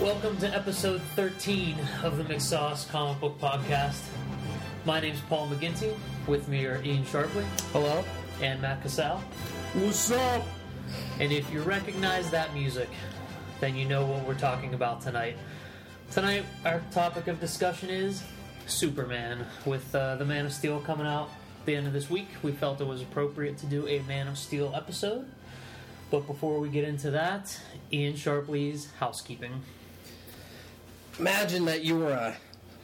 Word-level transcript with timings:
Welcome 0.00 0.36
to 0.38 0.54
episode 0.54 1.00
13 1.16 1.76
of 2.04 2.16
the 2.18 2.22
McSauce 2.24 2.88
Comic 2.88 3.20
Book 3.20 3.40
Podcast. 3.40 4.00
My 4.84 5.00
name's 5.00 5.20
Paul 5.22 5.48
McGinty. 5.48 5.92
With 6.28 6.46
me 6.48 6.66
are 6.66 6.80
Ian 6.84 7.04
Sharpley 7.04 7.42
Hello? 7.72 8.04
and 8.40 8.62
Matt 8.62 8.82
Casal. 8.82 9.18
What's 9.74 10.10
up? 10.12 10.46
And 11.18 11.32
if 11.32 11.50
you 11.52 11.62
recognize 11.62 12.30
that 12.30 12.54
music, 12.54 12.88
then 13.60 13.74
you 13.74 13.86
know 13.86 14.06
what 14.06 14.24
we're 14.24 14.34
talking 14.38 14.74
about 14.74 15.00
tonight. 15.00 15.36
Tonight, 16.12 16.44
our 16.64 16.80
topic 16.92 17.26
of 17.26 17.40
discussion 17.40 17.90
is 17.90 18.22
Superman. 18.66 19.44
With 19.66 19.92
uh, 19.94 20.14
The 20.16 20.24
Man 20.24 20.46
of 20.46 20.52
Steel 20.52 20.80
coming 20.80 21.06
out 21.08 21.30
at 21.60 21.66
the 21.66 21.74
end 21.74 21.88
of 21.88 21.92
this 21.92 22.08
week, 22.08 22.28
we 22.42 22.52
felt 22.52 22.80
it 22.80 22.86
was 22.86 23.02
appropriate 23.02 23.58
to 23.58 23.66
do 23.66 23.86
a 23.88 23.98
Man 24.02 24.28
of 24.28 24.38
Steel 24.38 24.72
episode. 24.76 25.26
But 26.10 26.26
before 26.26 26.60
we 26.60 26.68
get 26.68 26.84
into 26.84 27.10
that, 27.10 27.58
Ian 27.92 28.14
Sharpley's 28.14 28.88
housekeeping. 29.00 29.62
Imagine 31.18 31.64
that 31.64 31.84
you 31.84 31.98
were 31.98 32.12
a 32.12 32.36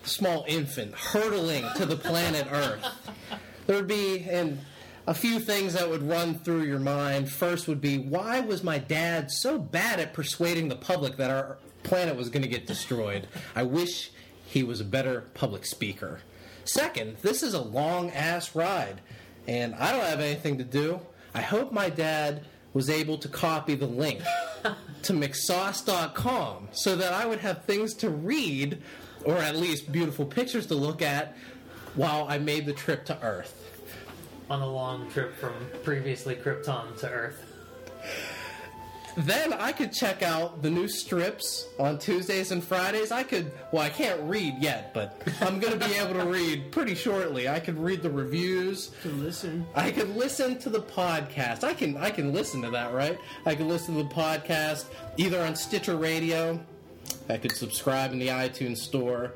small 0.02 0.44
infant 0.48 0.94
hurtling 0.94 1.64
to 1.76 1.86
the 1.86 1.96
planet 1.96 2.46
Earth. 2.50 2.84
There 3.66 3.76
would 3.76 3.86
be 3.86 4.26
and 4.28 4.60
a 5.06 5.14
few 5.14 5.38
things 5.38 5.74
that 5.74 5.88
would 5.88 6.02
run 6.02 6.38
through 6.38 6.62
your 6.62 6.78
mind. 6.78 7.30
First 7.30 7.68
would 7.68 7.80
be 7.80 7.98
why 7.98 8.40
was 8.40 8.64
my 8.64 8.78
dad 8.78 9.30
so 9.30 9.58
bad 9.58 10.00
at 10.00 10.14
persuading 10.14 10.68
the 10.68 10.76
public 10.76 11.16
that 11.18 11.30
our 11.30 11.58
planet 11.82 12.16
was 12.16 12.28
going 12.28 12.42
to 12.42 12.48
get 12.48 12.66
destroyed? 12.66 13.28
I 13.54 13.62
wish 13.62 14.10
he 14.46 14.62
was 14.62 14.80
a 14.80 14.84
better 14.84 15.22
public 15.34 15.64
speaker. 15.64 16.20
Second, 16.64 17.18
this 17.22 17.42
is 17.42 17.54
a 17.54 17.60
long 17.60 18.10
ass 18.10 18.54
ride 18.54 19.00
and 19.46 19.74
I 19.74 19.92
don't 19.92 20.04
have 20.04 20.20
anything 20.20 20.58
to 20.58 20.64
do. 20.64 21.00
I 21.34 21.42
hope 21.42 21.70
my 21.70 21.88
dad 21.88 22.44
was 22.74 22.90
able 22.90 23.16
to 23.18 23.28
copy 23.28 23.74
the 23.74 23.86
link 23.86 24.20
to 25.02 25.12
mcsauce.com 25.12 26.68
so 26.72 26.96
that 26.96 27.12
I 27.12 27.24
would 27.24 27.38
have 27.38 27.64
things 27.64 27.94
to 27.94 28.10
read 28.10 28.82
or 29.24 29.36
at 29.38 29.56
least 29.56 29.90
beautiful 29.90 30.26
pictures 30.26 30.66
to 30.66 30.74
look 30.74 31.00
at 31.00 31.36
while 31.94 32.26
I 32.28 32.38
made 32.38 32.66
the 32.66 32.72
trip 32.74 33.06
to 33.06 33.18
Earth. 33.22 33.60
on 34.50 34.60
a 34.60 34.66
long 34.66 35.08
trip 35.10 35.34
from 35.36 35.54
previously 35.82 36.34
Krypton 36.34 36.98
to 36.98 37.08
Earth. 37.08 37.43
Then 39.16 39.52
I 39.52 39.72
could 39.72 39.92
check 39.92 40.22
out 40.22 40.60
the 40.62 40.70
new 40.70 40.88
strips 40.88 41.68
on 41.78 41.98
Tuesdays 41.98 42.50
and 42.50 42.62
Fridays. 42.62 43.12
I 43.12 43.22
could, 43.22 43.52
well, 43.70 43.82
I 43.82 43.88
can't 43.88 44.20
read 44.22 44.56
yet, 44.58 44.92
but 44.92 45.22
I'm 45.40 45.60
going 45.60 45.78
to 45.78 45.88
be 45.88 45.94
able 45.94 46.14
to 46.14 46.26
read 46.26 46.72
pretty 46.72 46.94
shortly. 46.94 47.48
I 47.48 47.60
could 47.60 47.78
read 47.78 48.02
the 48.02 48.10
reviews. 48.10 48.88
to 49.02 49.08
listen. 49.10 49.66
I 49.74 49.90
could 49.92 50.16
listen 50.16 50.58
to 50.60 50.68
the 50.68 50.80
podcast. 50.82 51.62
I 51.62 51.74
can 51.74 51.96
I 51.96 52.10
can 52.10 52.32
listen 52.32 52.60
to 52.62 52.70
that, 52.70 52.92
right? 52.92 53.18
I 53.46 53.54
can 53.54 53.68
listen 53.68 53.96
to 53.96 54.02
the 54.02 54.08
podcast 54.14 54.86
either 55.16 55.40
on 55.40 55.54
Stitcher 55.54 55.96
Radio. 55.96 56.60
I 57.28 57.36
could 57.36 57.52
subscribe 57.52 58.12
in 58.12 58.18
the 58.18 58.28
iTunes 58.28 58.78
store. 58.78 59.32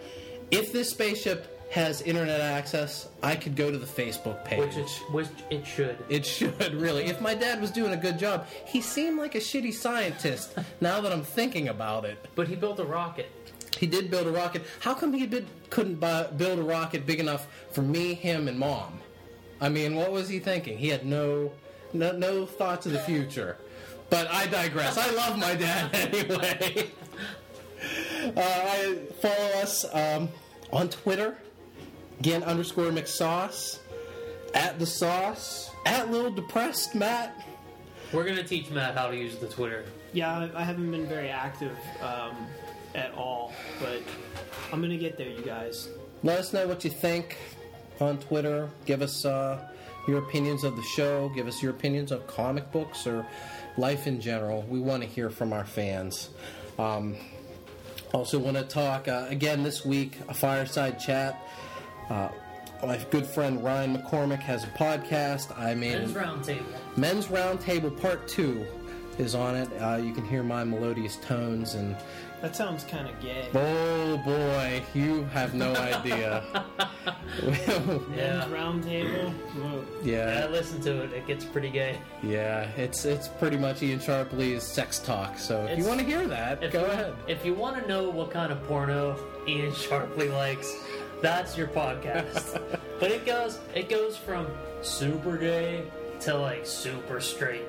If 0.50 0.72
this 0.72 0.90
spaceship 0.90 1.57
has 1.70 2.00
internet 2.02 2.40
access, 2.40 3.08
I 3.22 3.36
could 3.36 3.54
go 3.54 3.70
to 3.70 3.76
the 3.78 3.86
Facebook 3.86 4.42
page. 4.44 4.60
Which 4.60 4.76
it, 4.76 4.88
which 5.12 5.26
it 5.50 5.66
should. 5.66 5.98
It 6.08 6.24
should 6.24 6.72
really. 6.74 7.04
If 7.04 7.20
my 7.20 7.34
dad 7.34 7.60
was 7.60 7.70
doing 7.70 7.92
a 7.92 7.96
good 7.96 8.18
job, 8.18 8.46
he 8.64 8.80
seemed 8.80 9.18
like 9.18 9.34
a 9.34 9.38
shitty 9.38 9.74
scientist. 9.74 10.54
now 10.80 11.00
that 11.00 11.12
I'm 11.12 11.22
thinking 11.22 11.68
about 11.68 12.04
it, 12.04 12.18
But 12.34 12.48
he 12.48 12.56
built 12.56 12.78
a 12.80 12.84
rocket. 12.84 13.30
he 13.78 13.86
did 13.86 14.10
build 14.10 14.26
a 14.26 14.32
rocket. 14.32 14.62
How 14.80 14.94
come 14.94 15.12
he 15.12 15.26
did, 15.26 15.46
couldn't 15.70 15.96
buy, 15.96 16.24
build 16.24 16.58
a 16.58 16.62
rocket 16.62 17.04
big 17.06 17.20
enough 17.20 17.46
for 17.70 17.82
me, 17.82 18.14
him, 18.14 18.48
and 18.48 18.58
mom? 18.58 19.00
I 19.60 19.68
mean, 19.68 19.94
what 19.94 20.10
was 20.12 20.28
he 20.28 20.38
thinking? 20.38 20.78
He 20.78 20.88
had 20.88 21.04
no, 21.04 21.52
no, 21.92 22.12
no 22.12 22.46
thought 22.46 22.80
to 22.82 22.88
the 22.88 23.00
future. 23.00 23.56
But 24.08 24.26
I 24.30 24.46
digress. 24.46 24.96
I 24.96 25.10
love 25.10 25.36
my 25.38 25.54
dad 25.54 25.94
anyway. 26.14 26.86
Uh, 28.24 28.40
I 28.40 28.98
follow 29.20 29.60
us 29.62 29.84
um, 29.92 30.28
on 30.72 30.88
Twitter, 30.88 31.36
again 32.20 32.42
underscore 32.42 32.86
McSauce, 32.90 33.78
at 34.54 34.78
the 34.78 34.86
sauce, 34.86 35.70
at 35.86 36.10
little 36.10 36.30
depressed 36.30 36.94
Matt. 36.94 37.44
We're 38.12 38.24
gonna 38.24 38.42
teach 38.42 38.70
Matt 38.70 38.94
how 38.96 39.08
to 39.08 39.16
use 39.16 39.36
the 39.36 39.46
Twitter. 39.48 39.84
Yeah, 40.12 40.38
I- 40.54 40.62
I 40.62 40.64
haven't 40.64 40.90
been 40.90 41.06
very 41.06 41.28
active 41.28 41.76
um, 42.02 42.46
at 42.94 43.12
all, 43.14 43.52
but 43.78 44.00
I'm 44.72 44.80
gonna 44.80 44.96
get 44.96 45.18
there, 45.18 45.28
you 45.28 45.42
guys. 45.42 45.88
Let 46.22 46.38
us 46.38 46.52
know 46.52 46.66
what 46.66 46.82
you 46.84 46.90
think 46.90 47.36
on 48.00 48.18
Twitter. 48.18 48.68
Give 48.86 49.02
us 49.02 49.24
uh, 49.24 49.68
your 50.08 50.18
opinions 50.18 50.64
of 50.64 50.74
the 50.76 50.82
show. 50.82 51.28
Give 51.34 51.46
us 51.46 51.62
your 51.62 51.70
opinions 51.70 52.10
of 52.10 52.26
comic 52.26 52.72
books 52.72 53.06
or 53.06 53.26
life 53.76 54.06
in 54.06 54.20
general. 54.20 54.62
We 54.62 54.80
want 54.80 55.02
to 55.02 55.08
hear 55.08 55.28
from 55.30 55.52
our 55.52 55.64
fans. 55.66 56.30
Um, 56.78 57.16
also, 58.14 58.38
want 58.38 58.56
to 58.56 58.62
talk 58.64 59.06
uh, 59.06 59.26
again 59.28 59.62
this 59.62 59.84
week 59.84 60.16
a 60.28 60.34
fireside 60.34 60.98
chat. 60.98 61.38
Uh, 62.10 62.28
my 62.84 62.96
good 63.10 63.26
friend 63.26 63.62
Ryan 63.62 63.96
McCormick 63.96 64.40
has 64.40 64.64
a 64.64 64.68
podcast. 64.68 65.56
I 65.58 65.74
made 65.74 65.94
in 65.94 66.00
Men's 66.02 66.14
roundtable. 66.14 66.64
Men's 66.96 67.26
Roundtable 67.26 68.00
Part 68.00 68.28
Two 68.28 68.66
is 69.18 69.34
on 69.34 69.56
it. 69.56 69.68
Uh, 69.82 69.96
you 69.96 70.12
can 70.12 70.24
hear 70.24 70.42
my 70.42 70.62
melodious 70.64 71.16
tones 71.16 71.74
and 71.74 71.96
That 72.40 72.54
sounds 72.54 72.84
kind 72.84 73.08
of 73.08 73.18
gay. 73.20 73.48
oh 73.52 74.16
boy, 74.18 74.80
you 74.94 75.24
have 75.32 75.54
no 75.54 75.74
idea. 75.74 76.44
Men's 77.42 77.66
Yeah. 78.16 78.44
roundtable. 78.48 79.32
Whoa. 79.32 79.84
Yeah, 80.04 80.44
I 80.46 80.50
listen 80.50 80.80
to 80.82 81.02
it. 81.02 81.12
It 81.12 81.26
gets 81.26 81.44
pretty 81.44 81.70
gay. 81.70 81.98
yeah. 82.22 82.68
It's 82.76 83.04
it's 83.04 83.26
pretty 83.26 83.56
much 83.56 83.82
Ian 83.82 83.98
Sharpley's 83.98 84.62
sex 84.62 85.00
talk. 85.00 85.36
So 85.38 85.66
if 85.66 85.78
you 85.78 85.84
want 85.84 85.98
to 85.98 86.06
hear 86.06 86.26
that, 86.28 86.60
go 86.70 86.82
you, 86.82 86.86
ahead. 86.86 87.14
If 87.26 87.44
you 87.44 87.54
want 87.54 87.82
to 87.82 87.88
know 87.88 88.08
what 88.08 88.30
kind 88.30 88.52
of 88.52 88.62
porno 88.68 89.18
Ian 89.48 89.72
Sharpley 89.72 90.32
likes, 90.32 90.72
that's 91.22 91.56
your 91.56 91.68
podcast. 91.68 92.60
but 93.00 93.10
it 93.10 93.24
goes 93.26 93.58
it 93.74 93.88
goes 93.88 94.16
from 94.16 94.46
super 94.82 95.36
gay 95.36 95.84
to 96.20 96.34
like 96.34 96.66
super 96.66 97.20
straight. 97.20 97.66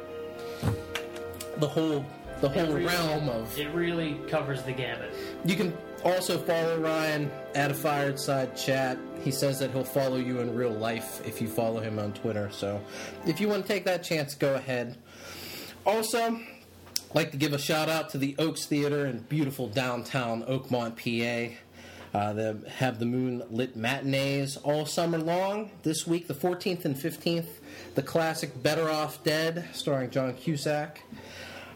The 1.58 1.68
whole 1.68 2.06
the 2.42 2.50
whole 2.50 2.68
really- 2.68 2.86
realm 2.86 3.30
of 3.30 3.58
It 3.58 3.70
really 3.74 4.16
covers 4.30 4.64
the 4.64 4.72
gamut. 4.72 5.14
You 5.44 5.56
can 5.56 5.78
also 6.04 6.38
follow 6.38 6.80
Ryan 6.80 7.30
at 7.56 7.72
a 7.72 7.74
fireside 7.74 8.56
chat. 8.56 8.98
He 9.22 9.32
says 9.32 9.60
that 9.60 9.72
he'll 9.72 9.84
follow 9.84 10.16
you 10.16 10.40
in 10.40 10.56
real 10.56 10.72
life 10.72 11.26
if 11.28 11.42
you 11.42 11.50
follow 11.50 11.82
him 11.82 12.00
on 12.00 12.14
Twitter. 12.14 12.50
So 12.52 12.80
if 13.26 13.42
you 13.42 13.50
want 13.50 13.64
to 13.64 13.68
take 13.68 13.84
that 13.86 14.04
chance, 14.04 14.34
go 14.36 14.56
ahead. 14.56 14.96
Also, 15.86 16.36
I'd 16.36 17.16
like 17.16 17.32
to 17.32 17.38
give 17.38 17.52
a 17.54 17.58
shout 17.58 17.90
out 17.90 18.10
to 18.12 18.18
the 18.18 18.36
Oaks 18.40 18.66
Theater 18.66 19.06
in 19.08 19.20
beautiful 19.24 19.68
downtown 19.68 20.44
Oakmont, 20.44 20.96
PA. 20.96 21.54
Uh, 22.14 22.34
they 22.34 22.56
have 22.78 23.00
the 23.00 23.06
moonlit 23.06 23.76
matinees 23.76 24.58
all 24.58 24.86
summer 24.86 25.18
long. 25.20 25.70
This 25.84 26.08
week, 26.08 26.28
the 26.28 26.34
14th 26.34 26.86
and 26.86 26.96
15th, 26.96 27.46
the 27.96 28.02
classic 28.04 28.62
Better 28.64 28.90
Off 28.90 29.24
Dead, 29.24 29.68
starring 29.74 30.10
John 30.10 30.34
Cusack. 30.34 31.02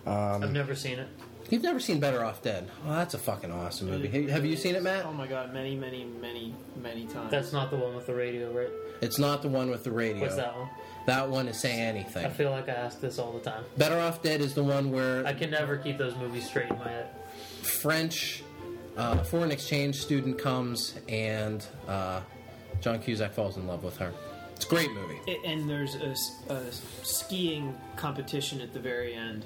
I've 0.05 0.51
never 0.51 0.75
seen 0.75 0.99
it. 0.99 1.07
You've 1.49 1.61
never 1.63 1.79
seen 1.79 1.99
Better 1.99 2.23
Off 2.23 2.41
Dead? 2.41 2.67
Oh, 2.87 2.93
that's 2.95 3.13
a 3.13 3.19
fucking 3.19 3.51
awesome 3.51 3.89
movie. 3.89 4.07
Have- 4.07 4.29
Have 4.31 4.45
you 4.45 4.55
seen 4.55 4.73
it, 4.75 4.81
Matt? 4.81 5.05
Oh 5.05 5.13
my 5.13 5.27
god, 5.27 5.53
many, 5.53 5.75
many, 5.75 6.03
many, 6.05 6.55
many 6.81 7.05
times. 7.05 7.29
That's 7.29 7.53
not 7.53 7.69
the 7.69 7.77
one 7.77 7.95
with 7.95 8.07
the 8.07 8.15
radio, 8.15 8.51
right? 8.51 8.69
It's 9.01 9.19
not 9.19 9.41
the 9.43 9.49
one 9.49 9.69
with 9.69 9.83
the 9.83 9.91
radio. 9.91 10.21
What's 10.23 10.35
that 10.37 10.57
one? 10.57 10.69
That 11.05 11.29
one 11.29 11.47
is 11.49 11.59
Say 11.59 11.73
Anything. 11.79 12.25
I 12.25 12.29
feel 12.29 12.49
like 12.49 12.69
I 12.69 12.73
ask 12.73 12.99
this 13.01 13.19
all 13.19 13.33
the 13.33 13.39
time. 13.41 13.65
Better 13.77 13.99
Off 13.99 14.23
Dead 14.23 14.41
is 14.41 14.55
the 14.55 14.63
one 14.63 14.91
where 14.91 15.25
I 15.27 15.33
can 15.33 15.51
never 15.51 15.77
keep 15.77 15.97
those 15.97 16.15
movies 16.15 16.47
straight 16.47 16.71
in 16.71 16.79
my 16.79 16.87
head. 16.89 17.09
French 17.61 18.41
uh, 18.97 19.23
foreign 19.23 19.51
exchange 19.51 19.95
student 20.01 20.37
comes 20.37 20.95
and 21.07 21.65
uh, 21.87 22.21
John 22.81 22.99
Cusack 22.99 23.33
falls 23.33 23.57
in 23.57 23.67
love 23.67 23.83
with 23.83 23.97
her. 23.97 24.13
It's 24.55 24.65
a 24.65 24.69
great 24.69 24.91
movie. 24.91 25.19
A- 25.27 25.45
and 25.45 25.69
there's 25.69 25.95
a 25.95 26.15
skiing 27.03 27.75
competition 27.95 28.61
at 28.61 28.73
the 28.73 28.79
very 28.79 29.13
end. 29.13 29.45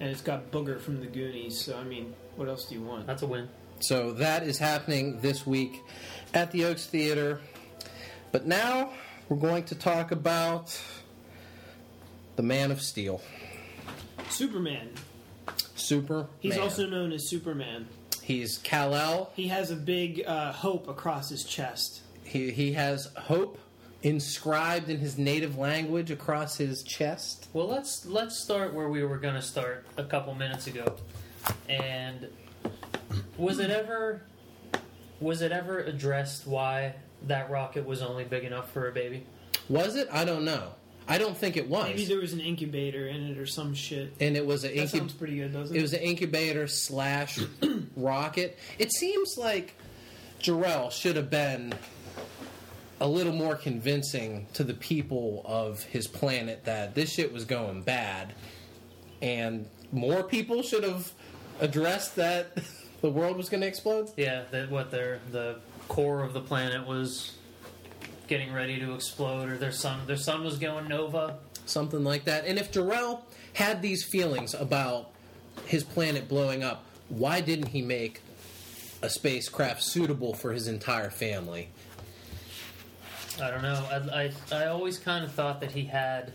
And 0.00 0.08
it's 0.08 0.22
got 0.22 0.50
Booger 0.50 0.80
from 0.80 1.00
the 1.00 1.06
Goonies, 1.06 1.58
so 1.60 1.78
I 1.78 1.84
mean, 1.84 2.14
what 2.36 2.48
else 2.48 2.64
do 2.64 2.74
you 2.74 2.80
want? 2.82 3.06
That's 3.06 3.22
a 3.22 3.26
win. 3.26 3.48
So 3.80 4.12
that 4.12 4.42
is 4.42 4.58
happening 4.58 5.20
this 5.20 5.46
week 5.46 5.82
at 6.32 6.50
the 6.52 6.64
Oaks 6.64 6.86
Theater. 6.86 7.40
But 8.32 8.46
now 8.46 8.92
we're 9.28 9.36
going 9.36 9.64
to 9.64 9.74
talk 9.74 10.10
about 10.10 10.80
the 12.36 12.42
Man 12.42 12.70
of 12.70 12.80
Steel, 12.80 13.20
Superman. 14.30 14.90
Superman. 15.74 16.28
He's 16.40 16.58
also 16.58 16.86
known 16.86 17.12
as 17.12 17.28
Superman. 17.28 17.88
He's 18.30 18.58
Kal 18.58 18.94
El. 18.94 19.30
He 19.34 19.48
has 19.48 19.70
a 19.70 19.76
big 19.76 20.24
uh, 20.26 20.52
hope 20.52 20.88
across 20.88 21.28
his 21.28 21.44
chest. 21.44 22.02
He, 22.22 22.50
he 22.52 22.72
has 22.72 23.06
hope 23.16 23.58
inscribed 24.02 24.88
in 24.88 24.98
his 24.98 25.18
native 25.18 25.58
language 25.58 26.10
across 26.10 26.56
his 26.56 26.82
chest. 26.82 27.48
Well, 27.52 27.66
let's 27.66 28.06
let's 28.06 28.38
start 28.38 28.72
where 28.72 28.88
we 28.88 29.02
were 29.02 29.18
going 29.18 29.34
to 29.34 29.42
start 29.42 29.84
a 29.96 30.04
couple 30.04 30.34
minutes 30.34 30.66
ago. 30.68 30.96
And 31.68 32.28
was 33.36 33.58
it 33.58 33.70
ever 33.70 34.22
was 35.20 35.42
it 35.42 35.52
ever 35.52 35.80
addressed 35.80 36.46
why 36.46 36.94
that 37.26 37.50
rocket 37.50 37.84
was 37.84 38.00
only 38.00 38.24
big 38.24 38.44
enough 38.44 38.72
for 38.72 38.88
a 38.88 38.92
baby? 38.92 39.26
Was 39.68 39.96
it? 39.96 40.08
I 40.10 40.24
don't 40.24 40.44
know. 40.44 40.72
I 41.10 41.18
don't 41.18 41.36
think 41.36 41.56
it 41.56 41.68
was. 41.68 41.88
Maybe 41.88 42.04
there 42.06 42.20
was 42.20 42.32
an 42.32 42.40
incubator 42.40 43.06
in 43.08 43.26
it 43.26 43.36
or 43.38 43.46
some 43.46 43.74
shit. 43.74 44.14
and 44.20 44.36
it 44.36 44.46
was 44.46 44.64
an 44.64 44.74
That 44.76 44.86
incub- 44.88 44.98
sounds 44.98 45.12
pretty 45.12 45.36
good, 45.36 45.52
doesn't 45.52 45.74
it 45.74 45.78
it? 45.78 45.82
was 45.82 45.92
an 45.92 46.00
incubator 46.00 46.66
slash 46.68 47.38
rocket. 47.96 48.58
It 48.78 48.92
seems 48.92 49.36
like 49.36 49.74
Jor-El 50.38 50.90
should 50.90 51.16
have 51.16 51.28
been 51.30 51.74
a 53.00 53.08
little 53.08 53.32
more 53.32 53.56
convincing 53.56 54.46
to 54.54 54.62
the 54.64 54.74
people 54.74 55.42
of 55.46 55.82
his 55.84 56.06
planet 56.06 56.64
that 56.64 56.94
this 56.94 57.12
shit 57.12 57.32
was 57.32 57.44
going 57.44 57.82
bad, 57.82 58.34
and 59.22 59.66
more 59.92 60.22
people 60.22 60.62
should 60.62 60.84
have 60.84 61.12
addressed 61.60 62.16
that 62.16 62.56
the 63.00 63.10
world 63.10 63.36
was 63.36 63.48
going 63.48 63.60
to 63.62 63.66
explode. 63.66 64.10
Yeah, 64.16 64.42
that 64.50 64.70
what 64.70 64.90
their 64.90 65.20
the 65.32 65.56
core 65.88 66.22
of 66.22 66.32
the 66.34 66.40
planet 66.40 66.86
was 66.86 67.32
getting 68.30 68.52
ready 68.52 68.78
to 68.78 68.94
explode, 68.94 69.50
or 69.50 69.58
their 69.58 69.72
sun 69.72 70.00
their 70.06 70.16
sun 70.16 70.44
was 70.44 70.56
going 70.56 70.86
nova. 70.88 71.36
something 71.66 72.04
like 72.04 72.24
that. 72.24 72.46
And 72.46 72.58
if 72.58 72.70
Jor-El 72.70 73.26
had 73.54 73.82
these 73.82 74.04
feelings 74.04 74.54
about 74.54 75.10
his 75.66 75.82
planet 75.82 76.28
blowing 76.28 76.62
up, 76.62 76.84
why 77.08 77.40
didn't 77.40 77.68
he 77.68 77.82
make 77.82 78.22
a 79.02 79.10
spacecraft 79.10 79.82
suitable 79.82 80.32
for 80.32 80.52
his 80.52 80.68
entire 80.68 81.10
family? 81.10 81.70
I 83.42 83.50
don't 83.50 83.62
know. 83.62 83.84
I, 83.90 84.22
I, 84.52 84.62
I 84.62 84.66
always 84.66 84.98
kind 84.98 85.24
of 85.24 85.32
thought 85.32 85.60
that 85.60 85.72
he 85.72 85.84
had 85.84 86.32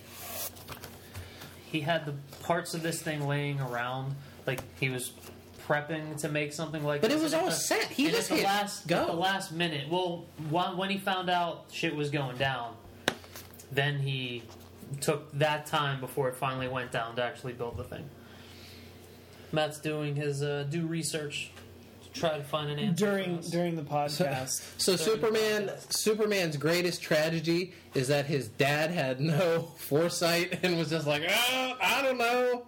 he 1.72 1.80
had 1.80 2.06
the 2.06 2.14
parts 2.44 2.74
of 2.74 2.84
this 2.84 3.02
thing 3.02 3.26
laying 3.26 3.60
around, 3.62 4.16
like 4.46 4.62
he 4.80 4.90
was 4.90 5.12
prepping 5.68 6.20
to 6.22 6.30
make 6.30 6.54
something 6.54 6.84
like. 6.84 7.02
But 7.02 7.12
it 7.12 7.20
was 7.20 7.34
And 7.34 7.42
all 7.44 7.48
the- 7.50 7.56
set. 7.56 7.88
He 7.88 8.10
just 8.12 8.32
at 8.32 8.38
the 8.38 8.44
last 8.44 8.88
go. 8.88 9.02
at 9.02 9.08
the 9.08 9.14
last 9.14 9.52
minute. 9.52 9.90
Well, 9.90 10.26
when 10.50 10.78
when 10.78 10.90
he 10.90 10.98
found 10.98 11.30
out 11.30 11.66
shit 11.72 11.96
was 11.96 12.10
going 12.10 12.38
down, 12.38 12.76
then 13.72 14.00
he 14.00 14.44
took 15.02 15.32
that 15.40 15.66
time 15.66 16.00
before 16.00 16.30
it 16.30 16.36
finally 16.36 16.68
went 16.68 16.92
down 16.92 17.16
to 17.16 17.24
actually 17.24 17.54
build 17.54 17.78
the 17.78 17.84
thing. 17.84 18.08
Matt's 19.52 19.80
doing 19.80 20.16
his 20.16 20.44
uh, 20.44 20.66
do 20.70 20.86
research 20.86 21.50
to 22.04 22.20
try 22.20 22.38
to 22.38 22.44
find 22.44 22.70
an 22.70 22.78
answer 22.80 23.06
during 23.06 23.38
us. 23.40 23.50
during 23.50 23.76
the 23.76 23.82
podcast. 23.82 24.62
So 24.78 24.96
Sorry, 24.96 25.16
Superman, 25.16 25.68
podcast. 25.70 25.94
Superman's 25.94 26.58
greatest 26.58 27.02
tragedy 27.02 27.74
is 27.94 28.10
that 28.10 28.26
his 28.26 28.48
dad 28.50 28.92
had 28.92 29.20
no 29.20 29.62
foresight 29.78 30.60
and 30.64 30.78
was 30.78 30.90
just 30.90 31.08
like, 31.08 31.24
oh, 31.28 31.74
I 31.82 32.02
don't 32.04 32.18
know. 32.18 32.68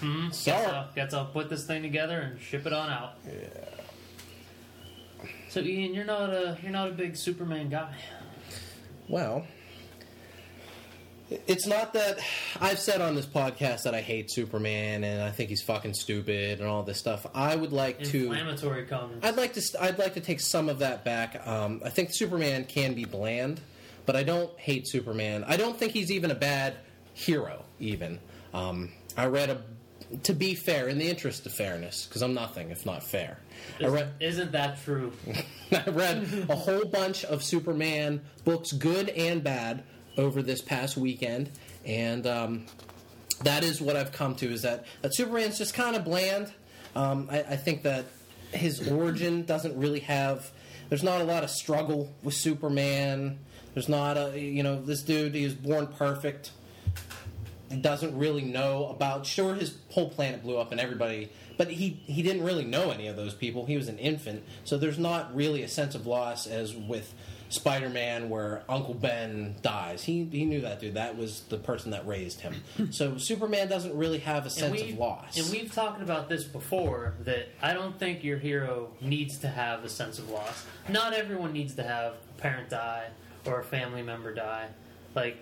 Sorry. 0.00 0.30
Guess 0.32 0.72
I'll, 0.72 0.88
guess 0.94 1.14
I'll 1.14 1.26
put 1.26 1.48
this 1.48 1.64
thing 1.66 1.82
together 1.82 2.20
and 2.20 2.40
ship 2.40 2.66
it 2.66 2.72
on 2.72 2.90
out. 2.90 3.14
Yeah. 3.26 3.32
So 5.48 5.60
Ian, 5.60 5.94
you're 5.94 6.04
not 6.04 6.30
a 6.30 6.58
you're 6.62 6.72
not 6.72 6.88
a 6.88 6.92
big 6.92 7.16
Superman 7.16 7.70
guy. 7.70 7.94
Well, 9.08 9.46
it's 11.46 11.66
not 11.66 11.92
that 11.94 12.18
I've 12.60 12.78
said 12.78 13.00
on 13.00 13.14
this 13.14 13.26
podcast 13.26 13.84
that 13.84 13.94
I 13.94 14.00
hate 14.00 14.30
Superman 14.30 15.02
and 15.02 15.22
I 15.22 15.30
think 15.30 15.48
he's 15.50 15.62
fucking 15.62 15.94
stupid 15.94 16.60
and 16.60 16.68
all 16.68 16.82
this 16.82 16.98
stuff. 16.98 17.26
I 17.34 17.56
would 17.56 17.72
like 17.72 18.02
to. 18.04 18.26
Inflammatory 18.26 18.84
comments. 18.86 19.26
I'd 19.26 19.36
like 19.36 19.54
to. 19.54 19.62
I'd 19.80 19.98
like 19.98 20.14
to 20.14 20.20
take 20.20 20.40
some 20.40 20.68
of 20.68 20.80
that 20.80 21.04
back. 21.04 21.46
Um, 21.46 21.80
I 21.84 21.90
think 21.90 22.12
Superman 22.12 22.64
can 22.64 22.94
be 22.94 23.04
bland, 23.04 23.60
but 24.04 24.14
I 24.14 24.22
don't 24.22 24.56
hate 24.58 24.86
Superman. 24.86 25.44
I 25.46 25.56
don't 25.56 25.76
think 25.78 25.92
he's 25.92 26.12
even 26.12 26.30
a 26.30 26.36
bad 26.36 26.74
hero. 27.14 27.64
Even 27.80 28.20
um, 28.52 28.92
I 29.16 29.26
read 29.26 29.50
a. 29.50 29.62
To 30.22 30.32
be 30.32 30.54
fair, 30.54 30.88
in 30.88 30.98
the 30.98 31.08
interest 31.08 31.46
of 31.46 31.52
fairness, 31.52 32.06
because 32.06 32.22
I'm 32.22 32.34
nothing 32.34 32.70
if 32.70 32.86
not 32.86 33.02
fair, 33.02 33.38
I 33.82 33.86
read. 33.88 34.12
Isn't 34.20 34.52
that 34.52 34.82
true? 34.84 35.12
I 35.72 35.90
read 35.90 36.46
a 36.48 36.54
whole 36.54 36.84
bunch 36.84 37.24
of 37.24 37.42
Superman 37.42 38.20
books, 38.44 38.72
good 38.72 39.08
and 39.08 39.42
bad, 39.42 39.82
over 40.16 40.42
this 40.42 40.62
past 40.62 40.96
weekend, 40.96 41.50
and 41.84 42.26
um, 42.26 42.66
that 43.42 43.64
is 43.64 43.80
what 43.80 43.96
I've 43.96 44.12
come 44.12 44.34
to: 44.36 44.46
is 44.52 44.62
that 44.62 44.86
that 45.02 45.14
Superman's 45.14 45.58
just 45.58 45.74
kind 45.74 45.96
of 45.96 46.04
bland. 46.04 46.52
Um, 46.94 47.28
I, 47.30 47.40
I 47.40 47.56
think 47.56 47.82
that 47.82 48.06
his 48.52 48.88
origin 48.90 49.44
doesn't 49.44 49.76
really 49.76 50.00
have. 50.00 50.50
There's 50.88 51.02
not 51.02 51.20
a 51.20 51.24
lot 51.24 51.44
of 51.44 51.50
struggle 51.50 52.14
with 52.22 52.34
Superman. 52.34 53.38
There's 53.74 53.88
not 53.88 54.16
a 54.16 54.40
you 54.40 54.62
know 54.62 54.80
this 54.80 55.02
dude. 55.02 55.34
He 55.34 55.44
was 55.44 55.54
born 55.54 55.88
perfect. 55.88 56.52
He 57.70 57.76
doesn't 57.76 58.16
really 58.16 58.42
know 58.42 58.88
about. 58.88 59.26
Sure, 59.26 59.54
his 59.54 59.76
whole 59.90 60.08
planet 60.08 60.42
blew 60.42 60.56
up 60.58 60.72
and 60.72 60.80
everybody, 60.80 61.30
but 61.56 61.70
he 61.70 62.00
he 62.06 62.22
didn't 62.22 62.44
really 62.44 62.64
know 62.64 62.90
any 62.90 63.08
of 63.08 63.16
those 63.16 63.34
people. 63.34 63.66
He 63.66 63.76
was 63.76 63.88
an 63.88 63.98
infant, 63.98 64.44
so 64.64 64.78
there's 64.78 64.98
not 64.98 65.34
really 65.34 65.62
a 65.62 65.68
sense 65.68 65.94
of 65.94 66.06
loss 66.06 66.46
as 66.46 66.74
with 66.74 67.12
Spider-Man, 67.48 68.28
where 68.28 68.62
Uncle 68.68 68.94
Ben 68.94 69.56
dies. 69.62 70.04
He 70.04 70.24
he 70.24 70.44
knew 70.44 70.60
that 70.62 70.80
dude. 70.80 70.94
That 70.94 71.16
was 71.16 71.42
the 71.42 71.58
person 71.58 71.90
that 71.92 72.06
raised 72.06 72.40
him. 72.40 72.54
so 72.90 73.18
Superman 73.18 73.68
doesn't 73.68 73.96
really 73.96 74.18
have 74.18 74.46
a 74.46 74.50
sense 74.50 74.80
of 74.80 74.98
loss. 74.98 75.36
And 75.36 75.50
we've 75.50 75.72
talked 75.72 76.02
about 76.02 76.28
this 76.28 76.44
before 76.44 77.14
that 77.20 77.48
I 77.62 77.72
don't 77.72 77.98
think 77.98 78.24
your 78.24 78.38
hero 78.38 78.90
needs 79.00 79.38
to 79.38 79.48
have 79.48 79.84
a 79.84 79.88
sense 79.88 80.18
of 80.18 80.30
loss. 80.30 80.64
Not 80.88 81.12
everyone 81.12 81.52
needs 81.52 81.74
to 81.76 81.82
have 81.82 82.14
a 82.14 82.40
parent 82.40 82.70
die 82.70 83.08
or 83.44 83.60
a 83.60 83.64
family 83.64 84.02
member 84.02 84.34
die. 84.34 84.68
Like 85.14 85.38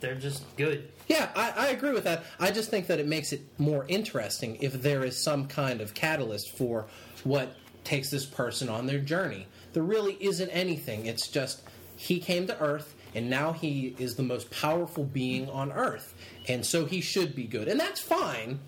they're 0.00 0.14
just 0.14 0.44
good. 0.56 0.90
Yeah, 1.08 1.28
I, 1.34 1.52
I 1.56 1.68
agree 1.68 1.92
with 1.92 2.04
that. 2.04 2.24
I 2.38 2.50
just 2.50 2.70
think 2.70 2.86
that 2.88 2.98
it 2.98 3.06
makes 3.06 3.32
it 3.32 3.42
more 3.58 3.84
interesting 3.88 4.56
if 4.60 4.72
there 4.82 5.04
is 5.04 5.16
some 5.16 5.46
kind 5.46 5.80
of 5.80 5.94
catalyst 5.94 6.56
for 6.56 6.86
what 7.24 7.54
takes 7.84 8.10
this 8.10 8.24
person 8.24 8.68
on 8.68 8.86
their 8.86 8.98
journey. 8.98 9.46
There 9.72 9.82
really 9.82 10.16
isn't 10.20 10.50
anything. 10.50 11.06
It's 11.06 11.28
just 11.28 11.62
he 11.96 12.18
came 12.18 12.46
to 12.46 12.58
Earth 12.60 12.94
and 13.14 13.28
now 13.28 13.52
he 13.52 13.94
is 13.98 14.14
the 14.14 14.22
most 14.22 14.50
powerful 14.50 15.04
being 15.04 15.48
on 15.50 15.72
Earth. 15.72 16.14
And 16.48 16.64
so 16.64 16.84
he 16.86 17.00
should 17.00 17.34
be 17.34 17.44
good. 17.44 17.68
And 17.68 17.78
that's 17.78 18.00
fine. 18.00 18.60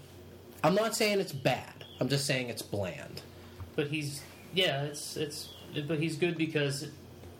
I'm 0.64 0.74
not 0.74 0.94
saying 0.94 1.20
it's 1.20 1.32
bad. 1.32 1.84
I'm 2.00 2.08
just 2.08 2.26
saying 2.26 2.48
it's 2.48 2.62
bland. 2.62 3.22
But 3.76 3.88
he's 3.88 4.22
yeah, 4.54 4.82
it's 4.82 5.16
it's 5.16 5.48
but 5.86 5.98
he's 5.98 6.16
good 6.16 6.36
because 6.36 6.88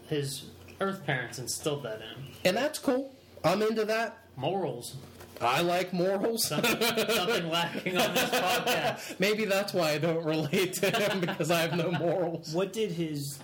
his 0.08 0.44
Earth 0.80 1.04
parents 1.04 1.38
instilled 1.38 1.82
that 1.84 1.96
in 1.96 2.25
him. 2.25 2.32
And 2.44 2.56
that's 2.56 2.78
cool. 2.78 3.12
I'm 3.44 3.62
into 3.62 3.84
that. 3.87 4.18
Morals. 4.37 4.96
I 5.40 5.61
like 5.62 5.92
morals. 5.92 6.46
Something, 6.46 6.80
something 7.08 7.49
lacking 7.49 7.96
on 7.96 8.14
this 8.14 8.30
podcast. 8.30 9.16
Maybe 9.18 9.44
that's 9.44 9.72
why 9.72 9.90
I 9.90 9.99
don't 9.99 10.25
relate 10.25 10.75
to 10.75 10.90
him 10.90 11.20
because 11.20 11.50
I 11.50 11.61
have 11.61 11.76
no 11.76 11.90
morals. 11.90 12.54
What 12.54 12.72
did 12.72 12.92
his 12.92 13.38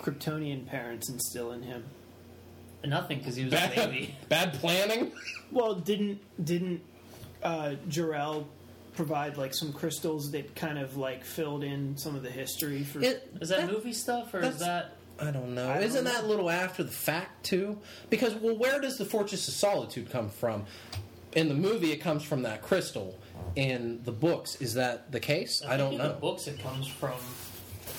Kryptonian 0.00 0.66
parents 0.66 1.08
instill 1.10 1.52
in 1.52 1.62
him? 1.62 1.84
Nothing 2.84 3.18
because 3.18 3.34
he 3.34 3.44
was 3.44 3.54
a 3.54 3.72
baby. 3.74 4.14
Bad 4.28 4.54
planning? 4.54 5.10
Well, 5.50 5.74
didn't 5.74 6.20
didn't 6.42 6.80
uh, 7.42 7.74
Jor-El 7.88 8.46
provide 8.94 9.36
like 9.36 9.52
some 9.54 9.72
crystals 9.72 10.30
that 10.30 10.54
kind 10.54 10.78
of 10.78 10.96
like 10.96 11.24
filled 11.24 11.64
in 11.64 11.96
some 11.96 12.14
of 12.14 12.22
the 12.22 12.30
history 12.30 12.84
for? 12.84 13.00
It, 13.00 13.28
Is 13.40 13.48
that 13.48 13.70
movie 13.70 13.92
stuff 13.92 14.32
or 14.32 14.40
is 14.40 14.60
that 14.60 14.92
I 15.20 15.30
don't 15.30 15.54
know. 15.54 15.68
I 15.68 15.74
don't 15.74 15.82
Isn't 15.84 16.04
know. 16.04 16.12
that 16.12 16.24
a 16.24 16.26
little 16.26 16.48
after 16.50 16.82
the 16.82 16.90
fact 16.92 17.44
too? 17.44 17.78
Because 18.10 18.34
well, 18.34 18.56
where 18.56 18.80
does 18.80 18.98
the 18.98 19.04
Fortress 19.04 19.48
of 19.48 19.54
Solitude 19.54 20.10
come 20.10 20.28
from? 20.30 20.64
In 21.32 21.48
the 21.48 21.54
movie, 21.54 21.92
it 21.92 21.98
comes 21.98 22.22
from 22.22 22.42
that 22.42 22.62
crystal. 22.62 23.18
In 23.56 24.00
the 24.04 24.12
books, 24.12 24.56
is 24.60 24.74
that 24.74 25.12
the 25.12 25.20
case? 25.20 25.62
I, 25.62 25.76
think 25.76 25.78
don't 25.78 25.92
in 25.92 25.98
know. 25.98 26.08
the 26.08 26.20
books 26.20 26.46
it 26.46 26.58
comes 26.60 26.86
from 26.86 27.18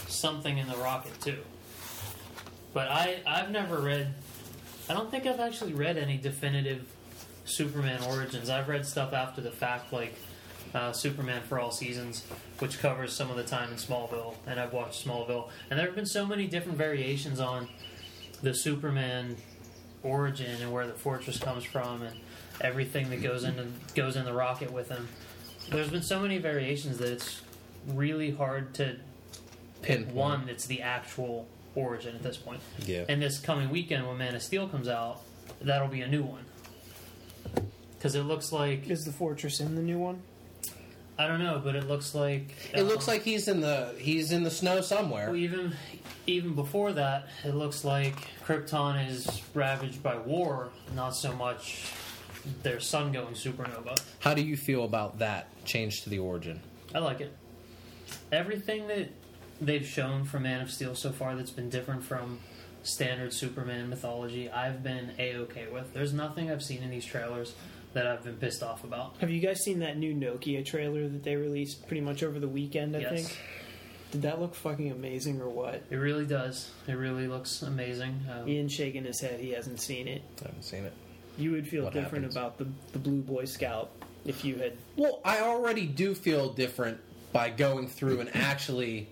something 0.07 0.57
in 0.57 0.67
the 0.67 0.77
rocket 0.77 1.19
too. 1.21 1.39
But 2.73 2.89
I 2.89 3.21
I've 3.25 3.51
never 3.51 3.77
read. 3.79 4.13
I 4.89 4.93
don't 4.93 5.11
think 5.11 5.25
I've 5.25 5.39
actually 5.39 5.73
read 5.73 5.97
any 5.97 6.17
definitive 6.17 6.85
Superman 7.45 8.01
origins. 8.03 8.49
I've 8.49 8.67
read 8.67 8.85
stuff 8.85 9.13
after 9.13 9.41
the 9.41 9.51
fact, 9.51 9.91
like 9.93 10.15
uh, 10.73 10.91
Superman 10.91 11.41
for 11.47 11.59
All 11.59 11.71
Seasons, 11.71 12.23
which 12.59 12.79
covers 12.79 13.13
some 13.13 13.29
of 13.29 13.37
the 13.37 13.43
time 13.43 13.71
in 13.71 13.77
Smallville, 13.77 14.35
and 14.45 14.59
I've 14.59 14.73
watched 14.73 15.05
Smallville, 15.05 15.49
and 15.69 15.79
there 15.79 15.85
have 15.85 15.95
been 15.95 16.05
so 16.05 16.25
many 16.25 16.47
different 16.47 16.77
variations 16.77 17.39
on 17.39 17.67
the 18.41 18.53
Superman 18.53 19.35
origin 20.03 20.61
and 20.61 20.71
where 20.71 20.87
the 20.87 20.93
fortress 20.93 21.37
comes 21.39 21.63
from, 21.63 22.03
and 22.03 22.15
everything 22.61 23.09
that 23.09 23.21
goes 23.21 23.43
into 23.43 23.67
goes 23.95 24.15
in 24.15 24.25
the 24.25 24.33
rocket 24.33 24.71
with 24.71 24.89
him. 24.89 25.07
There's 25.69 25.89
been 25.89 26.01
so 26.03 26.19
many 26.19 26.37
variations 26.37 26.97
that 26.97 27.09
it's 27.11 27.41
really 27.87 28.31
hard 28.31 28.73
to 28.75 28.97
pick 29.81 29.97
Pinpoint. 29.97 30.15
one 30.15 30.45
that's 30.45 30.65
the 30.65 30.81
actual 30.81 31.47
origin 31.75 32.15
at 32.15 32.23
this 32.23 32.37
point. 32.37 32.61
Yeah. 32.85 33.05
And 33.07 33.21
this 33.21 33.39
coming 33.39 33.69
weekend, 33.69 34.07
when 34.07 34.17
Man 34.17 34.35
of 34.35 34.41
Steel 34.41 34.67
comes 34.67 34.87
out, 34.87 35.21
that'll 35.61 35.87
be 35.87 36.01
a 36.01 36.07
new 36.07 36.23
one. 36.23 36.45
Because 37.97 38.15
it 38.15 38.23
looks 38.23 38.51
like 38.51 38.89
Is 38.89 39.05
the 39.05 39.11
fortress 39.11 39.59
in 39.59 39.75
the 39.75 39.81
new 39.81 39.99
one? 39.99 40.21
I 41.19 41.27
don't 41.27 41.43
know, 41.43 41.61
but 41.61 41.75
it 41.75 41.89
looks 41.89 42.15
like 42.15 42.55
It 42.73 42.83
looks 42.83 43.09
um, 43.09 43.15
like 43.15 43.23
he's 43.23 43.49
in 43.49 43.59
the 43.59 43.93
he's 43.99 44.31
in 44.31 44.43
the 44.43 44.49
snow 44.49 44.79
somewhere. 44.79 45.27
well, 45.27 45.35
even 45.35 45.75
even 46.25 46.55
before 46.55 46.93
that, 46.93 47.27
it 47.43 47.55
looks 47.55 47.83
like 47.83 48.15
Krypton 48.45 49.05
is 49.09 49.41
ravaged 49.53 50.01
by 50.01 50.17
war, 50.17 50.69
not 50.95 51.09
so 51.09 51.33
much 51.33 51.91
their 52.63 52.79
sun 52.79 53.11
going 53.11 53.33
supernova. 53.33 54.01
How 54.19 54.33
do 54.33 54.41
you 54.41 54.55
feel 54.55 54.85
about 54.85 55.19
that 55.19 55.49
change 55.65 56.03
to 56.03 56.09
the 56.09 56.19
origin? 56.19 56.61
I 56.95 56.99
like 56.99 57.19
it. 57.19 57.35
Everything 58.31 58.87
that 58.87 59.09
they've 59.59 59.85
shown 59.85 60.23
from 60.23 60.43
Man 60.43 60.61
of 60.61 60.71
Steel 60.71 60.95
so 60.95 61.11
far 61.11 61.35
that's 61.35 61.51
been 61.51 61.69
different 61.69 62.01
from 62.01 62.39
standard 62.83 63.33
Superman 63.33 63.89
mythology, 63.89 64.49
I've 64.49 64.83
been 64.83 65.11
a 65.19 65.35
okay 65.35 65.67
with. 65.69 65.93
There's 65.93 66.13
nothing 66.13 66.49
I've 66.49 66.63
seen 66.63 66.81
in 66.81 66.89
these 66.89 67.05
trailers 67.05 67.55
that 67.93 68.05
I've 68.07 68.23
been 68.23 68.35
pissed 68.37 68.61
off 68.63 68.83
about. 68.83 69.15
Have 69.19 69.29
you 69.31 69.39
guys 69.39 69.61
seen 69.63 69.79
that 69.79 69.97
new 69.97 70.13
Nokia 70.13 70.65
trailer 70.65 71.07
that 71.07 71.23
they 71.23 71.35
released 71.35 71.87
pretty 71.87 72.01
much 72.01 72.21
over 72.23 72.39
the 72.39 72.47
weekend? 72.47 72.95
I 72.95 72.99
Yes. 72.99 73.11
think. 73.29 73.37
Did 74.11 74.21
that 74.23 74.39
look 74.39 74.55
fucking 74.55 74.91
amazing 74.91 75.39
or 75.41 75.49
what? 75.49 75.83
It 75.89 75.95
really 75.97 76.25
does. 76.25 76.71
It 76.87 76.93
really 76.93 77.27
looks 77.27 77.61
amazing. 77.61 78.19
Um, 78.31 78.47
Ian's 78.47 78.73
shaking 78.73 79.03
his 79.05 79.19
head. 79.21 79.39
He 79.39 79.51
hasn't 79.51 79.79
seen 79.79 80.07
it. 80.07 80.21
I 80.41 80.45
haven't 80.47 80.63
seen 80.63 80.83
it. 80.85 80.93
You 81.37 81.51
would 81.51 81.67
feel 81.67 81.83
What 81.85 81.93
different 81.93 82.25
happens? 82.25 82.35
about 82.35 82.57
the 82.57 82.67
the 82.91 82.99
Blue 82.99 83.21
Boy 83.21 83.45
Scout 83.45 83.91
if 84.25 84.43
you 84.43 84.55
had. 84.57 84.73
Well, 84.95 85.21
I 85.23 85.39
already 85.41 85.85
do 85.85 86.13
feel 86.15 86.49
different 86.51 86.99
by 87.31 87.49
going 87.51 87.87
through 87.87 88.19
and 88.19 88.35
actually 88.35 89.07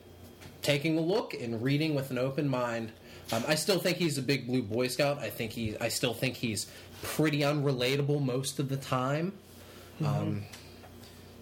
taking 0.63 0.98
a 0.98 1.01
look 1.01 1.34
and 1.36 1.62
reading 1.62 1.93
with 1.96 2.10
an 2.12 2.17
open 2.17 2.48
mind. 2.50 2.91
Um, 3.31 3.43
I 3.48 3.55
still 3.55 3.77
think 3.79 3.98
he's 3.98 4.17
a 4.17 4.22
big 4.22 4.48
blue 4.48 4.63
Boy 4.63 4.88
Scout. 4.88 5.19
I 5.19 5.29
think 5.29 5.51
he. 5.51 5.77
I 5.79 5.89
still 5.89 6.13
think 6.13 6.36
he's 6.38 6.65
pretty 7.01 7.39
unrelatable 7.39 8.21
most 8.23 8.59
of 8.59 8.69
the 8.69 8.77
time. 8.77 9.33
Um, 10.03 10.43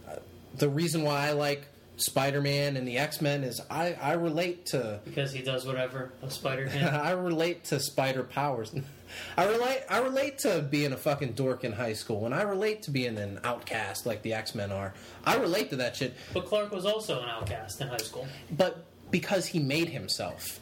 uh, 0.07 0.15
the 0.55 0.69
reason 0.69 1.03
why 1.03 1.27
I 1.27 1.31
like 1.31 1.67
Spider-Man 1.97 2.77
and 2.77 2.87
the 2.87 2.97
X-Men 2.97 3.43
is 3.43 3.61
I, 3.69 3.93
I 4.01 4.13
relate 4.13 4.67
to 4.67 4.99
because 5.05 5.31
he 5.31 5.41
does 5.41 5.65
whatever 5.65 6.11
a 6.21 6.29
Spider 6.29 6.65
Man. 6.65 6.83
I 6.93 7.11
relate 7.11 7.65
to 7.65 7.79
spider 7.79 8.23
powers. 8.23 8.73
I 9.37 9.45
relate 9.45 9.83
I 9.89 9.99
relate 9.99 10.39
to 10.39 10.61
being 10.61 10.91
a 10.93 10.97
fucking 10.97 11.33
dork 11.33 11.63
in 11.63 11.71
high 11.71 11.93
school, 11.93 12.25
and 12.25 12.35
I 12.35 12.41
relate 12.41 12.83
to 12.83 12.91
being 12.91 13.17
an 13.17 13.39
outcast 13.43 14.05
like 14.05 14.21
the 14.23 14.33
X 14.33 14.55
Men 14.55 14.71
are. 14.71 14.93
I 15.25 15.37
relate 15.37 15.69
to 15.69 15.77
that 15.77 15.95
shit, 15.95 16.15
but 16.33 16.45
Clark 16.45 16.71
was 16.71 16.85
also 16.85 17.21
an 17.21 17.29
outcast 17.29 17.81
in 17.81 17.87
high 17.87 17.97
school. 17.97 18.27
but 18.51 18.85
because 19.11 19.45
he 19.45 19.59
made 19.59 19.89
himself, 19.89 20.59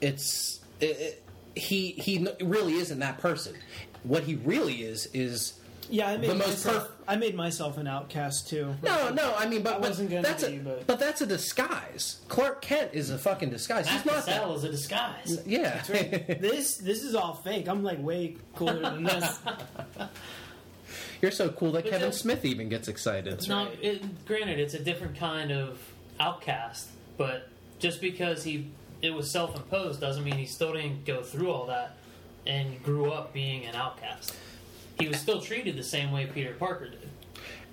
it's 0.00 0.60
it, 0.80 0.84
it, 0.84 1.22
he 1.54 1.92
he 1.92 2.26
really 2.42 2.74
isn't 2.74 2.98
that 2.98 3.18
person. 3.18 3.54
What 4.04 4.24
he 4.24 4.34
really 4.36 4.82
is 4.82 5.06
is 5.12 5.54
Yeah, 5.88 6.08
I 6.08 6.16
made 6.16 6.30
The 6.30 6.34
most 6.34 6.64
myself. 6.64 6.88
perf- 6.88 6.90
I 7.08 7.16
made 7.16 7.34
myself 7.34 7.76
an 7.78 7.86
outcast 7.88 8.48
too. 8.48 8.74
no 8.82 9.10
no. 9.10 9.34
I 9.36 9.46
mean, 9.46 9.62
but, 9.62 9.74
I 9.74 9.78
wasn't 9.78 10.10
gonna 10.10 10.22
that's 10.22 10.44
be, 10.44 10.56
a 10.56 10.82
but- 10.86 10.98
that's 11.00 11.20
a 11.20 11.26
disguise. 11.26 12.20
Clark 12.28 12.62
Kent 12.62 12.90
is 12.92 13.10
a 13.10 13.18
fucking 13.18 13.50
disguise. 13.50 13.86
Matt 13.86 13.94
He's 13.96 14.04
not 14.06 14.26
that. 14.26 14.34
Cassell 14.40 14.54
is 14.56 14.64
a 14.64 14.70
disguise. 14.70 15.42
Yeah, 15.46 15.82
this 15.88 16.76
this 16.76 17.02
is 17.02 17.14
all 17.14 17.34
fake. 17.34 17.68
I'm 17.68 17.82
like 17.82 18.00
way 18.02 18.36
cooler 18.54 18.80
than 18.80 19.02
this. 19.04 19.40
you're 21.22 21.30
so 21.30 21.50
cool 21.50 21.72
that 21.72 21.84
But 21.84 21.90
Kevin 21.92 22.12
Smith 22.12 22.44
even 22.44 22.68
gets 22.68 22.88
excited. 22.88 23.46
No, 23.48 23.68
it, 23.82 24.24
granted, 24.26 24.58
it's 24.58 24.74
a 24.74 24.78
different 24.82 25.16
kind 25.16 25.50
of 25.52 25.78
outcast, 26.18 26.88
but 27.16 27.48
just 27.78 28.00
because 28.00 28.44
he 28.44 28.70
it 29.02 29.10
was 29.14 29.30
self-imposed 29.30 29.98
doesn't 30.00 30.24
mean 30.24 30.34
he 30.36 30.44
still 30.46 30.72
didn't 30.74 31.04
go 31.06 31.22
through 31.22 31.50
all 31.50 31.66
that 31.66 31.96
and 32.46 32.82
grew 32.82 33.10
up 33.10 33.32
being 33.32 33.64
an 33.66 33.74
outcast. 33.74 34.34
He 34.98 35.08
was 35.08 35.18
still 35.18 35.40
treated 35.40 35.76
the 35.76 35.82
same 35.82 36.12
way 36.12 36.26
Peter 36.26 36.52
Parker 36.54 36.88
did. 36.90 37.08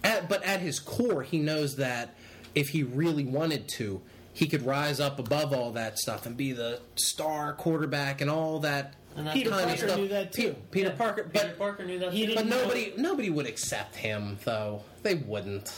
At, 0.03 0.29
but 0.29 0.43
at 0.43 0.61
his 0.61 0.79
core, 0.79 1.23
he 1.23 1.39
knows 1.39 1.75
that 1.77 2.15
if 2.55 2.69
he 2.69 2.83
really 2.83 3.25
wanted 3.25 3.67
to, 3.69 4.01
he 4.33 4.47
could 4.47 4.65
rise 4.65 4.99
up 4.99 5.19
above 5.19 5.51
all 5.53 5.71
that 5.73 5.97
stuff 5.99 6.25
and 6.25 6.37
be 6.37 6.51
the 6.53 6.79
star 6.95 7.53
quarterback 7.53 8.21
and 8.21 8.29
all 8.29 8.59
that 8.59 8.93
And 9.15 9.25
that's 9.27 9.35
Peter 9.37 9.49
Parker 9.49 9.77
stuff. 9.77 9.97
knew 9.97 10.07
that 10.09 10.31
too. 10.31 10.55
Peter 10.71 10.89
Yeah, 10.89 10.95
Parker, 10.95 11.23
Peter 11.23 11.47
but 11.47 11.57
Parker 11.57 11.83
knew 11.85 11.99
that. 11.99 12.13
he 12.13 12.27
too. 12.27 12.35
but 12.35 12.43
didn't 12.45 12.61
nobody 12.61 12.93
nobody 12.97 13.29
would 13.31 13.47
accept 13.47 13.95
him 13.95 14.37
though. 14.45 14.83
They 15.03 15.15
wouldn't. 15.15 15.73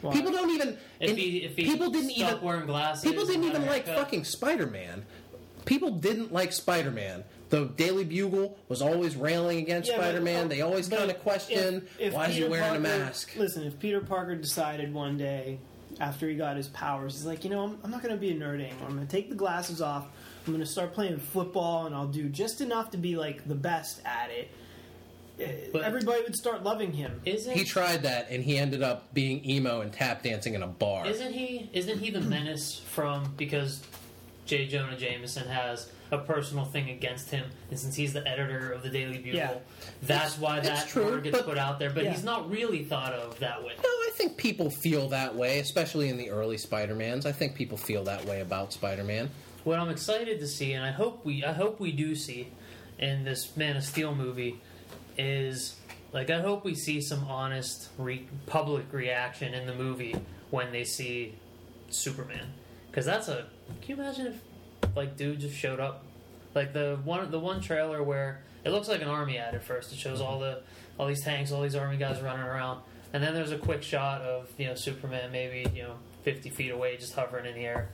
Why? 0.00 0.12
People 0.14 0.32
don't 0.32 0.50
even. 0.50 0.78
If 0.98 1.16
he, 1.16 1.44
if 1.44 1.54
he 1.56 1.64
people 1.64 1.90
didn't 1.90 2.10
even. 2.10 2.40
wearing 2.40 2.66
glasses, 2.66 3.04
People 3.04 3.24
didn't 3.26 3.44
even 3.44 3.66
like 3.66 3.86
fucking 3.86 4.24
Spider 4.24 4.66
Man. 4.66 5.04
People 5.66 5.90
didn't 5.92 6.32
like 6.32 6.52
Spider 6.52 6.90
Man. 6.90 7.22
The 7.52 7.66
Daily 7.66 8.04
Bugle 8.04 8.56
was 8.70 8.80
always 8.80 9.14
railing 9.14 9.58
against 9.58 9.90
Yeah, 9.90 9.96
Spider 9.96 10.22
Man. 10.22 10.48
They 10.48 10.62
always 10.62 10.88
kind 10.88 11.10
of 11.10 11.18
question 11.20 11.86
if- 11.98 12.08
if 12.08 12.14
why 12.14 12.28
is 12.28 12.34
he 12.36 12.40
Peter 12.40 12.50
wearing 12.50 12.76
a 12.76 12.80
mask. 12.80 13.36
Listen, 13.36 13.64
if 13.64 13.78
Peter 13.78 14.00
Parker 14.00 14.34
decided 14.34 14.94
one 14.94 15.18
day 15.18 15.58
after 16.00 16.26
he 16.30 16.34
got 16.34 16.56
his 16.56 16.68
powers, 16.68 17.12
he's 17.12 17.26
like, 17.26 17.44
you 17.44 17.50
know, 17.50 17.62
I'm, 17.64 17.78
I'm 17.84 17.90
not 17.90 18.02
going 18.02 18.14
to 18.14 18.18
be 18.20 18.30
a 18.30 18.34
nerd 18.34 18.54
anymore. 18.54 18.86
I'm 18.88 18.94
going 18.96 19.06
to 19.06 19.12
take 19.16 19.28
the 19.28 19.34
glasses 19.34 19.82
off. 19.82 20.06
I'm 20.46 20.54
going 20.54 20.64
to 20.64 20.70
start 20.70 20.94
playing 20.94 21.18
football, 21.18 21.84
and 21.84 21.94
I'll 21.94 22.06
do 22.06 22.30
just 22.30 22.62
enough 22.62 22.90
to 22.92 22.96
be 22.96 23.16
like 23.16 23.46
the 23.46 23.54
best 23.54 24.00
at 24.06 24.30
it. 24.30 24.48
Eh, 25.38 25.68
But- 25.74 25.82
Everybody 25.82 26.22
would 26.22 26.34
start 26.34 26.62
loving 26.62 26.92
him. 26.94 27.20
Isn't 27.26 27.52
He 27.54 27.64
tried 27.64 28.04
that, 28.04 28.28
and 28.30 28.42
he 28.42 28.56
ended 28.56 28.82
up 28.82 29.12
being 29.12 29.46
emo 29.46 29.82
and 29.82 29.92
tap 29.92 30.22
dancing 30.22 30.54
in 30.54 30.62
a 30.62 30.66
bar. 30.66 31.06
Isn't 31.06 31.34
he? 31.34 31.68
Isn't 31.74 31.98
he 31.98 32.08
the 32.08 32.22
menace 32.22 32.80
from 32.80 33.34
because 33.36 33.82
J. 34.46 34.66
Jonah 34.68 34.96
Jameson 34.96 35.46
has 35.48 35.90
a 36.12 36.18
personal 36.18 36.64
thing 36.66 36.90
against 36.90 37.30
him, 37.30 37.44
and 37.70 37.78
since 37.78 37.94
he's 37.96 38.12
the 38.12 38.26
editor 38.28 38.70
of 38.70 38.82
the 38.82 38.90
Daily 38.90 39.16
Bugle, 39.18 39.38
Yeah. 39.38 39.54
that's 40.02 40.38
why 40.38 40.60
that 40.60 40.86
true, 40.86 41.04
word 41.06 41.24
gets 41.24 41.38
but- 41.38 41.46
put 41.46 41.58
out 41.58 41.78
there. 41.78 41.90
But 41.90 42.04
Yeah. 42.04 42.12
he's 42.12 42.22
not 42.22 42.48
really 42.50 42.84
thought 42.84 43.14
of 43.14 43.38
that 43.40 43.62
way. 43.64 43.72
No, 43.76 43.82
I 43.88 44.10
think 44.14 44.36
people 44.36 44.70
feel 44.70 45.08
that 45.08 45.34
way, 45.34 45.58
especially 45.58 46.10
in 46.10 46.18
the 46.18 46.30
early 46.30 46.58
Spider-Mans. 46.58 47.24
I 47.26 47.32
think 47.32 47.54
people 47.54 47.78
feel 47.78 48.04
that 48.04 48.24
way 48.26 48.40
about 48.42 48.72
Spider-Man. 48.72 49.30
What 49.64 49.78
I'm 49.78 49.88
excited 49.88 50.38
to 50.40 50.46
see, 50.46 50.72
and 50.74 50.84
I 50.84 50.90
hope 50.90 51.24
we, 51.24 51.44
I 51.44 51.52
hope 51.52 51.80
we 51.80 51.92
do 51.92 52.14
see 52.14 52.48
in 52.98 53.24
this 53.24 53.56
Man 53.56 53.76
of 53.76 53.84
Steel 53.84 54.14
movie, 54.14 54.60
is 55.16 55.76
like 56.12 56.28
I 56.30 56.40
hope 56.42 56.62
we 56.64 56.74
see 56.74 57.00
some 57.00 57.24
honest 57.24 57.88
re- 57.96 58.26
public 58.46 58.92
reaction 58.92 59.54
in 59.54 59.66
the 59.66 59.74
movie 59.74 60.14
when 60.50 60.72
they 60.72 60.84
see 60.84 61.34
Superman, 61.88 62.52
because 62.90 63.06
that's 63.06 63.28
a. 63.28 63.46
Can 63.80 63.96
you 63.96 64.02
imagine 64.02 64.26
if 64.26 64.40
like 64.94 65.16
dude 65.16 65.40
just 65.40 65.56
showed 65.56 65.80
up, 65.80 66.04
like 66.54 66.72
the 66.72 66.98
one 67.04 67.30
the 67.30 67.38
one 67.38 67.60
trailer 67.60 68.02
where 68.02 68.42
it 68.64 68.70
looks 68.70 68.88
like 68.88 69.02
an 69.02 69.08
army 69.08 69.38
ad 69.38 69.54
at 69.54 69.62
first. 69.62 69.92
It 69.92 69.98
shows 69.98 70.18
mm-hmm. 70.18 70.28
all 70.28 70.38
the 70.38 70.60
all 70.98 71.06
these 71.06 71.22
tanks, 71.22 71.52
all 71.52 71.62
these 71.62 71.74
army 71.74 71.96
guys 71.96 72.20
running 72.20 72.44
around, 72.44 72.80
and 73.12 73.22
then 73.22 73.34
there's 73.34 73.52
a 73.52 73.58
quick 73.58 73.82
shot 73.82 74.20
of 74.22 74.48
you 74.58 74.66
know 74.66 74.74
Superman 74.74 75.32
maybe 75.32 75.68
you 75.74 75.82
know 75.82 75.94
50 76.22 76.50
feet 76.50 76.70
away, 76.70 76.96
just 76.96 77.14
hovering 77.14 77.46
in 77.46 77.54
the 77.54 77.64
air. 77.64 77.88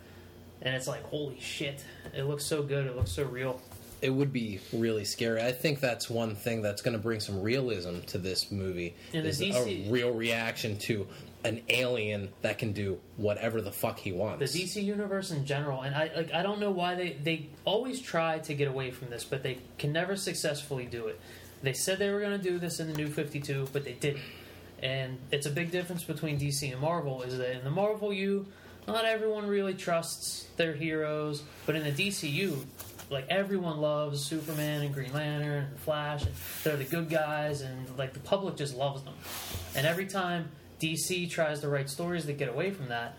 And 0.61 0.75
it's 0.75 0.89
like 0.89 1.05
holy 1.05 1.39
shit. 1.39 1.85
It 2.15 2.25
looks 2.25 2.45
so 2.45 2.63
good. 2.63 2.87
It 2.87 2.97
looks 2.97 3.13
so 3.13 3.25
real. 3.25 3.61
It 4.01 4.11
would 4.11 4.33
be 4.33 4.61
really 4.73 5.05
scary. 5.05 5.43
I 5.43 5.51
think 5.51 5.81
that's 5.81 6.09
one 6.09 6.37
thing 6.37 6.63
that's 6.63 6.83
going 6.83 6.93
to 6.93 7.03
bring 7.03 7.19
some 7.19 7.43
realism 7.43 8.01
to 8.07 8.19
this 8.19 8.53
movie. 8.53 8.95
And 9.13 9.27
is 9.27 9.41
DC 9.41 9.89
a 9.89 9.91
real 9.91 10.13
reaction 10.13 10.79
to 10.79 11.07
an 11.45 11.63
alien 11.69 12.29
that 12.43 12.59
can 12.59 12.73
do 12.73 12.99
whatever 13.17 13.61
the 13.61 13.71
fuck 13.71 13.99
he 13.99 14.13
wants. 14.13 14.53
the 14.53 14.65
dc 14.65 14.83
universe 14.83 15.31
in 15.31 15.45
general 15.47 15.83
and 15.83 15.95
i 15.95 16.11
like 16.17 16.33
i 16.33 16.43
don't 16.43 16.59
know 16.59 16.71
why 16.71 16.95
they 16.95 17.13
they 17.23 17.49
always 17.65 18.01
try 18.01 18.39
to 18.39 18.55
get 18.55 18.67
away 18.67 18.91
from 18.91 19.09
this 19.09 19.25
but 19.25 19.43
they 19.43 19.59
can 19.79 19.93
never 19.93 20.17
successfully 20.17 20.85
do 20.85 21.07
it 21.07 21.21
they 21.63 21.73
said 21.73 21.99
they 21.99 22.11
were 22.11 22.21
going 22.21 22.37
to 22.37 22.43
do 22.43 22.59
this 22.59 22.81
in 22.81 22.91
the 22.91 22.97
new 22.97 23.09
52 23.09 23.69
but 23.73 23.85
they 23.85 23.93
didn't 23.93 24.23
and 24.83 25.19
it's 25.31 25.47
a 25.47 25.51
big 25.51 25.71
difference 25.71 26.03
between 26.03 26.39
dc 26.39 26.71
and 26.71 26.81
marvel 26.81 27.23
is 27.23 27.39
that 27.39 27.57
in 27.57 27.65
the 27.65 27.71
marvel 27.71 28.13
you 28.13 28.47
not 28.89 29.05
everyone 29.05 29.47
really 29.47 29.75
trusts 29.75 30.47
their 30.57 30.75
heroes 30.75 31.43
but 31.67 31.77
in 31.77 31.85
the 31.85 31.93
dcu 31.93 32.59
like 33.11 33.27
everyone 33.31 33.79
loves 33.79 34.23
Superman 34.23 34.83
and 34.83 34.93
Green 34.93 35.13
Lantern 35.13 35.65
and 35.65 35.81
Flash. 35.81 36.25
And 36.25 36.35
they're 36.63 36.77
the 36.77 36.85
good 36.85 37.09
guys, 37.09 37.63
and 37.63 37.97
like 37.97 38.13
the 38.13 38.21
public 38.21 38.57
just 38.57 38.77
loves 38.77 39.03
them. 39.03 39.15
And 39.75 39.87
every 39.87 40.07
time 40.07 40.51
DC 40.81 41.29
tries 41.31 41.61
to 41.61 41.69
write 41.69 41.89
stories 41.91 42.27
that 42.27 42.39
get 42.39 42.49
away 42.49 42.71
from 42.71 42.89
that, 42.89 43.17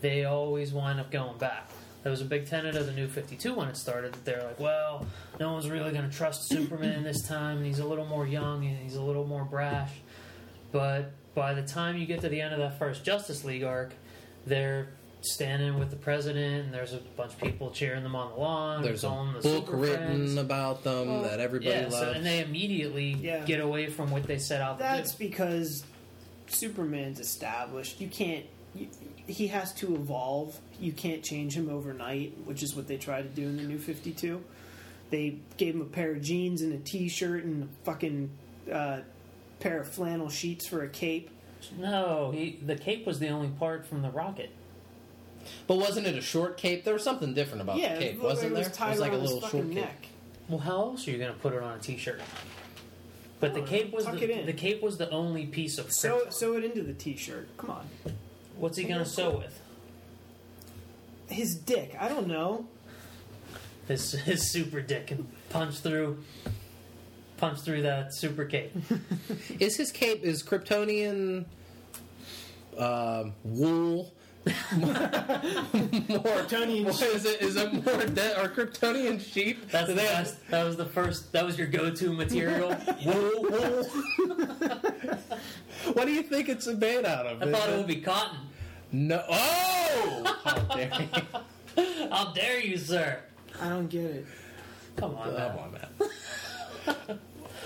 they 0.00 0.24
always 0.24 0.72
wind 0.72 1.00
up 1.00 1.10
going 1.10 1.38
back. 1.38 1.68
That 2.04 2.10
was 2.10 2.20
a 2.20 2.24
big 2.24 2.46
tenet 2.46 2.76
of 2.76 2.86
the 2.86 2.92
New 2.92 3.08
Fifty 3.08 3.34
Two 3.36 3.54
when 3.54 3.68
it 3.68 3.76
started 3.76 4.12
that 4.12 4.24
they're 4.24 4.42
like, 4.44 4.60
well, 4.60 5.04
no 5.40 5.52
one's 5.52 5.68
really 5.68 5.90
going 5.90 6.08
to 6.08 6.16
trust 6.16 6.48
Superman 6.48 7.02
this 7.02 7.22
time. 7.26 7.58
And 7.58 7.66
he's 7.66 7.80
a 7.80 7.84
little 7.86 8.06
more 8.06 8.26
young 8.26 8.64
and 8.64 8.78
he's 8.78 8.94
a 8.94 9.02
little 9.02 9.26
more 9.26 9.44
brash. 9.44 9.90
But 10.70 11.10
by 11.34 11.54
the 11.54 11.62
time 11.62 11.96
you 11.96 12.06
get 12.06 12.20
to 12.20 12.28
the 12.28 12.40
end 12.40 12.52
of 12.54 12.60
that 12.60 12.78
first 12.78 13.04
Justice 13.04 13.44
League 13.44 13.64
arc, 13.64 13.92
they're 14.46 14.88
standing 15.22 15.78
with 15.80 15.90
the 15.90 15.96
president, 15.96 16.66
and 16.66 16.72
there's 16.72 16.92
a 16.92 16.98
bunch 17.16 17.32
of 17.32 17.40
people 17.40 17.70
cheering 17.72 18.04
them 18.04 18.14
on 18.14 18.30
the 18.30 18.36
lawn. 18.38 18.82
There's 18.82 19.02
a 19.02 19.08
calling 19.08 19.32
the 19.32 19.40
book 19.40 19.66
Super 19.66 19.76
written 19.76 20.06
Friends. 20.06 20.36
about 20.36 20.84
them 20.84 21.08
Well, 21.08 21.22
that 21.22 21.40
everybody 21.40 21.70
Yeah, 21.72 21.82
loves. 21.88 21.96
so, 21.96 22.10
and 22.12 22.24
they 22.24 22.40
immediately 22.40 23.16
Yeah. 23.20 23.44
get 23.44 23.58
away 23.60 23.88
from 23.88 24.12
what 24.12 24.22
they 24.22 24.38
set 24.38 24.60
out 24.60 24.78
That's 24.78 25.12
to 25.14 25.18
do. 25.18 25.28
because 25.28 25.82
Superman's 26.50 27.20
established. 27.20 28.00
You 28.00 28.08
can't. 28.08 28.44
You, 28.74 28.88
he 29.26 29.48
has 29.48 29.72
to 29.74 29.94
evolve. 29.94 30.58
You 30.80 30.92
can't 30.92 31.22
change 31.22 31.54
him 31.54 31.68
overnight, 31.70 32.34
which 32.44 32.62
is 32.62 32.74
what 32.74 32.86
they 32.88 32.96
try 32.96 33.22
to 33.22 33.28
do 33.28 33.42
in 33.42 33.56
the 33.56 33.62
New 33.62 33.78
Fifty 33.78 34.12
Two. 34.12 34.42
They 35.10 35.36
gave 35.56 35.74
him 35.74 35.80
a 35.80 35.86
pair 35.86 36.12
of 36.12 36.20
jeans 36.22 36.60
and 36.60 36.72
a 36.74 36.78
T-shirt 36.78 37.42
and 37.44 37.62
a 37.64 37.84
fucking 37.84 38.30
uh, 38.70 39.00
pair 39.58 39.80
of 39.80 39.88
flannel 39.88 40.28
sheets 40.28 40.66
for 40.66 40.82
a 40.82 40.88
cape. 40.88 41.30
No, 41.78 42.30
he, 42.30 42.58
the 42.64 42.76
cape 42.76 43.06
was 43.06 43.18
the 43.18 43.28
only 43.28 43.48
part 43.48 43.86
from 43.86 44.02
the 44.02 44.10
rocket. 44.10 44.50
but 45.66 45.76
wasn't 45.76 46.06
it 46.06 46.14
a 46.14 46.20
short 46.20 46.56
cape? 46.58 46.84
There 46.84 46.92
was 46.94 47.02
something 47.02 47.32
different 47.32 47.62
about 47.62 47.78
yeah, 47.78 47.94
the 47.94 48.00
cape, 48.00 48.14
it 48.16 48.20
wasn't 48.20 48.52
was 48.52 48.66
there? 48.66 48.74
tied 48.74 48.88
it 48.88 48.90
was 48.92 49.00
like 49.00 49.12
a 49.12 49.16
little 49.16 49.40
fucking 49.40 49.60
short 49.60 49.72
cape. 49.72 49.82
neck. 49.84 50.06
Well, 50.48 50.60
how 50.60 50.76
else 50.76 51.08
are 51.08 51.10
you 51.10 51.18
going 51.18 51.32
to 51.32 51.38
put 51.38 51.54
it 51.54 51.62
on 51.62 51.76
a 51.76 51.80
T-shirt? 51.80 52.20
But 53.40 53.54
the 53.54 53.62
cape 53.62 53.92
was 53.92 54.04
tuck 54.04 54.14
the, 54.18 54.24
it 54.24 54.30
in. 54.30 54.46
the 54.46 54.52
cape 54.52 54.82
was 54.82 54.98
the 54.98 55.08
only 55.10 55.46
piece 55.46 55.78
of 55.78 55.92
Sew, 55.92 56.18
krypton. 56.26 56.32
sew 56.32 56.54
it 56.56 56.64
into 56.64 56.82
the 56.82 56.92
T-shirt. 56.92 57.48
Come 57.56 57.70
on, 57.70 57.88
What's 58.56 58.76
he 58.76 58.84
going 58.84 58.98
to 58.98 59.06
sew 59.08 59.38
with? 59.38 59.60
his 61.28 61.54
dick. 61.54 61.94
I 62.00 62.08
don't 62.08 62.26
know. 62.26 62.66
his 63.86 64.12
his 64.12 64.50
super 64.50 64.80
dick 64.80 65.10
and 65.10 65.28
punch 65.50 65.76
through 65.78 66.22
punch 67.36 67.60
through 67.60 67.82
that 67.82 68.14
super 68.14 68.44
cape. 68.44 68.72
Is 69.60 69.76
his 69.76 69.92
cape 69.92 70.24
is 70.24 70.42
Kryptonian 70.42 71.44
um, 72.76 73.34
wool 73.44 73.94
more 74.04 74.17
Kryptonian 75.68 76.82
more- 76.84 76.92
Is 76.92 77.24
it 77.24 77.40
is 77.42 77.56
it 77.56 77.72
more 77.72 78.04
de- 78.06 78.40
or 78.42 78.48
Kryptonian 78.48 79.20
sheep? 79.20 79.70
That's 79.70 79.86
Do 79.88 79.94
the 79.94 80.00
they 80.00 80.06
have- 80.08 80.24
best. 80.24 80.48
That 80.50 80.64
was 80.64 80.76
the 80.76 80.84
first. 80.86 81.32
That 81.32 81.44
was 81.44 81.58
your 81.58 81.66
go-to 81.68 82.12
material. 82.12 82.68
wool, 83.06 83.42
wool. 83.42 83.84
what 85.94 86.06
do 86.06 86.12
you 86.12 86.22
think 86.22 86.48
it's 86.48 86.66
made 86.66 87.04
out 87.04 87.26
of? 87.26 87.42
I 87.42 87.50
thought 87.52 87.68
it 87.70 87.76
would 87.76 87.86
be 87.86 88.00
cotton. 88.00 88.38
no. 88.92 89.22
Oh, 89.28 90.36
how 90.44 90.58
dare 90.74 90.90
you! 91.00 91.08
How 92.10 92.32
dare 92.32 92.60
you, 92.60 92.76
sir? 92.78 93.20
I 93.60 93.68
don't 93.68 93.88
get 93.88 94.04
it. 94.04 94.26
Come 94.96 95.14
on, 95.16 95.24
Come 95.24 95.34
man. 95.34 95.58
on, 95.58 95.72
man. 95.72 97.18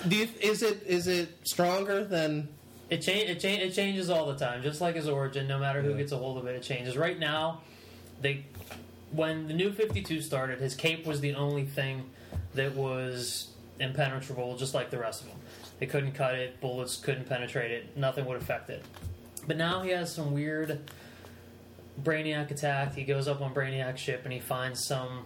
Do 0.08 0.16
you, 0.16 0.28
is 0.40 0.62
it 0.62 0.82
is 0.86 1.06
it 1.06 1.38
stronger 1.44 2.04
than? 2.04 2.48
It, 2.92 3.00
cha- 3.00 3.12
it, 3.12 3.40
cha- 3.40 3.49
it 3.49 3.72
changes 3.72 4.11
all 4.11 4.26
the 4.26 4.37
time, 4.37 4.62
just 4.62 4.80
like 4.82 4.96
his 4.96 5.08
origin. 5.08 5.49
No 5.49 5.58
matter 5.58 5.80
who 5.80 5.90
Yeah. 5.92 5.96
gets 5.96 6.12
a 6.12 6.18
hold 6.18 6.37
of 6.37 6.46
it, 6.46 6.54
it 6.56 6.62
changes. 6.62 6.96
Right 6.96 7.18
now, 7.18 7.62
they 8.20 8.44
when 9.12 9.49
the 9.49 9.54
new 9.54 9.72
Fifty 9.72 10.02
Two 10.02 10.20
started, 10.20 10.58
his 10.61 10.75
cape 10.75 11.06
was 11.06 11.20
the 11.20 11.34
only 11.34 11.64
thing 11.64 12.11
that 12.54 12.75
was 12.75 13.49
impenetrable, 13.80 14.56
just 14.58 14.75
like 14.75 14.90
the 14.90 14.99
rest 14.99 15.22
of 15.22 15.28
them. 15.28 15.38
They 15.78 15.87
couldn't 15.87 16.12
cut 16.12 16.34
it, 16.34 16.61
bullets 16.61 16.96
couldn't 16.96 17.28
penetrate 17.28 17.70
it, 17.70 17.96
nothing 17.96 18.26
would 18.26 18.37
affect 18.37 18.68
it. 18.68 18.84
But 19.46 19.56
now 19.56 19.80
he 19.82 19.90
has 19.90 20.14
some 20.14 20.32
weird 20.34 20.78
Brainiac 22.02 22.50
attack. 22.50 22.94
He 22.94 23.04
goes 23.04 23.26
up 23.26 23.40
on 23.40 23.54
Brainiac's 23.54 24.00
ship 24.00 24.20
and 24.25 24.32
he 24.32 24.38
finds 24.38 24.84
some 24.87 25.25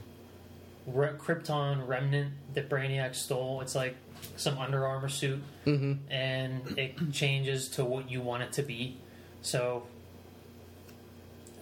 re- 0.86 1.10
Krypton 1.18 1.86
remnant 1.86 2.32
that 2.54 2.68
Brainiac 2.70 3.14
stole. 3.14 3.60
It's 3.60 3.74
like 3.74 3.96
some 4.36 4.58
Under 4.58 4.86
Armour 4.86 5.08
suit 5.08 5.42
Mm-hmm. 5.66 6.12
and 6.12 6.78
it 6.78 7.12
changes 7.12 7.68
to 7.70 7.84
what 7.84 8.10
you 8.10 8.20
want 8.20 8.42
it 8.44 8.52
to 8.52 8.62
be. 8.62 8.96
So 9.42 9.82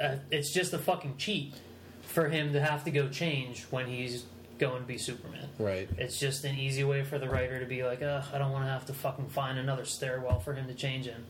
uh, 0.01 0.17
it's 0.31 0.53
just 0.53 0.73
a 0.73 0.79
fucking 0.79 1.17
cheat 1.17 1.55
for 2.03 2.29
him 2.29 2.53
to 2.53 2.61
have 2.61 2.85
to 2.85 2.91
go 2.91 3.09
change 3.09 3.63
when 3.71 3.87
he's 3.87 4.25
going 4.59 4.83
to 4.83 4.87
be 4.87 4.99
Superman. 4.99 5.49
Right. 5.59 5.89
It's 5.99 6.19
just 6.19 6.45
an 6.45 6.57
easy 6.59 6.85
way 6.85 7.03
for 7.03 7.19
the 7.19 7.29
writer 7.29 7.59
to 7.61 7.67
be 7.67 7.83
like, 7.83 8.03
Ugh, 8.03 8.25
I 8.33 8.39
don't 8.39 8.53
want 8.53 8.65
to 8.67 8.71
have 8.71 8.87
to 8.87 8.93
fucking 8.95 9.29
find 9.29 9.59
another 9.59 9.85
stairwell 9.85 10.41
for 10.41 10.53
him 10.55 10.67
to 10.69 10.75
change 10.75 11.07
in. 11.07 11.25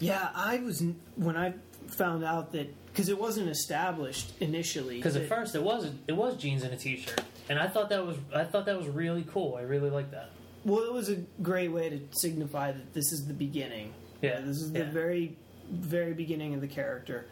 Yeah, 0.00 0.28
I 0.34 0.58
was 0.58 0.82
when 1.16 1.36
I 1.36 1.54
found 1.86 2.24
out 2.24 2.52
that 2.52 2.74
because 2.92 3.08
it 3.08 3.18
wasn't 3.18 3.48
established 3.48 4.32
initially. 4.40 4.96
Because 4.96 5.14
at 5.16 5.28
first 5.28 5.54
it 5.54 5.62
was 5.62 5.90
it 6.08 6.12
was 6.12 6.36
jeans 6.36 6.64
and 6.64 6.74
a 6.74 6.76
t-shirt, 6.76 7.20
and 7.48 7.58
I 7.58 7.68
thought 7.68 7.90
that 7.90 8.04
was 8.04 8.16
I 8.34 8.42
thought 8.44 8.66
that 8.66 8.76
was 8.76 8.88
really 8.88 9.24
cool. 9.32 9.54
I 9.56 9.62
really 9.62 9.90
liked 9.90 10.10
that. 10.10 10.30
Well, 10.64 10.82
it 10.84 10.92
was 10.92 11.08
a 11.08 11.16
great 11.42 11.70
way 11.72 11.88
to 11.90 12.00
signify 12.12 12.72
that 12.72 12.94
this 12.94 13.12
is 13.12 13.26
the 13.26 13.34
beginning. 13.34 13.92
Yeah, 14.22 14.40
this 14.40 14.56
is 14.58 14.72
the 14.72 14.80
yeah. 14.80 14.90
very, 14.90 15.36
very 15.70 16.14
beginning 16.14 16.54
of 16.54 16.60
the 16.60 16.66
character. 16.68 17.26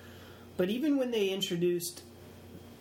But 0.57 0.69
even 0.69 0.99
when 0.99 1.11
they 1.11 1.29
introduced 1.31 2.03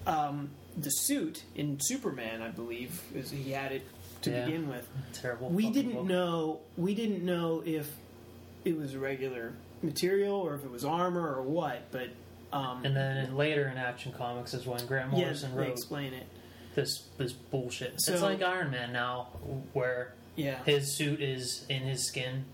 um, 0.06 0.50
the 0.78 0.90
suit 0.90 1.44
in 1.56 1.80
Superman, 1.80 2.42
I 2.42 2.50
believe, 2.50 3.02
is 3.16 3.32
he 3.32 3.52
had 3.52 3.72
it 3.72 3.84
to 4.24 4.32
Yeah. 4.32 4.46
begin 4.46 4.68
with. 4.70 4.88
Terrible. 5.14 5.50
we 5.50 5.70
didn't 5.72 5.94
book. 5.94 6.06
know 6.06 6.60
we 6.78 6.94
didn't 6.94 7.24
know 7.26 7.64
if 7.66 7.90
it 8.66 8.78
was 8.78 8.96
regular 8.96 9.54
material 9.82 10.36
or 10.36 10.54
if 10.56 10.64
it 10.64 10.70
was 10.70 10.86
armor 10.86 11.28
or 11.36 11.42
what 11.42 11.90
but 11.92 12.10
um 12.54 12.86
And 12.86 12.96
then 12.96 13.18
in, 13.18 13.36
later 13.36 13.68
in 13.68 13.78
Action 13.80 14.12
Comics 14.16 14.54
is 14.54 14.68
when 14.68 14.86
Grant 14.86 15.10
Morrison 15.10 15.52
they 15.56 15.62
wrote 15.64 15.70
explain 15.72 16.14
it 16.14 16.28
this 16.76 17.08
this 17.18 17.34
bullshit. 17.34 17.94
it's 17.96 18.22
like 18.22 18.42
Iron 18.44 18.70
Man 18.70 18.94
now, 18.94 19.30
where 19.74 20.14
yeah 20.36 20.63
his 20.65 20.96
suit 20.96 21.22
is 21.22 21.65
in 21.70 21.82
his 21.84 22.06
skin. 22.06 22.46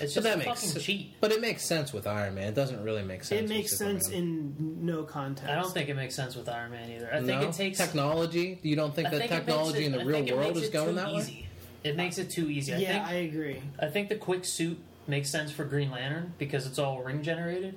It's 0.00 0.14
But 0.14 0.22
just 0.22 0.22
that 0.22 0.34
a 0.34 0.38
makes 0.38 0.64
fucking 0.72 0.80
cheat. 0.82 1.20
But 1.20 1.32
it 1.32 1.40
makes 1.40 1.64
sense 1.64 1.92
with 1.92 2.06
Iron 2.06 2.36
Man. 2.36 2.46
It 2.46 2.54
doesn't 2.54 2.80
really 2.84 3.02
make 3.02 3.24
sense. 3.24 3.40
it 3.40 3.42
with 3.42 3.50
makes 3.50 3.76
sense 3.76 4.08
in 4.08 4.54
no 4.86 5.02
context 5.02 5.50
I 5.50 5.56
don't 5.56 5.72
think 5.74 5.88
it 5.88 5.94
makes 5.96 6.14
sense 6.14 6.36
with 6.36 6.48
Iron 6.48 6.70
Man 6.70 6.90
either. 6.92 7.10
I 7.12 7.18
no? 7.18 7.26
think 7.26 7.42
it 7.42 7.52
takes 7.54 7.78
technology. 7.78 8.60
You 8.62 8.76
don't 8.76 8.94
think 8.94 9.08
I 9.08 9.10
that 9.10 9.18
think 9.18 9.30
technology 9.32 9.82
it- 9.84 9.86
in 9.86 9.92
the 9.92 10.00
I 10.00 10.04
real 10.04 10.36
world 10.36 10.56
is 10.56 10.68
going 10.70 10.90
too 10.90 10.94
that 10.94 11.12
way? 11.12 11.46
It 11.82 11.96
makes 11.96 12.18
it 12.18 12.30
too 12.30 12.48
easy. 12.48 12.74
I 12.74 12.76
yeah 12.78 12.92
think 12.92 13.04
i 13.06 13.14
agree 13.14 13.62
I 13.80 13.86
think 13.86 14.10
the 14.10 14.16
quick 14.16 14.44
suit 14.44 14.78
makes 15.08 15.28
sense 15.30 15.50
for 15.50 15.64
Green 15.64 15.90
Lantern 15.90 16.34
because 16.38 16.66
it's 16.66 16.78
all 16.78 17.02
ring 17.02 17.22
generated. 17.22 17.74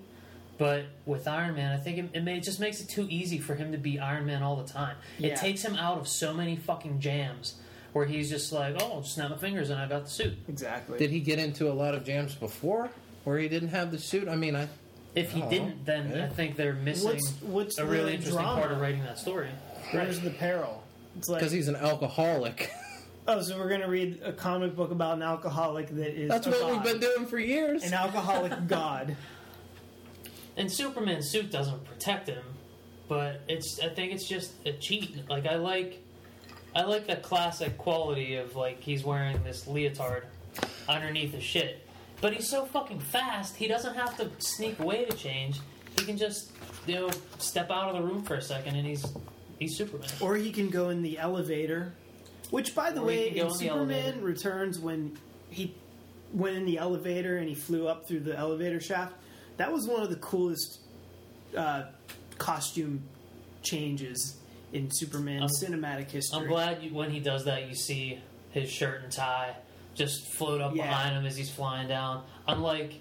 But 0.59 0.83
with 1.07 1.27
Iron 1.27 1.55
Man, 1.55 1.71
I 1.73 1.77
think 1.81 1.97
it, 1.97 2.09
it, 2.13 2.23
may, 2.23 2.37
it 2.37 2.43
just 2.43 2.59
makes 2.59 2.79
it 2.79 2.87
too 2.87 3.07
easy 3.09 3.39
for 3.39 3.55
him 3.55 3.71
to 3.71 3.77
be 3.79 3.97
Iron 3.99 4.27
Man 4.27 4.43
all 4.43 4.55
the 4.55 4.71
time. 4.71 4.97
Yeah. 5.17 5.29
It 5.29 5.37
takes 5.37 5.63
him 5.65 5.75
out 5.75 5.97
of 5.97 6.07
so 6.07 6.31
many 6.31 6.55
fucking 6.57 6.99
jams 6.99 7.55
where 7.93 8.05
he's 8.05 8.29
just 8.29 8.51
like, 8.51 8.75
oh, 8.81 9.01
just 9.01 9.15
snap 9.15 9.29
my 9.29 9.37
fingers 9.37 9.69
and 9.69 9.79
I 9.79 9.87
got 9.87 10.05
the 10.05 10.09
suit. 10.09 10.33
exactly 10.47 10.97
Did 10.97 11.09
he 11.11 11.19
get 11.19 11.39
into 11.39 11.71
a 11.71 11.73
lot 11.73 11.93
of 11.95 12.03
jams 12.03 12.35
before 12.35 12.89
where 13.23 13.37
he 13.39 13.47
didn't 13.47 13.69
have 13.69 13.91
the 13.91 13.99
suit? 13.99 14.27
I 14.27 14.35
mean, 14.35 14.55
I 14.55 14.67
If 15.15 15.31
he 15.31 15.41
Oh, 15.43 15.49
didn't, 15.49 15.85
then 15.85 16.11
okay. 16.11 16.23
I 16.23 16.27
think 16.29 16.55
they're 16.55 16.73
missing 16.73 17.09
what's 17.11 17.31
what's 17.41 17.77
a 17.77 17.85
really 17.85 18.13
interesting 18.15 18.41
drama? 18.41 18.59
part 18.61 18.71
of 18.71 18.81
writing 18.81 19.03
that 19.03 19.17
story. 19.19 19.49
where's 19.91 20.19
the 20.19 20.31
peril 20.31 20.83
it's 21.17 21.29
like 21.29 21.39
because 21.39 21.51
he's 21.51 21.67
an 21.67 21.75
alcoholic. 21.75 22.71
oh 23.27 23.39
so 23.41 23.57
we're 23.57 23.69
gonna 23.69 23.87
read 23.87 24.19
a 24.25 24.33
comic 24.33 24.75
book 24.75 24.89
about 24.91 25.15
an 25.17 25.21
alcoholic 25.23 25.87
that 25.89 26.19
is 26.19 26.29
That's 26.29 26.47
a 26.47 26.49
what 26.49 26.59
god. 26.61 26.71
we've 26.71 26.83
been 26.83 26.99
doing 26.99 27.27
for 27.27 27.37
years. 27.39 27.83
an 27.83 27.93
alcoholic 27.93 28.67
god 28.67 29.15
And 30.57 30.71
Superman's 30.71 31.29
suit 31.29 31.51
doesn't 31.51 31.83
protect 31.85 32.27
him, 32.29 32.43
but 33.07 33.41
it's 33.47 33.79
I 33.79 33.89
think 33.89 34.13
it's 34.13 34.27
just 34.27 34.51
a 34.65 34.73
cheat. 34.73 35.27
Like 35.29 35.45
I 35.47 35.55
like 35.55 36.02
I 36.75 36.83
like 36.83 37.07
the 37.07 37.17
classic 37.17 37.77
quality 37.77 38.35
of 38.35 38.55
like 38.55 38.81
he's 38.81 39.03
wearing 39.03 39.43
this 39.43 39.67
leotard 39.67 40.25
underneath 40.89 41.33
his 41.33 41.43
shit. 41.43 41.87
But 42.21 42.33
he's 42.33 42.49
so 42.49 42.65
fucking 42.65 42.99
fast, 42.99 43.55
he 43.55 43.67
doesn't 43.67 43.95
have 43.95 44.17
to 44.17 44.29
sneak 44.39 44.79
away 44.79 45.05
to 45.05 45.15
change. 45.15 45.59
He 45.99 46.05
can 46.05 46.17
just, 46.17 46.51
you 46.87 46.95
know, 46.95 47.09
step 47.37 47.69
out 47.69 47.89
of 47.89 47.95
the 47.95 48.01
room 48.01 48.23
for 48.23 48.35
a 48.35 48.41
second 48.41 48.75
and 48.75 48.87
he's 48.87 49.05
he's 49.59 49.77
Superman. 49.77 50.09
or 50.19 50.35
he 50.35 50.51
can 50.51 50.69
go 50.69 50.89
in 50.89 51.01
the 51.01 51.17
elevator 51.19 51.93
which 52.49 52.73
by 52.75 52.91
the 52.91 53.01
Or 53.01 53.09
he 53.11 53.17
way 53.17 53.29
can 53.31 53.37
go 53.37 53.41
in 53.41 53.45
in 53.45 53.51
the 53.51 53.57
superman 53.59 53.95
elevator. 54.03 54.25
returns 54.25 54.79
when 54.79 55.17
he 55.49 55.75
went 56.33 56.55
in 56.57 56.65
the 56.65 56.77
elevator 56.79 57.37
and 57.37 57.47
he 57.47 57.55
flew 57.55 57.87
up 57.87 58.07
through 58.07 58.21
the 58.21 58.35
elevator 58.37 58.79
shaft 58.81 59.13
that 59.57 59.71
was 59.71 59.87
one 59.87 60.01
of 60.01 60.09
the 60.09 60.15
coolest 60.17 60.79
uh, 61.55 61.83
costume 62.39 63.03
changes 63.61 64.37
in 64.73 64.89
superman's 64.91 65.63
cinematic 65.63 66.09
history 66.11 66.39
I'm 66.41 66.47
glad 66.47 66.83
you, 66.83 66.93
when 66.93 67.11
he 67.11 67.19
does 67.19 67.45
that, 67.45 67.67
you 67.69 67.75
see 67.75 68.19
his 68.49 68.69
shirt 68.69 69.03
and 69.03 69.11
tie 69.11 69.55
just 69.95 70.27
float 70.33 70.59
up 70.61 70.75
Yeah. 70.75 70.87
behind 70.87 71.15
him 71.15 71.25
as 71.25 71.37
he's 71.37 71.49
flying 71.51 71.87
down. 71.87 72.23
Unlike 72.47 72.93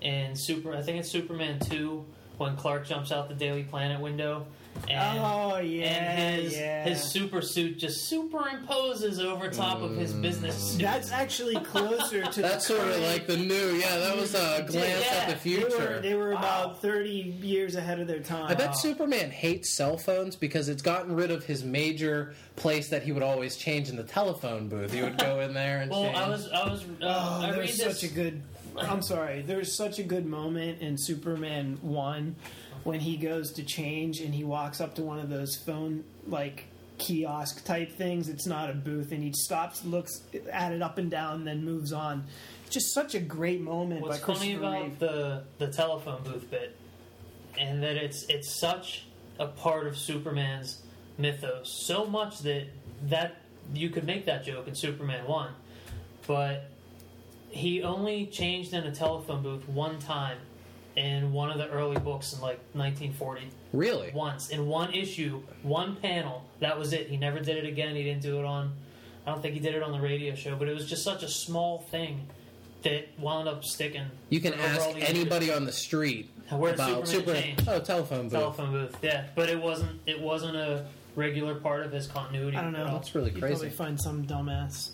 in 0.00 0.36
Super, 0.36 0.72
I 0.74 0.82
think 0.82 0.98
it's 1.00 1.10
Superman 1.10 1.58
two 1.60 2.04
when 2.38 2.56
Clark 2.56 2.86
jumps 2.86 3.12
out 3.12 3.28
the 3.28 3.34
Daily 3.34 3.62
Planet 3.64 4.00
window. 4.00 4.46
And, 4.90 5.18
oh 5.20 5.56
yeah 5.56 5.86
and 5.86 6.42
his 6.42 6.52
yeah 6.54 6.84
his 6.84 7.02
super 7.02 7.40
suit 7.40 7.78
just 7.78 8.12
superimposes 8.12 9.24
over 9.24 9.48
top 9.48 9.80
of 9.80 9.96
his 9.96 10.12
business 10.12 10.54
suit. 10.72 10.82
that's 10.82 11.10
actually 11.12 11.54
closer 11.64 12.22
to 12.22 12.42
That's 12.42 12.66
sort 12.66 12.86
of 12.86 12.98
like 13.00 13.26
the 13.26 13.38
new. 13.38 13.72
Yeah, 13.76 13.96
that 13.98 14.14
was 14.16 14.34
a 14.34 14.66
glance 14.68 15.02
Yeah, 15.06 15.16
at 15.16 15.42
the 15.42 15.50
they 15.50 15.62
were, 15.64 15.70
future. 15.70 16.00
they 16.02 16.14
were 16.14 16.32
Wow. 16.34 16.38
about 16.40 16.82
30 16.82 17.08
years 17.40 17.74
ahead 17.76 18.00
of 18.00 18.06
their 18.06 18.20
time 18.20 18.46
I 18.50 18.54
bet 18.54 18.76
Superman 18.76 19.30
hates 19.30 19.74
cell 19.74 19.96
phones 19.96 20.36
because 20.36 20.68
it's 20.68 20.82
gotten 20.82 21.16
rid 21.16 21.30
of 21.30 21.44
his 21.44 21.64
major 21.64 22.34
place 22.56 22.90
that 22.90 23.02
he 23.02 23.12
would 23.12 23.22
always 23.22 23.56
change 23.56 23.88
in 23.88 23.96
the 23.96 24.04
telephone 24.04 24.68
booth. 24.68 24.92
He 24.92 25.00
would 25.02 25.16
go 25.16 25.40
in 25.40 25.54
there 25.54 25.80
and 25.80 25.90
Well, 25.90 26.02
change. 26.04 26.16
I 26.18 26.28
was 26.28 26.48
I 26.50 26.68
was 26.68 26.82
uh, 26.82 26.84
Oh, 27.00 27.40
I 27.42 27.48
read 27.50 27.58
there's 27.60 27.78
this. 27.78 28.00
such 28.00 28.10
a 28.10 28.12
good. 28.14 28.42
I'm 28.78 29.02
sorry. 29.02 29.42
There's 29.42 29.74
such 29.74 29.98
a 29.98 30.02
good 30.02 30.26
moment 30.26 30.80
in 30.80 30.96
Superman 30.98 31.78
one 31.82 32.36
when 32.84 33.00
he 33.00 33.16
goes 33.16 33.52
to 33.54 33.62
change 33.64 34.20
and 34.20 34.34
he 34.34 34.44
walks 34.44 34.80
up 34.80 34.94
to 34.96 35.02
one 35.02 35.18
of 35.18 35.28
those 35.28 35.56
phone 35.56 36.04
like 36.26 36.66
kiosk 36.98 37.64
type 37.64 37.92
things. 37.92 38.28
It's 38.28 38.46
not 38.46 38.70
a 38.70 38.74
booth, 38.74 39.12
and 39.12 39.22
he 39.22 39.32
stops, 39.32 39.84
looks 39.84 40.22
at 40.52 40.72
it 40.72 40.82
up 40.82 40.98
and 40.98 41.10
down, 41.10 41.44
then 41.44 41.64
moves 41.64 41.92
on. 41.92 42.24
Just 42.70 42.92
such 42.92 43.14
a 43.14 43.20
great 43.20 43.60
moment 43.60 44.02
What's 44.02 44.18
by 44.20 44.34
funny 44.34 44.54
about 44.54 44.82
Reeve. 44.82 44.98
the 44.98 45.44
the 45.58 45.68
telephone 45.68 46.22
booth 46.24 46.50
bit, 46.50 46.76
and 47.58 47.82
that 47.82 47.96
it's 47.96 48.24
it's 48.28 48.58
such 48.60 49.06
a 49.38 49.46
part 49.46 49.86
of 49.86 49.96
Superman's 49.96 50.82
mythos, 51.18 51.70
so 51.86 52.04
much 52.06 52.40
that 52.40 52.66
that 53.04 53.36
you 53.74 53.90
could 53.90 54.04
make 54.04 54.26
that 54.26 54.44
joke 54.44 54.68
in 54.68 54.74
Superman 54.74 55.26
one, 55.26 55.52
but 56.26 56.70
he 57.56 57.82
only 57.82 58.26
changed 58.26 58.72
in 58.74 58.84
a 58.84 58.94
telephone 58.94 59.42
booth 59.42 59.68
one 59.68 59.98
time 59.98 60.38
in 60.96 61.32
one 61.32 61.50
of 61.50 61.58
the 61.58 61.68
early 61.68 61.98
books 61.98 62.32
in 62.32 62.40
like 62.40 62.58
1940 62.72 63.48
really. 63.72 64.10
once 64.14 64.48
in 64.50 64.66
one 64.66 64.92
issue 64.94 65.42
one 65.62 65.94
panel 65.96 66.44
that 66.60 66.78
was 66.78 66.92
it 66.92 67.08
he 67.08 67.16
never 67.16 67.38
did 67.38 67.56
it 67.56 67.66
again 67.66 67.94
he 67.94 68.02
didn't 68.02 68.22
do 68.22 68.38
it 68.38 68.44
on 68.46 68.72
i 69.26 69.30
don't 69.30 69.42
think 69.42 69.52
he 69.54 69.60
did 69.60 69.74
it 69.74 69.82
on 69.82 69.92
the 69.92 70.00
radio 70.00 70.34
show 70.34 70.56
but 70.56 70.68
it 70.68 70.74
was 70.74 70.86
just 70.88 71.02
such 71.04 71.22
a 71.22 71.28
small 71.28 71.78
thing 71.90 72.26
that 72.82 73.06
wound 73.18 73.48
up 73.48 73.64
sticking 73.64 74.04
You 74.30 74.40
can 74.40 74.54
ask 74.54 74.80
overall 74.80 74.94
the 74.94 75.02
anybody 75.08 75.52
on 75.52 75.64
the 75.64 75.72
street 75.72 76.30
Where'd 76.50 76.74
about 76.76 77.06
Superman 77.06 77.06
Superman. 77.06 77.42
change? 77.42 77.68
Oh, 77.68 77.80
telephone 77.80 78.22
booth. 78.28 78.32
telephone 78.32 78.70
booth 78.70 78.96
yeah 79.02 79.26
but 79.34 79.50
it 79.50 79.60
wasn't 79.60 80.00
it 80.06 80.20
wasn't 80.20 80.56
a 80.56 80.86
regular 81.16 81.54
part 81.54 81.82
of 81.82 81.90
his 81.92 82.06
continuity. 82.06 82.58
I 82.58 82.60
don't 82.62 82.74
know. 82.74 82.84
That's 82.92 83.14
really 83.14 83.30
You'd 83.30 83.40
crazy. 83.40 83.54
probably 83.54 83.70
find 83.70 83.98
some 83.98 84.26
dumbass. 84.26 84.90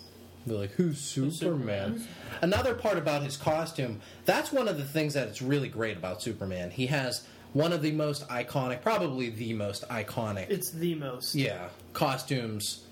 Be 0.47 0.53
like, 0.53 0.71
who's 0.71 0.99
Superman? 0.99 1.31
Superman? 1.31 2.07
Another 2.41 2.73
part 2.73 2.97
about 2.97 3.23
his 3.23 3.37
costume, 3.37 4.01
that's 4.25 4.51
one 4.51 4.67
of 4.67 4.77
the 4.77 4.83
things 4.83 5.13
that 5.13 5.27
is 5.29 5.41
really 5.41 5.69
great 5.69 5.95
about 5.97 6.21
Superman. 6.21 6.71
He 6.71 6.87
has 6.87 7.25
one 7.53 7.71
of 7.71 7.81
the 7.81 7.91
most 7.91 8.27
iconic, 8.29 8.81
probably 8.81 9.29
the 9.29 9.53
most 9.53 9.87
iconic, 9.89 10.49
It's 10.49 10.71
the 10.71 10.95
most. 10.95 11.35
yeah, 11.35 11.69
costumes, 11.93 12.83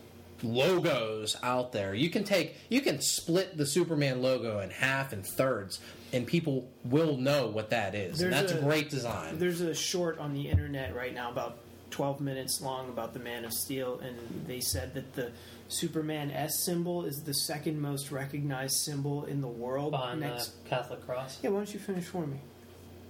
logos 0.44 1.36
out 1.44 1.72
there. 1.72 1.94
You 1.94 2.10
can 2.10 2.24
take, 2.24 2.56
you 2.70 2.82
can 2.82 3.02
split 3.02 3.58
the 3.58 3.66
Superman 3.66 4.22
logo 4.22 4.60
in 4.60 4.70
half 4.70 5.14
and 5.14 5.26
thirds, 5.26 5.80
and 6.14 6.26
people 6.28 6.70
will 6.84 7.18
know 7.18 7.48
what 7.48 7.70
that 7.72 7.96
is. 7.96 8.22
And 8.22 8.32
that's 8.32 8.52
a- 8.52 8.60
great 8.60 8.90
design. 8.90 9.38
There's 9.40 9.62
a 9.62 9.74
short 9.74 10.20
on 10.20 10.34
the 10.34 10.48
internet 10.50 10.96
right 10.96 11.14
now 11.14 11.30
about 11.32 11.58
12 11.92 12.22
minutes 12.22 12.62
long 12.62 12.88
about 12.90 13.14
the 13.14 13.20
Man 13.20 13.44
of 13.46 13.52
Steel, 13.54 14.00
and 14.00 14.16
they 14.48 14.62
said 14.62 14.94
that 14.94 15.14
the 15.14 15.32
Superman 15.72 16.32
S 16.32 16.64
symbol 16.64 17.06
is 17.06 17.24
the 17.24 17.34
second 17.34 17.80
most 17.80 18.12
recognized 18.12 18.76
symbol 18.78 19.26
in 19.26 19.42
the 19.42 19.48
world. 19.48 19.92
behind 19.92 20.20
next. 20.20 20.64
the 20.64 20.70
Catholic 20.70 21.06
cross. 21.06 21.40
Yeah, 21.42 21.52
why 21.52 21.58
don't 21.58 21.74
you 21.74 21.80
finish 21.80 22.06
for 22.06 22.26
me? 22.28 22.38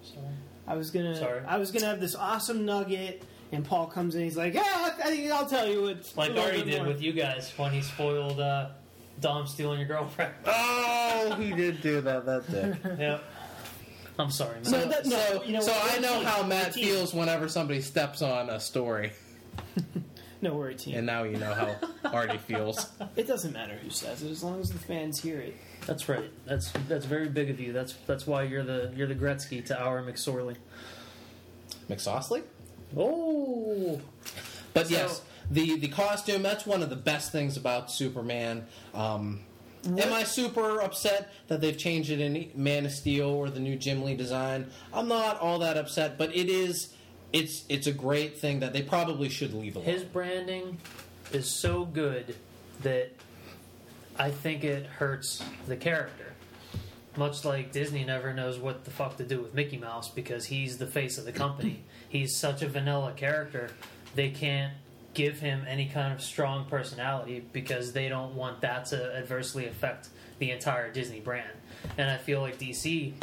Sorry. 0.04 0.26
I 0.68 0.76
was 0.76 0.92
gonna. 0.92 1.16
Sorry. 1.16 1.42
I 1.46 1.58
was 1.58 1.72
gonna 1.72 1.88
have 1.88 2.00
this 2.00 2.16
awesome 2.16 2.66
nugget, 2.66 3.24
and 3.52 3.66
Paul 3.66 3.88
comes 3.88 4.16
in. 4.16 4.24
He's 4.24 4.38
like, 4.38 4.54
"Yeah, 4.54 4.64
I 4.66 5.10
think 5.10 5.32
I'll 5.32 5.48
tell 5.48 5.68
you 5.68 5.82
what." 5.82 6.12
Like 6.16 6.38
Artie 6.38 6.64
did 6.64 6.86
with 6.86 7.02
you 7.02 7.14
guys 7.14 7.52
when 7.58 7.72
he 7.72 7.82
spoiled 7.82 8.40
uh, 8.40 8.70
Dom 9.20 9.48
stealing 9.48 9.80
your 9.80 9.88
girlfriend. 9.88 10.34
oh, 10.46 11.36
he 11.40 11.52
did 11.52 11.82
do 11.82 12.02
that. 12.02 12.26
That 12.26 12.52
day. 12.52 12.76
yep. 13.00 13.24
I'm 14.20 14.30
sorry, 14.32 14.56
man. 14.56 14.66
So 14.66 14.80
So, 14.82 14.88
that- 14.88 15.06
no, 15.06 15.18
so, 15.18 15.44
you 15.44 15.54
know 15.54 15.62
so 15.62 15.74
I 15.74 15.98
know 16.00 16.16
team, 16.16 16.26
how 16.26 16.44
Matt 16.44 16.74
feels 16.76 17.14
whenever 17.14 17.48
somebody 17.48 17.82
steps 17.82 18.22
on 18.22 18.50
a 18.50 18.60
story, 18.60 19.14
No 20.44 20.56
worry, 20.56 20.74
team. 20.76 20.96
and 20.98 21.06
now 21.06 21.24
you 21.24 21.38
know 21.38 21.54
how 21.54 21.76
Artie 22.10 22.38
feels. 22.40 22.90
it 23.16 23.28
doesn't 23.28 23.54
matter 23.54 23.76
who 23.76 23.90
says 23.92 24.24
it 24.24 24.32
as 24.32 24.44
long 24.44 24.60
as 24.60 24.72
the 24.72 24.80
fans 24.80 25.22
hear 25.22 25.40
it. 25.40 25.56
That's 25.86 26.10
right. 26.10 26.32
That's 26.46 26.72
that's 26.88 27.06
very 27.06 27.30
big 27.30 27.50
of 27.52 27.60
you. 27.60 27.74
That's 27.74 27.94
that's 28.08 28.26
why 28.26 28.44
you're 28.44 28.64
the 28.64 28.92
you're 28.96 29.08
the 29.08 29.16
Gretzky 29.16 29.64
to 29.68 29.80
our 29.80 30.02
McSorley. 30.02 30.56
McSaucely? 31.90 32.44
Oh, 32.98 34.02
But 34.74 34.88
So- 34.88 34.94
yes, 34.94 35.22
the 35.50 35.78
the 35.78 35.88
costume 35.88 36.42
that's 36.44 36.66
one 36.66 36.82
of 36.82 36.90
the 36.90 36.96
best 36.96 37.32
things 37.32 37.58
about 37.58 37.92
Superman. 37.92 38.66
Um, 38.94 39.42
am 39.86 40.14
I 40.14 40.24
super 40.24 40.82
upset 40.82 41.32
that 41.48 41.62
they've 41.62 41.78
changed 41.78 42.10
it 42.10 42.20
in 42.20 42.50
Man 42.56 42.86
of 42.86 42.92
Steel 42.92 43.30
or 43.30 43.50
the 43.50 43.60
new 43.60 43.76
Jim 43.76 44.04
Lee 44.04 44.16
design? 44.16 44.70
I'm 44.94 45.08
not 45.08 45.40
all 45.40 45.60
that 45.60 45.78
upset, 45.78 46.18
but 46.18 46.36
it 46.36 46.50
is 46.50 46.94
it's 47.34 47.64
it's 47.70 47.88
a 47.88 47.92
great 47.92 48.38
thing 48.38 48.60
that 48.60 48.74
they 48.74 48.82
probably 48.82 49.30
should 49.30 49.54
leave 49.54 49.76
alone. 49.76 49.86
his 49.86 50.04
branding 50.04 50.78
is 51.32 51.50
so 51.50 51.86
good 51.86 52.36
that 52.82 53.12
I 54.18 54.32
think 54.32 54.64
it 54.64 54.86
hurts 54.86 55.44
the 55.68 55.76
character. 55.76 56.26
Much 57.16 57.44
like 57.44 57.72
Disney 57.72 58.06
never 58.06 58.34
knows 58.34 58.58
what 58.58 58.86
the 58.86 58.92
fuck 58.92 59.18
to 59.18 59.24
do 59.24 59.42
with 59.42 59.54
Mickey 59.54 59.78
Mouse 59.78 60.10
because 60.10 60.46
he's 60.46 60.78
the 60.78 60.88
face 60.88 61.18
of 61.18 61.26
the 61.26 61.32
company. 61.32 61.84
he's 62.10 62.36
such 62.36 62.62
a 62.62 62.68
vanilla 62.68 63.14
character. 63.16 63.72
They 64.16 64.30
can't 64.30 64.74
give 65.14 65.40
him 65.40 65.66
any 65.68 65.88
kind 65.88 66.14
of 66.14 66.22
strong 66.22 66.66
personality 66.66 67.46
because 67.52 67.92
they 67.92 68.08
don't 68.08 68.36
want 68.36 68.62
that 68.62 68.86
to 68.88 69.16
adversely 69.18 69.68
affect 69.68 70.10
the 70.40 70.52
entire 70.52 70.92
Disney 70.92 71.20
brand. 71.20 71.52
And 71.98 72.10
I 72.10 72.18
feel 72.18 72.42
like 72.42 72.58
DC 72.58 73.14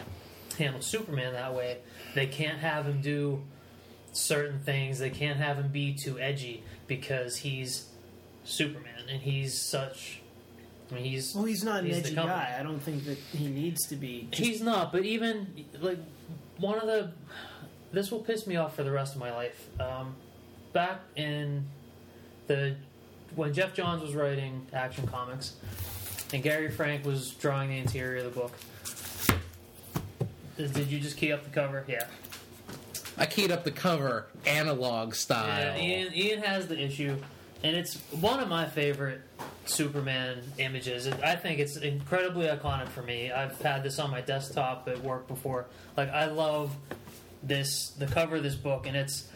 handles 0.58 0.86
Superman 0.86 1.32
that 1.32 1.54
way. 1.54 1.78
They 2.14 2.26
can't 2.26 2.58
have 2.58 2.86
him 2.86 3.00
do 3.00 3.42
certain 4.18 4.60
things. 4.60 4.98
They 4.98 5.10
can't 5.10 5.38
have 5.38 5.58
him 5.58 5.68
be 5.68 5.94
too 5.94 6.18
edgy 6.18 6.62
because 6.86 7.38
he's 7.38 7.88
Superman 8.44 9.08
and 9.10 9.22
he's 9.22 9.58
such. 9.58 10.20
I 10.90 10.94
mean, 10.94 11.04
he's 11.04 11.34
Well, 11.34 11.44
he's 11.44 11.62
not 11.64 11.80
an 11.80 11.86
He's 11.86 11.98
edgy 11.98 12.14
guy. 12.14 12.56
I 12.58 12.62
don't 12.62 12.80
think 12.80 13.04
that 13.04 13.18
he 13.18 13.48
needs 13.48 13.86
to 13.88 13.96
be. 13.96 14.28
Just, 14.30 14.42
he's 14.42 14.60
not. 14.62 14.90
But 14.92 15.04
even 15.04 15.66
like 15.80 15.98
one 16.58 16.78
of 16.78 16.86
the 16.86 17.12
this 17.92 18.10
will 18.10 18.20
piss 18.20 18.46
me 18.46 18.56
off 18.56 18.76
for 18.76 18.82
the 18.82 18.90
rest 18.90 19.14
of 19.14 19.20
my 19.20 19.32
life. 19.32 19.68
Um, 19.80 20.14
back 20.72 21.00
in 21.16 21.66
the 22.46 22.76
when 23.34 23.52
Geoff 23.52 23.74
Johns 23.74 24.02
was 24.02 24.14
writing 24.14 24.66
Action 24.72 25.06
Comics 25.06 25.56
and 26.32 26.42
Gary 26.42 26.70
Frank 26.70 27.04
was 27.04 27.30
drawing 27.30 27.70
the 27.70 27.78
interior 27.78 28.24
of 28.24 28.34
the 28.34 28.40
book. 28.40 28.52
Did 30.56 30.88
you 30.88 30.98
just 30.98 31.16
key 31.16 31.32
up 31.32 31.44
the 31.44 31.50
cover? 31.50 31.84
Yeah. 31.86 32.06
I 33.18 33.26
keyed 33.26 33.50
up 33.50 33.64
the 33.64 33.70
cover 33.70 34.26
analog 34.46 35.14
style. 35.14 35.76
Yeah, 35.76 35.82
Ian, 35.82 36.14
Ian 36.14 36.42
has 36.42 36.68
the 36.68 36.78
issue, 36.78 37.16
and 37.62 37.76
it's 37.76 37.96
one 38.20 38.40
of 38.40 38.48
my 38.48 38.66
favorite 38.66 39.20
Superman 39.66 40.42
images. 40.58 41.08
I 41.08 41.36
think 41.36 41.58
it's 41.58 41.76
incredibly 41.76 42.46
iconic 42.46 42.88
for 42.88 43.02
me. 43.02 43.32
I've 43.32 43.60
had 43.60 43.82
this 43.82 43.98
on 43.98 44.10
my 44.10 44.20
desktop 44.20 44.88
at 44.88 45.02
work 45.02 45.26
before. 45.28 45.66
Like 45.96 46.10
I 46.10 46.26
love 46.26 46.74
this, 47.42 47.90
the 47.90 48.06
cover 48.06 48.36
of 48.36 48.42
this 48.42 48.54
book, 48.54 48.86
and 48.86 48.96
it's 48.96 49.28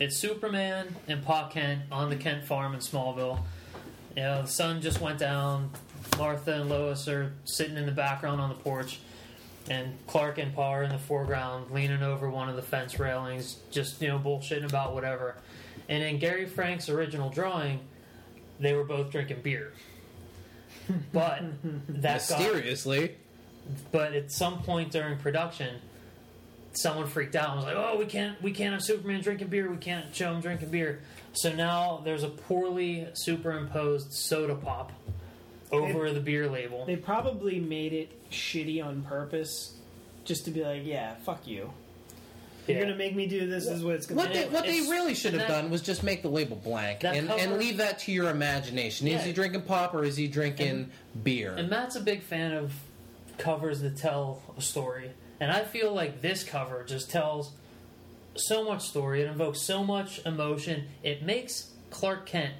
it's 0.00 0.16
Superman 0.16 0.94
and 1.06 1.24
Pa 1.24 1.48
Kent 1.48 1.82
on 1.92 2.10
the 2.10 2.16
Kent 2.16 2.44
farm 2.44 2.74
in 2.74 2.80
Smallville. 2.80 3.38
You 4.16 4.22
know, 4.22 4.42
the 4.42 4.48
sun 4.48 4.80
just 4.80 5.00
went 5.00 5.18
down. 5.18 5.70
Martha 6.18 6.60
and 6.60 6.68
Lois 6.68 7.08
are 7.08 7.32
sitting 7.44 7.76
in 7.76 7.86
the 7.86 7.92
background 7.92 8.40
on 8.40 8.48
the 8.48 8.54
porch, 8.54 9.00
and 9.68 9.96
Clark 10.06 10.38
and 10.38 10.54
Pa 10.54 10.70
are 10.72 10.82
in 10.82 10.90
the 10.90 10.98
foreground, 10.98 11.70
leaning 11.70 12.02
over 12.02 12.28
one 12.28 12.48
of 12.48 12.56
the 12.56 12.62
fence 12.62 12.98
railings, 12.98 13.56
just 13.70 14.00
you 14.02 14.08
know 14.08 14.18
bullshitting 14.18 14.64
about 14.68 14.94
whatever. 14.94 15.36
And 15.88 16.02
in 16.02 16.18
Gary 16.18 16.46
Frank's 16.46 16.88
original 16.88 17.30
drawing, 17.30 17.80
they 18.60 18.72
were 18.74 18.84
both 18.84 19.10
drinking 19.10 19.40
beer. 19.42 19.72
But 21.14 21.42
that 21.88 22.28
got, 22.28 22.38
Mysteriously. 22.40 23.14
but 23.90 24.12
at 24.12 24.30
some 24.30 24.62
point 24.62 24.92
during 24.92 25.16
production, 25.16 25.76
someone 26.72 27.06
freaked 27.06 27.34
out 27.36 27.50
and 27.50 27.56
was 27.56 27.64
like, 27.64 27.76
"Oh, 27.76 27.96
we 27.98 28.04
can't, 28.04 28.40
we 28.42 28.50
can't 28.52 28.74
have 28.74 28.82
Superman 28.82 29.22
drinking 29.22 29.48
beer. 29.48 29.70
We 29.70 29.78
can't 29.78 30.14
show 30.14 30.34
him 30.34 30.42
drinking 30.42 30.68
beer." 30.70 31.00
So 31.32 31.54
now 31.54 32.02
there's 32.04 32.22
a 32.22 32.28
poorly 32.28 33.08
superimposed 33.14 34.12
soda 34.12 34.54
pop 34.54 34.92
over 35.74 36.10
the 36.12 36.20
beer 36.20 36.48
label. 36.48 36.84
They 36.86 36.96
probably 36.96 37.58
made 37.60 37.92
it 37.92 38.10
shitty 38.30 38.84
on 38.84 39.02
purpose, 39.02 39.74
just 40.24 40.44
to 40.46 40.50
be 40.50 40.62
like, 40.64 40.82
"Yeah, 40.84 41.14
fuck 41.24 41.46
you. 41.46 41.70
Yeah. 42.66 42.76
You're 42.76 42.84
gonna 42.86 42.96
make 42.96 43.14
me 43.14 43.26
do 43.26 43.46
this. 43.46 43.64
this 43.66 43.74
is 43.76 43.84
what 43.84 43.94
it's 43.96 44.06
gonna 44.06 44.20
What 44.22 44.32
be." 44.32 44.38
they, 44.38 44.44
what 44.48 44.64
they 44.64 44.76
It's- 44.78 44.88
really 44.90 45.14
should 45.14 45.32
and 45.34 45.40
have 45.42 45.50
that- 45.50 45.62
done 45.62 45.70
was 45.70 45.82
just 45.82 46.02
make 46.02 46.22
the 46.22 46.28
label 46.30 46.56
blank 46.56 47.00
That 47.00 47.14
and, 47.14 47.28
cover- 47.28 47.40
and 47.40 47.58
leave 47.58 47.76
that 47.76 47.98
to 48.00 48.12
your 48.12 48.30
imagination. 48.30 49.06
Is 49.06 49.14
Yeah. 49.14 49.22
he 49.26 49.32
drinking 49.34 49.62
pop 49.62 49.92
or 49.94 50.02
is 50.04 50.16
he 50.16 50.28
drinking 50.28 50.90
beer? 51.22 51.54
And 51.54 51.68
Matt's 51.68 51.94
a 51.96 52.00
big 52.00 52.22
fan 52.22 52.52
of 52.52 52.72
covers 53.36 53.80
that 53.80 53.96
tell 53.98 54.42
a 54.56 54.62
story. 54.62 55.10
And 55.40 55.50
I 55.52 55.64
feel 55.64 55.92
like 55.92 56.22
this 56.22 56.42
cover 56.44 56.84
just 56.84 57.10
tells 57.10 57.50
so 58.36 58.64
much 58.64 58.82
story. 58.88 59.20
It 59.20 59.26
invokes 59.28 59.60
so 59.60 59.84
much 59.84 60.24
emotion. 60.24 60.84
It 61.02 61.22
makes 61.22 61.70
Clark 61.90 62.24
Kent 62.26 62.54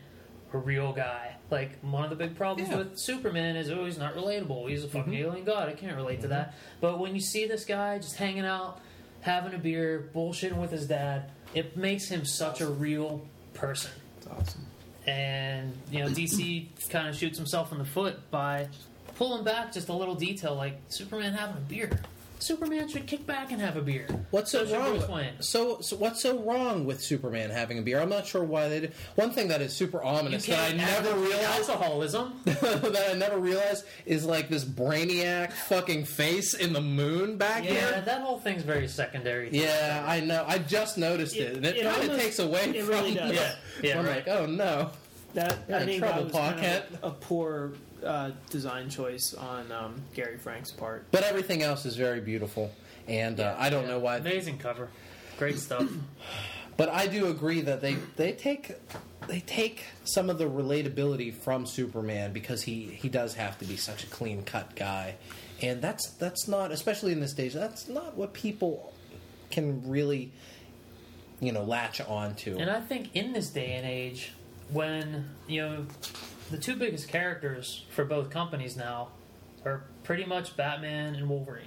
a 0.54 0.58
real 0.58 0.92
guy. 0.92 1.36
Like, 1.50 1.78
one 1.80 2.04
of 2.04 2.10
the 2.10 2.16
big 2.16 2.36
problems 2.36 2.70
Yeah. 2.70 2.78
with 2.78 2.98
Superman 2.98 3.56
is, 3.56 3.70
oh, 3.70 3.84
he's 3.84 3.98
not 3.98 4.14
relatable. 4.14 4.68
He's 4.68 4.84
a 4.84 4.88
fucking 4.88 5.12
mm-hmm. 5.12 5.28
alien 5.28 5.44
god. 5.44 5.68
I 5.68 5.72
can't 5.72 5.96
relate 5.96 6.16
to 6.16 6.22
mm-hmm. 6.22 6.30
that. 6.30 6.54
But 6.80 6.98
when 6.98 7.14
you 7.14 7.20
see 7.20 7.46
this 7.46 7.64
guy 7.64 7.98
just 7.98 8.16
hanging 8.16 8.44
out, 8.44 8.80
having 9.20 9.54
a 9.54 9.58
beer, 9.58 10.10
bullshitting 10.14 10.56
with 10.56 10.70
his 10.70 10.86
dad, 10.86 11.30
it 11.54 11.76
makes 11.76 12.08
him 12.08 12.24
such 12.24 12.60
a 12.60 12.66
real 12.66 13.24
person 13.54 13.92
It's 14.18 14.26
awesome. 14.26 14.66
and 15.06 15.72
you 15.90 16.00
know 16.00 16.08
DC 16.08 16.66
kind 16.90 17.08
of 17.08 17.14
shoots 17.14 17.38
himself 17.38 17.70
in 17.72 17.78
the 17.78 17.84
foot 17.84 18.30
by 18.30 18.68
pulling 19.16 19.44
back 19.44 19.72
just 19.72 19.88
a 19.88 19.92
little 19.92 20.16
detail 20.16 20.56
like 20.56 20.80
Superman 20.88 21.32
having 21.32 21.56
a 21.56 21.60
beer. 21.60 22.00
Superman 22.44 22.88
should 22.88 23.06
kick 23.06 23.26
back 23.26 23.52
and 23.52 23.60
have 23.60 23.76
a 23.76 23.80
beer. 23.80 24.06
What's 24.30 24.50
so, 24.50 24.66
should 24.66 24.76
wrong? 24.76 24.92
With, 24.92 25.42
so, 25.42 25.80
so 25.80 25.96
what's 25.96 26.20
so 26.20 26.38
wrong 26.40 26.84
with 26.84 27.02
Superman 27.02 27.48
having 27.50 27.78
a 27.78 27.82
beer? 27.82 28.00
I'm 28.00 28.10
not 28.10 28.26
sure 28.26 28.44
why 28.44 28.68
they 28.68 28.80
did. 28.80 28.92
One 29.14 29.30
thing 29.30 29.48
that 29.48 29.62
is 29.62 29.72
super 29.72 30.02
ominous 30.02 30.44
that 30.46 30.58
I 30.58 30.66
can't 30.66 30.76
never 30.76 31.08
advocate 31.08 31.28
realized 31.38 31.70
alcoholism. 31.70 32.40
that 32.44 33.10
I 33.10 33.14
never 33.14 33.38
realized 33.38 33.86
is 34.04 34.26
like 34.26 34.50
this 34.50 34.64
brainiac 34.64 35.52
fucking 35.52 36.04
face 36.04 36.52
in 36.54 36.74
the 36.74 36.82
moon 36.82 37.38
back 37.38 37.64
yeah, 37.64 37.70
here. 37.70 37.88
Yeah, 37.92 38.00
that 38.02 38.20
whole 38.20 38.38
thing's 38.38 38.62
very 38.62 38.88
secondary. 38.88 39.48
to 39.50 39.56
Yeah, 39.56 40.04
I 40.06 40.20
know. 40.20 40.44
I 40.46 40.58
just 40.58 40.98
noticed 40.98 41.36
it, 41.36 41.40
It- 41.40 41.56
and 41.56 41.66
it, 41.66 41.76
it 41.78 41.82
kind 41.84 41.96
of 41.96 42.02
almost- 42.10 42.20
takes 42.20 42.38
away 42.40 42.64
it 42.64 42.82
from. 42.84 42.88
really 42.94 43.14
does. 43.14 43.32
Yeah, 43.34 43.54
yeah, 43.82 43.98
I'm 43.98 44.04
right. 44.04 44.26
like, 44.26 44.28
oh 44.28 44.46
no. 44.46 44.90
That 45.32 45.58
You're 45.68 45.78
I 45.78 45.80
in 45.80 45.86
think 45.88 45.98
trouble, 46.00 46.16
that 46.16 46.24
was 46.26 46.32
kind 46.34 46.54
Pocket. 46.60 46.88
of 47.02 47.02
a, 47.02 47.06
a 47.08 47.10
poor 47.10 47.72
uh, 48.04 48.30
design 48.50 48.88
choice 48.90 49.34
on 49.34 49.70
um, 49.72 50.00
Gary 50.14 50.36
Frank's 50.38 50.70
part. 50.70 51.04
But 51.10 51.24
everything 51.24 51.62
else 51.62 51.84
is 51.86 51.96
very 51.96 52.20
beautiful, 52.20 52.70
and 53.08 53.40
uh, 53.40 53.54
I 53.58 53.70
don't 53.70 53.84
Yeah. 53.84 53.90
know 53.90 53.98
why. 53.98 54.16
Amazing 54.18 54.58
cover, 54.58 54.88
great 55.38 55.58
stuff. 55.58 55.88
But 56.76 56.88
I 56.88 57.06
do 57.06 57.28
agree 57.28 57.60
that 57.60 57.80
they 57.80 57.94
they 58.16 58.32
take 58.32 58.72
they 59.28 59.38
take 59.38 59.84
some 60.02 60.28
of 60.28 60.38
the 60.38 60.46
relatability 60.46 61.32
from 61.32 61.66
Superman 61.66 62.32
because 62.32 62.62
he 62.62 62.86
he 62.86 63.08
does 63.08 63.34
have 63.34 63.56
to 63.60 63.64
be 63.64 63.76
such 63.76 64.02
a 64.02 64.08
clean 64.08 64.42
cut 64.42 64.74
guy, 64.74 65.14
and 65.62 65.80
that's 65.80 66.10
that's 66.18 66.48
not 66.48 66.72
especially 66.72 67.12
in 67.12 67.20
this 67.20 67.30
stage 67.30 67.52
that's 67.52 67.86
not 67.88 68.16
what 68.16 68.32
people 68.32 68.92
can 69.52 69.88
really 69.88 70.32
you 71.38 71.52
know 71.52 71.62
latch 71.62 72.00
onto. 72.00 72.58
And 72.58 72.68
I 72.68 72.80
think 72.80 73.14
in 73.14 73.32
this 73.32 73.50
day 73.50 73.74
and 73.74 73.86
age, 73.86 74.32
when 74.72 75.30
you 75.46 75.62
know 75.62 75.86
the 76.50 76.58
two 76.58 76.76
biggest 76.76 77.08
characters 77.08 77.84
for 77.90 78.04
both 78.04 78.30
companies 78.30 78.76
now 78.76 79.08
are 79.64 79.84
pretty 80.02 80.24
much 80.24 80.56
Batman 80.56 81.14
and 81.14 81.28
Wolverine, 81.28 81.66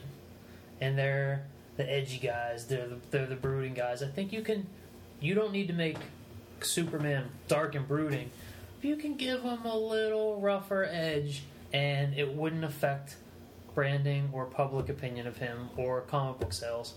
and 0.79 0.97
they're 0.97 1.45
the 1.77 1.91
edgy 1.91 2.17
guys, 2.17 2.65
they're 2.67 2.87
the, 2.87 2.97
they're 3.11 3.25
the 3.25 3.35
brooding 3.35 3.73
guys. 3.73 4.01
I 4.01 4.07
think 4.07 4.31
you 4.31 4.41
can, 4.41 4.67
you 5.19 5.33
don't 5.33 5.51
need 5.51 5.67
to 5.67 5.73
make 5.73 5.97
Superman 6.61 7.29
dark 7.47 7.75
and 7.75 7.87
brooding. 7.87 8.31
You 8.81 8.95
can 8.95 9.15
give 9.15 9.41
him 9.41 9.65
a 9.65 9.77
little 9.77 10.39
rougher 10.39 10.85
edge, 10.85 11.43
and 11.73 12.13
it 12.15 12.33
wouldn't 12.33 12.63
affect 12.63 13.17
branding 13.73 14.29
or 14.33 14.45
public 14.45 14.89
opinion 14.89 15.27
of 15.27 15.37
him 15.37 15.69
or 15.77 16.01
comic 16.01 16.39
book 16.39 16.53
sales 16.53 16.95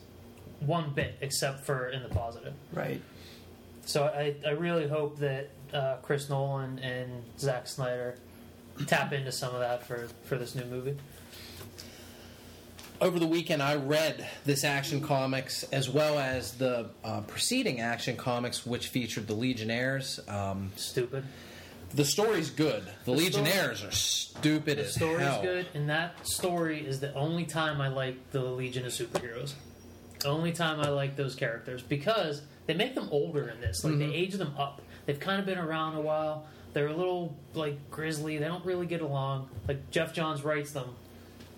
one 0.61 0.93
bit, 0.95 1.17
except 1.21 1.65
for 1.65 1.89
in 1.89 2.03
the 2.03 2.09
positive. 2.09 2.55
Right. 2.73 3.01
So 3.91 4.05
I, 4.05 4.37
I 4.47 4.51
really 4.51 4.87
hope 4.87 5.19
that 5.19 5.51
uh, 5.75 5.97
Chris 6.03 6.31
Nolan 6.31 6.79
and 6.79 7.11
Zack 7.41 7.67
Snyder 7.67 8.15
tap 8.87 9.13
into 9.13 9.33
some 9.33 9.53
of 9.53 9.59
that 9.61 9.85
for, 9.85 10.07
for 10.23 10.39
this 10.39 10.55
new 10.55 10.65
movie. 10.67 10.97
over 13.01 13.19
the 13.19 13.27
weekend 13.27 13.61
I 13.65 13.75
read 13.75 14.29
this 14.45 14.63
Action 14.63 15.01
Comics 15.01 15.65
as 15.73 15.91
well 15.91 16.21
as 16.21 16.53
the 16.53 16.91
uh, 17.03 17.23
preceding 17.23 17.81
Action 17.81 18.17
Comics, 18.17 18.65
which 18.65 18.89
featured 18.89 19.27
the 19.27 19.35
Legionnaires. 19.35 20.21
Um, 20.29 20.71
Stupid. 20.77 21.25
the 21.93 22.05
story's 22.05 22.51
good. 22.51 22.85
The, 23.05 23.11
The 23.11 23.19
Legionnaires 23.19 23.83
are 23.83 23.91
stupid 23.91 24.79
The 24.79 24.83
as 24.85 24.95
story's 24.95 25.37
good, 25.43 25.67
and 25.75 25.91
that 25.91 26.29
story 26.29 26.87
is 26.87 27.01
the 27.01 27.13
only 27.15 27.45
time 27.45 27.81
I 27.81 27.89
like 27.89 28.31
the 28.31 28.43
Legion 28.45 28.87
of 28.87 28.93
Superheroes. 28.93 29.55
The 30.21 30.29
Only 30.29 30.53
time 30.53 30.79
I 30.79 30.91
like 30.91 31.17
those 31.17 31.35
characters 31.35 31.83
because 31.83 32.43
they 32.71 32.77
make 32.77 32.95
them 32.95 33.09
older 33.11 33.49
in 33.49 33.61
this. 33.61 33.83
Like 33.83 33.95
Mm-hmm. 33.95 34.11
they 34.11 34.15
age 34.15 34.35
them 34.35 34.55
up. 34.57 34.81
They've 35.07 35.19
kind 35.19 35.41
of 35.41 35.47
been 35.47 35.59
around 35.59 35.97
a 35.97 36.01
while. 36.01 36.47
They're 36.73 36.87
a 36.87 36.95
little 36.97 37.35
like 37.55 37.91
grizzly. 37.91 38.39
They 38.39 38.45
don't 38.47 38.65
really 38.65 38.87
get 38.87 39.01
along. 39.01 39.49
Like 39.67 39.91
Geoff 39.91 40.13
Johns 40.15 40.45
writes 40.45 40.71
them 40.71 40.95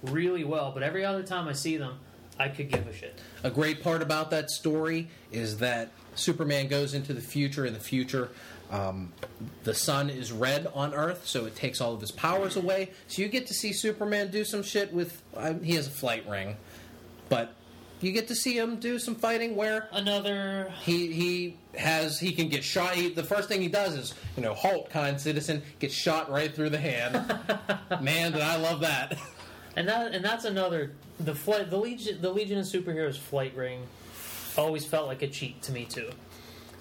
really 0.05 0.42
well, 0.44 0.70
but 0.72 0.83
every 0.83 1.05
other 1.05 1.22
time 1.22 1.48
I 1.48 1.53
see 1.53 1.77
them, 1.77 1.98
I 2.38 2.48
could 2.48 2.70
give 2.70 2.87
a 2.87 2.94
shit. 2.94 3.18
A 3.42 3.51
great 3.51 3.83
part 3.83 4.01
about 4.01 4.31
that 4.31 4.51
story 4.51 5.09
is 5.31 5.59
that 5.59 5.90
Superman 6.14 6.68
goes 6.68 6.94
into 6.94 7.12
the 7.12 7.20
future. 7.20 7.66
In 7.66 7.75
the 7.75 7.79
future, 7.81 8.31
um, 8.70 9.12
the 9.64 9.75
sun 9.75 10.09
is 10.09 10.33
red 10.33 10.66
on 10.75 10.94
Earth, 10.94 11.27
so 11.27 11.44
it 11.44 11.55
takes 11.55 11.83
all 11.83 11.92
of 11.92 12.01
his 12.01 12.11
powers 12.11 12.57
away. 12.57 12.90
So 13.07 13.20
you 13.20 13.29
get 13.29 13.48
to 13.48 13.55
see 13.55 13.75
Superman 13.75 14.31
do 14.31 14.44
some 14.44 14.62
shit 14.62 14.94
with. 14.94 15.20
Uh, 15.37 15.55
he 15.62 15.75
has 15.75 15.87
a 15.87 15.90
flight 15.90 16.27
ring, 16.27 16.57
but 17.29 17.53
you 18.02 18.12
get 18.12 18.28
to 18.28 18.34
see 18.34 18.56
him 18.58 18.76
do 18.76 18.98
some 18.98 19.14
fighting 19.14 19.56
where 19.56 19.88
Another 19.92 20.72
he 20.82 21.12
he 21.12 21.56
has 21.76 22.18
he 22.18 22.32
can 22.32 22.48
get 22.48 22.64
shot. 22.64 22.94
He, 22.94 23.08
the 23.08 23.22
first 23.22 23.48
thing 23.48 23.60
he 23.60 23.68
does 23.68 23.94
is 23.94 24.14
you 24.36 24.42
know 24.42 24.54
halt, 24.54 24.90
kind 24.90 25.20
citizen, 25.20 25.62
gets 25.78 25.94
shot 25.94 26.30
right 26.30 26.54
through 26.54 26.70
the 26.70 26.78
hand. 26.78 27.14
Man, 28.00 28.32
did 28.32 28.42
I 28.42 28.56
love 28.56 28.80
that! 28.80 29.18
And 29.76 29.88
that 29.88 30.14
and 30.14 30.24
that's 30.24 30.44
another 30.44 30.92
the 31.20 31.34
flight 31.34 31.70
the 31.70 31.78
Legion 31.78 32.20
the 32.20 32.30
Legion 32.30 32.58
of 32.58 32.66
Superheroes 32.66 33.16
flight 33.16 33.56
ring 33.56 33.86
always 34.56 34.84
felt 34.84 35.06
like 35.06 35.22
a 35.22 35.28
cheat 35.28 35.62
to 35.62 35.72
me 35.72 35.84
too. 35.84 36.10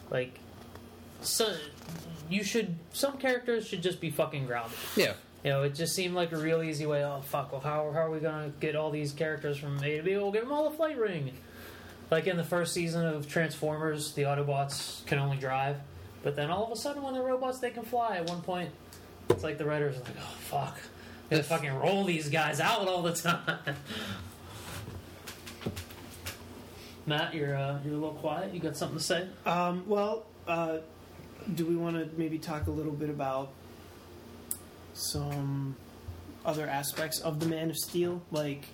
Like 0.09 0.39
so 1.21 1.55
you 2.29 2.43
should 2.43 2.75
some 2.91 3.17
characters 3.17 3.67
should 3.67 3.83
just 3.83 4.01
be 4.01 4.09
fucking 4.09 4.45
grounded. 4.45 4.77
Yeah, 4.95 5.13
You 5.43 5.49
know, 5.51 5.63
it 5.63 5.73
just 5.73 5.95
seemed 5.95 6.13
like 6.13 6.31
a 6.31 6.37
real 6.37 6.61
easy 6.61 6.85
way. 6.85 7.03
Oh 7.03 7.21
fuck! 7.21 7.51
Well, 7.51 7.61
how, 7.61 7.91
how 7.91 8.01
are 8.01 8.11
we 8.11 8.19
gonna 8.19 8.51
get 8.59 8.75
all 8.75 8.91
these 8.91 9.11
characters 9.11 9.57
from 9.57 9.77
A 9.83 9.97
to 9.97 10.03
B? 10.03 10.15
We'll 10.15 10.31
give 10.31 10.43
them 10.43 10.51
all 10.51 10.67
a 10.67 10.71
flight 10.71 10.97
ring. 10.99 11.31
Like 12.11 12.27
in 12.27 12.37
the 12.37 12.43
first 12.43 12.73
season 12.73 13.05
of 13.05 13.27
Transformers, 13.27 14.11
the 14.13 14.23
Autobots 14.23 15.05
can 15.07 15.17
only 15.17 15.37
drive, 15.37 15.77
but 16.23 16.35
then 16.35 16.51
all 16.51 16.65
of 16.65 16.71
a 16.71 16.75
sudden, 16.75 17.01
when 17.01 17.13
they're 17.13 17.23
robots, 17.23 17.59
they 17.59 17.71
can 17.71 17.83
fly. 17.83 18.17
At 18.17 18.29
one 18.29 18.41
point, 18.41 18.69
it's 19.29 19.43
like 19.43 19.57
the 19.57 19.65
writers 19.65 19.95
are 19.97 20.01
like, 20.01 20.15
"Oh 20.19 20.35
fuck, 20.41 20.77
they 21.29 21.37
If- 21.37 21.47
fucking 21.47 21.73
roll 21.73 22.03
these 22.03 22.29
guys 22.29 22.59
out 22.59 22.87
all 22.87 23.01
the 23.01 23.13
time." 23.15 23.75
Matt, 27.05 27.33
you're 27.33 27.55
uh, 27.55 27.79
you're 27.83 27.93
a 27.93 27.97
little 27.97 28.13
quiet. 28.15 28.53
You 28.53 28.59
got 28.59 28.77
something 28.77 28.97
to 28.99 29.03
say? 29.03 29.27
Um, 29.45 29.83
well, 29.87 30.25
uh, 30.47 30.77
do 31.55 31.65
we 31.65 31.75
want 31.75 31.95
to 31.95 32.07
maybe 32.19 32.37
talk 32.37 32.67
a 32.67 32.71
little 32.71 32.91
bit 32.91 33.09
about 33.09 33.49
some 35.01 35.75
other 36.45 36.67
aspects 36.67 37.19
of 37.19 37.39
the 37.39 37.45
Man 37.45 37.69
of 37.69 37.77
Steel? 37.77 38.21
Like, 38.31 38.65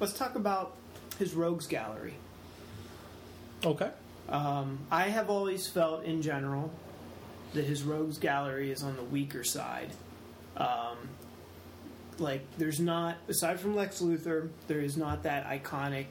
let's 0.00 0.12
talk 0.12 0.34
about 0.34 0.76
his 1.18 1.34
rogues 1.34 1.66
gallery. 1.66 2.14
okay. 3.64 3.90
Um, 4.28 4.80
I 4.90 5.04
have 5.04 5.30
always 5.30 5.68
felt, 5.68 6.04
in 6.04 6.20
general, 6.20 6.72
that 7.54 7.64
his 7.64 7.84
rogues 7.84 8.18
gallery 8.18 8.72
is 8.72 8.82
on 8.82 8.96
the 8.96 9.04
weaker 9.04 9.44
side. 9.44 9.90
Um, 10.56 10.96
like, 12.18 12.44
there's 12.58 12.80
not, 12.80 13.16
aside 13.28 13.60
from 13.60 13.76
Lex 13.76 14.00
Luthor, 14.00 14.48
there 14.66 14.80
is 14.80 14.96
not 14.96 15.22
that 15.22 15.46
iconic 15.46 16.06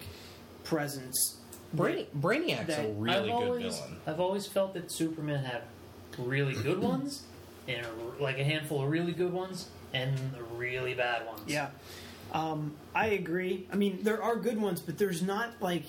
presence. 0.64 1.38
Brainy, 1.74 2.08
Brainiac's 2.18 2.78
a 2.78 2.88
really 2.94 3.18
I've 3.18 3.24
good 3.26 3.32
always, 3.32 3.78
villain. 3.80 3.98
I've 4.08 4.20
always 4.22 4.48
felt 4.48 4.74
that 4.76 4.92
Superman 4.92 5.44
had 5.44 5.64
really 6.18 6.54
good 6.54 6.80
ones, 6.80 7.24
and 7.68 7.86
a, 7.86 8.24
like 8.24 8.38
a 8.40 8.44
handful 8.44 8.84
of 8.84 8.90
really 8.90 9.12
good 9.14 9.34
ones, 9.34 9.68
and 9.94 10.14
really 10.58 10.94
bad 10.94 11.26
ones. 11.26 11.42
Yeah. 11.48 11.70
Um, 12.34 12.74
I 12.94 13.08
agree. 13.08 13.68
I 13.72 13.76
mean, 13.76 14.00
there 14.04 14.22
are 14.22 14.36
good 14.36 14.60
ones, 14.60 14.82
but 14.82 14.98
there's 14.98 15.22
not 15.22 15.62
like. 15.62 15.84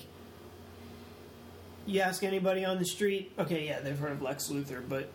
You 1.85 2.01
ask 2.01 2.21
anybody 2.23 2.65
on 2.65 2.79
the 2.79 2.85
street, 2.85 3.31
okay, 3.39 3.65
yeah, 3.65 3.79
they've 3.79 3.97
heard 3.97 4.11
of 4.11 4.21
Lex 4.21 4.49
Luthor, 4.49 4.81
but 4.87 5.09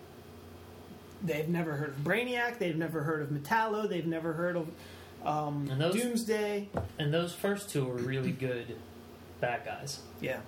they've 1.22 1.48
never 1.48 1.72
heard 1.72 1.90
of 1.90 1.96
Brainiac, 1.96 2.58
they've 2.58 2.76
never 2.76 3.02
heard 3.02 3.20
of 3.20 3.28
Metallo, 3.28 3.86
they've 3.86 4.06
never 4.06 4.32
heard 4.32 4.56
of 4.56 4.68
um, 5.22 5.68
And 5.70 5.78
those- 5.78 5.94
Doomsday. 5.94 6.68
and 6.98 7.12
those 7.12 7.34
first 7.34 7.68
two 7.68 7.84
were 7.84 7.96
really 7.96 8.32
good 8.32 8.74
bad 9.40 9.66
guys. 9.66 10.00
Yeah. 10.22 10.38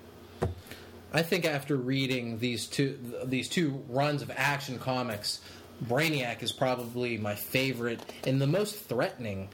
I 1.13 1.23
think 1.23 1.45
after 1.45 1.77
reading 1.77 2.39
these 2.39 2.67
two 2.67 2.99
these 3.27 3.49
two 3.49 3.85
runs 3.89 4.23
of 4.23 4.33
Action 4.35 4.79
Comics, 4.79 5.41
Brainiac 5.85 6.43
is 6.43 6.53
probably 6.53 7.19
my 7.19 7.35
favorite 7.35 8.01
and 8.27 8.41
the 8.41 8.47
most 8.47 8.77
threatening 8.77 9.49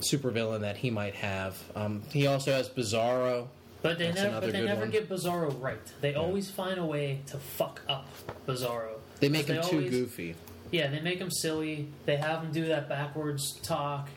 supervillain 0.00 0.60
that 0.60 0.76
he 0.76 0.90
might 0.90 1.14
have. 1.14 1.56
Um, 1.74 2.02
he 2.12 2.26
also 2.26 2.52
has 2.52 2.68
Bizarro. 2.68 3.48
But 3.82 3.98
they 3.98 4.06
That's 4.06 4.22
never, 4.22 4.40
but 4.40 4.52
they 4.52 4.64
never 4.64 4.80
one. 4.82 4.90
get 4.90 5.08
Bizarro 5.08 5.60
right. 5.62 5.78
They 6.00 6.14
always 6.14 6.50
find 6.50 6.78
a 6.78 6.84
way 6.84 7.20
to 7.26 7.38
fuck 7.38 7.82
up 7.88 8.08
Bizarro. 8.46 8.94
They 9.20 9.28
make 9.28 9.46
him 9.46 9.56
They 9.56 9.62
too 9.62 9.76
always- 9.76 9.90
goofy. 9.90 10.34
Yeah, 10.72 10.88
they 10.88 11.00
make 11.00 11.18
him 11.20 11.30
silly. 11.30 11.86
They 12.06 12.16
have 12.16 12.42
him 12.42 12.50
do 12.52 12.66
that 12.66 12.88
backwards 12.88 13.52
talk. 13.62 14.08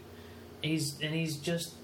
He's 0.64 1.00
and 1.02 1.14
he's 1.14 1.38
just 1.38 1.76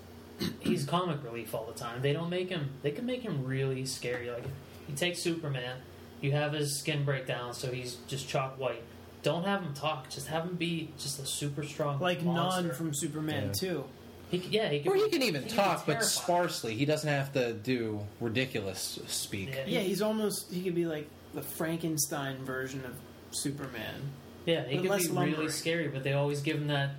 he's 0.60 0.86
comic 0.86 1.24
relief 1.24 1.54
all 1.54 1.66
the 1.66 1.78
time. 1.80 2.02
They 2.02 2.12
don't 2.14 2.30
make 2.32 2.50
him. 2.50 2.72
They 2.82 2.90
can 2.92 3.06
make 3.06 3.22
him 3.22 3.46
really 3.46 3.86
scary. 3.86 4.32
Like 4.32 4.44
you 4.90 4.96
take 4.96 5.16
Superman, 5.18 5.78
you 6.20 6.32
have 6.32 6.54
his 6.54 6.80
skin 6.80 7.06
breakdown, 7.06 7.54
so 7.54 7.72
he's 7.72 7.96
just 8.08 8.28
chalk 8.28 8.60
white. 8.60 8.82
Don't 9.26 9.44
have 9.44 9.64
him 9.64 9.74
talk. 9.74 10.08
Just 10.12 10.28
have 10.28 10.44
him 10.44 10.54
be 10.56 10.92
just 11.00 11.20
a 11.20 11.26
super 11.26 11.64
strong 11.64 12.00
Like 12.00 12.22
monster. 12.22 12.62
None 12.68 12.76
from 12.76 12.94
Superman, 12.94 13.48
Yeah. 13.48 13.52
too. 13.54 13.84
He, 14.30 14.40
c- 14.40 14.48
yeah, 14.52 14.70
he 14.70 14.82
can, 14.82 14.92
Or 14.92 14.96
he 14.96 15.10
can 15.10 15.24
even 15.24 15.44
be 15.46 15.50
talk, 15.50 15.88
but 15.88 15.94
terrifying. 15.94 16.04
sparsely. 16.12 16.76
He 16.76 16.86
doesn't 16.86 17.10
have 17.10 17.34
to 17.34 17.54
do 17.54 18.02
ridiculous 18.22 19.00
speak. 19.08 19.50
Yeah, 19.56 19.64
Yeah, 19.66 19.80
he's 19.80 20.04
almost, 20.04 20.52
he 20.54 20.62
could 20.62 20.76
be 20.76 20.86
like 20.86 21.08
the 21.34 21.42
Frankenstein 21.42 22.38
version 22.46 22.86
of 22.86 22.94
Superman. 23.32 24.12
Yeah, 24.46 24.64
he 24.68 24.76
But 24.76 24.82
could 24.84 24.92
less 24.92 25.02
be 25.08 25.14
lumbering. 25.14 25.32
really 25.40 25.50
scary, 25.52 25.88
but 25.88 26.04
they 26.04 26.14
always 26.14 26.42
give 26.42 26.58
him 26.58 26.68
that 26.68 26.92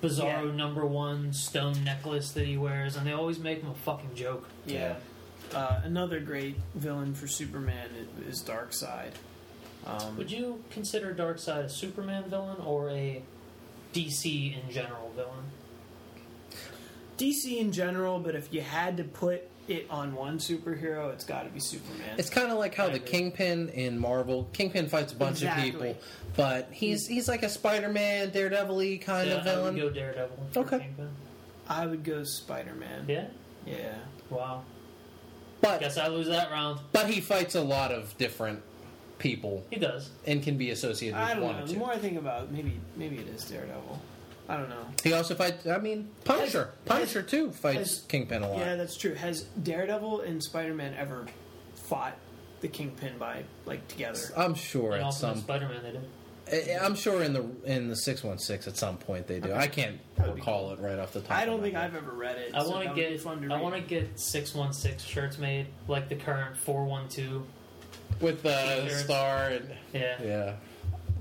bizarro 0.00 0.46
Yeah. 0.46 0.52
number 0.54 0.86
one 0.86 1.32
stone 1.32 1.82
necklace 1.82 2.30
that 2.30 2.46
he 2.46 2.56
wears, 2.56 2.94
and 2.94 3.04
they 3.04 3.12
always 3.12 3.40
make 3.40 3.60
him 3.60 3.70
a 3.70 3.74
fucking 3.74 4.14
joke. 4.14 4.48
Yeah. 4.66 4.94
Uh, 5.52 5.80
another 5.82 6.20
great 6.20 6.54
villain 6.76 7.12
for 7.14 7.26
Superman 7.26 7.88
i- 8.24 8.28
is 8.30 8.40
Darkseid. 8.44 9.12
Um, 9.86 10.16
Would 10.16 10.30
you 10.30 10.62
consider 10.70 11.14
Darkseid 11.14 11.64
a 11.64 11.68
Superman 11.68 12.24
villain 12.28 12.56
or 12.64 12.90
a 12.90 13.22
DC 13.94 14.54
in 14.64 14.70
general 14.72 15.12
villain? 15.14 15.44
DC 17.18 17.56
in 17.58 17.72
general, 17.72 18.18
but 18.18 18.34
if 18.34 18.52
you 18.52 18.60
had 18.60 18.96
to 18.98 19.04
put 19.04 19.42
it 19.68 19.86
on 19.90 20.14
one 20.14 20.38
superhero, 20.38 21.12
it's 21.12 21.24
got 21.24 21.44
to 21.44 21.48
be 21.50 21.60
Superman. 21.60 22.16
It's 22.18 22.28
kind 22.30 22.52
of 22.52 22.58
like 22.58 22.74
how 22.74 22.88
the. 22.88 22.98
Kingpin 22.98 23.68
in 23.70 23.98
Marvel. 23.98 24.48
Kingpin 24.52 24.88
fights 24.88 25.12
a 25.12 25.16
bunch 25.16 25.36
Exactly. 25.42 25.68
of 25.68 25.74
people, 25.74 25.96
but 26.36 26.68
he's 26.72 27.06
he's 27.06 27.26
like 27.28 27.42
a 27.42 27.48
Spider-Man, 27.48 28.30
Daredevil-y 28.30 29.00
kind 29.02 29.28
yeah, 29.30 29.36
of 29.36 29.40
I 29.42 29.44
villain. 29.44 29.74
would 29.74 29.80
go 29.82 29.90
Daredevil. 29.90 30.38
Okay. 30.56 30.78
Kingpin. 30.80 31.08
I 31.68 31.86
would 31.86 32.04
go 32.04 32.22
Spider 32.22 32.74
Man. 32.74 33.06
Yeah. 33.08 33.26
Yeah. 33.66 33.94
Wow. 34.30 34.62
But 35.60 35.80
Guess 35.80 35.96
I 35.98 36.08
lose 36.08 36.28
that 36.28 36.50
round. 36.50 36.80
but 36.92 37.08
he 37.08 37.20
fights 37.20 37.54
a 37.54 37.60
lot 37.62 37.90
of 37.92 38.16
different 38.18 38.62
people 39.18 39.64
He 39.70 39.76
does. 39.78 40.10
and 40.26 40.42
can 40.42 40.56
be 40.58 40.70
associated 40.70 41.16
with 41.18 41.28
I 41.28 41.34
don't 41.34 41.42
one 41.42 41.56
know. 41.56 41.62
or 41.64 41.66
The 41.66 41.76
more 41.76 41.90
I 41.92 41.98
think 41.98 42.18
about 42.18 42.44
it, 42.44 42.52
maybe 42.52 42.74
maybe 42.96 43.16
it 43.18 43.28
is 43.28 43.44
Daredevil. 43.44 44.00
I 44.48 44.56
don't 44.58 44.68
know. 44.68 44.86
He 45.02 45.12
also 45.12 45.34
fights. 45.34 45.66
I 45.66 45.78
mean, 45.78 46.08
Punisher. 46.24 46.70
Punisher 46.84 47.22
too 47.22 47.50
fights 47.50 47.78
has- 47.78 47.98
Kingpin 48.08 48.42
a 48.42 48.48
lot. 48.48 48.58
Yeah, 48.60 48.76
that's 48.76 48.96
true. 48.96 49.14
Has 49.14 49.42
Daredevil 49.62 50.20
and 50.20 50.42
Spider 50.42 50.72
Man 50.74 50.94
ever 50.94 51.26
fought 51.74 52.16
the 52.60 52.68
Kingpin 52.68 53.18
by 53.18 53.42
like 53.64 53.86
together. 53.88 54.20
I'm 54.36 54.54
sure 54.54 54.92
And 54.92 55.00
at 55.00 55.06
also 55.06 55.32
some. 55.32 55.40
Spider-Man 55.40 55.82
they 55.82 55.90
did. 55.92 56.00
I- 56.48 56.50
eh, 56.50 56.74
eh, 56.74 56.78
I'm 56.80 56.94
sure 56.94 57.22
in 57.24 57.32
the 57.32 57.44
in 57.64 57.88
the 57.88 57.96
six 57.96 58.22
one 58.22 58.38
six 58.38 58.68
at 58.68 58.76
some 58.76 58.98
point 58.98 59.26
they 59.26 59.40
do. 59.40 59.52
I 59.52 59.66
can't 59.66 59.98
That 60.16 60.28
would 60.28 60.34
be 60.36 60.40
recall 60.42 60.70
it 60.72 60.78
right 60.78 60.96
off 60.98 61.12
the 61.12 61.22
top. 61.22 61.32
I 61.36 61.44
don't 61.44 61.56
my 61.58 61.64
think 61.64 61.74
head. 61.74 61.84
I've 61.86 61.96
ever 61.96 62.12
read 62.12 62.36
it. 62.38 62.54
I 62.54 62.62
so 62.62 62.70
want 62.70 62.88
to 62.88 62.94
get 62.94 63.26
I 63.50 63.60
want 63.60 63.74
to 63.74 63.80
get 63.80 64.18
six 64.20 64.54
one 64.54 64.72
six 64.72 65.02
shirts 65.02 65.38
made 65.38 65.66
like 65.88 66.08
the 66.08 66.14
current 66.14 66.56
four 66.56 66.84
one 66.84 67.08
two. 67.08 67.44
With 68.20 68.42
the 68.42 68.80
T-shirts. 68.84 69.04
star 69.04 69.48
and 69.48 69.70
Yeah. 69.92 70.16
yeah, 70.22 70.52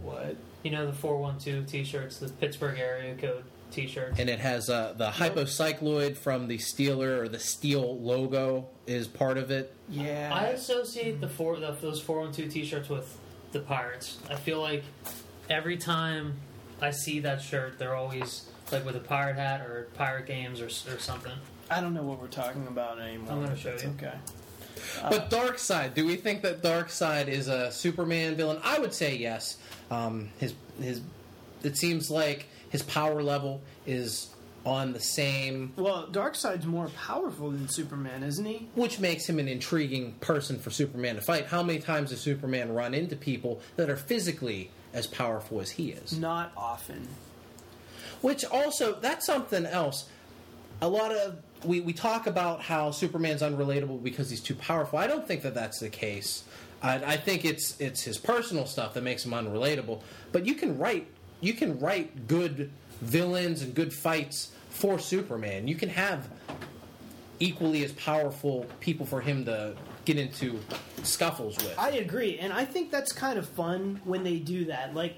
what? 0.02 0.36
You 0.63 0.71
know 0.71 0.86
the 0.88 0.93
four 0.93 1.17
one 1.17 1.38
two 1.39 1.63
T-shirts, 1.63 2.17
the 2.19 2.30
Pittsburgh 2.30 2.80
area 2.80 3.15
code 3.15 3.43
T-shirts. 3.71 4.19
and 4.19 4.30
it 4.30 4.39
has 4.39 4.69
uh, 4.69 4.93
the 4.98 5.10
hypocycloid 5.10 6.17
from 6.17 6.48
the 6.48 6.58
Steeler 6.58 7.19
or 7.19 7.28
the 7.28 7.39
Steel 7.39 8.00
logo 8.00 8.67
is 8.88 9.08
part 9.08 9.38
of 9.38 9.52
it. 9.52 9.74
Yeah. 9.89 10.32
I 10.34 10.48
associate 10.48 11.21
the 11.21 11.28
four 11.30 11.60
the, 11.60 11.71
those 11.82 12.00
four 12.02 12.21
one 12.21 12.32
two 12.32 12.48
T-shirts 12.50 12.89
with 12.89 13.17
the 13.52 13.60
Pirates. 13.60 14.17
I 14.30 14.36
feel 14.36 14.60
like 14.62 14.84
every 15.50 15.78
time 15.78 16.34
I 16.82 16.91
see 16.91 17.19
that 17.21 17.41
shirt, 17.41 17.78
they're 17.80 17.95
always 17.95 18.50
like 18.71 18.86
with 18.86 18.95
a 18.95 19.00
pirate 19.02 19.36
hat 19.36 19.62
or 19.62 19.88
pirate 19.95 20.26
games 20.26 20.60
or, 20.62 20.65
or 20.65 21.00
something. 21.00 21.32
I 21.69 21.82
don't 21.82 21.93
know 21.93 22.04
what 22.04 22.19
we're 22.21 22.28
talking 22.28 22.67
about 22.67 23.00
anymore. 23.00 23.32
I'm 23.32 23.43
gonna 23.43 23.56
show 23.58 23.71
That's 23.71 23.84
you. 23.84 23.89
Okay. 24.00 24.13
But 25.02 25.30
Darkseid, 25.30 25.94
do 25.94 26.06
we 26.06 26.16
think 26.16 26.42
that 26.44 26.62
Darkseid 26.62 27.28
is 27.28 27.48
a 27.48 27.72
Superman 27.72 28.36
villain? 28.36 28.60
I 28.64 28.80
would 28.80 28.94
say 28.94 29.16
yes. 29.16 29.58
Um, 29.92 30.30
his 30.40 30.54
his 30.82 31.02
it 31.64 31.78
seems 31.78 32.10
like 32.12 32.48
his 32.70 32.84
power 32.84 33.22
level 33.24 33.62
is 33.86 34.30
on 34.66 34.94
the 34.94 35.00
same, 35.00 35.72
Well, 35.76 36.08
Darkseid's 36.08 36.66
more 36.66 36.88
powerful 36.90 37.52
than 37.52 37.70
Superman, 37.70 38.24
isn't 38.24 38.46
he? 38.46 38.68
which 38.74 39.00
makes 39.00 39.30
him 39.30 39.38
an 39.38 39.48
intriguing 39.48 40.14
person 40.22 40.58
for 40.58 40.72
Superman 40.72 41.16
to 41.16 41.22
fight. 41.22 41.46
How 41.46 41.62
many 41.62 41.78
times 41.80 42.10
does 42.10 42.20
Superman 42.22 42.74
run 42.74 42.96
into 42.96 43.16
people 43.16 43.62
that 43.76 43.92
are 43.92 43.96
physically 43.96 44.72
as 44.92 45.06
powerful 45.06 45.62
as 45.62 45.70
he 45.70 45.92
is? 45.92 46.18
Not 46.18 46.52
often. 46.58 47.08
Which 48.22 48.44
also, 48.44 48.96
that's 49.00 49.24
something 49.26 49.68
else. 49.68 50.10
A 50.82 50.88
lot 50.90 51.12
of 51.12 51.38
we, 51.63 51.82
we 51.82 51.94
talk 51.94 52.28
about 52.28 52.62
how 52.62 52.91
Superman's 52.91 53.41
unrelatable 53.41 54.04
because 54.04 54.30
he's 54.30 54.41
too 54.41 54.56
powerful. 54.56 55.00
I 55.00 55.08
don't 55.08 55.28
think 55.28 55.41
that 55.44 55.54
that's 55.54 55.80
the 55.80 55.89
case. 55.89 56.44
I, 56.82 56.96
I 56.96 57.18
think 57.18 57.46
it's 57.46 57.80
it's 57.80 58.02
his 58.02 58.18
personal 58.18 58.65
stuff 58.65 58.94
that 58.94 59.04
makes 59.04 59.26
him 59.26 59.32
unrelatable. 59.32 60.02
But 60.32 60.46
you 60.46 60.56
can 60.56 60.78
write 60.78 61.08
you 61.41 61.54
can 61.54 61.80
write 61.80 62.28
good 62.28 62.72
villains 63.02 63.62
and 63.62 63.74
good 63.74 63.94
fights 63.94 64.52
for 64.70 65.00
Superman. 65.00 65.68
You 65.68 65.76
can 65.76 65.89
have 65.89 66.30
equally 67.39 67.84
as 67.84 67.91
powerful 67.94 68.65
people 68.80 69.06
for 69.06 69.22
him 69.22 69.46
to 69.46 69.76
get 70.06 70.18
into 70.18 70.60
scuffles 71.04 71.58
with. 71.58 71.78
I 71.78 71.91
agree, 71.91 72.38
and 72.39 72.54
I 72.54 72.65
think 72.65 72.91
that's 72.91 73.12
kind 73.12 73.38
of 73.38 73.48
fun 73.50 74.00
when 74.06 74.24
they 74.24 74.38
do 74.38 74.65
that. 74.65 74.94
Like 74.94 75.15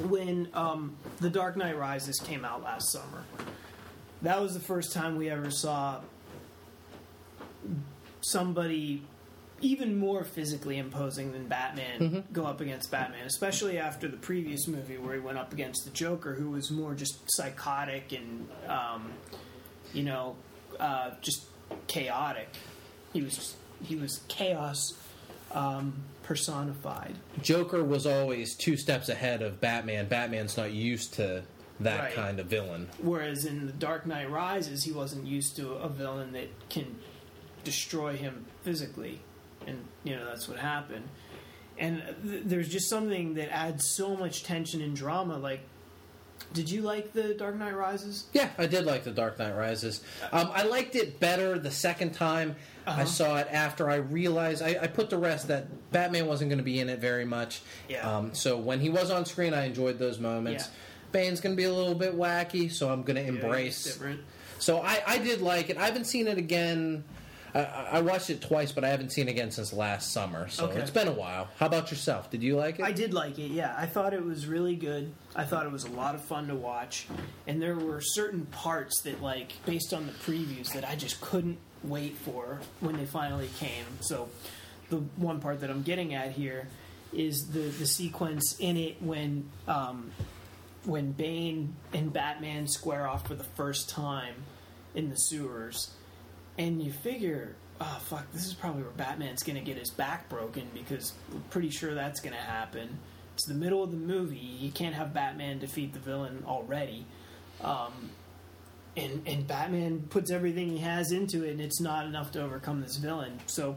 when 0.00 0.48
um, 0.54 0.96
The 1.20 1.30
Dark 1.30 1.56
Knight 1.56 1.78
Rises 1.78 2.18
came 2.18 2.44
out 2.44 2.62
last 2.62 2.90
summer. 2.90 3.24
That 4.22 4.40
was 4.40 4.54
the 4.54 4.60
first 4.60 4.92
time 4.92 5.16
we 5.16 5.28
ever 5.30 5.50
saw 5.50 6.00
somebody 8.20 9.02
even 9.60 9.98
more 9.98 10.24
physically 10.24 10.78
imposing 10.78 11.32
than 11.32 11.46
Batman 11.46 12.24
go 12.32 12.44
up 12.44 12.60
against 12.60 12.90
Batman, 12.90 13.26
especially 13.26 13.78
after 13.78 14.06
the 14.08 14.16
previous 14.16 14.66
movie 14.68 14.98
where 14.98 15.14
he 15.14 15.20
went 15.20 15.38
up 15.38 15.52
against 15.52 15.84
the 15.84 15.90
Joker, 15.90 16.34
who 16.34 16.50
was 16.50 16.70
more 16.70 16.94
just 16.94 17.20
psychotic 17.28 18.12
and, 18.12 18.48
um, 18.68 19.12
you 19.94 20.02
know, 20.02 20.36
uh, 20.78 21.12
just 21.22 21.46
chaotic. 21.86 22.48
He 23.12 23.22
was 23.22 23.56
he 23.82 23.96
was 23.96 24.20
chaos 24.28 24.94
um, 25.52 25.94
personified. 26.22 27.14
Joker 27.42 27.82
was 27.82 28.06
always 28.06 28.54
two 28.54 28.76
steps 28.76 29.08
ahead 29.08 29.42
of 29.42 29.60
Batman. 29.60 30.06
Batman's 30.08 30.56
not 30.56 30.72
used 30.72 31.14
to 31.14 31.42
that 31.80 32.00
Right. 32.00 32.14
kind 32.14 32.40
of 32.40 32.46
villain. 32.46 32.88
Whereas 33.02 33.44
in 33.44 33.66
The 33.66 33.72
Dark 33.72 34.06
Knight 34.06 34.30
Rises, 34.30 34.84
he 34.84 34.92
wasn't 34.92 35.26
used 35.26 35.56
to 35.56 35.72
a 35.72 35.88
villain 35.88 36.32
that 36.32 36.48
can 36.68 36.96
destroy 37.64 38.16
him 38.16 38.46
physically, 38.62 39.20
and 39.66 39.84
you 40.04 40.14
know 40.16 40.24
that's 40.24 40.48
what 40.48 40.58
happened. 40.58 41.08
And 41.78 42.02
th- 42.26 42.42
there's 42.46 42.68
just 42.68 42.88
something 42.88 43.34
that 43.34 43.52
adds 43.54 43.86
so 43.86 44.16
much 44.16 44.44
tension 44.44 44.80
and 44.80 44.96
drama. 44.96 45.36
Like, 45.36 45.60
did 46.54 46.70
you 46.70 46.80
like 46.80 47.12
The 47.12 47.34
Dark 47.34 47.56
Knight 47.56 47.76
Rises? 47.76 48.24
Yeah, 48.32 48.48
I 48.56 48.66
did 48.66 48.86
like 48.86 49.04
The 49.04 49.10
Dark 49.10 49.38
Knight 49.38 49.54
Rises. 49.54 50.02
Um, 50.32 50.50
I 50.54 50.62
liked 50.62 50.94
it 50.94 51.20
better 51.20 51.58
the 51.58 51.70
second 51.70 52.12
time 52.14 52.56
I 52.86 52.90
Uh-huh. 52.92 53.04
saw 53.04 53.36
it 53.38 53.48
after 53.50 53.90
I 53.90 53.96
realized 53.96 54.62
I, 54.62 54.78
I 54.80 54.86
put 54.86 55.10
the 55.10 55.18
rest 55.18 55.48
that 55.48 55.90
Batman 55.92 56.26
wasn't 56.26 56.48
going 56.50 56.58
to 56.58 56.64
be 56.64 56.78
in 56.78 56.88
it 56.88 57.00
very 57.00 57.24
much. 57.26 57.60
Yeah. 57.88 58.08
Um, 58.10 58.32
so 58.34 58.56
when 58.56 58.80
he 58.80 58.88
was 58.88 59.10
on 59.10 59.26
screen, 59.26 59.52
I 59.52 59.64
enjoyed 59.64 59.98
those 59.98 60.18
moments. 60.18 60.64
Yeah. 60.66 60.70
Bane's 61.12 61.40
going 61.40 61.54
to 61.54 61.56
be 61.56 61.64
a 61.64 61.72
little 61.72 61.94
bit 61.94 62.16
wacky, 62.16 62.70
so 62.70 62.90
I'm 62.90 63.02
going 63.02 63.16
to 63.16 63.22
Yeah, 63.22 63.28
embrace. 63.40 63.84
different. 63.84 64.20
So 64.58 64.80
I, 64.80 65.02
I 65.06 65.18
did 65.18 65.40
like 65.42 65.70
it. 65.70 65.76
I 65.76 65.84
haven't 65.84 66.06
seen 66.06 66.26
it 66.28 66.38
again. 66.38 67.04
I, 67.54 67.62
I 67.92 68.00
watched 68.00 68.28
it 68.30 68.40
twice, 68.42 68.72
but 68.72 68.84
I 68.84 68.88
haven't 68.88 69.12
seen 69.12 69.28
it 69.28 69.30
again 69.30 69.50
since 69.50 69.72
last 69.72 70.12
summer. 70.12 70.48
So 70.48 70.66
Okay. 70.66 70.80
it's 70.80 70.90
been 70.90 71.08
a 71.08 71.12
while. 71.12 71.48
How 71.58 71.66
about 71.66 71.90
yourself? 71.90 72.30
Did 72.30 72.42
you 72.42 72.56
like 72.56 72.78
it? 72.78 72.84
I 72.84 72.92
did 72.92 73.14
like 73.14 73.38
it, 73.38 73.50
yeah. 73.50 73.74
I 73.78 73.86
thought 73.86 74.12
it 74.14 74.24
was 74.24 74.46
really 74.46 74.76
good. 74.76 75.12
I 75.34 75.44
thought 75.44 75.64
it 75.66 75.72
was 75.72 75.84
a 75.84 75.90
lot 75.90 76.14
of 76.14 76.22
fun 76.22 76.48
to 76.48 76.54
watch. 76.54 77.06
And 77.46 77.60
there 77.62 77.74
were 77.76 78.00
certain 78.00 78.46
parts 78.46 79.00
that, 79.02 79.22
like, 79.22 79.52
based 79.64 79.94
on 79.94 80.06
the 80.06 80.12
previews, 80.12 80.72
that 80.74 80.86
I 80.86 80.96
just 80.96 81.20
couldn't 81.20 81.58
wait 81.82 82.16
for 82.16 82.60
when 82.80 82.96
they 82.96 83.06
finally 83.06 83.48
came. 83.58 83.84
So, 84.00 84.28
the 84.88 84.96
one 85.16 85.40
part 85.40 85.60
that 85.60 85.70
I'm 85.70 85.82
getting 85.82 86.14
at 86.14 86.32
here 86.32 86.68
is 87.12 87.46
the, 87.48 87.60
the 87.60 87.86
sequence 87.86 88.56
in 88.58 88.76
it 88.76 89.00
when 89.02 89.48
um, 89.68 90.10
when 90.86 91.12
Bane 91.12 91.74
and 91.92 92.12
Batman 92.12 92.66
square 92.66 93.06
off 93.06 93.26
for 93.26 93.34
the 93.34 93.44
first 93.44 93.88
time 93.88 94.34
in 94.94 95.10
the 95.10 95.16
sewers, 95.16 95.90
and 96.58 96.82
you 96.82 96.92
figure, 96.92 97.56
oh 97.80 97.98
fuck, 98.04 98.30
this 98.32 98.46
is 98.46 98.54
probably 98.54 98.82
where 98.82 98.92
Batman's 98.92 99.42
gonna 99.42 99.60
get 99.60 99.76
his 99.76 99.90
back 99.90 100.28
broken 100.28 100.68
because 100.72 101.12
we're 101.32 101.40
pretty 101.50 101.70
sure 101.70 101.94
that's 101.94 102.20
gonna 102.20 102.36
happen. 102.36 102.98
It's 103.34 103.46
the 103.46 103.54
middle 103.54 103.82
of 103.82 103.90
the 103.90 103.98
movie. 103.98 104.38
You 104.38 104.70
can't 104.70 104.94
have 104.94 105.12
Batman 105.12 105.58
defeat 105.58 105.92
the 105.92 105.98
villain 105.98 106.44
already. 106.46 107.04
Um, 107.62 108.10
and, 108.96 109.22
and 109.26 109.46
Batman 109.46 110.06
puts 110.08 110.30
everything 110.30 110.70
he 110.70 110.78
has 110.78 111.12
into 111.12 111.44
it, 111.44 111.50
and 111.50 111.60
it's 111.60 111.80
not 111.80 112.06
enough 112.06 112.32
to 112.32 112.42
overcome 112.42 112.80
this 112.80 112.96
villain. 112.96 113.38
So, 113.44 113.76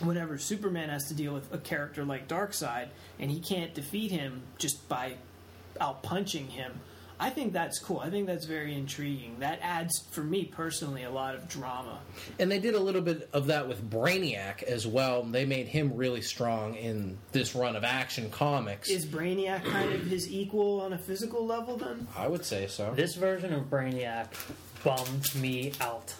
whenever 0.00 0.36
Superman 0.36 0.90
has 0.90 1.08
to 1.08 1.14
deal 1.14 1.32
with 1.32 1.50
a 1.54 1.58
character 1.58 2.04
like 2.04 2.28
Darkseid, 2.28 2.88
and 3.18 3.30
he 3.30 3.40
can't 3.40 3.72
defeat 3.72 4.10
him 4.10 4.42
just 4.58 4.86
by 4.90 5.16
out 5.80 6.02
punching 6.02 6.48
him, 6.48 6.80
I 7.18 7.30
think 7.30 7.54
that's 7.54 7.78
cool. 7.78 8.00
I 8.00 8.10
think 8.10 8.26
that's 8.26 8.44
very 8.44 8.74
intriguing. 8.74 9.36
That 9.38 9.58
adds, 9.62 10.04
for 10.10 10.20
me 10.22 10.44
personally, 10.44 11.04
a 11.04 11.10
lot 11.10 11.34
of 11.34 11.48
drama. 11.48 12.00
And 12.38 12.50
they 12.50 12.58
did 12.58 12.74
a 12.74 12.78
little 12.80 13.00
bit 13.00 13.30
of 13.32 13.46
that 13.46 13.68
with 13.68 13.88
Brainiac 13.88 14.62
as 14.62 14.86
well. 14.86 15.22
They 15.22 15.46
made 15.46 15.66
him 15.66 15.96
really 15.96 16.20
strong 16.20 16.74
in 16.74 17.16
this 17.32 17.54
run 17.54 17.74
of 17.74 17.84
action 17.84 18.30
comics. 18.30 18.90
Is 18.90 19.06
Brainiac 19.06 19.64
kind 19.64 19.94
of 19.94 20.02
his 20.02 20.30
equal 20.30 20.82
on 20.82 20.92
a 20.92 20.98
physical 20.98 21.46
level 21.46 21.78
then? 21.78 22.06
I 22.14 22.26
would 22.26 22.44
say 22.44 22.66
so. 22.66 22.92
This 22.94 23.14
version 23.14 23.54
of 23.54 23.70
Brainiac 23.70 24.26
bummed 24.84 25.34
me 25.36 25.72
out. 25.80 26.12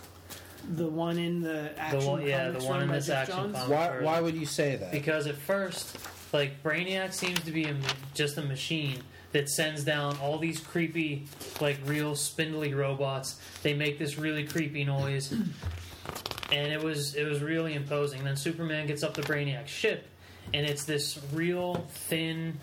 The 0.72 0.88
one 0.88 1.18
in 1.18 1.42
the 1.42 1.78
action 1.78 2.06
one- 2.06 2.26
yeah, 2.26 2.46
comics 2.46 2.64
the 2.64 2.70
one 2.70 2.82
in 2.82 2.88
this 2.88 3.06
Geoff 3.06 3.16
action 3.16 3.52
Johns? 3.52 3.68
Why, 3.68 4.00
why 4.00 4.20
would 4.20 4.34
you 4.34 4.46
say 4.46 4.76
that? 4.76 4.92
Because 4.92 5.26
at 5.26 5.36
first, 5.36 5.98
like 6.32 6.62
Brainiac 6.62 7.12
seems 7.12 7.40
to 7.40 7.52
be 7.52 7.64
a, 7.66 7.76
just 8.14 8.38
a 8.38 8.42
machine 8.42 9.02
that 9.36 9.50
sends 9.50 9.84
down 9.84 10.16
all 10.22 10.38
these 10.38 10.58
creepy, 10.60 11.26
like 11.60 11.76
real 11.84 12.14
spindly 12.16 12.72
robots. 12.72 13.38
They 13.62 13.74
make 13.74 13.98
this 13.98 14.16
really 14.18 14.44
creepy 14.44 14.82
noise, 14.84 15.30
and 15.30 16.72
it 16.72 16.82
was 16.82 17.14
it 17.14 17.24
was 17.24 17.42
really 17.42 17.74
imposing. 17.74 18.24
Then 18.24 18.36
Superman 18.36 18.86
gets 18.86 19.02
up 19.02 19.12
the 19.12 19.20
Brainiac 19.20 19.66
ship, 19.66 20.06
and 20.54 20.64
it's 20.66 20.84
this 20.84 21.20
real 21.34 21.86
thin, 21.90 22.58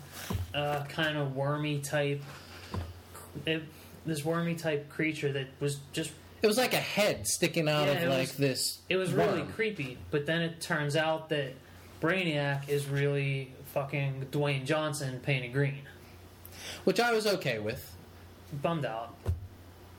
uh, 0.52 0.82
kind 0.88 1.16
of 1.16 1.36
wormy 1.36 1.78
type. 1.78 2.20
It, 3.46 3.62
this 4.04 4.24
wormy 4.24 4.54
type 4.56 4.90
creature 4.90 5.32
that 5.32 5.46
was 5.60 5.78
just 5.92 6.10
it 6.42 6.46
was 6.48 6.58
like 6.58 6.74
a 6.74 6.78
head 6.78 7.26
sticking 7.26 7.68
out 7.68 7.86
Yeah, 7.86 7.94
of 8.02 8.08
like 8.10 8.18
was- 8.28 8.32
this. 8.32 8.78
it 8.88 8.96
was 8.96 9.12
really 9.12 9.42
creepy, 9.42 9.96
but 10.10 10.26
then 10.26 10.42
it 10.42 10.60
turns 10.60 10.96
out 10.96 11.28
that 11.28 11.52
Brainiac 12.02 12.68
is 12.68 12.86
really 12.86 13.52
fucking 13.72 14.26
Dwayne 14.32 14.64
Johnson 14.66 15.20
painted 15.20 15.52
green. 15.52 15.78
Which 16.84 17.00
I 17.00 17.12
was 17.12 17.26
okay 17.26 17.58
with. 17.58 17.94
Bummed 18.62 18.84
out. 18.84 19.14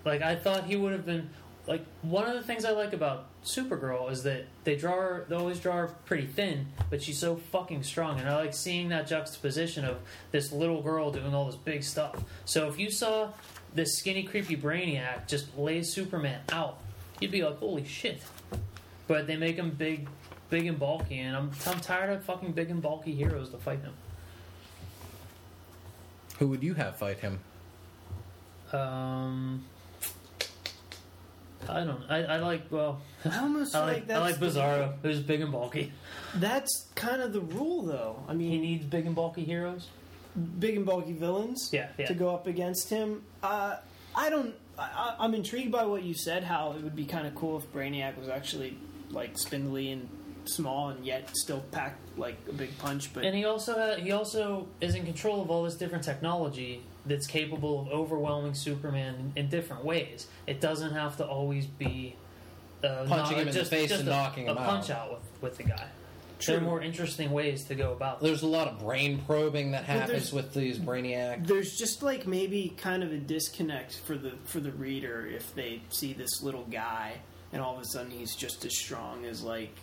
Like 0.06 0.22
I 0.22 0.36
thought 0.36 0.66
he 0.66 0.76
would 0.76 0.94
have 0.94 1.06
been. 1.06 1.30
Like 1.68 1.84
one 2.04 2.28
of 2.28 2.36
the 2.36 2.44
things 2.44 2.64
I 2.64 2.72
like 2.72 2.94
about 2.94 3.26
Supergirl 3.44 4.12
is 4.12 4.22
that 4.24 4.46
they 4.64 4.76
draw 4.76 4.94
her. 4.94 5.26
They 5.28 5.36
always 5.36 5.60
draw 5.60 5.78
her 5.78 5.88
pretty 6.06 6.28
thin, 6.28 6.68
but 6.90 7.02
she's 7.02 7.18
so 7.18 7.36
fucking 7.36 7.84
strong, 7.84 8.20
and 8.20 8.30
I 8.30 8.36
like 8.36 8.54
seeing 8.54 8.90
that 8.90 9.08
juxtaposition 9.08 9.84
of 9.84 9.98
this 10.32 10.52
little 10.52 10.82
girl 10.82 11.12
doing 11.12 11.34
all 11.34 11.46
this 11.46 11.56
big 11.56 11.84
stuff. 11.84 12.24
So 12.46 12.68
if 12.68 12.78
you 12.78 12.92
saw 12.92 13.30
this 13.74 13.98
skinny, 13.98 14.24
creepy 14.24 14.56
Brainiac 14.56 15.28
just 15.28 15.58
lay 15.58 15.82
Superman 15.82 16.42
out, 16.52 16.78
you'd 17.20 17.32
be 17.32 17.44
like, 17.44 17.58
"Holy 17.58 17.86
shit!" 17.86 18.22
But 19.08 19.26
they 19.26 19.36
make 19.36 19.56
him 19.56 19.72
big, 19.72 20.08
big 20.52 20.68
and 20.68 20.78
bulky, 20.78 21.18
and 21.18 21.36
I'm 21.36 21.52
I'm 21.66 21.80
tired 21.80 22.12
of 22.12 22.24
fucking 22.26 22.52
big 22.52 22.70
and 22.70 22.82
bulky 22.82 23.16
heroes 23.16 23.50
to 23.50 23.58
fight 23.58 23.82
him. 23.82 23.94
Who 26.40 26.48
would 26.50 26.64
you 26.64 26.74
have 26.74 26.98
fight 26.98 27.20
him? 27.20 27.40
Um, 28.74 29.64
I 31.70 31.84
don't. 31.84 32.04
I, 32.10 32.24
I 32.24 32.38
like 32.38 32.64
well. 32.70 33.02
I 33.30 33.40
almost 33.40 33.76
I 33.76 33.80
feel 33.80 33.88
like, 33.88 34.08
like 34.10 34.18
I 34.18 34.20
like 34.20 34.40
that's 34.40 34.54
the- 34.56 34.60
Bizarro, 34.62 34.94
who's 35.02 35.20
big 35.22 35.42
and 35.42 35.52
bulky. 35.52 35.92
That's 36.36 36.88
kind 36.96 37.22
of 37.22 37.34
the 37.34 37.42
rule, 37.42 37.84
though. 37.84 38.22
I 38.28 38.34
mean 38.34 38.52
He 38.52 38.58
mean, 38.60 38.62
needs 38.72 38.86
big 38.86 39.06
and 39.06 39.16
bulky 39.16 39.44
heroes. 39.44 39.88
big 40.60 40.76
and 40.76 40.86
bulky 40.86 41.14
villains 41.14 41.70
Yeah, 41.72 41.88
yeah. 41.98 42.08
to 42.08 42.14
go 42.14 42.34
up 42.34 42.48
against 42.48 42.90
him. 42.90 43.24
Uh, 43.42 43.78
I 44.16 44.30
don't. 44.30 44.54
I, 44.78 45.16
I'm 45.20 45.34
intrigued 45.34 45.72
by 45.72 45.86
what 45.86 46.04
you 46.04 46.14
said. 46.14 46.44
How 46.44 46.74
it 46.74 46.84
would 46.84 46.96
be 46.96 47.06
kind 47.06 47.26
of 47.26 47.34
cool 47.36 47.58
if 47.58 47.72
Brainiac 47.72 48.18
was 48.18 48.28
actually 48.28 48.78
like 49.10 49.38
spindly 49.38 49.92
and 49.92 50.10
small, 50.50 50.90
and 50.90 51.06
yet 51.06 51.36
still 51.36 51.62
packed 51.72 52.18
like 52.18 52.38
a 52.50 52.54
big 52.54 52.78
punch. 52.80 53.14
But 53.14 53.26
And 53.26 53.36
he 53.36 53.46
also 53.46 53.74
ha 53.74 53.96
he 54.02 54.12
also 54.12 54.68
is 54.82 54.96
in 54.96 55.06
control 55.06 55.42
of 55.42 55.50
all 55.52 55.64
this 55.64 55.76
different 55.76 56.04
technology 56.04 56.82
that's 57.06 57.28
capable 57.28 57.82
of 57.82 57.88
overwhelming 57.90 58.54
Superman 58.56 59.32
in, 59.36 59.44
in 59.46 59.50
different 59.50 59.84
ways. 59.86 60.28
It 60.48 60.60
doesn't 60.62 60.94
have 60.94 61.18
to 61.18 61.26
always 61.26 61.66
be 61.66 62.16
uh, 62.84 63.06
Punching 63.08 63.10
not- 63.18 63.32
him 63.34 63.48
in 63.48 63.54
the 63.54 63.66
face 63.66 63.90
just 63.90 64.02
and 64.02 64.10
a, 64.10 64.12
knocking 64.12 64.48
a 64.48 64.52
him 64.52 64.58
out. 64.58 64.66
punch 64.66 64.90
out 64.90 65.12
with, 65.12 65.42
with 65.42 65.58
the 65.58 65.64
guy. 65.64 65.88
There 66.46 66.58
are 66.58 66.62
more 66.62 66.82
interesting 66.82 67.32
ways 67.32 67.64
to 67.66 67.76
go 67.76 67.94
about. 67.94 68.20
This. 68.20 68.28
There's 68.30 68.42
a 68.44 68.48
lot 68.48 68.68
of 68.68 68.80
brain 68.80 69.22
probing 69.26 69.72
that 69.72 69.86
happens 69.86 70.34
with 70.34 70.54
these 70.54 70.78
Brainiac. 70.78 71.48
there's 71.48 71.76
just 71.78 72.04
like 72.04 72.28
maybe 72.28 72.74
kind 72.78 73.04
of 73.04 73.12
a 73.14 73.18
disconnect 73.18 74.00
for 74.00 74.16
the 74.18 74.34
for 74.44 74.60
the 74.60 74.72
reader 74.74 75.26
if 75.26 75.56
they 75.56 75.82
see 75.90 76.12
this 76.14 76.44
little 76.44 76.66
guy 76.66 77.14
and 77.54 77.62
all 77.62 77.76
of 77.76 77.82
a 77.82 77.86
sudden 77.86 78.12
he's 78.12 78.36
just 78.36 78.66
as 78.66 78.78
strong 78.78 79.26
as 79.26 79.44
like 79.44 79.76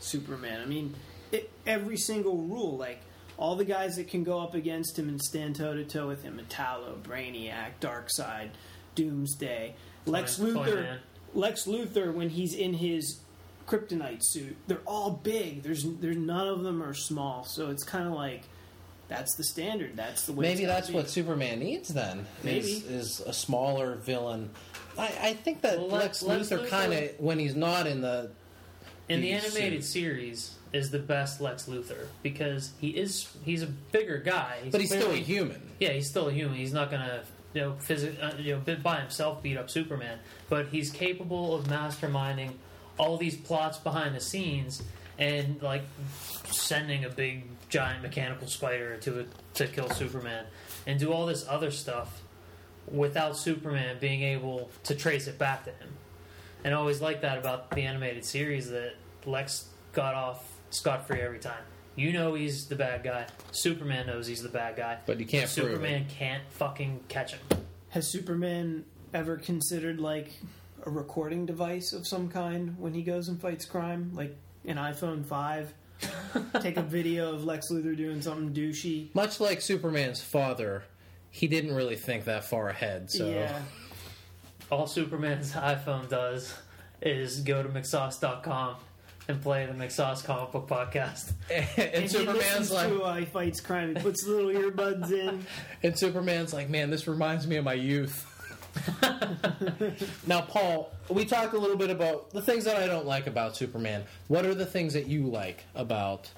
Superman. 0.00 0.60
I 0.60 0.66
mean, 0.66 0.94
it, 1.32 1.50
every 1.66 1.96
single 1.96 2.36
rule, 2.38 2.76
like 2.76 3.00
all 3.36 3.56
the 3.56 3.64
guys 3.64 3.96
that 3.96 4.08
can 4.08 4.24
go 4.24 4.40
up 4.40 4.54
against 4.54 4.98
him 4.98 5.08
and 5.08 5.20
stand 5.20 5.56
toe 5.56 5.74
to 5.74 5.84
toe 5.84 6.08
with 6.08 6.22
him, 6.22 6.38
Metallo, 6.40 7.00
Brainiac, 7.00 7.72
Darkseid, 7.80 8.50
Doomsday, 8.94 9.74
Lex 10.06 10.36
Toy- 10.36 10.44
Luthor, 10.46 10.64
Toyman. 10.66 10.98
Lex 11.34 11.64
Luthor 11.66 12.12
when 12.12 12.28
he's 12.30 12.54
in 12.54 12.74
his 12.74 13.20
kryptonite 13.68 14.20
suit, 14.22 14.56
they're 14.66 14.80
all 14.86 15.10
big. 15.12 15.62
There's 15.62 15.84
there's 15.84 16.16
none 16.16 16.48
of 16.48 16.62
them 16.62 16.82
are 16.82 16.94
small, 16.94 17.44
so 17.44 17.70
it's 17.70 17.84
kind 17.84 18.06
of 18.06 18.12
like. 18.14 18.42
That's 19.08 19.34
the 19.34 19.42
standard. 19.42 19.96
That's 19.96 20.26
the 20.26 20.32
way. 20.32 20.42
Maybe 20.46 20.62
it's 20.62 20.72
that's 20.72 20.88
be. 20.88 20.94
what 20.94 21.10
Superman 21.10 21.58
needs 21.58 21.88
then. 21.88 22.26
Maybe. 22.44 22.70
Is, 22.74 22.84
is 22.84 23.20
a 23.26 23.32
smaller 23.32 23.96
villain. 23.96 24.50
I, 24.96 25.12
I 25.20 25.34
think 25.34 25.62
that 25.62 25.78
Well, 25.78 25.88
Lex, 25.88 26.22
Lex- 26.22 26.22
Lex 26.22 26.62
Luthor 26.62 26.64
Luthor- 26.64 26.68
kind 26.70 26.92
of, 26.94 27.10
when 27.18 27.40
he's 27.40 27.56
not 27.56 27.88
in 27.88 28.02
the. 28.02 28.30
In 29.10 29.20
the 29.20 29.32
animated 29.32 29.84
series 29.84 30.54
is 30.72 30.90
the 30.90 30.98
best 30.98 31.40
Lex 31.40 31.64
Luthor 31.66 32.06
because 32.22 32.72
he 32.80 32.90
is 32.90 33.28
he's 33.44 33.62
a 33.62 33.66
bigger 33.66 34.18
guy, 34.18 34.58
But 34.70 34.80
he's 34.80 34.90
still 34.90 35.10
a 35.10 35.16
human. 35.16 35.60
Yeah, 35.80 35.90
he's 35.90 36.08
still 36.08 36.28
a 36.28 36.32
human. 36.32 36.56
He's 36.56 36.72
not 36.72 36.90
gonna, 36.90 37.22
you 37.54 37.60
know, 37.62 37.72
physi- 37.80 38.22
uh, 38.22 38.36
you 38.38 38.54
know, 38.54 38.60
bit 38.60 38.82
by 38.82 39.00
himself 39.00 39.42
beat 39.42 39.56
up 39.56 39.68
Superman. 39.70 40.18
But 40.48 40.66
he's 40.68 40.90
capable 40.90 41.54
of 41.54 41.64
masterminding 41.66 42.52
all 42.98 43.16
these 43.16 43.36
plots 43.36 43.78
behind 43.78 44.14
the 44.14 44.20
scenes 44.20 44.82
and 45.18 45.60
like 45.62 45.82
sending 46.50 47.04
a 47.04 47.08
big 47.08 47.44
giant 47.68 48.02
mechanical 48.02 48.46
spider 48.46 48.96
to 48.98 49.26
to 49.54 49.66
kill 49.66 49.90
Superman 49.90 50.46
and 50.86 50.98
do 51.00 51.12
all 51.12 51.26
this 51.26 51.44
other 51.48 51.70
stuff 51.70 52.22
without 52.90 53.36
Superman 53.36 53.96
being 54.00 54.22
able 54.22 54.70
to 54.84 54.94
trace 54.94 55.26
it 55.26 55.38
back 55.38 55.64
to 55.64 55.70
him. 55.70 55.88
And 56.64 56.74
I 56.74 56.76
always 56.76 57.00
like 57.00 57.22
that 57.22 57.38
about 57.38 57.70
the 57.70 57.82
animated 57.82 58.24
series 58.24 58.70
that 58.70 58.94
Lex 59.26 59.68
got 59.92 60.14
off 60.14 60.44
scot 60.70 61.06
free 61.06 61.20
every 61.20 61.38
time. 61.38 61.62
You 61.96 62.12
know 62.12 62.34
he's 62.34 62.66
the 62.66 62.76
bad 62.76 63.02
guy. 63.02 63.26
Superman 63.52 64.06
knows 64.06 64.26
he's 64.26 64.42
the 64.42 64.48
bad 64.48 64.76
guy. 64.76 64.98
But 65.06 65.18
you 65.18 65.26
can't 65.26 65.52
prove 65.52 65.66
it. 65.66 65.70
Superman 65.72 66.06
can't 66.08 66.42
fucking 66.50 67.00
catch 67.08 67.32
him. 67.34 67.40
Has 67.90 68.06
Superman 68.06 68.84
ever 69.12 69.36
considered 69.36 70.00
like 70.00 70.30
a 70.86 70.90
recording 70.90 71.46
device 71.46 71.92
of 71.92 72.06
some 72.06 72.28
kind 72.28 72.76
when 72.78 72.94
he 72.94 73.02
goes 73.02 73.28
and 73.28 73.40
fights 73.40 73.64
crime, 73.64 74.12
like 74.14 74.36
an 74.64 74.76
iPhone 74.76 75.24
five? 75.24 75.74
Take 76.60 76.76
a 76.78 76.82
video 76.82 77.34
of 77.34 77.44
Lex 77.44 77.70
Luthor 77.70 77.96
doing 77.96 78.22
something 78.22 78.54
douchey. 78.54 79.14
Much 79.14 79.40
like 79.40 79.60
Superman's 79.60 80.22
father, 80.22 80.84
he 81.30 81.46
didn't 81.46 81.74
really 81.74 81.96
think 81.96 82.24
that 82.24 82.44
far 82.44 82.68
ahead. 82.68 83.10
So 83.10 83.28
Yeah, 83.28 83.60
All 84.70 84.86
Superman's 84.86 85.52
iPhone 85.54 86.08
does 86.08 86.54
is 87.02 87.40
go 87.40 87.62
to 87.62 87.68
McSauce.com 87.68 88.76
and 89.28 89.40
play 89.40 89.66
the 89.66 89.72
McSauce 89.72 90.24
comic 90.24 90.52
book 90.52 90.68
podcast. 90.68 91.32
and, 91.50 91.66
and 91.78 92.02
he 92.02 92.08
Superman's 92.08 92.38
listens 92.38 92.70
like, 92.70 92.88
to 92.88 93.02
uh, 93.02 93.14
he 93.16 93.24
fights 93.24 93.60
crime. 93.60 93.94
He 93.94 94.02
puts 94.02 94.26
little 94.26 94.50
earbuds 94.50 95.10
in. 95.10 95.46
and 95.82 95.98
Superman's 95.98 96.52
like, 96.52 96.68
man, 96.68 96.90
this 96.90 97.06
reminds 97.06 97.46
me 97.46 97.56
of 97.56 97.64
my 97.64 97.74
youth. 97.74 98.26
now, 100.26 100.42
Paul, 100.42 100.92
we 101.08 101.24
talked 101.24 101.54
a 101.54 101.58
little 101.58 101.76
bit 101.76 101.90
about 101.90 102.30
the 102.30 102.42
things 102.42 102.64
that 102.64 102.76
I 102.76 102.86
don't 102.86 103.06
like 103.06 103.26
about 103.26 103.56
Superman. 103.56 104.04
What 104.28 104.44
are 104.46 104.54
the 104.54 104.66
things 104.66 104.92
that 104.92 105.06
you 105.06 105.24
like 105.24 105.64
about 105.74 106.30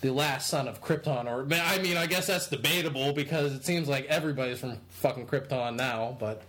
the 0.00 0.10
last 0.12 0.48
son 0.48 0.66
of 0.66 0.82
Krypton? 0.82 1.26
Or 1.26 1.46
I 1.54 1.78
mean, 1.78 1.96
I 1.96 2.06
guess 2.06 2.26
that's 2.26 2.48
debatable 2.48 3.12
because 3.12 3.52
it 3.52 3.64
seems 3.64 3.88
like 3.88 4.06
everybody's 4.06 4.58
from 4.58 4.78
fucking 4.88 5.26
Krypton 5.26 5.76
now. 5.76 6.16
But 6.18 6.42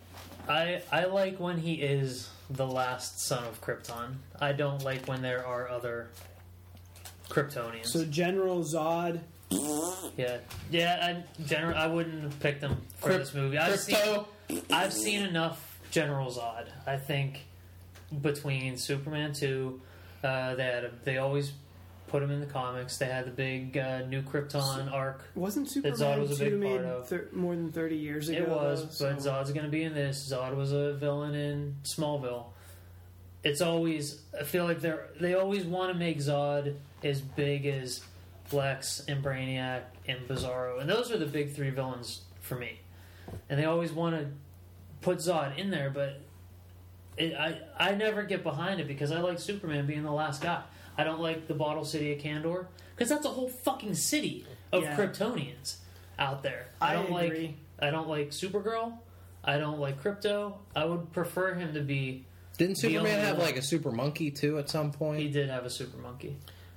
I 0.47 0.81
I 0.91 1.05
like 1.05 1.39
when 1.39 1.57
he 1.57 1.75
is 1.75 2.29
the 2.49 2.65
last 2.67 3.19
son 3.21 3.43
of 3.45 3.61
Krypton. 3.61 4.15
I 4.39 4.51
don't 4.53 4.83
like 4.83 5.07
when 5.07 5.21
there 5.21 5.45
are 5.45 5.69
other 5.69 6.09
Kryptonians. 7.29 7.87
So 7.87 8.05
General 8.05 8.63
Zod. 8.63 9.21
yeah, 10.17 10.37
yeah. 10.69 11.23
I 11.39 11.43
general 11.43 11.77
I 11.77 11.87
wouldn't 11.87 12.23
have 12.23 12.39
picked 12.39 12.61
him 12.61 12.77
for 12.97 13.09
Kryp- 13.09 13.17
this 13.19 13.33
movie. 13.33 13.57
I've 13.57 13.79
seen 13.79 14.25
I've 14.71 14.93
seen 14.93 15.23
enough 15.23 15.79
General 15.91 16.31
Zod. 16.31 16.67
I 16.87 16.97
think 16.97 17.45
between 18.21 18.77
Superman 18.77 19.33
two, 19.33 19.81
uh, 20.23 20.55
they 20.55 20.63
had 20.63 20.83
a, 20.85 20.91
they 21.03 21.17
always 21.17 21.51
put 22.12 22.22
him 22.22 22.30
in 22.30 22.41
the 22.41 22.45
comics. 22.45 22.97
They 22.97 23.05
had 23.05 23.26
the 23.26 23.32
big 23.32 23.78
uh, 23.78 23.99
new 24.05 24.22
Krypton 24.22 24.91
arc. 24.91 25.24
Wasn't 25.34 25.68
Zod 25.68 25.72
Superman 25.72 26.20
was 26.20 26.41
a 26.41 26.43
big 26.43 26.62
part 26.62 26.86
of. 26.86 27.07
thir- 27.07 27.28
more 27.32 27.55
than 27.55 27.72
thirty 27.72 27.95
years 27.95 28.28
ago? 28.30 28.39
It 28.39 28.49
was, 28.49 28.99
though, 28.99 29.09
but 29.14 29.22
so- 29.22 29.32
Zod's 29.32 29.51
going 29.53 29.66
to 29.66 29.72
be 29.72 29.84
in 29.84 29.93
this. 29.93 30.30
Zod 30.32 30.55
was 30.55 30.74
a 30.74 30.93
villain 30.93 31.34
in 31.34 31.78
Smallville. 31.84 32.45
It's 33.43 33.62
always 33.62 34.22
I 34.39 34.43
feel 34.43 34.66
like 34.66 34.82
they 34.82 34.89
are 34.89 35.07
they 35.20 35.34
always 35.34 35.64
want 35.66 35.91
to 35.93 35.97
make 35.97 36.20
Zod 36.20 36.76
as 37.03 37.22
big 37.22 37.66
as 37.66 38.01
Lex 38.51 39.03
and 39.07 39.24
Brainiac 39.24 39.82
and 40.07 40.20
Bizarro, 40.28 40.80
and 40.82 40.89
those 40.89 41.12
are 41.12 41.18
the 41.18 41.26
big 41.26 41.55
three 41.55 41.70
villains 41.72 42.22
for 42.41 42.55
me. 42.55 42.80
And 43.49 43.57
they 43.59 43.66
always 43.66 43.91
want 43.93 44.16
to 44.18 44.28
put 44.99 45.20
Zod 45.20 45.57
in 45.57 45.72
there, 45.72 45.89
but 45.89 46.20
it, 47.18 47.34
I 47.34 47.62
I 47.80 47.95
never 47.95 48.24
get 48.24 48.43
behind 48.43 48.80
it 48.82 48.88
because 48.88 49.12
I 49.12 49.22
like 49.22 49.39
Superman 49.39 49.88
being 49.88 50.03
the 50.03 50.12
last 50.12 50.41
guy. 50.43 50.62
I 51.01 51.03
don't 51.03 51.19
like 51.19 51.47
the 51.47 51.55
Bottle 51.55 51.83
City 51.83 52.13
of 52.13 52.19
Kandor 52.19 52.67
because 52.95 53.09
that's 53.09 53.25
a 53.25 53.29
whole 53.29 53.49
fucking 53.49 53.95
city 53.95 54.45
of 54.71 54.83
Yeah. 54.83 54.95
Kryptonians 54.95 55.77
out 56.19 56.43
there. 56.43 56.67
I 56.79 56.93
don't 56.93 57.09
like 57.09 57.31
agree. 57.31 57.55
I 57.79 57.89
don't 57.89 58.07
like 58.07 58.29
Supergirl. 58.29 58.93
I 59.43 59.57
don't 59.57 59.79
like 59.79 59.99
Krypto. 60.03 60.53
I 60.75 60.85
would 60.85 61.11
prefer 61.11 61.55
him 61.55 61.73
to 61.73 61.81
be. 61.81 62.25
didn't 62.59 62.75
Superman 62.77 63.19
have 63.25 63.39
like 63.39 63.57
a 63.57 63.63
super 63.63 63.91
monkey 63.91 64.29
too 64.29 64.59
at 64.59 64.69
some 64.69 64.91
point? 64.91 65.19
He 65.21 65.29
did 65.29 65.49
have 65.49 65.65
a 65.65 65.69
super 65.71 65.97
monkey, 65.97 66.35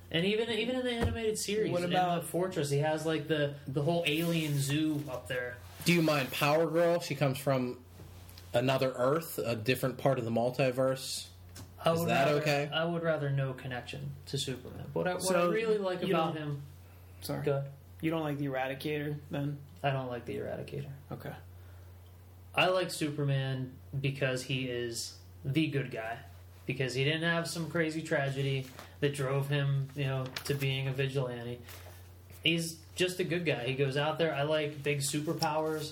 and 0.09 0.25
even 0.25 0.49
even 0.49 0.75
in 0.77 0.83
the 0.83 0.91
animated 0.93 1.37
series, 1.37 1.71
What 1.71 1.83
in 1.83 1.91
about- 1.91 2.21
the 2.23 2.27
Fortress, 2.27 2.71
he 2.71 2.79
has 2.79 3.05
like 3.05 3.27
the 3.27 3.53
the 3.67 3.83
whole 3.83 4.03
alien 4.07 4.57
zoo 4.59 5.03
up 5.07 5.27
there. 5.27 5.57
Do 5.85 5.93
you 5.93 6.01
mind 6.01 6.31
Power 6.31 6.65
Girl? 6.65 6.99
She 6.99 7.13
comes 7.13 7.37
from 7.37 7.77
another 8.53 8.91
Earth, 8.95 9.37
a 9.37 9.55
different 9.55 9.99
part 9.99 10.17
of 10.17 10.25
the 10.25 10.31
multiverse. 10.31 11.25
I 11.85 11.93
Is 11.93 11.99
would 11.99 12.09
that 12.09 12.25
rather, 12.25 12.41
okay? 12.41 12.69
I 12.73 12.83
would 12.83 13.03
rather 13.03 13.29
no 13.29 13.53
connection 13.53 14.09
to 14.27 14.37
Superman. 14.37 14.85
What 14.93 15.07
I, 15.07 15.13
what 15.13 15.21
So, 15.23 15.49
I 15.49 15.53
really 15.53 15.77
like 15.77 16.01
you 16.01 16.13
about 16.15 16.33
don't- 16.33 16.41
him, 16.43 16.61
Sorry, 17.21 17.43
good. 17.43 17.63
you 18.01 18.09
don't 18.09 18.23
like 18.23 18.37
the 18.39 18.47
Eradicator 18.47 19.15
then? 19.29 19.57
I 19.83 19.91
don't 19.91 20.07
like 20.09 20.25
the 20.25 20.35
Eradicator. 20.37 20.87
Okay. 21.11 21.31
I 22.55 22.67
like 22.67 22.89
Superman 22.89 23.71
because 24.01 24.43
he 24.43 24.63
is 24.65 25.13
the 25.43 25.67
good 25.67 25.91
guy. 25.91 26.17
Because 26.65 26.95
he 26.95 27.03
didn't 27.03 27.21
have 27.29 27.47
some 27.47 27.69
crazy 27.69 28.01
tragedy 28.01 28.65
that 29.01 29.13
drove 29.13 29.49
him, 29.49 29.87
you 29.95 30.05
know, 30.05 30.23
to 30.45 30.55
being 30.55 30.87
a 30.87 30.91
vigilante. 30.91 31.59
He's 32.43 32.77
just 32.95 33.19
a 33.19 33.23
good 33.23 33.45
guy. 33.45 33.65
He 33.65 33.75
goes 33.75 33.97
out 33.97 34.17
there. 34.17 34.33
I 34.33 34.41
like 34.43 34.81
big 34.81 34.99
superpowers. 34.99 35.91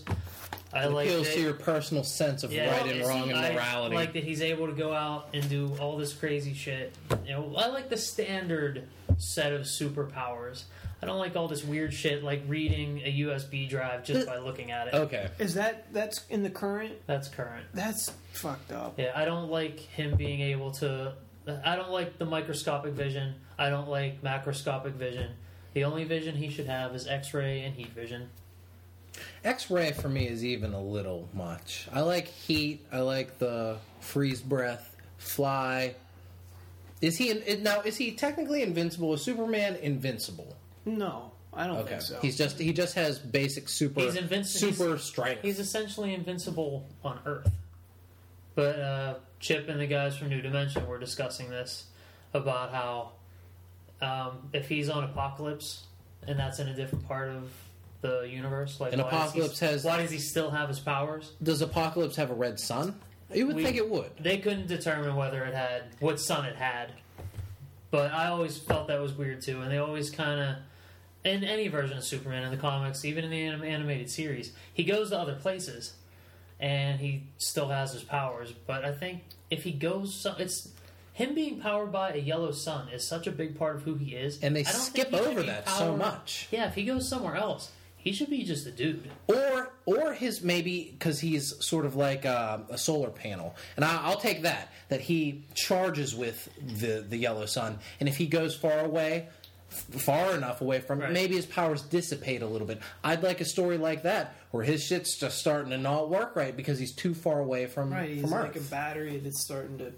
I 0.74 0.86
It 0.86 0.91
like 0.91 1.07
appeals 1.07 1.28
that- 1.28 1.36
to 1.36 1.41
your 1.41 1.53
personal 1.53 2.03
sense 2.03 2.43
of 2.43 2.51
yeah, 2.51 2.71
right 2.71 2.82
and 2.82 2.91
it's- 2.91 3.07
wrong 3.07 3.30
and 3.32 3.39
morality. 3.53 3.95
I 3.95 3.99
like 3.99 4.13
that 4.13 4.24
he's 4.24 4.41
able 4.41 4.67
to 4.67 4.74
go 4.74 4.93
out 4.93 5.30
and 5.34 5.47
do 5.49 5.76
all 5.80 5.97
this 5.97 6.13
crazy 6.13 6.53
shit. 6.53 6.93
You 7.26 7.34
know, 7.34 7.55
I 7.55 7.67
like 7.67 7.89
the 7.89 7.97
standard 7.97 8.88
set 9.17 9.53
of 9.53 9.61
superpowers. 9.61 10.63
I 11.01 11.05
don't 11.05 11.19
like 11.19 11.36
all 11.36 11.47
this 11.49 11.63
weird 11.65 11.93
shit 11.93 12.24
like 12.24 12.43
reading 12.47 13.01
a 13.03 13.11
USB 13.11 13.67
drive 13.67 14.03
just 14.05 14.26
by 14.26 14.38
looking 14.38 14.71
at 14.71 14.88
it. 14.88 14.93
okay. 14.93 15.30
Is 15.38 15.53
that 15.55 15.91
that's 15.93 16.26
in 16.30 16.43
the 16.43 16.49
current? 16.49 16.93
That's 17.07 17.28
current. 17.28 17.65
That's 17.74 18.11
fucked 18.32 18.71
up. 18.71 18.97
Yeah, 18.97 19.11
I 19.13 19.26
don't 19.26 19.49
like 19.51 19.80
him 19.80 20.15
being 20.15 20.39
able 20.41 20.71
to 20.71 21.13
I 21.65 21.76
don't 21.76 21.91
like 21.91 22.17
the 22.19 22.26
microscopic 22.26 22.93
vision. 22.93 23.36
I 23.59 23.69
don't 23.69 23.89
like 23.89 24.21
macroscopic 24.24 24.93
vision. 24.93 25.32
The 25.74 25.84
only 25.84 26.05
vision 26.05 26.36
he 26.36 26.49
should 26.49 26.67
have 26.67 26.95
is 26.95 27.05
X-ray 27.05 27.61
and 27.63 27.76
heat 27.76 27.89
vision. 27.89 28.30
X-ray 29.43 29.91
for 29.91 30.09
me 30.09 30.28
is 30.28 30.43
even 30.43 30.74
a 30.74 30.82
little 30.82 31.28
much. 31.34 31.88
I 31.93 32.01
like 32.01 32.28
heat. 32.28 32.86
I 32.91 32.99
like 33.01 33.38
the 33.39 33.78
freeze 33.99 34.41
breath, 34.41 34.95
fly. 35.18 35.95
Is 37.01 37.18
he 37.18 37.32
in- 37.32 37.64
now? 37.64 37.82
Is 37.82 37.97
he 37.97 38.11
technically 38.14 38.64
invincible? 38.64 39.14
Is 39.14 39.22
Superman 39.22 39.76
invincible? 39.76 40.55
No, 40.86 41.32
I 41.53 41.68
don't 41.68 41.78
Okay, 41.80 41.89
think 41.91 42.01
so. 42.01 42.20
he's 42.22 42.38
just 42.38 42.57
he 42.59 42.72
just 42.74 42.95
has 42.95 43.20
basic 43.20 43.68
super 43.70 44.01
He's 44.01 44.16
invincible. 44.16 44.74
super 44.74 44.97
strength. 44.97 45.41
He's 45.41 45.59
essentially 45.59 46.14
invincible 46.14 46.86
on 47.03 47.20
Earth. 47.26 47.51
But 48.55 48.80
uh, 48.80 49.14
Chip 49.39 49.68
and 49.68 49.80
the 49.82 49.88
guys 49.88 50.16
from 50.16 50.30
New 50.30 50.41
Dimension 50.41 50.88
were 50.88 50.99
discussing 50.99 51.49
this 51.49 51.86
about 52.34 52.72
how 52.72 53.11
um, 54.01 54.49
if 54.53 54.70
he's 54.70 54.89
on 54.89 55.11
Apokolips 55.11 55.82
and 56.28 56.39
that's 56.39 56.59
in 56.59 56.68
a 56.70 56.74
different 56.76 57.07
part 57.07 57.30
of 57.30 57.49
the 58.04 58.22
universe, 58.30 58.80
like 58.80 58.93
And 58.93 59.01
why 59.01 59.10
does 59.10 59.32
he- 59.34 59.39
Apokolips 59.39 59.60
has- 59.60 59.84
why 59.84 59.97
does 59.97 60.12
he 60.12 60.20
still 60.20 60.51
have 60.51 60.68
his 60.70 60.80
powers? 60.80 61.32
Does 61.41 61.64
Apokolips 61.64 62.16
have 62.18 62.30
a 62.30 62.34
red 62.36 62.60
sun? 62.60 62.99
You 63.34 63.47
would 63.47 63.56
We- 63.56 63.64
think 63.64 63.78
it 63.78 63.89
would. 63.89 64.12
They 64.20 64.38
couldn't 64.38 64.68
determine 64.68 65.16
whether 65.16 65.43
it 65.45 65.56
had 65.56 65.86
what 65.99 66.20
sun 66.20 66.45
it 66.45 66.56
had, 66.58 66.91
but 67.89 68.12
I 68.14 68.28
always 68.28 68.58
felt 68.58 68.88
that 68.89 69.01
was 69.01 69.14
weird 69.14 69.41
too. 69.41 69.62
And 69.62 69.72
they 69.72 69.78
always 69.78 70.12
kind 70.12 70.39
of, 70.39 70.56
in 71.24 71.43
any 71.43 71.70
version 71.70 71.97
of 71.97 72.04
Superman 72.04 72.43
in 72.43 72.51
the 72.51 72.58
comics, 72.58 73.06
even 73.06 73.24
in 73.24 73.32
the 73.32 73.41
anim- 73.41 73.64
animated 73.64 74.12
series, 74.12 74.51
he 74.74 74.84
goes 74.84 75.10
to 75.12 75.18
other 75.20 75.36
places, 75.36 75.93
and 76.60 76.99
he 76.99 77.24
still 77.38 77.70
has 77.70 77.93
his 77.93 78.04
powers. 78.04 78.51
But 78.68 78.84
I 78.84 78.91
think 78.91 79.24
if 79.49 79.64
he 79.64 79.72
goes, 79.72 80.28
it's 80.38 80.68
him 81.14 81.34
being 81.34 81.60
powered 81.62 81.91
by 81.93 82.12
a 82.12 82.18
yellow 82.18 82.51
sun 82.51 82.89
is 82.89 83.08
such 83.08 83.28
a 83.28 83.32
big 83.32 83.58
part 83.58 83.78
of 83.78 83.84
who 83.84 83.95
he 83.95 84.14
is, 84.16 84.39
And 84.43 84.54
they 84.56 84.64
skip 84.64 85.10
think 85.10 85.10
he 85.10 85.18
should 85.18 85.28
over 85.28 85.43
that 85.43 85.70
so 85.70 85.95
much. 85.95 86.47
Yeah, 86.51 86.68
if 86.68 86.76
he 86.76 86.84
goes 86.84 87.08
somewhere 87.08 87.36
else, 87.38 87.72
he 88.04 88.12
should 88.12 88.30
be 88.30 88.43
just 88.43 88.68
a 88.68 88.72
dude. 88.72 89.10
Or 89.28 89.72
or 89.86 90.14
his 90.14 90.41
maybe 90.43 90.93
because 90.97 91.20
he's 91.20 91.54
sort 91.66 91.86
of 91.86 91.95
like 91.95 92.26
uh, 92.26 92.60
a 92.70 92.78
solar 92.78 93.10
panel, 93.10 93.56
and 93.76 93.84
I, 93.86 94.01
I'll 94.04 94.20
take 94.20 94.43
that 94.43 94.72
that 94.89 95.01
he 95.01 95.45
charges 95.56 96.14
with 96.16 96.49
the 96.80 97.06
the 97.08 97.18
yellow 97.18 97.45
sun, 97.45 97.80
and 97.99 98.08
if 98.10 98.18
he 98.18 98.28
goes 98.28 98.56
far 98.56 98.80
away. 98.80 99.28
Far 99.70 100.36
enough 100.36 100.62
away 100.62 100.82
from 100.82 100.99
Right. 100.99 101.12
maybe 101.12 101.36
his 101.36 101.47
powers 101.47 101.82
dissipate 101.82 102.43
a 102.43 102.45
little 102.45 102.68
bit. 102.68 102.80
I'd 103.04 103.24
like 103.24 103.41
a 103.41 103.45
story 103.45 103.80
like 103.80 104.04
that 104.04 104.36
where 104.51 104.64
his 104.64 104.84
shit's 104.84 105.18
just 105.18 105.39
starting 105.39 105.72
to 105.72 105.80
not 105.80 106.12
work 106.12 106.36
right 106.36 106.56
because 106.56 106.78
he's 106.78 106.93
too 106.93 107.16
far 107.16 107.39
away 107.39 107.66
from 107.66 107.91
right, 107.91 108.08
he's 108.08 108.22
from 108.22 108.30
like 108.30 108.56
a 108.56 108.60
Earth. 108.60 108.70
battery 108.70 109.18
that's 109.18 109.41
starting 109.41 109.80
to 109.80 109.91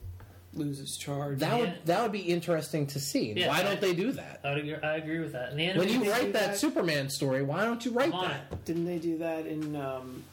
lose 0.56 0.80
its 0.80 0.98
charge. 0.98 1.40
that 1.40 1.52
Yeah. 1.54 1.60
would 1.60 1.74
that 1.86 2.02
would 2.04 2.12
be 2.12 2.20
interesting 2.22 2.88
to 2.88 3.00
see. 3.00 3.34
Yeah, 3.34 3.48
why 3.50 3.60
I- 3.60 3.64
don't 3.64 3.82
they 3.82 3.94
do 3.94 4.12
that? 4.14 4.40
I 4.44 4.52
agree, 4.52 4.76
I 4.76 4.96
agree 4.98 5.20
with 5.20 5.34
that. 5.34 5.56
The 5.56 5.74
When 5.74 5.90
you 5.90 6.10
write 6.10 6.34
that 6.34 6.52
that? 6.52 6.58
Superman 6.58 7.10
story, 7.10 7.44
why 7.44 7.64
don't 7.66 7.84
you 7.86 7.92
write 7.92 8.12
that? 8.12 8.48
it. 8.52 8.66
Didn't 8.66 8.86
they 8.86 8.98
do 9.00 9.18
that 9.20 9.46
in 9.48 9.76
um, 9.76 10.24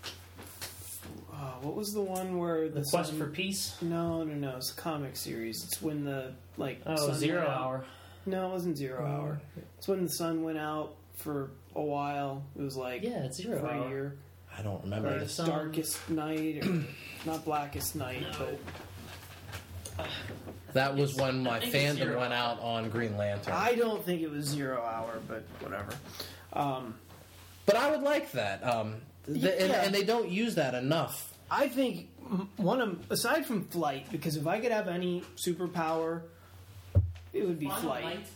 uh, 1.33 1.55
what 1.63 1.75
was 1.75 1.93
the 1.93 2.01
one 2.01 2.39
where 2.39 2.69
the, 2.69 2.81
The 2.81 2.89
quest 2.91 3.11
sun- 3.11 3.19
for 3.19 3.27
peace. 3.27 3.75
No, 3.83 4.23
no, 4.23 4.35
no. 4.35 4.57
It's 4.57 4.71
a 4.71 4.75
comic 4.77 5.17
series. 5.17 5.65
It's 5.65 5.83
when 5.83 6.05
the 6.05 6.33
like 6.57 6.81
Oh, 6.87 6.97
sun 6.97 7.15
zero 7.19 7.47
hour. 7.47 7.85
No, 8.27 8.49
it 8.49 8.53
wasn't 8.53 8.77
zero 8.77 9.05
hour. 9.05 9.41
It's 9.79 9.89
when 9.89 10.05
the 10.05 10.11
sun 10.11 10.43
went 10.45 10.59
out 10.59 10.95
for 11.17 11.51
a 11.75 11.83
while. 11.83 12.45
It 12.57 12.63
was 12.63 12.77
like 12.77 13.03
Yeah, 13.03 13.25
it's 13.25 13.39
zero 13.39 13.67
hour. 13.67 13.89
year. 13.89 14.17
I 14.57 14.63
don't 14.63 14.83
remember 14.85 15.09
Right. 15.09 15.21
this. 15.21 15.35
Sun- 15.35 15.49
Darkest 15.49 16.11
night, 16.11 16.65
or 16.65 16.85
not 17.27 17.45
blackest 17.45 17.97
night, 17.97 18.21
No. 18.21 18.39
but 18.39 18.59
That 20.73 20.97
was 20.97 21.15
when 21.17 21.43
my 21.43 21.61
think 21.61 21.75
it's 21.75 21.85
fandom 21.85 21.97
zero. 21.97 22.21
went 22.21 22.33
out 22.33 22.59
on 22.61 22.89
Green 22.89 23.17
Lantern. 23.19 23.53
I 23.53 23.75
don't 23.75 24.03
think 24.05 24.23
it 24.23 24.31
was 24.31 24.47
zero 24.47 24.83
hour. 24.83 25.21
But 25.29 25.45
whatever. 25.61 25.93
Um, 26.53 26.95
But 27.67 27.77
I 27.77 27.91
would 27.91 28.03
like 28.03 28.33
that. 28.33 28.65
Um, 28.67 28.97
th- 29.27 29.37
and, 29.37 29.45
Yeah. 29.71 29.85
and 29.85 29.95
they 29.95 30.03
don't 30.05 30.29
use 30.31 30.55
that 30.57 30.75
enough. 30.75 31.33
I 31.51 31.69
think 31.69 32.09
m- 32.25 32.49
one 32.57 32.81
of 32.81 33.11
aside 33.11 33.45
from 33.47 33.65
flight, 33.69 34.07
because 34.11 34.37
if 34.37 34.47
I 34.47 34.59
could 34.61 34.73
have 34.73 34.89
any 34.89 35.23
superpower, 35.37 36.23
it 37.33 37.47
would 37.47 37.59
be 37.59 37.69
flight. 37.69 38.27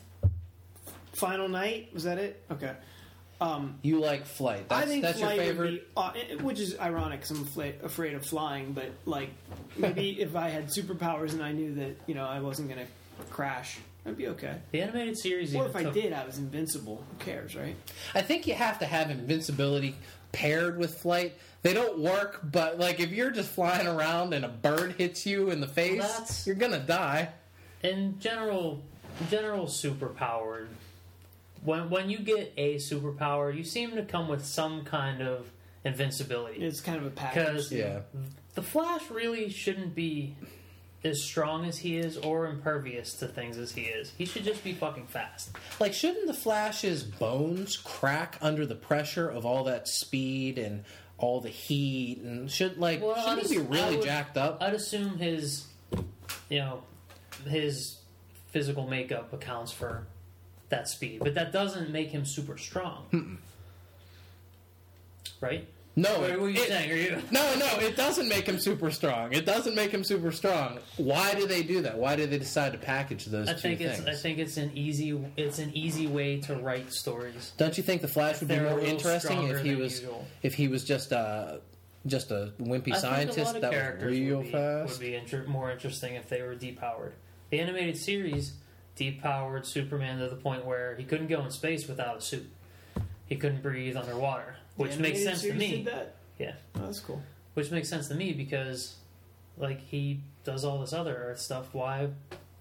Final 1.15 1.49
night 1.49 1.93
was 1.95 2.05
that 2.05 2.19
it? 2.19 2.45
Okay. 2.51 2.73
Um, 3.41 3.79
You 3.83 4.01
like 4.01 4.25
flight. 4.25 4.69
That's, 4.69 4.83
I 4.83 4.87
think 4.87 5.03
that's 5.03 5.19
your 5.21 5.29
flight 5.29 5.41
favorite. 5.41 5.89
would 5.97 6.15
be, 6.15 6.35
uh, 6.35 6.43
which 6.43 6.59
is 6.61 6.79
ironic 6.79 7.21
because 7.21 7.39
I'm 7.39 7.45
fla- 7.45 7.73
afraid 7.83 8.15
of 8.15 8.25
flying. 8.25 8.73
But 8.73 8.91
like, 9.05 9.31
maybe 9.77 10.21
if 10.21 10.35
I 10.37 10.49
had 10.49 10.69
superpowers 10.69 11.33
and 11.33 11.43
I 11.43 11.53
knew 11.53 11.75
that 11.75 11.97
you 12.07 12.15
know 12.15 12.25
I 12.27 12.41
wasn't 12.41 12.69
going 12.71 12.81
to 12.87 13.25
crash, 13.31 13.79
I'd 14.07 14.17
be 14.17 14.29
okay. 14.29 14.55
The 14.71 14.81
animated 14.83 15.19
series. 15.19 15.55
Or 15.55 15.59
even 15.59 15.71
if 15.71 15.77
I 15.77 15.83
took- 15.85 15.95
did, 15.95 16.13
I 16.15 16.25
was 16.25 16.39
invincible. 16.39 17.05
Who 17.11 17.25
cares, 17.25 17.55
right? 17.55 17.77
I 18.15 18.23
think 18.23 18.47
you 18.47 18.55
have 18.55 18.79
to 18.79 18.87
have 18.87 19.11
invincibility 19.11 19.97
paired 20.33 20.79
with 20.79 20.99
flight. 20.99 21.35
They 21.63 21.75
don't 21.75 21.99
work, 21.99 22.41
but 22.43 22.79
like 22.79 23.01
if 23.01 23.11
you're 23.11 23.31
just 23.31 23.51
flying 23.51 23.87
around 23.87 24.33
and 24.33 24.45
a 24.45 24.49
bird 24.49 24.93
hits 24.93 25.27
you 25.27 25.51
in 25.51 25.61
the 25.61 25.67
face, 25.69 26.01
that's- 26.01 26.47
you're 26.47 26.57
gonna 26.57 26.79
die. 26.79 27.29
in 27.83 28.19
general, 28.19 28.83
general 29.31 29.67
superpowered. 29.67 30.69
When 31.67 31.91
when 31.91 32.09
you 32.09 32.19
get 32.21 32.53
a 32.57 32.77
superpower, 32.77 33.55
you 33.55 33.65
seem 33.65 33.97
to 33.97 34.03
come 34.05 34.29
with 34.29 34.45
some 34.47 34.85
kind 34.85 35.21
of 35.21 35.51
invincibility. 35.85 36.65
It's 36.65 36.81
kind 36.81 36.97
of 36.99 37.07
a 37.07 37.11
package. 37.11 37.45
Because 37.45 37.73
Yeah. 37.73 38.01
the 38.55 38.63
Flash 38.63 39.11
really 39.11 39.51
shouldn't 39.51 39.95
be 39.95 40.35
as 41.05 41.23
strong 41.23 41.65
as 41.67 41.79
he 41.79 41.97
is 41.99 42.17
or 42.17 42.47
impervious 42.47 43.15
to 43.15 43.29
things 43.29 43.59
as 43.59 43.73
he 43.73 43.83
is. 43.83 44.13
He 44.19 44.25
should 44.25 44.43
just 44.45 44.65
be 44.65 44.73
fucking 44.73 45.07
fast. 45.07 45.51
Like, 45.79 45.93
shouldn't 45.93 46.27
the 46.27 46.35
Flash's 46.35 47.05
bones 47.05 47.77
crack 47.77 48.39
under 48.41 48.67
the 48.67 48.75
pressure 48.75 49.29
of 49.29 49.45
all 49.47 49.65
that 49.65 49.87
speed 49.87 50.59
and 50.59 50.85
all 51.19 51.41
the 51.41 51.51
heat? 51.51 52.19
And 52.23 52.51
should 52.51 52.79
like 52.79 53.03
Well, 53.03 53.15
shouldn't 53.17 53.45
I'd 53.45 53.51
he 53.51 53.57
be 53.59 53.63
really 53.63 53.97
would- 53.97 54.05
jacked 54.07 54.37
up? 54.37 54.61
I'd 54.63 54.75
assume 54.75 55.19
his, 55.19 55.67
you 56.49 56.59
know, 56.59 56.83
his 57.47 57.99
physical 58.51 58.87
makeup 58.89 59.33
accounts 59.33 59.71
for 59.71 60.07
that 60.69 60.89
speed, 60.89 61.21
but 61.21 61.35
that 61.35 61.53
doesn't 61.53 61.91
make 61.91 62.11
him 62.11 62.25
super 62.25 62.59
strong. 62.59 63.39
Right? 65.41 65.67
No, 65.99 66.21
What 66.21 66.39
were 66.41 66.51
you 66.51 66.61
it- 66.63 66.69
saying? 66.69 66.91
Are 66.91 66.95
you? 66.95 67.23
No, 67.31 67.55
no, 67.59 67.67
it 67.79 67.97
doesn't 67.97 68.29
make 68.29 68.47
him 68.47 68.59
super 68.59 68.91
strong. 68.91 69.33
It 69.33 69.47
doesn't 69.47 69.75
make 69.75 69.91
him 69.91 70.05
super 70.05 70.31
strong. 70.31 70.79
Why 70.99 71.35
do 71.35 71.47
they 71.47 71.63
do 71.63 71.81
that? 71.83 71.97
Why 71.97 72.17
do 72.17 72.27
they 72.27 72.37
decide 72.39 72.73
to 72.73 72.79
package 72.79 73.25
those 73.27 73.49
I 73.49 73.55
two 73.55 73.61
think 73.61 73.79
things? 73.79 74.01
it's 74.01 74.09
I 74.09 74.15
think 74.15 74.39
it's 74.39 74.57
an 74.59 74.73
easy 74.75 75.19
it's 75.39 75.59
an 75.59 75.71
easy 75.75 76.07
way 76.07 76.39
to 76.43 76.57
write 76.57 76.93
stories. 76.93 77.53
Don't 77.57 77.77
you 77.79 77.83
think 77.83 78.03
the 78.03 78.09
Flash 78.09 78.41
would 78.41 78.49
be 78.49 78.59
more 78.61 78.79
interesting 78.81 79.45
if 79.49 79.63
he 79.63 79.75
was 79.75 80.01
usual. 80.01 80.27
if 80.43 80.55
he 80.55 80.69
was 80.69 80.85
just 80.85 81.13
uh 81.15 81.59
just 82.07 82.31
a 82.31 82.53
wimpy 82.61 82.93
I 82.93 82.97
a 82.97 83.01
scientist 83.01 83.55
of 83.57 83.63
that 83.63 83.73
was 83.97 84.05
real 84.05 84.37
would 84.39 84.47
be, 84.47 84.53
fast? 84.53 84.91
would 84.93 85.01
be 85.01 85.15
inter- 85.15 85.47
more 85.47 85.71
interesting 85.71 86.15
if 86.15 86.29
they 86.29 86.43
were 86.43 86.55
depowered. 86.55 87.13
The 87.51 87.59
animated 87.61 87.97
series 87.97 88.53
depowered 88.97 89.67
Superman 89.67 90.19
to 90.19 90.29
the 90.29 90.37
point 90.37 90.65
where 90.65 90.97
he 90.97 91.05
couldn't 91.05 91.27
go 91.29 91.43
in 91.45 91.51
space 91.51 91.87
without 91.87 92.19
a 92.19 92.21
suit. 92.21 92.51
He 93.27 93.37
couldn't 93.37 93.63
breathe 93.63 93.97
underwater, 93.97 94.57
The 94.77 94.83
which 94.83 94.99
makes 94.99 95.23
sense 95.23 95.43
to 95.43 95.53
me. 95.53 95.79
Did 95.79 95.85
that? 95.87 96.15
Yeah. 96.39 96.55
Oh, 96.77 96.87
that's 96.87 97.01
cool. 97.01 97.23
Which 97.55 97.71
makes 97.71 97.89
sense 97.89 98.09
to 98.09 98.15
me 98.15 98.33
because, 98.33 98.97
like, 99.57 99.81
he 99.81 100.21
does 100.45 100.65
all 100.65 100.81
this 100.81 100.93
other 100.93 101.15
Earth 101.15 101.41
stuff. 101.41 101.69
Why? 101.73 102.09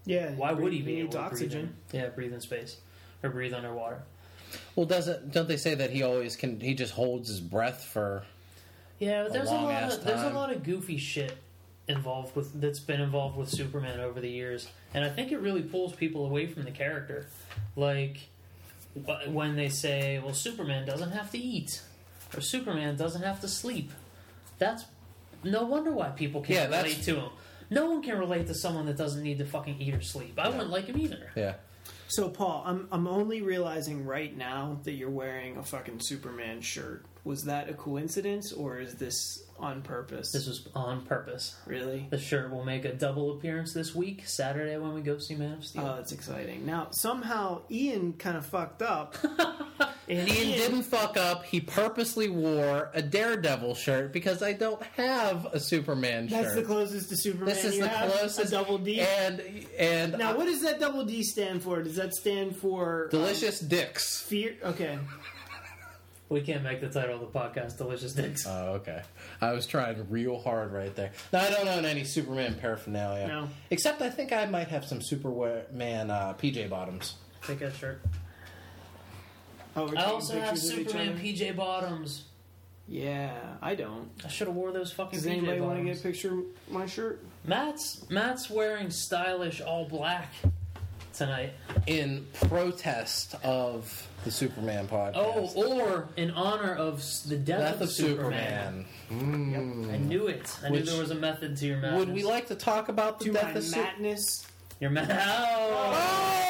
Yeah. 0.04 0.32
Why 0.32 0.52
would 0.52 0.72
he 0.72 0.82
be 0.82 1.00
able 1.00 1.12
to 1.12 1.18
breathe 1.18 1.26
oxygen? 1.26 1.74
in? 1.92 1.98
Yeah, 2.00 2.08
breathe 2.08 2.32
in 2.32 2.40
space 2.40 2.78
or 3.22 3.30
breathe 3.30 3.54
underwater. 3.54 4.02
Well, 4.74 4.86
doesn't 4.86 5.32
don't 5.32 5.48
they 5.48 5.56
say 5.56 5.74
that 5.74 5.90
he 5.90 6.02
always 6.02 6.36
can? 6.36 6.60
He 6.60 6.74
just 6.74 6.92
holds 6.92 7.28
his 7.28 7.40
breath 7.40 7.84
for. 7.84 8.24
Yeah, 8.98 9.24
but 9.24 9.30
A 9.30 9.32
there's 9.34 9.50
a, 9.50 9.54
lot 9.54 9.92
of 9.92 10.04
there's 10.04 10.22
a 10.22 10.30
lot 10.30 10.52
of 10.52 10.62
goofy 10.62 10.96
shit 10.96 11.36
involved 11.88 12.34
with 12.34 12.58
that's 12.60 12.80
been 12.80 13.00
involved 13.00 13.36
with 13.36 13.48
Superman 13.48 14.00
over 14.00 14.20
the 14.20 14.30
years, 14.30 14.68
and 14.96 15.04
I 15.04 15.10
think 15.10 15.30
it 15.30 15.38
really 15.38 15.62
pulls 15.62 15.92
people 15.94 16.24
away 16.24 16.46
from 16.46 16.64
the 16.64 16.70
character. 16.70 17.26
Like 17.76 18.18
when 19.28 19.54
they 19.54 19.68
say, 19.68 20.18
"Well, 20.18 20.32
Superman 20.32 20.86
doesn't 20.86 21.12
have 21.12 21.30
to 21.32 21.38
eat," 21.38 21.82
or 22.34 22.40
"Superman 22.40 22.96
doesn't 22.96 23.22
have 23.22 23.40
to 23.42 23.48
sleep." 23.48 23.92
That's 24.58 24.84
no 25.44 25.64
wonder 25.64 25.92
why 25.92 26.08
people 26.08 26.40
can't 26.40 26.70
Yeah, 26.70 26.78
relate 26.78 27.02
to 27.02 27.16
him. 27.16 27.30
No 27.68 27.90
one 27.90 28.02
can 28.02 28.18
relate 28.18 28.46
to 28.46 28.54
someone 28.54 28.86
that 28.86 28.96
doesn't 28.96 29.22
need 29.22 29.38
to 29.38 29.44
fucking 29.44 29.80
eat 29.80 29.92
or 29.94 30.00
sleep. 30.00 30.38
I 30.38 30.48
wouldn't 30.48 30.70
like 30.70 30.86
him 30.86 30.98
either. 30.98 31.30
Yeah. 31.36 31.54
So, 32.08 32.30
Paul, 32.30 32.62
I'm 32.64 32.88
I'm 32.90 33.06
only 33.06 33.42
realizing 33.42 34.06
right 34.06 34.34
now 34.34 34.80
that 34.84 34.92
you're 34.92 35.10
wearing 35.10 35.58
a 35.58 35.62
fucking 35.62 36.00
Superman 36.00 36.62
shirt. 36.62 37.04
Was 37.26 37.44
that 37.44 37.68
a 37.68 37.74
coincidence 37.74 38.52
or 38.52 38.78
is 38.78 38.94
this 38.94 39.42
on 39.58 39.82
purpose? 39.82 40.32
This 40.32 40.46
was 40.46 40.68
on 40.74 41.04
purpose. 41.04 41.56
really? 41.66 42.06
The 42.08 42.18
shirt 42.18 42.50
will 42.50 42.64
make 42.64 42.84
a 42.84 42.92
double 42.92 43.36
appearance 43.36 43.72
this 43.72 43.94
week, 43.94 44.26
Saturday 44.26 44.76
when 44.78 44.94
we 44.94 45.00
go 45.00 45.18
see 45.18 45.34
Man 45.34 45.54
of 45.54 45.64
Steel. 45.64 45.82
Oh, 45.82 45.96
that's 45.96 46.12
exciting. 46.12 46.64
Now, 46.64 46.88
somehow 46.90 47.62
Ian 47.70 48.12
kind 48.12 48.36
of 48.36 48.46
fucked 48.46 48.82
up 48.82 49.16
And 50.08 50.28
Ian 50.28 50.52
didn't 50.52 50.82
fuck 50.84 51.16
up. 51.16 51.44
He 51.44 51.60
purposely 51.60 52.28
wore 52.28 52.90
a 52.94 53.02
Daredevil 53.02 53.74
shirt 53.74 54.12
because 54.12 54.42
I 54.42 54.52
don't 54.52 54.80
have 54.96 55.46
a 55.46 55.58
Superman 55.58 56.28
shirt. 56.28 56.42
That's 56.42 56.54
the 56.54 56.62
closest 56.62 57.08
to 57.08 57.16
Superman. 57.16 57.54
this 57.54 57.64
is 57.64 57.76
you 57.76 57.82
the 57.82 57.88
have, 57.88 58.12
closest. 58.12 58.52
A 58.52 58.56
double 58.56 58.78
D. 58.78 59.00
And 59.00 59.42
and 59.78 60.18
now, 60.18 60.32
uh, 60.32 60.36
what 60.36 60.44
does 60.46 60.62
that 60.62 60.78
double 60.78 61.04
D 61.04 61.24
stand 61.24 61.62
for? 61.62 61.82
Does 61.82 61.96
that 61.96 62.14
stand 62.14 62.56
for 62.56 63.04
um, 63.04 63.10
delicious 63.10 63.58
dicks. 63.58 64.20
fear? 64.22 64.54
Okay. 64.62 64.98
We 66.28 66.40
can't 66.40 66.64
make 66.64 66.80
the 66.80 66.88
title 66.88 67.14
of 67.14 67.20
the 67.20 67.38
podcast 67.38 67.78
"Delicious 67.78 68.12
Dicks." 68.12 68.46
Oh, 68.46 68.74
okay. 68.74 69.02
I 69.40 69.52
was 69.52 69.66
trying 69.66 70.04
real 70.10 70.38
hard 70.40 70.72
right 70.72 70.94
there. 70.96 71.12
No, 71.32 71.38
I 71.38 71.50
don't 71.50 71.68
own 71.68 71.84
any 71.84 72.02
Superman 72.04 72.56
paraphernalia. 72.60 73.28
No. 73.28 73.48
Except 73.70 74.02
I 74.02 74.10
think 74.10 74.32
I 74.32 74.46
might 74.46 74.68
have 74.68 74.84
some 74.84 75.00
Superman 75.00 76.10
uh, 76.10 76.34
PJ 76.34 76.68
bottoms. 76.68 77.14
Take 77.46 77.60
that 77.60 77.74
shirt. 77.76 78.02
Oh, 79.76 79.86
we're 79.86 79.98
I 79.98 80.04
also 80.04 80.34
have 80.40 80.54
pictures 80.54 80.70
of 80.70 80.78
each 80.80 80.88
Superman? 80.88 81.18
PJ 81.18 81.56
bottoms. 81.56 82.24
Yeah, 82.88 83.32
I 83.60 83.74
don't. 83.74 84.10
I 84.24 84.28
should 84.28 84.46
have 84.46 84.56
wore 84.56 84.72
those 84.72 84.92
fucking 84.92 85.18
Does 85.18 85.26
PJ 85.26 85.30
anybody 85.32 85.60
want 85.60 85.78
to 85.78 85.82
bottoms. 85.82 86.00
get 86.02 86.08
a 86.08 86.12
picture 86.12 86.38
of 86.38 86.44
my 86.70 86.86
shirt? 86.86 87.22
Matt's 87.44 88.08
Matt's 88.10 88.48
wearing 88.50 88.90
stylish 88.90 89.60
all 89.60 89.86
black 89.88 90.32
tonight. 91.16 91.52
In 91.86 92.26
protest 92.34 93.34
of 93.42 94.06
the 94.24 94.30
Superman 94.30 94.86
podcast. 94.88 95.12
Oh, 95.16 95.50
or 95.84 96.08
in 96.16 96.30
honor 96.32 96.74
of 96.74 97.02
the 97.28 97.36
death, 97.36 97.60
Death 97.60 97.74
of, 97.76 97.82
of 97.82 97.90
Superman. 97.92 98.86
Superman. 99.08 99.86
Mm. 99.88 99.94
I 99.94 99.96
knew 99.98 100.26
it. 100.26 100.58
I 100.64 100.70
Which- 100.70 100.84
knew 100.84 100.90
there 100.92 101.00
was 101.00 101.10
a 101.10 101.14
method 101.14 101.56
to 101.58 101.66
your 101.66 101.76
madness. 101.78 101.98
Would 102.06 102.14
we 102.14 102.24
like 102.24 102.46
to 102.48 102.54
talk 102.54 102.88
about 102.88 103.18
the 103.18 103.26
To 103.26 103.32
death 103.32 103.44
my 103.44 103.50
of 103.52 103.64
Superman? 103.64 103.92
madness. 103.94 104.46
your 104.80 104.90
ma- 104.90 105.06
Oh! 105.08 105.14
Oh! 105.94 106.45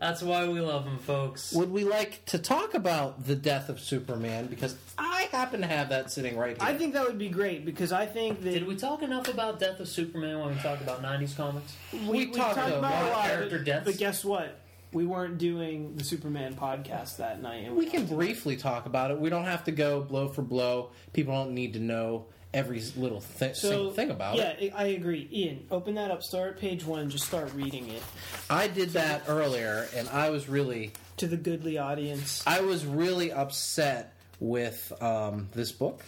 That's 0.00 0.22
why 0.22 0.46
we 0.48 0.60
love 0.60 0.84
him, 0.84 0.98
folks. 0.98 1.52
Would 1.52 1.70
we 1.70 1.84
like 1.84 2.24
to 2.26 2.38
talk 2.38 2.74
about 2.74 3.26
the 3.26 3.34
death 3.34 3.68
of 3.68 3.80
Superman? 3.80 4.46
Because 4.46 4.76
I 4.98 5.28
happen 5.32 5.60
to 5.62 5.66
have 5.66 5.88
that 5.90 6.10
sitting 6.10 6.36
right 6.36 6.56
here. 6.56 6.68
I 6.68 6.74
think 6.76 6.94
that 6.94 7.06
would 7.06 7.18
be 7.18 7.28
great 7.28 7.64
because 7.64 7.92
I 7.92 8.06
think 8.06 8.42
that 8.42 8.50
Did 8.50 8.66
we 8.66 8.76
talk 8.76 9.02
enough 9.02 9.28
about 9.28 9.58
Death 9.58 9.80
of 9.80 9.88
Superman 9.88 10.38
when 10.40 10.54
we 10.54 10.60
talked 10.62 10.82
about 10.82 11.02
'90s 11.02 11.36
comics? 11.36 11.74
we 12.06 12.26
talked 12.26 12.56
about 12.58 12.78
about 12.78 13.06
a 13.06 13.10
lot, 13.10 13.26
character 13.26 13.58
but, 13.58 13.64
deaths. 13.66 13.84
but 13.84 13.96
guess 13.98 14.24
what? 14.24 14.60
We 14.92 15.06
weren't 15.06 15.38
doing 15.38 15.96
the 15.96 16.04
Superman 16.04 16.54
podcast 16.54 17.16
that 17.16 17.42
night. 17.42 17.64
And 17.66 17.76
we 17.76 17.86
can 17.86 18.06
briefly 18.06 18.56
talk 18.56 18.86
about 18.86 19.10
it. 19.10 19.18
We 19.18 19.28
don't 19.28 19.44
have 19.44 19.64
to 19.64 19.72
go 19.72 20.00
blow 20.00 20.28
for 20.28 20.42
blow. 20.42 20.90
People 21.12 21.34
don't 21.34 21.52
need 21.52 21.72
to 21.72 21.80
know 21.80 22.26
every 22.54 22.82
little 22.96 23.20
thi- 23.20 23.54
single 23.54 23.90
thing 23.92 24.10
about 24.10 24.36
yeah, 24.36 24.50
it. 24.50 24.62
Yeah, 24.62 24.76
I 24.76 24.84
agree. 24.86 25.28
Ian, 25.32 25.66
open 25.70 25.94
that 25.96 26.10
up. 26.10 26.22
Start 26.22 26.54
at 26.54 26.58
page 26.60 26.84
one. 26.84 27.10
Just 27.10 27.26
start 27.26 27.52
reading 27.54 27.88
it 27.90 28.02
I 28.48 28.68
did 28.68 28.90
that 28.90 29.24
earlier, 29.28 29.88
and 29.96 30.08
I 30.08 30.30
was 30.30 30.48
really, 30.48 30.92
to 31.18 31.26
the 31.26 31.36
goodly 31.36 31.78
audience. 31.78 32.42
I 32.46 32.60
was 32.60 32.84
really 32.86 33.32
upset 33.32 34.14
with 34.40 34.92
um, 35.02 35.48
this 35.54 35.72
book. 35.72 36.02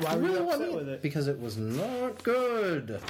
Why 0.00 0.16
were 0.16 0.28
you 0.28 0.48
upset 0.48 0.72
with 0.72 0.88
it? 0.88 1.02
because 1.02 1.28
it 1.28 1.40
was 1.40 1.56
not 1.56 2.22
good. 2.22 3.00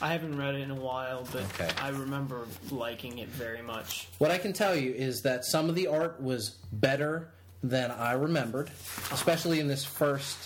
I 0.00 0.12
haven't 0.12 0.36
read 0.36 0.54
it 0.54 0.60
in 0.60 0.70
a 0.70 0.74
while, 0.74 1.26
but 1.32 1.42
Okay. 1.58 1.70
I 1.80 1.88
remember 1.88 2.46
liking 2.70 3.18
it 3.18 3.28
very 3.28 3.62
much. 3.62 4.08
What 4.18 4.30
I 4.30 4.36
can 4.36 4.52
tell 4.52 4.76
you 4.76 4.92
is 4.92 5.22
that 5.22 5.44
some 5.46 5.70
of 5.70 5.74
the 5.74 5.86
art 5.86 6.20
was 6.20 6.50
better 6.70 7.30
than 7.62 7.90
I 7.90 8.12
remembered, 8.12 8.70
especially 9.12 9.60
in 9.60 9.68
this 9.68 9.84
first. 9.84 10.38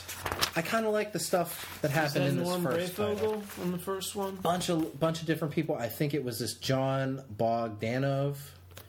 I 0.56 0.62
kind 0.62 0.86
of 0.86 0.92
like 0.92 1.12
the 1.12 1.18
stuff 1.18 1.78
that 1.82 1.90
happened 1.90 2.24
that 2.24 2.28
in 2.30 2.38
this 2.38 2.48
Norm 2.48 2.62
first. 2.62 2.96
title. 2.96 3.16
Breyfogle 3.16 3.62
on 3.62 3.72
the 3.72 3.78
first 3.78 4.14
one? 4.16 4.36
Bunch 4.36 4.68
of 4.68 4.98
bunch 4.98 5.20
of 5.20 5.26
different 5.26 5.52
people. 5.54 5.74
I 5.76 5.88
think 5.88 6.14
it 6.14 6.24
was 6.24 6.38
this 6.38 6.54
Jon 6.54 7.22
Bogdanov. 7.36 8.36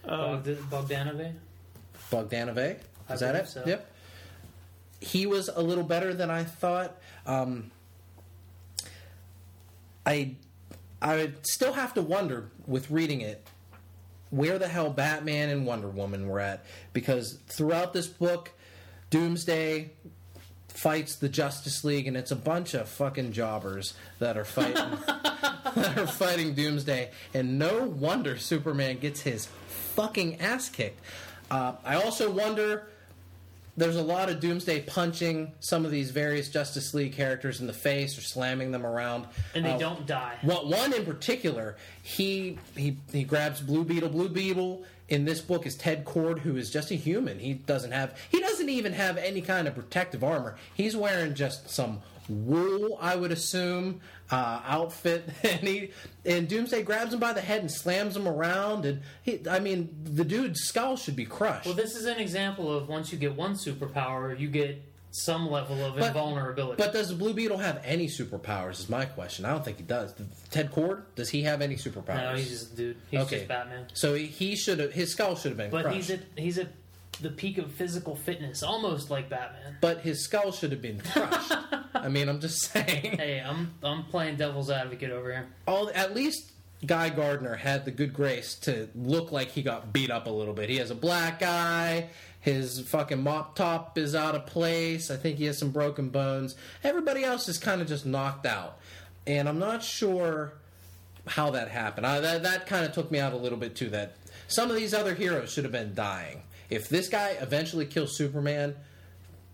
Oh, 0.06 0.38
Bogd- 0.38 0.70
Bogdanovich? 0.70 1.34
Bogdanove. 2.12 2.78
Is 3.10 3.20
that 3.20 3.36
it? 3.36 3.48
so. 3.48 3.64
Yep. 3.66 3.88
He 5.02 5.26
was 5.26 5.50
a 5.50 5.62
little 5.62 5.84
better 5.84 6.14
than 6.14 6.30
I 6.30 6.44
thought. 6.44 6.96
Um, 7.26 7.72
I 10.06 10.36
I 11.02 11.32
still 11.44 11.74
have 11.74 11.94
to 11.96 12.02
wonder 12.02 12.50
with 12.68 12.90
reading 12.92 13.22
it 13.22 13.46
where 14.32 14.58
the 14.58 14.68
hell 14.68 14.90
Batman 14.90 15.50
and 15.50 15.66
Wonder 15.66 15.90
Woman 15.90 16.28
were 16.28 16.40
at 16.40 16.66
because 16.94 17.38
throughout 17.48 17.94
this 17.94 18.08
book, 18.08 18.52
Doomsday 19.10 19.92
fights 20.70 21.16
the 21.16 21.30
Justice 21.30 21.84
League 21.84 22.08
and 22.08 22.18
it's 22.18 22.32
a 22.32 22.36
bunch 22.36 22.74
of 22.74 22.88
fucking 22.88 23.34
jobbers 23.34 23.94
that 24.20 24.38
are 24.38 24.46
fighting 24.46 24.76
that 25.76 25.98
are 25.98 26.08
fighting 26.08 26.54
Doomsday 26.54 27.12
and 27.34 27.60
no 27.60 27.84
wonder 27.84 28.38
Superman 28.38 28.98
gets 28.98 29.22
his 29.22 29.48
fucking 29.68 30.40
ass 30.40 30.70
kicked. 30.70 31.00
Uh, 31.52 31.74
I 31.84 31.96
also 31.96 32.32
wonder 32.32 32.88
there's 33.78 33.96
a 33.96 34.02
lot 34.04 34.30
of 34.30 34.40
Doomsday 34.40 34.82
punching 34.82 35.52
some 35.60 35.86
of 35.86 35.92
these 35.92 36.12
various 36.12 36.50
Justice 36.50 36.94
League 36.94 37.14
characters 37.14 37.62
in 37.62 37.68
the 37.68 37.74
face 37.74 38.18
or 38.18 38.22
slamming 38.22 38.72
them 38.72 38.86
around. 38.86 39.26
And 39.56 39.66
they 39.66 39.72
Uh, 39.72 39.78
don't 39.78 40.06
die. 40.06 40.38
one, 40.42 40.70
one 40.70 40.94
in 40.94 41.06
particular, 41.06 41.78
he 42.04 42.58
he 42.76 42.98
he 43.12 43.24
grabs 43.24 43.62
Blue 43.62 43.84
Beetle. 43.84 44.10
Blue 44.10 44.30
Beetle 44.30 44.84
in 45.10 45.26
this 45.26 45.42
book 45.42 45.66
is 45.66 45.76
Ted 45.76 46.06
Kord, 46.06 46.40
who 46.40 46.56
is 46.58 46.70
just 46.70 46.92
a 46.92 46.96
human. 46.96 47.40
He 47.40 47.54
doesn't 47.54 47.92
have 47.92 48.18
he 48.30 48.40
doesn't 48.40 48.70
even 48.70 48.94
have 48.94 49.18
any 49.18 49.42
kind 49.42 49.68
of 49.68 49.76
protective 49.76 50.24
armor. 50.24 50.58
He's 50.74 50.96
wearing 50.96 51.34
just 51.34 51.70
some 51.70 52.02
wool, 52.30 52.98
I 53.02 53.16
would 53.16 53.32
assume, 53.32 54.02
uh, 54.30 54.62
outfit, 54.66 55.28
and 55.44 55.60
he 55.62 55.92
and 56.26 56.48
Doomsday 56.48 56.84
grabs 56.84 57.14
him 57.14 57.20
by 57.20 57.34
the 57.34 57.42
head 57.42 57.62
and 57.62 57.72
slams 57.72 58.16
him 58.16 58.28
around. 58.28 58.86
And 58.86 59.02
he, 59.24 59.42
I 59.50 59.60
mean, 59.60 59.90
the 60.04 60.24
dude's 60.26 60.62
skull 60.62 60.98
should 60.98 61.16
be 61.16 61.26
crushed. 61.26 61.66
Well, 61.66 61.76
this 61.76 61.96
is 61.96 62.06
an 62.06 62.18
example 62.20 62.72
of 62.76 62.88
once 62.90 63.12
you 63.12 63.18
get 63.18 63.36
one 63.36 63.54
superpower, 63.56 64.38
you 64.40 64.48
get 64.48 64.82
some 65.14 65.50
level 65.52 65.84
of 65.84 65.96
But- 65.96 66.08
invulnerability. 66.08 66.82
But 66.82 66.94
does 66.94 67.10
the 67.10 67.16
Blue 67.16 67.34
Beetle 67.34 67.58
have 67.58 67.82
any 67.84 68.08
superpowers? 68.08 68.80
Is 68.80 68.88
my 68.90 69.04
question. 69.04 69.44
I 69.44 69.50
don't 69.52 69.66
think 69.66 69.76
he 69.78 69.84
does. 69.84 70.14
Ted 70.52 70.72
Kord, 70.72 71.02
does 71.16 71.30
he 71.30 71.42
have 71.44 71.62
any 71.62 71.76
superpowers? 71.76 72.32
no, 72.32 72.36
he's 72.38 72.50
just 72.50 72.74
a 72.74 72.76
dude. 72.78 72.98
He's 73.12 73.20
Okay. 73.22 73.36
just 73.40 73.48
Batman. 73.50 73.88
So 73.94 74.14
he, 74.14 74.28
he 74.28 74.56
should 74.56 74.80
have 74.80 74.94
his 74.94 75.12
skull 75.12 75.36
should 75.36 75.50
have 75.52 75.58
been 75.58 75.70
crushed. 75.70 75.84
But 75.84 75.92
crushed. 75.92 76.10
he's 76.10 76.58
a 76.58 76.64
he's 76.64 76.66
the 77.22 77.30
peak 77.30 77.58
of 77.58 77.72
physical 77.72 78.16
fitness, 78.16 78.64
almost 78.64 79.10
like 79.10 79.30
Batman. 79.30 79.78
but 79.82 80.02
his 80.02 80.24
skull 80.24 80.52
should 80.52 80.72
have 80.72 80.82
been 80.82 81.00
crushed. 81.00 81.54
I 81.94 82.10
mean, 82.10 82.28
I'm 82.30 82.40
just 82.40 82.62
saying. 82.72 83.18
Hey, 83.18 83.42
I'm 83.46 83.74
I'm 83.84 84.04
playing 84.06 84.38
devil's 84.38 84.70
advocate 84.70 85.12
over 85.12 85.32
here. 85.32 85.48
All 85.68 85.90
at 85.94 86.14
least 86.16 86.52
Guy 86.86 87.10
Gardner 87.10 87.56
had 87.56 87.86
the 87.86 87.92
good 87.92 88.14
grace 88.14 88.56
to 88.62 88.90
look 88.96 89.32
like 89.32 89.50
he 89.50 89.62
got 89.62 89.94
beat 89.94 90.10
up 90.10 90.26
a 90.28 90.32
little 90.32 90.54
bit. 90.54 90.70
He 90.70 90.78
has 90.78 90.90
a 90.92 90.96
black 90.96 91.44
eye. 91.44 92.10
His 92.40 92.80
fucking 92.80 93.22
mop 93.22 93.56
top 93.56 94.00
is 94.00 94.16
out 94.16 94.34
of 94.34 94.48
place. 94.48 95.12
I 95.12 95.16
think 95.16 95.38
he 95.38 95.46
has 95.46 95.60
some 95.60 95.70
broken 95.70 96.10
bones. 96.10 96.56
Everybody 96.84 97.24
else 97.24 97.48
is 97.48 97.60
kind 97.60 97.82
of 97.82 97.88
just 97.88 98.04
knocked 98.06 98.48
out, 98.48 98.80
and 99.28 99.48
I'm 99.48 99.60
not 99.60 99.84
sure 99.84 100.54
how 101.28 101.52
that 101.52 101.68
happened. 101.70 102.08
I, 102.08 102.20
that 102.20 102.42
that 102.42 102.66
kind 102.66 102.84
of 102.84 102.94
took 102.94 103.12
me 103.12 103.20
out 103.20 103.34
a 103.34 103.38
little 103.38 103.60
bit 103.60 103.76
too. 103.76 103.90
That 103.90 104.16
some 104.48 104.72
of 104.72 104.76
these 104.76 104.92
other 104.96 105.14
heroes 105.14 105.52
should 105.54 105.66
have 105.66 105.72
been 105.72 105.94
dying. 105.94 106.42
If 106.72 106.88
this 106.88 107.10
guy 107.10 107.36
eventually 107.42 107.86
kills 107.86 108.16
Superman, 108.16 108.76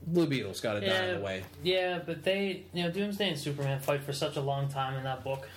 Blue 0.05 0.27
Beetle's 0.27 0.61
got 0.61 0.75
to 0.75 0.81
die 0.81 1.07
in 1.07 1.15
the 1.15 1.21
way. 1.21 1.43
yeah, 1.63 1.99
but 2.05 2.23
they, 2.23 2.63
you 2.73 2.83
know, 2.83 2.91
Doomsday 2.91 3.29
and 3.29 3.37
Superman 3.37 3.79
fight 3.81 4.03
for 4.03 4.13
such 4.13 4.37
a 4.37 4.41
long 4.41 4.69
time 4.69 4.95
in 4.95 5.03
that 5.03 5.23
book. 5.23 5.49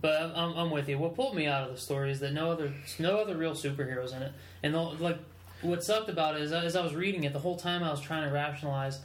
But 0.00 0.22
I'm, 0.22 0.32
I'm, 0.34 0.56
I'm 0.56 0.70
with 0.70 0.88
you. 0.88 0.98
What 0.98 1.14
pulled 1.14 1.36
me 1.36 1.46
out 1.46 1.68
of 1.68 1.74
the 1.74 1.80
story 1.80 2.10
is 2.10 2.18
that 2.20 2.32
no 2.32 2.50
other, 2.50 2.72
no 2.98 3.18
other 3.18 3.36
real 3.36 3.52
superheroes 3.52 4.16
in 4.16 4.22
it, 4.22 4.32
and 4.62 4.74
the, 4.74 4.80
like, 4.80 5.18
what 5.60 5.84
sucked 5.84 6.08
about 6.08 6.34
it 6.34 6.42
is 6.42 6.52
as 6.52 6.74
I 6.74 6.82
was 6.82 6.94
reading 6.94 7.24
it, 7.24 7.32
the 7.32 7.38
whole 7.38 7.56
time 7.56 7.82
I 7.84 7.90
was 7.90 8.00
trying 8.00 8.26
to 8.26 8.34
rationalize, 8.34 9.00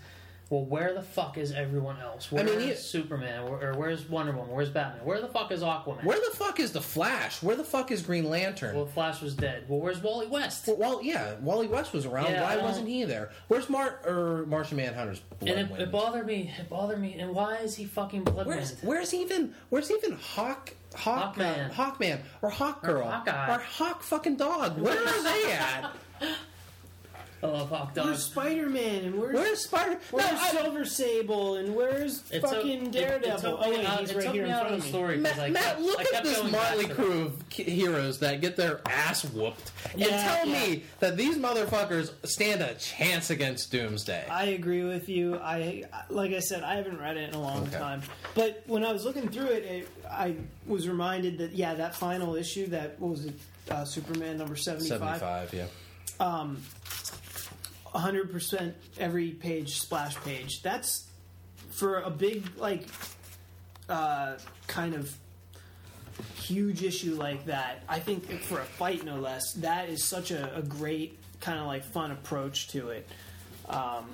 well, 0.49 0.65
where 0.65 0.93
the 0.93 1.01
fuck 1.01 1.37
is 1.37 1.51
everyone 1.51 1.99
else? 1.99 2.27
I 2.31 2.35
Where's 2.35 2.49
mean, 2.57 2.67
you- 2.69 2.75
Superman? 2.75 3.43
Or, 3.47 3.63
or 3.63 3.73
where's 3.77 4.09
Wonder 4.09 4.31
Woman? 4.31 4.51
Where's 4.53 4.69
Batman? 4.69 5.05
Where 5.05 5.21
the 5.21 5.27
fuck 5.27 5.51
is 5.51 5.61
Aquaman? 5.61 6.03
Where 6.03 6.17
the 6.19 6.35
fuck 6.35 6.59
is 6.59 6.71
the 6.71 6.81
Flash? 6.81 7.43
Where 7.43 7.55
the 7.55 7.63
fuck 7.63 7.91
is 7.91 8.01
Green 8.01 8.29
Lantern? 8.29 8.75
well, 8.75 8.85
Flash 8.87 9.21
was 9.21 9.35
dead. 9.35 9.65
Well, 9.67 9.79
where's 9.79 10.01
Wally 10.01 10.27
West? 10.27 10.67
Well, 10.67 10.77
well, 10.77 10.99
yeah, 11.03 11.35
Wally 11.41 11.67
West 11.67 11.93
was 11.93 12.05
around. 12.05 12.31
Yeah, 12.31 12.41
why 12.43 12.57
wasn't 12.57 12.87
he 12.87 13.03
there? 13.03 13.29
Where's 13.47 13.69
Mar 13.69 13.99
or 14.05 14.45
Martian 14.47 14.77
Manhunter's 14.77 15.19
blood 15.19 15.51
And 15.57 15.71
it, 15.71 15.79
it 15.81 15.91
bothered 15.91 16.25
me. 16.25 16.51
It 16.59 16.69
bothered 16.69 16.99
me. 16.99 17.13
And 17.19 17.35
why 17.35 17.57
is 17.57 17.75
he 17.75 17.85
fucking 17.85 18.25
Bloodwynd? 18.25 18.45
Where's 18.47 18.79
Where's 18.81 19.13
even 19.13 19.53
Where's 19.69 19.91
even 19.91 20.13
Hawk 20.13 20.73
Hawk 20.95 21.35
Hawkman. 21.35 21.71
Hawkman 21.71 22.19
or 22.41 22.49
Hawk 22.49 22.81
Girl 22.83 23.07
Hawkeye. 23.07 23.55
or 23.55 23.59
Hawk 23.59 24.01
fucking 24.01 24.37
dog? 24.37 24.79
Where 24.79 24.97
are 24.99 25.23
they 25.23 25.51
at? 25.53 25.91
I 27.41 27.47
love 27.47 27.69
Hawk 27.69 27.93
Dog. 27.93 28.05
Where's 28.07 28.23
Spider 28.25 28.67
Man 28.69 29.05
and 29.05 29.15
where's 29.15 29.33
Where's 29.33 29.59
Spider? 29.63 29.91
No, 29.93 29.97
where's 30.11 30.39
I- 30.39 30.49
Silver 30.51 30.83
Sable 30.85 31.55
and 31.55 31.73
where's 31.73 32.29
It 32.31 32.41
fucking 32.41 32.87
it- 32.87 32.91
Daredevil? 32.91 33.29
It, 33.37 33.39
took 33.41 33.59
oh 33.61 33.71
me 33.71 33.77
wait, 33.77 33.85
out, 33.85 33.99
he's 34.01 34.09
it 34.11 34.15
right 34.17 34.25
took 34.25 34.33
here 34.33 34.43
me 34.43 34.49
in 34.49 34.55
out 34.55 34.61
front 34.67 34.73
of 34.75 34.79
of 34.79 34.81
the 34.81 34.85
me. 34.85 34.91
story 34.91 35.17
Matt, 35.17 35.39
I 35.39 35.49
Matt, 35.49 35.63
kept, 35.63 35.79
look 35.81 35.99
I 36.13 36.17
at 36.17 36.23
this 36.23 36.51
motley 36.51 36.87
crew 36.87 37.21
of 37.21 37.43
heroes 37.51 38.19
that 38.19 38.41
get 38.41 38.57
their 38.57 38.81
ass 38.85 39.23
whooped, 39.23 39.71
and 39.93 40.01
Yeah, 40.01 40.23
tell 40.35 40.47
yeah. 40.47 40.61
me 40.67 40.83
that 40.99 41.15
these 41.15 41.37
motherfuckers 41.37 42.11
stand 42.27 42.61
a 42.61 42.73
chance 42.75 43.29
against 43.29 43.71
Doomsday. 43.71 44.25
I 44.29 44.45
agree 44.47 44.83
with 44.83 45.07
you. 45.07 45.37
I 45.37 45.85
like 46.09 46.33
I 46.33 46.39
said, 46.39 46.63
I 46.63 46.75
haven't 46.75 46.99
read 46.99 47.15
it 47.15 47.29
in 47.29 47.35
a 47.35 47.41
long 47.41 47.63
Okay. 47.67 47.77
time. 47.77 48.01
But 48.35 48.63
when 48.67 48.83
I 48.83 48.91
was 48.91 49.05
looking 49.05 49.29
through 49.29 49.47
it, 49.47 49.63
it, 49.63 49.87
I 50.09 50.35
was 50.67 50.89
reminded 50.89 51.37
that 51.37 51.53
yeah, 51.53 51.73
that 51.75 51.95
final 51.95 52.35
issue, 52.35 52.67
that 52.67 52.99
what 52.99 53.11
was 53.11 53.25
it, 53.25 53.35
uh, 53.71 53.85
Superman 53.85 54.37
number 54.37 54.57
seventy 54.57 54.89
five. 54.89 54.99
Seventy-five, 55.19 55.53
yeah. 55.53 55.65
100% 57.93 58.73
every 58.99 59.31
page 59.31 59.79
splash 59.79 60.15
page 60.17 60.61
that's 60.61 61.07
for 61.71 62.01
a 62.01 62.09
big 62.09 62.45
like 62.57 62.87
uh, 63.87 64.35
kind 64.67 64.93
of 64.95 65.13
huge 66.35 66.83
issue 66.83 67.15
like 67.15 67.45
that 67.45 67.81
i 67.87 67.97
think 67.99 68.29
for 68.41 68.59
a 68.59 68.65
fight 68.65 69.05
no 69.05 69.15
less 69.15 69.53
that 69.53 69.87
is 69.89 70.03
such 70.03 70.31
a, 70.31 70.53
a 70.55 70.61
great 70.61 71.17
kind 71.39 71.57
of 71.57 71.65
like 71.65 71.83
fun 71.83 72.11
approach 72.11 72.67
to 72.67 72.89
it 72.89 73.07
um, 73.69 74.05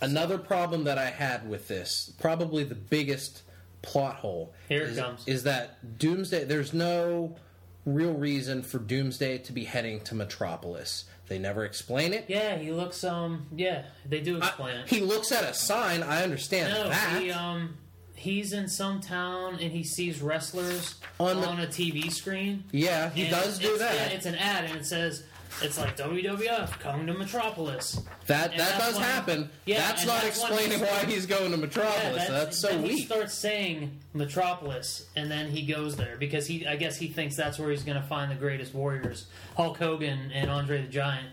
Another 0.00 0.38
problem 0.38 0.84
that 0.84 0.96
I 0.98 1.10
had 1.10 1.48
with 1.48 1.66
this, 1.66 2.12
probably 2.20 2.62
the 2.62 2.76
biggest 2.76 3.42
plot 3.82 4.16
hole, 4.16 4.54
Here 4.68 4.82
it 4.82 4.90
is, 4.90 4.98
comes. 4.98 5.26
is 5.26 5.42
that 5.42 5.98
Doomsday. 5.98 6.44
There's 6.44 6.72
no 6.72 7.36
real 7.84 8.12
reason 8.12 8.62
for 8.62 8.78
Doomsday 8.78 9.38
to 9.38 9.52
be 9.52 9.64
heading 9.64 10.00
to 10.02 10.14
Metropolis. 10.14 11.04
They 11.28 11.38
never 11.38 11.64
explain 11.64 12.12
it. 12.14 12.24
Yeah, 12.28 12.56
he 12.56 12.70
looks. 12.72 13.04
Um, 13.04 13.46
yeah, 13.54 13.82
they 14.06 14.20
do 14.20 14.40
I- 14.40 14.46
explain 14.46 14.76
it. 14.78 14.88
he 14.88 15.00
looks 15.00 15.30
at 15.32 15.44
a 15.44 15.52
sign. 15.54 16.02
I 16.02 16.22
understand 16.22 16.72
No, 16.72 16.88
that. 16.88 17.20
he 17.22 17.30
um, 17.30 17.76
he's 18.14 18.52
in 18.52 18.66
some 18.68 19.00
town 19.00 19.58
and 19.60 19.70
he 19.72 19.84
sees 19.84 20.20
wrestlers 20.22 20.94
On 21.20 21.36
on, 21.44 21.56
the- 21.58 21.64
a 21.64 21.66
TV 21.66 22.10
screen. 22.10 22.64
yeah, 22.72 23.10
he 23.10 23.28
does 23.28 23.58
do 23.58 23.76
that. 23.78 23.94
yeah, 23.94 24.06
it's 24.16 24.26
an 24.26 24.34
ad 24.36 24.64
and 24.64 24.76
it 24.80 24.86
says 24.86 25.22
it's 25.62 25.78
like 25.78 25.96
WWF 25.96 26.78
coming 26.80 27.06
to 27.06 27.14
Metropolis. 27.14 28.00
that 28.26 28.50
and 28.52 28.60
that 28.60 28.78
does 28.78 28.94
when- 28.94 29.02
happen. 29.04 29.50
yeah, 29.66 29.78
that's 29.78 30.06
not 30.06 30.22
that's 30.22 30.38
explaining 30.38 30.80
why 30.80 31.04
he's 31.06 31.26
going 31.26 31.50
to 31.50 31.56
Metropolis. 31.56 32.24
Yeah, 32.24 32.30
that's, 32.30 32.58
so 32.58 32.68
then 32.68 32.84
He 32.84 33.02
starts 33.04 33.34
saying 33.34 33.98
Metropolis, 34.14 35.06
and 35.16 35.30
then 35.30 35.50
he 35.50 35.62
goes 35.66 35.96
there 35.96 36.16
because 36.18 36.46
he, 36.46 36.66
I 36.66 36.76
guess, 36.76 36.96
he 36.96 37.08
thinks 37.08 37.36
that's 37.36 37.58
where 37.58 37.70
he's 37.70 37.82
going 37.82 38.00
to 38.00 38.06
find 38.06 38.30
the 38.30 38.36
greatest 38.36 38.74
warriors: 38.74 39.26
Hulk 39.56 39.78
Hogan 39.78 40.30
and 40.32 40.50
Andre 40.50 40.82
the 40.82 40.88
Giant. 40.88 41.28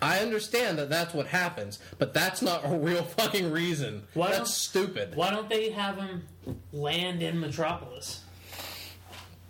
I 0.00 0.20
understand 0.20 0.78
that 0.78 0.88
that's 0.90 1.12
what 1.12 1.26
happens, 1.26 1.80
but 1.98 2.14
that's 2.14 2.40
not 2.40 2.64
a 2.64 2.68
real 2.76 3.02
fucking 3.02 3.50
reason. 3.50 4.04
Why 4.14 4.30
that's 4.30 4.54
stupid. 4.54 5.16
Why 5.16 5.30
don't 5.30 5.48
they 5.48 5.70
have 5.70 5.96
him 5.96 6.22
land 6.72 7.22
in 7.22 7.40
Metropolis? 7.40 8.22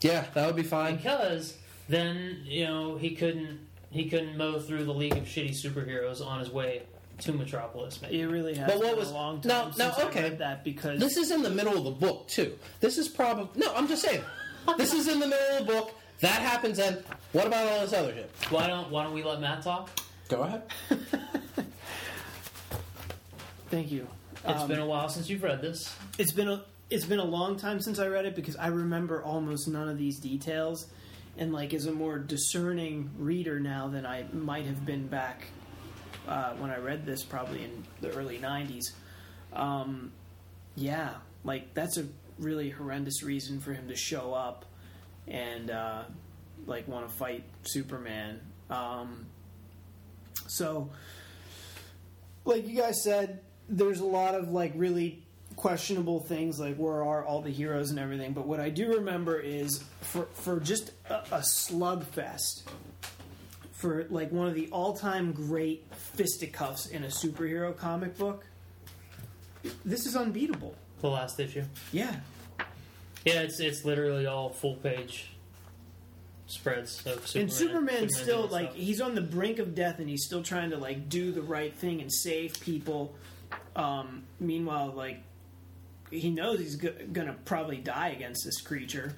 Yeah, 0.01 0.25
that 0.35 0.47
would 0.47 0.57
be 0.57 0.63
fine. 0.63 0.97
Because 0.97 1.57
then 1.89 2.43
you 2.45 2.65
know 2.67 2.97
he 2.97 3.11
couldn't 3.15 3.61
he 3.91 4.09
couldn't 4.09 4.37
mow 4.37 4.59
through 4.59 4.85
the 4.85 4.95
league 4.95 5.17
of 5.17 5.25
shitty 5.25 5.51
superheroes 5.51 6.25
on 6.25 6.41
his 6.41 6.51
way 6.51 6.83
to 7.21 7.33
Metropolis. 7.33 8.01
Maybe. 8.01 8.21
it 8.21 8.27
really 8.27 8.55
has 8.55 8.67
But 8.71 8.79
what 8.79 8.91
been 8.91 8.99
was- 8.99 9.11
a 9.11 9.15
long 9.15 9.41
time 9.41 9.73
now, 9.77 9.93
I 9.97 10.03
okay. 10.05 10.23
read 10.25 10.39
that 10.39 10.63
because 10.65 11.01
This 11.01 11.17
is 11.17 11.31
in 11.31 11.43
the 11.43 11.51
middle 11.51 11.77
of 11.77 11.85
the 11.85 11.91
book 11.91 12.29
too. 12.29 12.57
This 12.81 12.97
is 12.99 13.09
probably 13.09 13.49
no. 13.61 13.75
I'm 13.75 13.89
just 13.89 14.03
saying. 14.03 14.23
This 14.77 14.93
is 14.93 15.09
in 15.09 15.19
the 15.19 15.27
middle 15.27 15.59
of 15.59 15.67
the 15.67 15.73
book. 15.73 15.95
That 16.21 16.43
happens. 16.43 16.79
And 16.79 17.03
what 17.33 17.47
about 17.47 17.67
all 17.67 17.81
this 17.81 17.93
other 17.95 18.13
shit? 18.13 18.31
Why 18.51 18.67
don't 18.67 18.91
Why 18.91 19.03
don't 19.05 19.15
we 19.15 19.23
let 19.23 19.41
Matt 19.41 19.63
talk? 19.63 19.89
Go 20.29 20.43
ahead. 20.43 20.63
thank 23.71 23.91
you 23.91 24.07
It's 24.47 24.61
Um, 24.63 24.69
been 24.69 24.79
a 24.79 24.87
while 24.87 25.09
since 25.09 25.29
you've 25.29 25.43
read 25.43 25.61
this. 25.63 25.95
it's 26.19 26.33
been 26.33 26.49
a 26.49 26.63
it's 26.91 27.05
been 27.05 27.19
a 27.19 27.25
long 27.25 27.57
time 27.59 27.81
since 27.81 27.99
I 27.99 28.07
read 28.07 28.25
it 28.25 28.35
because 28.35 28.57
I 28.57 28.69
remember 28.69 29.23
almost 29.23 29.69
none 29.69 29.89
of 29.91 29.99
these 29.99 30.19
details, 30.19 30.87
and 31.39 31.53
like 31.53 31.73
as 31.73 31.87
a 31.87 31.93
more 31.93 32.19
discerning 32.19 33.11
reader 33.17 33.61
now 33.61 33.89
than 33.89 34.05
I 34.05 34.25
might 34.33 34.67
have 34.67 34.85
been 34.85 35.07
back 35.07 35.47
uh, 36.27 36.53
when 36.55 36.71
I 36.71 36.79
read 36.79 37.07
this, 37.07 37.23
probably 37.23 37.65
in 37.65 37.85
the 38.01 38.11
early 38.11 38.39
'90s. 38.39 38.93
Um, 39.53 40.13
yeah, 40.75 41.15
like 41.45 41.73
that's 41.75 41.97
a 41.97 42.07
really 42.39 42.71
horrendous 42.71 43.23
reason 43.23 43.61
for 43.61 43.73
him 43.73 43.89
to 43.89 43.97
show 43.97 44.35
up 44.35 44.65
and 45.27 45.71
uh, 45.71 46.03
like 46.67 46.89
want 46.89 47.09
to 47.09 47.15
fight 47.15 47.45
Superman. 47.63 48.41
Um, 48.69 49.27
so, 50.49 50.91
like 52.45 52.67
you 52.67 52.77
guys 52.77 53.03
said, 53.03 53.41
there's 53.69 54.01
a 54.01 54.07
lot 54.07 54.35
of 54.35 54.49
like 54.49 54.73
really 54.75 55.23
questionable 55.59 56.21
things, 56.21 56.61
like 56.61 56.77
where 56.77 57.03
are 57.05 57.25
all 57.25 57.43
the 57.43 57.51
heroes 57.51 57.91
and 57.91 57.99
everything. 57.99 58.33
But 58.33 58.47
what 58.47 58.61
I 58.61 58.71
do 58.71 58.95
remember 58.95 59.41
is 59.41 59.83
for 60.01 60.27
for 60.33 60.61
just 60.61 60.93
a, 61.11 61.17
a 61.35 61.41
slugfest, 61.41 62.63
for 63.73 64.07
like 64.09 64.31
one 64.31 64.47
of 64.47 64.55
the 64.55 64.69
all 64.71 64.97
time 64.97 65.33
great 65.33 65.85
fisticuffs 66.15 66.87
in 66.87 67.03
a 67.03 67.09
superhero 67.09 67.77
comic 67.77 68.17
book. 68.17 68.47
This 69.85 70.07
is 70.07 70.15
unbeatable. 70.15 70.77
The 71.01 71.09
last 71.11 71.41
issue. 71.41 71.65
Yeah, 71.93 72.15
Yeah, 73.25 73.41
it's 73.43 73.59
it's 73.59 73.85
literally 73.85 74.27
all 74.27 74.51
full 74.51 74.77
page 74.77 75.31
spreads 76.47 77.05
of 77.05 77.27
Superman. 77.27 77.43
and 77.43 77.53
Superman's 77.53 78.17
Superman 78.17 78.25
still 78.25 78.47
like 78.47 78.75
he's 78.75 79.01
on 79.01 79.17
the 79.17 79.21
brink 79.21 79.59
of 79.59 79.75
death, 79.75 79.99
and 79.99 80.09
he's 80.09 80.25
still 80.25 80.43
trying 80.45 80.71
to 80.71 80.77
like 80.77 81.09
do 81.09 81.33
the 81.33 81.43
right 81.43 81.75
thing 81.75 82.01
and 82.01 82.13
save 82.13 82.61
people. 82.61 83.17
Um, 83.75 84.23
meanwhile, 84.41 84.93
like 84.95 85.23
he 86.11 86.31
knows 86.31 86.59
he's 86.61 86.77
go- 86.77 86.95
gonna 87.13 87.37
probably 87.45 87.79
die 87.79 88.09
against 88.09 88.45
this 88.45 88.61
creature. 88.61 89.15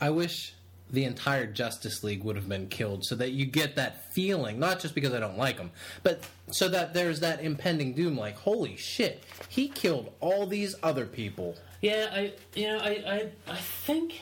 I 0.00 0.10
wish 0.10 0.54
the 0.90 1.04
entire 1.04 1.46
Justice 1.46 2.04
League 2.04 2.22
would 2.22 2.36
have 2.36 2.48
been 2.48 2.68
killed 2.68 3.04
so 3.04 3.16
that 3.16 3.32
you 3.32 3.44
get 3.46 3.76
that 3.76 4.12
feeling, 4.12 4.58
not 4.58 4.78
just 4.78 4.94
because 4.94 5.12
I 5.12 5.18
don't 5.20 5.36
like 5.38 5.56
them, 5.56 5.70
but 6.02 6.22
so 6.50 6.68
that 6.68 6.94
there's 6.94 7.20
that 7.20 7.42
impending 7.42 7.92
doom 7.94 8.16
like, 8.16 8.36
holy 8.36 8.76
shit, 8.76 9.24
he 9.48 9.68
killed 9.68 10.12
all 10.20 10.46
these 10.46 10.76
other 10.82 11.06
people. 11.06 11.56
Yeah, 11.82 12.08
I 12.12 12.32
you 12.54 12.68
know 12.68 12.78
I, 12.78 12.88
I 12.88 13.52
I 13.52 13.56
think 13.56 14.20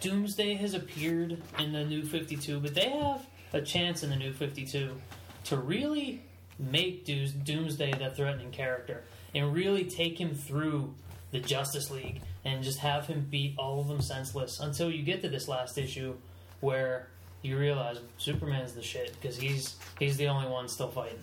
Doomsday 0.00 0.54
has 0.54 0.74
appeared 0.74 1.38
in 1.58 1.72
the 1.72 1.84
New 1.84 2.04
Fifty 2.04 2.36
Two, 2.36 2.58
but 2.58 2.74
they 2.74 2.88
have 2.88 3.26
a 3.52 3.60
chance 3.60 4.02
in 4.02 4.10
the 4.10 4.16
New 4.16 4.32
Fifty 4.32 4.64
Two 4.66 4.96
to 5.44 5.56
really 5.56 6.22
make 6.58 7.04
Doos- 7.04 7.32
Doomsday 7.32 7.92
the 7.92 8.10
threatening 8.10 8.50
character 8.50 9.04
and 9.34 9.52
really 9.54 9.84
take 9.84 10.18
him 10.20 10.34
through 10.34 10.94
the 11.30 11.40
Justice 11.40 11.90
League 11.90 12.20
and 12.44 12.62
just 12.62 12.78
have 12.78 13.06
him 13.06 13.26
beat 13.30 13.54
all 13.58 13.80
of 13.80 13.88
them 13.88 14.00
senseless 14.02 14.60
until 14.60 14.90
you 14.90 15.02
get 15.02 15.22
to 15.22 15.28
this 15.28 15.48
last 15.48 15.78
issue 15.78 16.14
where 16.60 17.08
you 17.42 17.56
realize 17.58 17.98
Superman's 18.18 18.72
the 18.74 18.82
shit 18.82 19.16
because 19.20 19.36
he's 19.36 19.76
he's 19.98 20.16
the 20.16 20.28
only 20.28 20.48
one 20.48 20.68
still 20.68 20.88
fighting. 20.88 21.18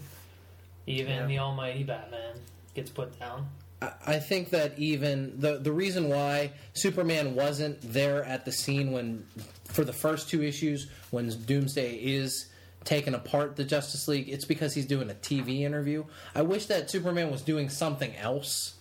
Even 0.87 1.13
Yeah. 1.13 1.25
the 1.27 1.39
Almighty 1.39 1.83
Batman 1.83 2.35
gets 2.73 2.89
put 2.89 3.17
down. 3.19 3.47
I- 3.81 3.93
I 4.07 4.19
think 4.19 4.49
that 4.49 4.77
even 4.79 5.39
the 5.39 5.57
the 5.57 5.71
reason 5.71 6.09
why 6.09 6.51
Superman 6.73 7.35
wasn't 7.35 7.79
there 7.93 8.23
at 8.25 8.43
the 8.45 8.51
scene 8.51 8.91
when 8.91 9.25
for 9.65 9.85
the 9.85 9.93
first 9.93 10.29
two 10.29 10.41
issues 10.43 10.89
when 11.11 11.29
Doomsday 11.29 11.95
is 11.95 12.47
taking 12.89 13.13
apart 13.13 13.55
the 13.55 13.63
Justice 13.63 14.07
League, 14.07 14.27
it's 14.29 14.45
because 14.45 14.73
he's 14.73 14.87
doing 14.87 15.11
a 15.11 15.13
TV 15.13 15.61
interview. 15.61 16.05
I 16.33 16.41
wish 16.41 16.65
that 16.65 16.89
Superman 16.89 17.29
was 17.29 17.43
doing 17.43 17.69
something 17.69 18.15
else. 18.15 18.73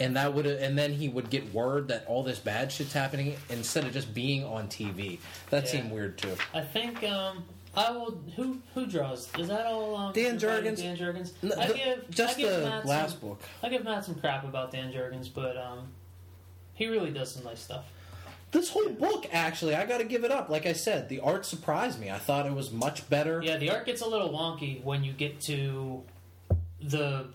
And 0.00 0.14
that 0.16 0.32
would, 0.34 0.46
and 0.46 0.78
then 0.78 0.92
he 0.92 1.08
would 1.08 1.28
get 1.28 1.52
word 1.52 1.88
that 1.88 2.04
all 2.06 2.22
this 2.22 2.38
bad 2.38 2.70
shit's 2.70 2.92
happening 2.92 3.34
instead 3.48 3.84
of 3.84 3.92
just 3.92 4.14
being 4.14 4.44
on 4.44 4.68
TV. 4.68 5.18
That 5.50 5.64
Yeah. 5.64 5.70
seemed 5.70 5.90
weird 5.90 6.18
too. 6.18 6.36
I 6.54 6.60
think 6.60 7.02
um, 7.02 7.44
I 7.74 7.90
will. 7.90 8.20
Who 8.36 8.60
who 8.74 8.86
draws? 8.86 9.28
Is 9.38 9.48
that 9.48 9.66
all? 9.66 9.96
Um, 9.96 10.12
Dan 10.12 10.38
Jurgens. 10.38 10.76
Dan 10.76 10.96
Jurgens. 10.96 11.32
No, 11.42 11.56
I 11.58 11.72
give 11.72 12.10
just 12.10 12.38
I 12.38 12.40
give 12.40 12.50
the 12.52 12.60
Matt 12.68 12.86
last 12.86 13.18
some, 13.18 13.28
book. 13.28 13.40
I 13.60 13.68
give 13.70 13.82
Matt 13.82 14.04
some 14.04 14.14
crap 14.14 14.44
about 14.44 14.70
Dan 14.70 14.92
Jurgens, 14.92 15.28
but 15.34 15.56
um, 15.56 15.88
he 16.74 16.86
really 16.86 17.10
does 17.10 17.32
some 17.32 17.42
nice 17.42 17.58
stuff. 17.60 17.86
This 18.50 18.70
whole 18.70 18.88
book, 18.88 19.26
actually, 19.30 19.74
I 19.74 19.84
got 19.84 19.98
to 19.98 20.04
give 20.04 20.24
it 20.24 20.30
up. 20.30 20.48
Like 20.48 20.64
I 20.64 20.72
said, 20.72 21.08
the 21.10 21.20
art 21.20 21.44
surprised 21.44 22.00
me. 22.00 22.10
I 22.10 22.16
thought 22.18 22.46
it 22.46 22.52
was 22.54 22.72
much 22.72 23.08
better. 23.10 23.42
Yeah, 23.44 23.58
the 23.58 23.70
art 23.70 23.84
gets 23.84 24.00
a 24.00 24.08
little 24.08 24.30
wonky 24.30 24.82
when 24.82 25.04
you 25.04 25.12
get 25.12 25.40
to 25.42 26.02
the 26.80 27.26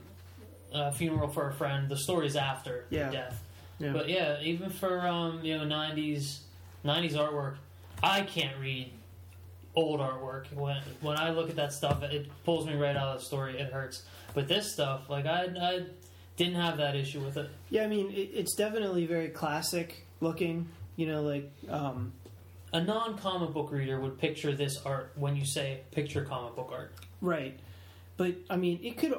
uh, 0.74 0.92
funeral 0.92 1.28
for 1.28 1.50
a 1.50 1.54
friend. 1.54 1.88
The 1.88 1.98
stories 1.98 2.36
after 2.36 2.86
Yeah. 2.90 3.08
the 3.08 3.12
death. 3.12 3.44
Yeah. 3.80 3.92
But 3.94 4.10
yeah, 4.10 4.40
even 4.42 4.70
for 4.70 5.06
um, 5.06 5.42
you 5.44 5.58
know 5.58 5.66
'90s 5.66 6.40
'90s 6.86 7.14
artwork, 7.14 7.56
I 8.02 8.22
can't 8.22 8.58
read 8.60 8.92
old 9.76 10.00
artwork. 10.00 10.52
When 10.54 10.82
when 11.02 11.18
I 11.20 11.30
look 11.32 11.50
at 11.50 11.56
that 11.58 11.74
stuff, 11.74 12.02
it 12.04 12.28
pulls 12.46 12.66
me 12.66 12.74
right 12.76 12.96
out 12.96 13.10
of 13.16 13.20
the 13.20 13.26
story. 13.26 13.60
It 13.60 13.72
hurts. 13.72 14.04
But 14.34 14.48
this 14.48 14.72
stuff, 14.72 15.10
like 15.10 15.26
I, 15.28 15.44
I 15.62 15.84
didn't 16.38 16.56
have 16.56 16.78
that 16.78 16.96
issue 16.96 17.20
with 17.20 17.38
it. 17.38 17.50
Yeah, 17.70 17.84
I 17.84 17.88
mean, 17.88 18.10
it, 18.12 18.32
it's 18.34 18.56
definitely 18.56 19.06
very 19.06 19.30
classic 19.30 20.06
looking. 20.22 20.70
You 20.96 21.08
know, 21.08 21.22
like 21.24 21.52
um, 21.70 22.14
a 22.72 22.82
non-comic 22.82 23.52
book 23.54 23.72
reader 23.72 24.00
would 24.00 24.20
picture 24.20 24.54
this 24.54 24.80
art 24.86 25.12
when 25.16 25.36
you 25.36 25.46
say 25.46 25.82
picture 25.92 26.24
comic 26.24 26.56
book 26.56 26.70
art. 26.72 26.94
Right. 27.22 27.60
But 28.18 28.36
I 28.50 28.58
mean, 28.58 28.80
it 28.84 28.98
could 28.98 29.18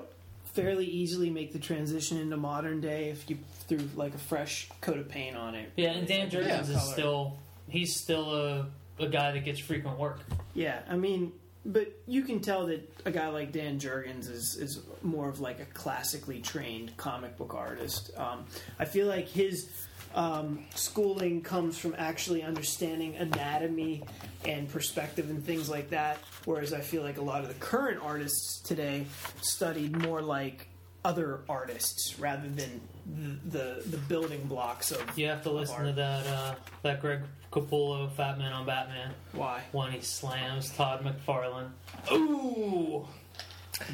fairly 0.55 0.87
easily 0.87 1.31
make 1.31 1.53
the 1.53 1.59
transition 1.59 2.19
into 2.19 2.37
modern 2.37 2.81
day 2.81 3.11
if 3.11 3.29
you 3.29 3.39
threw 3.67 3.81
like 3.97 4.15
a 4.15 4.19
fresh 4.19 4.69
coat 4.81 4.99
of 4.99 5.09
paint 5.09 5.37
on 5.37 5.55
it. 5.55 5.73
Yeah, 5.77 5.91
and 5.91 6.07
Dan 6.07 6.31
Jurgens 6.31 6.47
yeah, 6.47 6.61
is 6.61 6.69
color. 6.69 6.93
still 6.93 7.39
he's 7.69 7.95
still 7.95 8.35
a 8.35 8.67
a 8.99 9.09
guy 9.09 9.33
that 9.33 9.45
gets 9.45 9.59
frequent 9.59 9.99
work. 9.99 10.21
Yeah, 10.55 10.81
I 10.89 10.95
mean, 10.97 11.33
but 11.67 11.93
you 12.07 12.23
can 12.23 12.41
tell 12.41 12.67
that 12.67 12.89
a 13.05 13.11
guy 13.11 13.29
like 13.29 13.51
Dan 13.51 13.81
Jurgens 13.81 14.31
is 14.31 14.57
is 14.57 14.81
more 15.03 15.29
of 15.29 15.41
like 15.41 15.61
a 15.61 15.67
classically 15.67 16.41
trained 16.41 16.97
comic 16.97 17.37
book 17.37 17.55
artist. 17.55 18.13
Um, 18.17 18.45
I 18.79 18.85
feel 18.85 19.07
like 19.07 19.29
his 19.29 19.69
um, 20.15 20.61
schooling 20.75 21.43
comes 21.43 21.77
from 21.77 21.95
actually 21.99 22.43
understanding 22.43 23.17
anatomy 23.17 24.03
and 24.45 24.69
perspective 24.69 25.29
and 25.29 25.45
things 25.45 25.69
like 25.69 25.91
that. 25.91 26.19
Whereas 26.45 26.73
I 26.73 26.81
feel 26.81 27.03
like 27.03 27.19
a 27.19 27.23
lot 27.23 27.43
of 27.43 27.49
the 27.49 27.55
current 27.55 28.01
artists 28.03 28.61
today 28.61 29.07
studied 29.43 29.97
more 29.97 30.23
like 30.23 30.69
other 31.05 31.41
artists 31.49 32.19
rather 32.19 32.49
than 32.49 32.81
the 33.07 33.59
the, 33.59 33.83
the 33.91 33.99
building 33.99 34.43
blocks 34.45 34.91
of 34.91 35.19
You 35.19 35.27
have 35.29 35.43
to 35.43 35.51
listen 35.51 35.85
to 35.85 35.93
that 35.93 36.27
uh, 36.27 36.55
that 36.83 37.01
Greg 37.01 37.21
Capullo 37.53 38.11
Fat 38.13 38.39
Man 38.39 38.53
on 38.53 38.65
Batman 38.65 39.13
why 39.33 39.63
when 39.73 39.93
he 39.93 40.01
slams 40.01 40.71
Todd 40.71 41.05
McFarlane. 41.05 41.71
Ooh! 42.13 43.07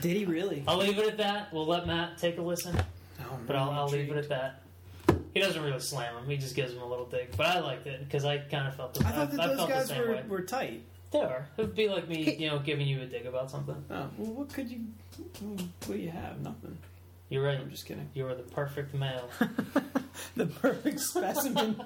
did 0.01 0.17
he 0.17 0.25
really? 0.27 0.63
I'll 0.69 0.77
leave 0.77 0.99
it 0.99 1.07
at 1.07 1.17
that. 1.19 1.53
We'll 1.53 1.67
let 1.67 1.87
Matt 1.87 2.19
take 2.19 2.39
a 2.39 2.43
listen, 2.43 2.79
Oh, 3.21 3.39
but 3.47 3.57
I'll, 3.57 3.71
I'm 3.71 3.79
I'll 3.79 3.89
leave 3.89 4.11
it 4.11 4.17
at 4.17 4.29
that. 4.29 4.63
He 5.35 5.41
doesn't 5.41 5.63
really 5.63 5.81
slam 5.81 6.17
him; 6.17 6.29
he 6.29 6.37
just 6.37 6.55
gives 6.57 6.73
him 6.73 6.83
a 6.83 6.87
little 6.89 7.07
dig. 7.07 7.37
But 7.37 7.47
I 7.47 7.61
liked 7.61 7.87
it 7.87 8.05
because 8.05 8.25
I 8.25 8.39
kind 8.39 8.69
of 8.69 8.75
felt 8.77 8.95
the, 8.95 9.07
I 9.07 9.11
thought 9.13 9.31
that 9.31 9.41
I 9.41 9.47
those 9.49 9.57
felt 9.59 9.69
guys 9.71 9.89
the 9.89 9.95
same 9.95 10.03
were, 10.09 10.15
way. 10.15 10.25
were 10.29 10.43
tight. 10.43 10.83
They 11.13 11.21
are. 11.21 11.49
It 11.57 11.63
would 11.63 11.75
be 11.75 11.89
like 11.89 12.09
me, 12.09 12.37
you 12.37 12.49
know, 12.49 12.59
giving 12.61 12.87
you 12.87 13.01
a 13.03 13.07
dig 13.07 13.27
about 13.27 13.51
something. 13.51 13.75
Oh, 13.91 14.09
well, 14.17 14.33
what 14.33 14.53
could 14.53 14.71
you? 14.71 14.81
What 15.41 15.87
do 15.87 15.97
you 15.97 16.11
have? 16.11 16.41
Nothing. 16.41 16.79
You're 17.29 17.45
right. 17.45 17.59
I'm 17.61 17.71
just 17.71 17.87
kidding. 17.87 18.09
You 18.15 18.27
are 18.27 18.35
the 18.35 18.43
perfect 18.43 18.95
male. 18.95 19.29
The 20.37 20.47
perfect 20.47 21.01
specimen. 21.01 21.83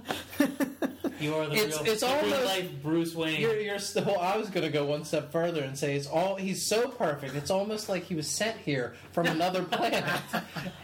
You 1.21 1.35
are 1.37 1.47
the 1.47 1.55
It's- 1.55 1.81
real, 1.81 1.93
it's 1.93 2.01
the 2.01 2.07
real 2.09 2.17
almost- 2.35 2.45
life 2.45 2.71
Bruce 2.83 3.15
Wayne. 3.15 3.41
You're, 3.41 3.61
you're 3.61 3.79
still. 3.79 4.19
I 4.19 4.37
was 4.37 4.49
going 4.51 4.67
to 4.67 4.73
go 4.73 4.85
one 4.87 5.05
step 5.05 5.31
further 5.31 5.63
and 5.63 5.79
say 5.79 5.95
it's 5.95 6.09
all. 6.09 6.35
He's 6.37 6.67
so 6.67 6.89
perfect. 6.89 7.37
It's 7.37 7.51
almost 7.51 7.89
like 7.89 8.05
he 8.05 8.15
was 8.17 8.29
sent 8.29 8.57
here 8.59 8.95
from 9.13 9.27
another 9.27 9.63
planet, 9.63 10.05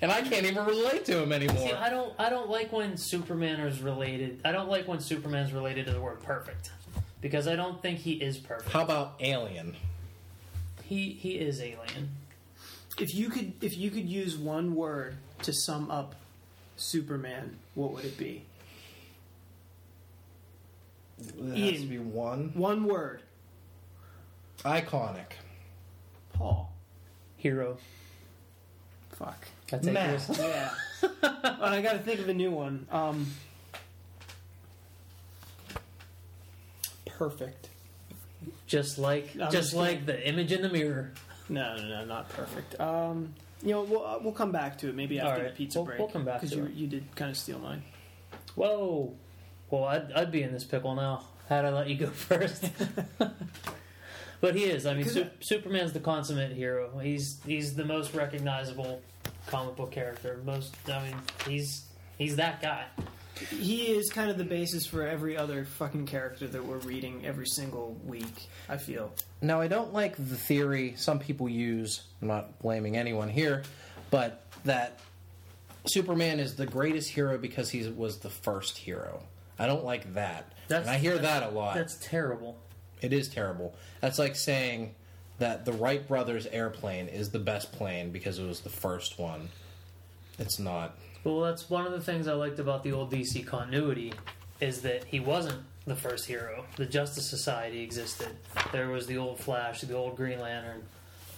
and 0.00 0.12
I 0.12 0.22
can't 0.22 0.44
even 0.46 0.64
relate 0.64 1.04
to 1.06 1.22
him 1.22 1.32
anymore. 1.32 1.56
See, 1.68 1.72
I 1.72 1.88
don't, 1.90 2.12
I 2.18 2.28
don't 2.28 2.50
like 2.50 2.72
when 2.72 2.96
Superman 2.96 3.60
is 3.60 3.80
related. 3.80 4.40
I 4.44 4.52
don't 4.52 4.68
like 4.68 4.86
when 4.86 5.00
Superman's 5.00 5.52
related 5.52 5.86
to 5.86 5.92
the 5.92 6.00
word 6.00 6.22
perfect 6.22 6.70
because 7.20 7.48
I 7.48 7.56
don't 7.56 7.80
think 7.80 7.98
he 7.98 8.12
is 8.12 8.36
perfect. 8.36 8.70
How 8.70 8.82
about 8.82 9.14
Alien? 9.20 9.76
He, 10.84 11.10
he 11.10 11.32
is 11.32 11.60
alien. 11.60 12.10
if 13.00 13.12
you 13.14 13.28
could, 13.28 13.54
if 13.60 13.76
you 13.76 13.90
could 13.90 14.08
use 14.08 14.36
one 14.36 14.76
word 14.76 15.16
to 15.42 15.52
sum 15.52 15.90
up 15.90 16.14
Superman, 16.76 17.56
what 17.74 17.92
would 17.92 18.04
it 18.04 18.16
be? 18.16 18.44
It 21.18 21.34
has 21.40 21.58
Ian. 21.58 21.82
to 21.82 21.86
be 21.88 21.98
one. 21.98 22.52
One 22.54 22.84
word. 22.84 23.22
Iconic. 24.64 25.32
Paul. 26.34 26.72
Hero. 27.36 27.78
Fuck. 29.12 29.48
I 29.72 29.78
take 29.78 29.92
Matt. 29.92 30.28
Yeah. 30.38 30.70
Well, 31.58 31.72
I 31.72 31.80
got 31.82 31.92
to 31.92 31.98
think 31.98 32.20
of 32.20 32.28
a 32.28 32.34
new 32.34 32.50
one. 32.50 32.86
Um, 32.90 33.26
perfect. 37.06 37.68
Just 38.66 38.98
like, 38.98 39.30
I'm 39.34 39.40
just 39.40 39.52
just 39.52 39.74
like 39.74 40.06
the 40.06 40.26
image 40.28 40.52
in 40.52 40.62
the 40.62 40.68
mirror. 40.68 41.12
No, 41.48 41.76
no, 41.76 41.88
no, 41.88 42.04
not 42.04 42.28
perfect. 42.28 42.78
Um, 42.80 43.34
you 43.62 43.70
know, 43.70 43.82
we'll 43.82 44.04
uh, 44.06 44.18
we'll 44.20 44.32
come 44.32 44.52
back 44.52 44.78
to 44.78 44.88
it 44.88 44.94
maybe 44.94 45.18
after 45.18 45.32
All 45.32 45.38
right. 45.40 45.50
the 45.50 45.56
pizza 45.56 45.78
We'll- 45.78 45.86
break. 45.86 45.98
we'll 45.98 46.08
come 46.08 46.24
back 46.24 46.40
because 46.40 46.50
to 46.50 46.56
you 46.58 46.64
it. 46.66 46.72
you 46.74 46.86
did 46.88 47.14
kind 47.16 47.30
of 47.30 47.36
steal 47.36 47.58
mine. 47.58 47.82
Whoa. 48.54 49.14
Well, 49.70 49.84
I'd, 49.84 50.12
I'd 50.12 50.32
be 50.32 50.42
in 50.42 50.52
this 50.52 50.64
pickle 50.64 50.94
now. 50.94 51.24
How'd 51.48 51.64
I 51.64 51.70
let 51.70 51.88
you 51.88 51.96
go 51.96 52.06
first? 52.10 52.64
but 54.40 54.54
he 54.54 54.64
is. 54.64 54.84
I 54.86 54.94
mean, 54.94 55.04
Su- 55.06 55.22
I- 55.24 55.30
Superman's 55.40 55.92
the 55.92 56.00
consummate 56.00 56.52
hero. 56.52 56.98
He's 56.98 57.38
he's 57.46 57.74
the 57.74 57.84
most 57.84 58.14
recognizable 58.14 59.00
comic 59.46 59.76
book 59.76 59.92
character. 59.92 60.40
Most. 60.44 60.74
I 60.88 61.02
mean, 61.04 61.16
he's 61.48 61.84
he's 62.18 62.36
that 62.36 62.60
guy. 62.62 62.84
He 63.50 63.88
is 63.94 64.10
kind 64.10 64.30
of 64.30 64.38
the 64.38 64.44
basis 64.44 64.86
for 64.86 65.06
every 65.06 65.36
other 65.36 65.66
fucking 65.66 66.06
character 66.06 66.46
that 66.48 66.64
we're 66.64 66.78
reading 66.78 67.26
every 67.26 67.44
single 67.46 67.94
week. 68.06 68.48
I 68.66 68.78
feel. 68.78 69.12
Now, 69.42 69.60
I 69.60 69.68
don't 69.68 69.92
like 69.92 70.16
the 70.16 70.36
theory 70.36 70.94
some 70.96 71.18
people 71.18 71.46
use. 71.46 72.02
I'm 72.22 72.28
not 72.28 72.58
blaming 72.60 72.96
anyone 72.96 73.28
here, 73.28 73.62
but 74.10 74.42
that 74.64 75.00
Superman 75.86 76.40
is 76.40 76.54
the 76.56 76.64
greatest 76.64 77.10
hero 77.10 77.36
because 77.36 77.68
he 77.68 77.86
was 77.88 78.18
the 78.20 78.30
first 78.30 78.78
hero. 78.78 79.22
I 79.58 79.66
don't 79.66 79.84
like 79.84 80.14
that. 80.14 80.50
That's- 80.68 80.86
and 80.88 80.96
I 80.96 80.98
hear 80.98 81.18
that 81.18 81.42
a 81.42 81.50
lot. 81.50 81.74
That's 81.74 81.96
terrible. 82.00 82.56
It 83.02 83.12
is 83.12 83.28
terrible. 83.28 83.74
That's 84.00 84.18
like 84.18 84.34
saying 84.36 84.94
that 85.38 85.64
the 85.64 85.72
Wright 85.72 86.06
brothers 86.06 86.46
airplane 86.46 87.08
is 87.08 87.30
the 87.30 87.38
best 87.38 87.72
plane 87.72 88.10
because 88.10 88.38
it 88.38 88.46
was 88.46 88.60
the 88.60 88.70
first 88.70 89.18
one. 89.18 89.48
It's 90.38 90.58
not. 90.58 90.96
Well, 91.24 91.40
that's 91.40 91.68
one 91.68 91.86
of 91.86 91.92
the 91.92 92.00
things 92.00 92.28
I 92.28 92.34
liked 92.34 92.58
about 92.58 92.82
the 92.82 92.92
old 92.92 93.10
DC 93.10 93.46
continuity 93.46 94.12
is 94.60 94.82
that 94.82 95.04
he 95.04 95.20
wasn't 95.20 95.62
the 95.86 95.96
first 95.96 96.26
hero. 96.26 96.64
The 96.76 96.86
Justice 96.86 97.26
Society 97.26 97.82
existed. 97.82 98.36
There 98.72 98.88
was 98.88 99.06
the 99.06 99.18
old 99.18 99.38
Flash, 99.38 99.80
the 99.82 99.94
old 99.94 100.16
Green 100.16 100.40
Lantern, 100.40 100.82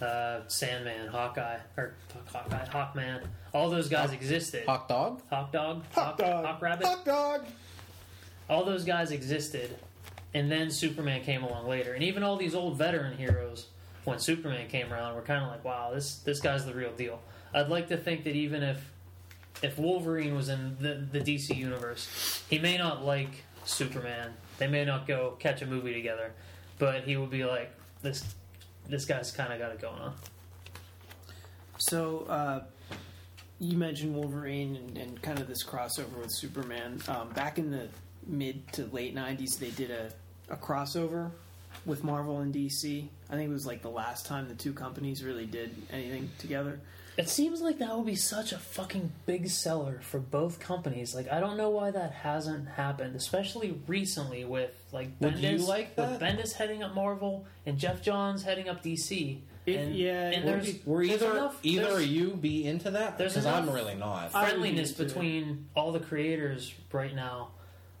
uh, 0.01 0.41
Sandman, 0.47 1.07
Hawkeye, 1.07 1.57
or 1.77 1.93
Hawkeye, 2.31 2.65
Hawkman. 2.65 3.21
All 3.53 3.69
those 3.69 3.89
guys 3.89 4.11
existed. 4.11 4.65
Hawk 4.65 4.87
Dog? 4.87 5.21
Hawk 5.29 5.51
Dog, 5.51 5.83
Hawk, 5.93 6.17
dog, 6.17 6.45
Hawk 6.45 6.61
Rabbit. 6.61 6.85
Hawk 6.87 7.05
Dog! 7.05 7.45
All 8.49 8.63
those 8.63 8.83
guys 8.83 9.11
existed, 9.11 9.77
and 10.33 10.51
then 10.51 10.71
Superman 10.71 11.21
came 11.23 11.43
along 11.43 11.67
later. 11.67 11.93
And 11.93 12.03
even 12.03 12.23
all 12.23 12.37
these 12.37 12.55
old 12.55 12.77
veteran 12.77 13.17
heroes, 13.17 13.67
when 14.09 14.19
Superman 14.19 14.67
came 14.67 14.91
around, 14.91 15.15
we're 15.15 15.21
kind 15.21 15.43
of 15.43 15.49
like, 15.49 15.63
"Wow, 15.63 15.91
this 15.93 16.15
this 16.17 16.39
guy's 16.39 16.65
the 16.65 16.73
real 16.73 16.91
deal." 16.91 17.21
I'd 17.53 17.69
like 17.69 17.87
to 17.89 17.97
think 17.97 18.23
that 18.25 18.35
even 18.35 18.63
if 18.63 18.91
if 19.61 19.77
Wolverine 19.77 20.35
was 20.35 20.49
in 20.49 20.77
the, 20.79 21.05
the 21.11 21.19
DC 21.19 21.55
universe, 21.55 22.43
he 22.49 22.59
may 22.59 22.77
not 22.77 23.05
like 23.05 23.43
Superman. 23.65 24.33
They 24.57 24.67
may 24.67 24.85
not 24.85 25.07
go 25.07 25.35
catch 25.39 25.61
a 25.61 25.65
movie 25.65 25.93
together, 25.93 26.31
but 26.77 27.03
he 27.03 27.17
would 27.17 27.29
be 27.29 27.45
like, 27.45 27.71
"This 28.01 28.23
this 28.87 29.05
guy's 29.05 29.31
kind 29.31 29.53
of 29.53 29.59
got 29.59 29.71
it 29.71 29.81
going 29.81 29.99
on." 29.99 30.13
So 31.77 32.25
uh, 32.29 32.63
you 33.59 33.77
mentioned 33.77 34.15
Wolverine 34.15 34.75
and, 34.75 34.97
and 34.97 35.21
kind 35.21 35.39
of 35.39 35.47
this 35.47 35.63
crossover 35.63 36.17
with 36.19 36.31
Superman. 36.31 37.01
Um, 37.07 37.29
back 37.29 37.57
in 37.57 37.71
the 37.71 37.87
mid 38.27 38.71
to 38.73 38.85
late 38.87 39.15
'90s, 39.15 39.57
they 39.57 39.71
did 39.71 39.91
a, 39.91 40.11
a 40.49 40.57
crossover 40.57 41.31
with 41.85 42.03
Marvel 42.03 42.39
and 42.39 42.53
DC. 42.53 43.07
I 43.29 43.33
think 43.35 43.49
it 43.49 43.53
was 43.53 43.65
like 43.65 43.81
the 43.81 43.89
last 43.89 44.25
time 44.25 44.47
the 44.47 44.55
two 44.55 44.73
companies 44.73 45.23
really 45.23 45.45
did 45.45 45.73
anything 45.91 46.29
together. 46.39 46.79
It 47.17 47.27
seems 47.27 47.61
like 47.61 47.79
that 47.79 47.97
would 47.97 48.05
be 48.05 48.15
such 48.15 48.53
a 48.53 48.57
fucking 48.57 49.11
big 49.25 49.49
seller 49.49 49.99
for 50.01 50.19
both 50.19 50.59
companies. 50.59 51.13
Like 51.13 51.29
I 51.29 51.39
don't 51.41 51.57
know 51.57 51.69
why 51.69 51.91
that 51.91 52.11
hasn't 52.13 52.67
happened, 52.69 53.15
especially 53.15 53.77
recently 53.87 54.45
with 54.45 54.71
like 54.93 55.09
Would 55.19 55.35
Bendis, 55.35 55.59
you 55.59 55.65
like 55.67 55.97
with? 55.97 56.19
Bendis 56.21 56.53
heading 56.53 56.81
up 56.81 56.95
Marvel 56.95 57.45
and 57.65 57.77
Geoff 57.77 58.01
Johns 58.01 58.43
heading 58.43 58.69
up 58.69 58.81
DC. 58.83 59.39
It- 59.65 59.75
and, 59.75 59.95
yeah, 59.95 60.27
and 60.31 60.35
it 60.35 60.45
there's, 60.45 60.65
would 60.67 60.85
Were 60.87 61.05
there's 61.05 61.21
either 61.21 61.31
enough, 61.31 61.59
either 61.61 61.83
there's 61.89 62.07
you 62.07 62.29
be 62.35 62.65
into 62.65 62.91
that? 62.91 63.17
there's 63.17 63.33
Because 63.33 63.45
I'm 63.45 63.69
really 63.69 63.95
not. 63.95 64.33
I- 64.33 64.45
friendliness 64.49 64.93
be 64.93 65.03
into 65.03 65.03
it. 65.03 65.07
between 65.15 65.65
all 65.75 65.91
the 65.91 65.99
creators 65.99 66.73
right 66.91 67.13
now. 67.13 67.49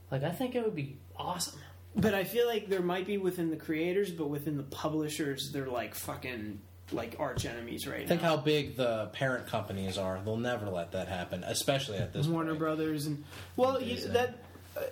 Like 0.09 0.23
I 0.23 0.31
think 0.31 0.55
it 0.55 0.63
would 0.63 0.75
be 0.75 0.95
awesome. 1.17 1.59
But 1.95 2.13
I 2.13 2.23
feel 2.23 2.47
like 2.47 2.69
there 2.69 2.81
might 2.81 3.07
be 3.07 3.17
within 3.17 3.49
the 3.49 3.55
creators, 3.55 4.11
but 4.11 4.29
within 4.29 4.57
the 4.57 4.63
publishers, 4.63 5.51
they're 5.51 5.67
like 5.67 5.95
fucking 5.95 6.59
like 6.91 7.15
arch 7.19 7.45
enemies 7.45 7.87
right 7.87 8.01
now. 8.01 8.07
Think 8.07 8.21
now. 8.21 8.29
how 8.29 8.37
big 8.37 8.75
the 8.75 9.09
parent 9.13 9.47
companies 9.47 9.97
are. 9.97 10.19
They'll 10.23 10.37
never 10.37 10.69
let 10.69 10.91
that 10.93 11.07
happen, 11.07 11.43
especially 11.43 11.97
at 11.97 12.13
this 12.13 12.27
Warner 12.27 12.51
point. 12.51 12.59
Brothers 12.59 13.05
and 13.07 13.23
well, 13.55 13.81
you, 13.81 13.97
that 14.09 14.37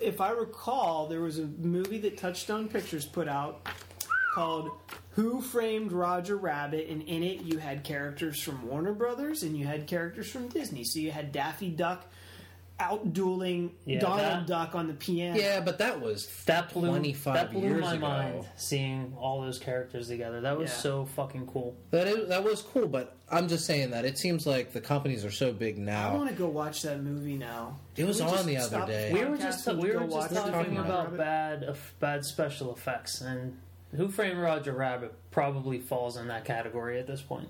if 0.00 0.20
I 0.20 0.30
recall, 0.30 1.06
there 1.06 1.20
was 1.20 1.38
a 1.38 1.46
movie 1.46 1.98
that 1.98 2.18
Touchstone 2.18 2.68
Pictures 2.68 3.06
put 3.06 3.28
out 3.28 3.66
called 4.34 4.70
"Who 5.10 5.40
Framed 5.40 5.92
Roger 5.92 6.36
Rabbit," 6.36 6.88
and 6.88 7.02
in 7.02 7.22
it 7.22 7.42
you 7.42 7.58
had 7.58 7.84
characters 7.84 8.42
from 8.42 8.66
Warner 8.68 8.92
Brothers 8.92 9.42
and 9.42 9.56
you 9.56 9.66
had 9.66 9.86
characters 9.86 10.30
from 10.30 10.48
Disney. 10.48 10.84
So 10.84 10.98
you 11.00 11.10
had 11.10 11.32
Daffy 11.32 11.70
Duck 11.70 12.06
out 12.80 13.12
dueling 13.12 13.72
Yeah, 13.84 13.98
Donald 14.00 14.20
that- 14.20 14.46
Duck 14.46 14.74
on 14.74 14.86
the 14.86 14.94
piano. 14.94 15.38
Yeah, 15.38 15.60
but 15.60 15.78
that 15.78 16.00
was 16.00 16.28
That 16.46 16.72
blew 16.72 16.88
25 16.88 17.34
that 17.34 17.50
blew 17.52 17.62
years 17.62 17.80
my 17.80 17.94
ago. 17.94 18.06
mind 18.06 18.46
seeing 18.56 19.14
all 19.18 19.40
those 19.42 19.58
characters 19.58 20.08
together. 20.08 20.40
That 20.40 20.56
was 20.56 20.70
Yeah. 20.70 20.76
so 20.76 21.04
fucking 21.16 21.46
cool. 21.48 21.74
That 21.90 22.06
is, 22.06 22.28
that 22.28 22.44
was 22.44 22.62
cool, 22.62 22.86
but 22.86 23.16
I'm 23.30 23.48
just 23.48 23.66
saying 23.66 23.90
that 23.90 24.04
it 24.04 24.16
seems 24.16 24.46
like 24.46 24.72
the 24.72 24.80
companies 24.80 25.24
are 25.24 25.30
so 25.30 25.52
big 25.52 25.76
now. 25.78 26.10
I 26.12 26.14
want 26.16 26.30
to 26.30 26.36
go 26.36 26.46
watch 26.48 26.82
that 26.82 27.00
movie 27.02 27.36
now. 27.36 27.78
It 27.96 28.04
was 28.04 28.20
on 28.20 28.46
the 28.46 28.56
other 28.58 28.86
day. 28.86 29.12
We 29.12 29.24
were 29.24 29.36
just 29.36 29.66
we 29.66 29.90
were 29.90 30.00
just 30.04 30.10
watch 30.10 30.30
talking 30.30 30.76
Roger 30.76 30.80
about 30.80 31.16
bad 31.16 31.64
eff- 31.64 31.94
bad 32.00 32.24
special 32.24 32.72
effects, 32.72 33.20
and 33.20 33.56
Who 33.96 34.08
Framed 34.08 34.38
Roger 34.38 34.72
Rabbit 34.72 35.14
probably 35.30 35.78
falls 35.80 36.16
in 36.18 36.28
that 36.28 36.44
category 36.44 37.00
at 37.00 37.06
this 37.06 37.22
point. 37.22 37.48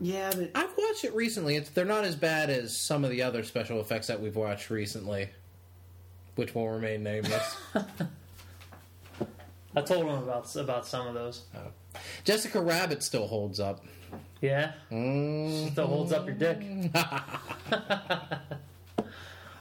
Yeah, 0.00 0.30
but 0.34 0.50
I've 0.54 0.70
watched 0.78 1.04
it 1.04 1.14
recently. 1.14 1.56
It's 1.56 1.68
they're 1.70 1.84
not 1.84 2.04
as 2.04 2.16
bad 2.16 2.48
as 2.50 2.76
some 2.76 3.04
of 3.04 3.10
the 3.10 3.22
other 3.22 3.44
special 3.44 3.80
effects 3.80 4.06
that 4.06 4.20
we've 4.20 4.34
watched 4.36 4.70
recently, 4.70 5.28
which 6.36 6.54
will 6.54 6.68
remain 6.68 7.02
nameless. 7.02 7.56
I 9.76 9.82
told 9.82 10.04
him 10.06 10.08
about 10.22 10.54
about 10.56 10.86
some 10.86 11.06
of 11.06 11.14
those. 11.14 11.42
Jessica 12.24 12.60
Rabbit 12.60 13.02
still 13.02 13.26
holds 13.26 13.60
up. 13.60 13.84
Yeah, 14.40 14.72
Mm. 14.90 15.70
still 15.72 15.86
holds 15.86 16.12
up 16.12 16.24
your 16.26 16.34
dick. 16.34 16.58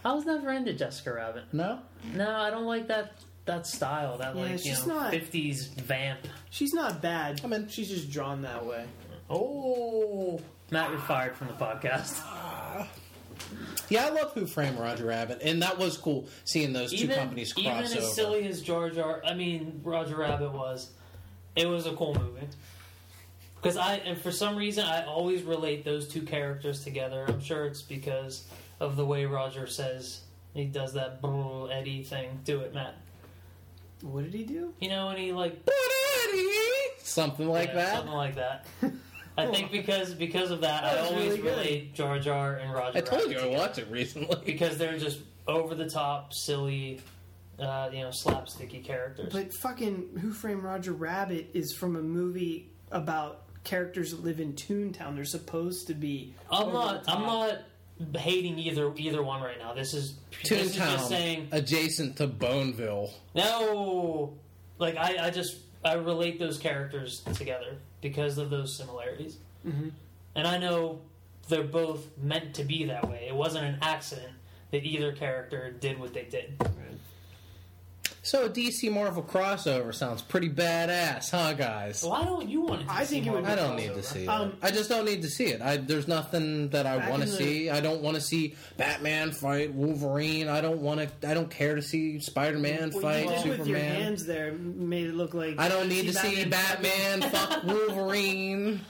I 0.05 0.13
was 0.13 0.25
never 0.25 0.51
into 0.51 0.73
Jessica 0.73 1.13
Rabbit. 1.13 1.43
No, 1.51 1.79
No, 2.15 2.31
I 2.33 2.49
don't 2.49 2.65
like 2.65 2.87
that 2.87 3.13
that 3.45 3.67
style. 3.67 4.17
That 4.19 4.35
Yeah, 4.35 4.41
like 4.41 4.51
you 4.51 4.57
she's 4.57 4.85
know 4.87 4.95
not- 4.99 5.11
fifties 5.11 5.67
vamp. 5.67 6.19
she's 6.49 6.73
not 6.73 7.01
bad. 7.01 7.41
I 7.43 7.47
mean- 7.47 7.67
she's 7.67 7.89
just 7.89 8.09
drawn 8.09 8.41
that 8.43 8.65
way. 8.65 8.85
Oh, 9.30 10.39
Matt, 10.71 10.89
you're 10.89 10.99
fired 10.99 11.36
from 11.36 11.47
the 11.47 11.53
podcast. 11.53 12.19
Ah. 12.23 12.88
yeah, 13.89 14.05
I 14.05 14.09
love 14.09 14.34
Who 14.34 14.45
Framed 14.47 14.80
Roger 14.80 15.05
Rabbit, 15.05 15.41
and 15.43 15.61
that 15.61 15.77
was 15.77 15.97
cool 15.97 16.27
seeing 16.45 16.73
those 16.73 16.91
two 16.91 17.05
even, 17.05 17.15
companies 17.15 17.53
even 17.57 17.71
cross 17.73 17.91
as 17.95 17.97
over. 17.97 18.05
silly 18.07 18.47
as 18.47 18.61
Jar 18.61 18.89
Jar, 18.89 19.21
I 19.25 19.34
mean 19.34 19.82
Roger 19.84 20.17
Rabbit 20.17 20.51
was, 20.51 20.89
it 21.55 21.67
was 21.67 21.86
a 21.86 21.93
cool 21.93 22.15
movie. 22.15 22.47
Because 23.55 23.75
I 23.77 23.95
and 23.95 24.17
for 24.17 24.32
some 24.32 24.55
reason 24.55 24.86
I 24.86 25.03
always 25.05 25.43
relate 25.43 25.84
those 25.84 26.07
two 26.07 26.21
characters 26.21 26.84
together. 26.84 27.25
I'm 27.27 27.41
sure 27.41 27.65
it's 27.65 27.82
because 27.82 28.45
of 28.80 28.95
the 28.95 29.05
way 29.05 29.25
Roger 29.25 29.67
says 29.67 30.21
he 30.53 30.63
does 30.65 30.93
that 30.93 31.21
brr, 31.21 31.69
Eddie 31.71 32.03
thing. 32.03 32.39
Do 32.45 32.61
it, 32.61 32.73
Matt. 32.73 32.95
What 34.01 34.23
did 34.23 34.34
he 34.34 34.43
do? 34.45 34.73
You 34.80 34.89
know, 34.89 35.09
and 35.09 35.19
he 35.19 35.34
like 35.34 35.59
Eddie, 35.67 36.47
Something 37.03 37.49
like 37.49 37.69
yeah, 37.69 37.75
that. 37.75 37.95
something 37.95 38.13
like 38.13 38.36
that. 38.36 38.65
I 39.39 39.51
think 39.51 39.71
because 39.71 40.13
because 40.13 40.51
of 40.51 40.61
that, 40.61 40.83
That 40.83 40.97
I 40.97 41.01
was 41.01 41.11
always 41.11 41.25
really 41.29 41.41
good. 41.41 41.57
relate 41.57 41.93
Jar 41.93 42.19
Jar 42.19 42.55
and 42.57 42.73
Roger. 42.73 42.97
I 42.97 43.01
told 43.01 43.21
Rabbit 43.23 43.31
you 43.31 43.37
I 43.39 43.43
together. 43.43 43.57
watched 43.63 43.77
it 43.79 43.87
recently. 43.89 44.41
because 44.45 44.77
they're 44.77 44.97
just 44.97 45.19
over 45.47 45.73
the 45.75 45.89
top, 45.89 46.33
silly, 46.33 47.01
uh, 47.59 47.89
you 47.91 48.01
know, 48.01 48.09
slapsticky 48.09 48.83
characters. 48.83 49.31
But 49.33 49.53
fucking 49.53 50.17
Who 50.21 50.31
Framed 50.31 50.63
Roger 50.63 50.91
Rabbit 50.93 51.49
is 51.53 51.73
from 51.73 51.95
a 51.95 52.01
movie 52.01 52.69
about 52.91 53.43
characters 53.63 54.11
that 54.11 54.23
live 54.23 54.39
in 54.39 54.53
Toontown. 54.53 55.15
They're 55.15 55.25
supposed 55.25 55.87
to 55.87 55.93
be. 55.93 56.33
I'm 56.51 56.63
over 56.67 56.71
not. 56.73 57.03
the 57.05 57.11
I'm 57.11 57.21
not 57.23 57.57
hating 58.15 58.57
either 58.59 58.93
either 58.95 59.21
one 59.21 59.41
right 59.41 59.59
now. 59.59 59.73
This 59.73 59.93
is 59.93 60.15
this 60.43 60.51
is 60.67 60.75
just 60.75 60.79
Toontown, 61.05 61.07
saying 61.09 61.47
adjacent 61.51 62.15
to 62.17 62.27
Boneville. 62.27 63.11
no. 63.35 64.37
Like 64.77 64.95
I, 64.95 65.25
I 65.27 65.29
just 65.29 65.57
I 65.83 65.93
relate 65.95 66.39
those 66.39 66.57
characters 66.57 67.19
together 67.33 67.75
because 68.01 68.37
of 68.37 68.49
those 68.49 68.73
similarities, 68.75 69.37
Mhm. 69.65 69.91
and 70.35 70.47
I 70.47 70.57
know 70.57 71.01
they're 71.47 71.63
both 71.63 72.17
meant 72.17 72.53
to 72.55 72.63
be 72.63 72.85
that 72.85 73.09
way. 73.09 73.25
It 73.27 73.35
wasn't 73.35 73.65
an 73.65 73.77
accident 73.81 74.33
that 74.71 74.83
either 74.83 75.11
character 75.13 75.71
did 75.71 75.99
what 75.99 76.13
they 76.13 76.23
did. 76.25 76.57
So 78.30 78.45
a 78.45 78.49
DC 78.49 78.91
Marvel 78.91 79.23
crossover 79.23 79.91
sounds 79.91 80.21
pretty 80.21 80.51
badass, 80.51 81.32
huh, 81.32 81.53
guys? 81.53 82.03
Why 82.03 82.23
don't 82.23 82.47
you 82.47 82.61
want 82.61 82.86
to? 82.86 82.91
I 82.93 83.03
see 83.03 83.15
think 83.15 83.25
it 83.25 83.32
would 83.32 83.43
I 83.43 83.55
don't 83.55 83.75
need 83.75 83.91
to 83.95 84.03
see 84.03 84.25
it. 84.25 84.27
Um, 84.27 84.53
I 84.61 84.69
just 84.69 84.88
don't 84.88 85.05
need 85.05 85.23
to 85.23 85.27
see 85.27 85.45
it. 85.45 85.63
I, 85.63 85.77
there's 85.77 86.07
nothing 86.07 86.69
that 86.69 86.86
I 86.86 87.09
want 87.09 87.23
to 87.23 87.27
in 87.27 87.32
the- 87.32 87.38
see. 87.38 87.69
I 87.71 87.80
don't 87.80 88.01
want 88.03 88.17
to 88.17 88.21
see 88.21 88.53
Batman 88.77 89.32
fight 89.32 89.73
Wolverine. 89.73 90.47
I 90.47 90.61
don't 90.61 90.80
want 90.82 90.99
to. 91.21 91.27
I 91.27 91.34
don't 91.34 91.49
care 91.49 91.73
to 91.73 91.82
see 91.82 92.19
Spider-Man 92.19 92.91
What 92.91 93.01
fight 93.01 93.23
you 93.23 93.30
did 93.30 93.59
with 93.61 93.67
your 93.67 93.77
Superman. 93.80 94.01
hands 94.03 94.25
there 94.27 94.51
made 94.53 95.07
it 95.07 95.15
look 95.15 95.34
like. 95.34 95.57
I 95.59 95.67
don't 95.67 95.89
need 95.89 96.05
to 96.05 96.13
see 96.13 96.45
Batman- 96.45 97.21
Batman 97.21 97.32
fuck 97.32 97.63
Wolverine. 97.63 98.82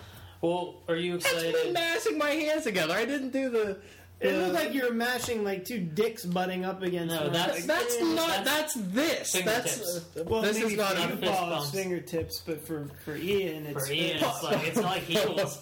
Well, 0.42 0.76
are 0.90 0.98
you 0.98 1.16
excited? 1.16 1.54
That's 1.54 1.54
me 1.54 1.70
excited? 1.70 1.74
mashing 1.74 2.18
my 2.18 2.30
hands 2.32 2.64
together. 2.66 2.94
I 2.94 3.06
didn't 3.06 3.32
do 3.32 3.50
the. 3.50 3.78
It 4.22 4.32
the- 4.32 4.38
looked 4.38 4.54
like 4.54 4.74
you 4.74 4.86
were 4.86 4.94
mashing 4.94 5.44
like 5.46 5.64
two 5.66 5.80
dicks 5.80 6.26
butting 6.26 6.66
up 6.66 6.82
against. 6.82 7.16
No, 7.16 7.24
one. 7.24 7.34
that's- 7.34 7.56
Like, 7.60 7.66
That's 7.66 8.02
not. 8.02 8.44
That's 8.46 8.74
this. 8.76 9.32
That's. 9.32 9.78
Fingertips. 9.78 10.06
uh, 10.18 10.24
Well, 10.26 10.42
this 10.42 10.58
maybe 10.60 10.74
is 10.74 10.78
not. 10.78 10.94
for 10.96 11.00
A, 11.00 11.10
you, 11.12 11.16
fist 11.18 11.32
Paul, 11.32 11.50
bumps. 11.50 11.72
fingertips, 11.72 12.44
but 12.46 12.68
for 12.68 12.88
for 13.06 13.16
Ian, 13.16 13.66
it's 13.68 13.88
For 13.88 13.94
Ian, 13.94 14.18
it's 14.18 14.44
like 14.44 14.68
it's 14.68 14.78
like 14.82 15.02
heels. 15.04 15.60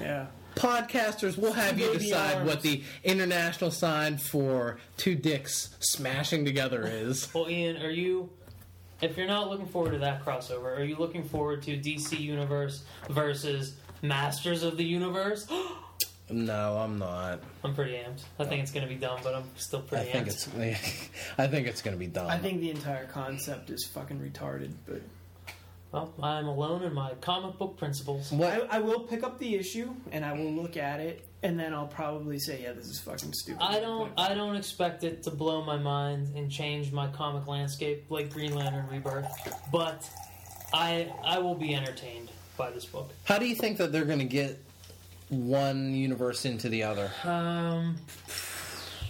yeah. 0.00 0.26
podcasters 0.56 1.36
we'll 1.36 1.52
have 1.52 1.78
you 1.80 1.86
Baby 1.88 1.98
decide 2.04 2.36
arms. 2.36 2.48
what 2.48 2.60
the 2.62 2.80
international 3.02 3.70
sign 3.72 4.18
for 4.18 4.78
two 4.96 5.14
dicks 5.16 5.74
smashing 5.80 6.44
together 6.44 6.86
is. 6.86 7.28
Well, 7.34 7.48
Ian, 7.50 7.78
are 7.82 7.90
you? 7.90 8.30
If 9.02 9.16
you're 9.16 9.26
not 9.26 9.50
looking 9.50 9.66
forward 9.66 9.92
to 9.92 9.98
that 9.98 10.24
crossover, 10.24 10.78
are 10.78 10.84
you 10.84 10.96
looking 10.96 11.24
forward 11.24 11.62
to 11.64 11.76
DC 11.76 12.18
Universe 12.20 12.84
versus 13.10 13.74
Masters 14.02 14.62
of 14.62 14.76
the 14.76 14.84
Universe? 14.84 15.46
No, 16.30 16.78
I'm 16.78 16.98
not. 16.98 17.40
I'm 17.62 17.74
pretty 17.74 17.92
amped. 17.92 18.22
I 18.38 18.44
think 18.44 18.62
it's 18.62 18.72
going 18.72 18.86
to 18.86 18.92
be 18.92 18.98
dumb, 18.98 19.20
but 19.22 19.34
I'm 19.34 19.44
still 19.56 19.80
pretty 19.82 20.08
I 20.08 20.12
pretty 20.12 20.30
think 20.30 20.54
amped. 20.56 20.72
it's. 20.72 21.10
I 21.38 21.46
think 21.46 21.66
it's 21.66 21.82
going 21.82 21.94
to 21.94 21.98
be 21.98 22.06
dumb. 22.06 22.28
I 22.28 22.38
think 22.38 22.60
the 22.60 22.70
entire 22.70 23.04
concept 23.06 23.68
is 23.70 23.84
fucking 23.84 24.18
retarded, 24.20 24.72
but 24.86 25.02
Well, 25.92 26.14
I'm 26.22 26.46
alone 26.46 26.82
in 26.82 26.94
my 26.94 27.12
comic 27.20 27.58
book 27.58 27.76
principles. 27.76 28.32
I, 28.32 28.36
what 28.36 28.68
I 28.72 28.78
will 28.80 29.00
pick 29.00 29.22
up 29.22 29.38
the 29.38 29.54
issue 29.54 29.94
and 30.12 30.24
I 30.24 30.32
will 30.32 30.50
look 30.50 30.78
at 30.78 30.98
it, 31.00 31.26
and 31.42 31.60
then 31.60 31.74
I'll 31.74 31.86
probably 31.88 32.38
say, 32.38 32.62
"Yeah, 32.62 32.72
this 32.72 32.86
is 32.86 33.00
fucking 33.00 33.34
stupid." 33.34 33.62
I 33.62 33.80
don't. 33.80 34.10
I 34.18 34.32
don't 34.34 34.56
expect 34.56 35.04
it 35.04 35.24
to 35.24 35.30
blow 35.30 35.62
my 35.62 35.76
mind 35.76 36.34
and 36.36 36.50
change 36.50 36.90
my 36.90 37.06
comic 37.08 37.46
landscape 37.46 38.06
like 38.08 38.32
Green 38.32 38.54
Lantern 38.54 38.88
Rebirth, 38.90 39.28
but 39.70 40.08
I 40.72 41.12
I 41.22 41.38
will 41.38 41.54
be 41.54 41.74
entertained 41.74 42.30
by 42.56 42.70
this 42.70 42.86
book. 42.86 43.10
How 43.24 43.38
do 43.38 43.46
you 43.46 43.54
think 43.54 43.76
that 43.76 43.92
they're 43.92 44.06
going 44.06 44.20
to 44.20 44.24
get 44.24 44.63
one 45.34 45.94
universe 45.94 46.44
into 46.44 46.68
the 46.68 46.84
other? 46.84 47.10
Um, 47.24 47.96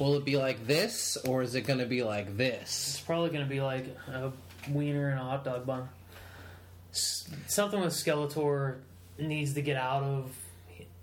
Will 0.00 0.16
it 0.16 0.24
be 0.24 0.36
like 0.36 0.66
this, 0.66 1.16
or 1.18 1.42
is 1.42 1.54
it 1.54 1.62
going 1.62 1.78
to 1.78 1.86
be 1.86 2.02
like 2.02 2.36
this? 2.36 2.88
It's 2.96 3.00
probably 3.00 3.30
going 3.30 3.44
to 3.44 3.48
be 3.48 3.60
like 3.60 3.86
a 4.08 4.32
wiener 4.68 5.10
and 5.10 5.20
a 5.20 5.22
hot 5.22 5.44
dog 5.44 5.64
bun. 5.66 5.88
S- 6.92 7.28
Something 7.46 7.80
with 7.80 7.92
Skeletor 7.92 8.78
needs 9.20 9.54
to 9.54 9.62
get 9.62 9.76
out 9.76 10.02
of 10.02 10.34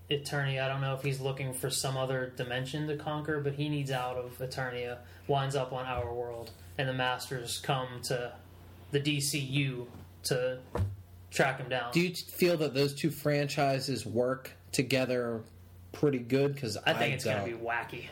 Eternia. 0.10 0.64
I 0.64 0.68
don't 0.68 0.82
know 0.82 0.94
if 0.94 1.04
he's 1.04 1.22
looking 1.22 1.54
for 1.54 1.70
some 1.70 1.96
other 1.96 2.34
dimension 2.36 2.88
to 2.88 2.98
conquer, 2.98 3.40
but 3.40 3.54
he 3.54 3.70
needs 3.70 3.92
out 3.92 4.18
of 4.18 4.38
Eternia. 4.40 4.98
Winds 5.28 5.56
up 5.56 5.72
on 5.72 5.86
our 5.86 6.14
world, 6.14 6.52
and 6.78 6.90
the 6.90 6.94
Masters 6.94 7.60
come 7.64 7.88
to 8.04 8.34
the 8.92 9.00
DCU 9.00 9.86
to 10.24 10.60
track 11.30 11.60
him 11.60 11.70
down. 11.70 11.94
Do 11.94 12.02
you 12.02 12.14
feel 12.14 12.58
that 12.58 12.74
those 12.74 12.94
two 12.94 13.10
franchises 13.10 14.06
work 14.06 14.52
together 14.72 15.42
pretty 15.92 16.20
good? 16.20 16.54
Because 16.54 16.78
I 16.78 16.94
think 16.94 17.14
it's 17.16 17.24
going 17.26 17.44
to 17.44 17.58
be 17.58 17.64
wacky. 17.64 18.06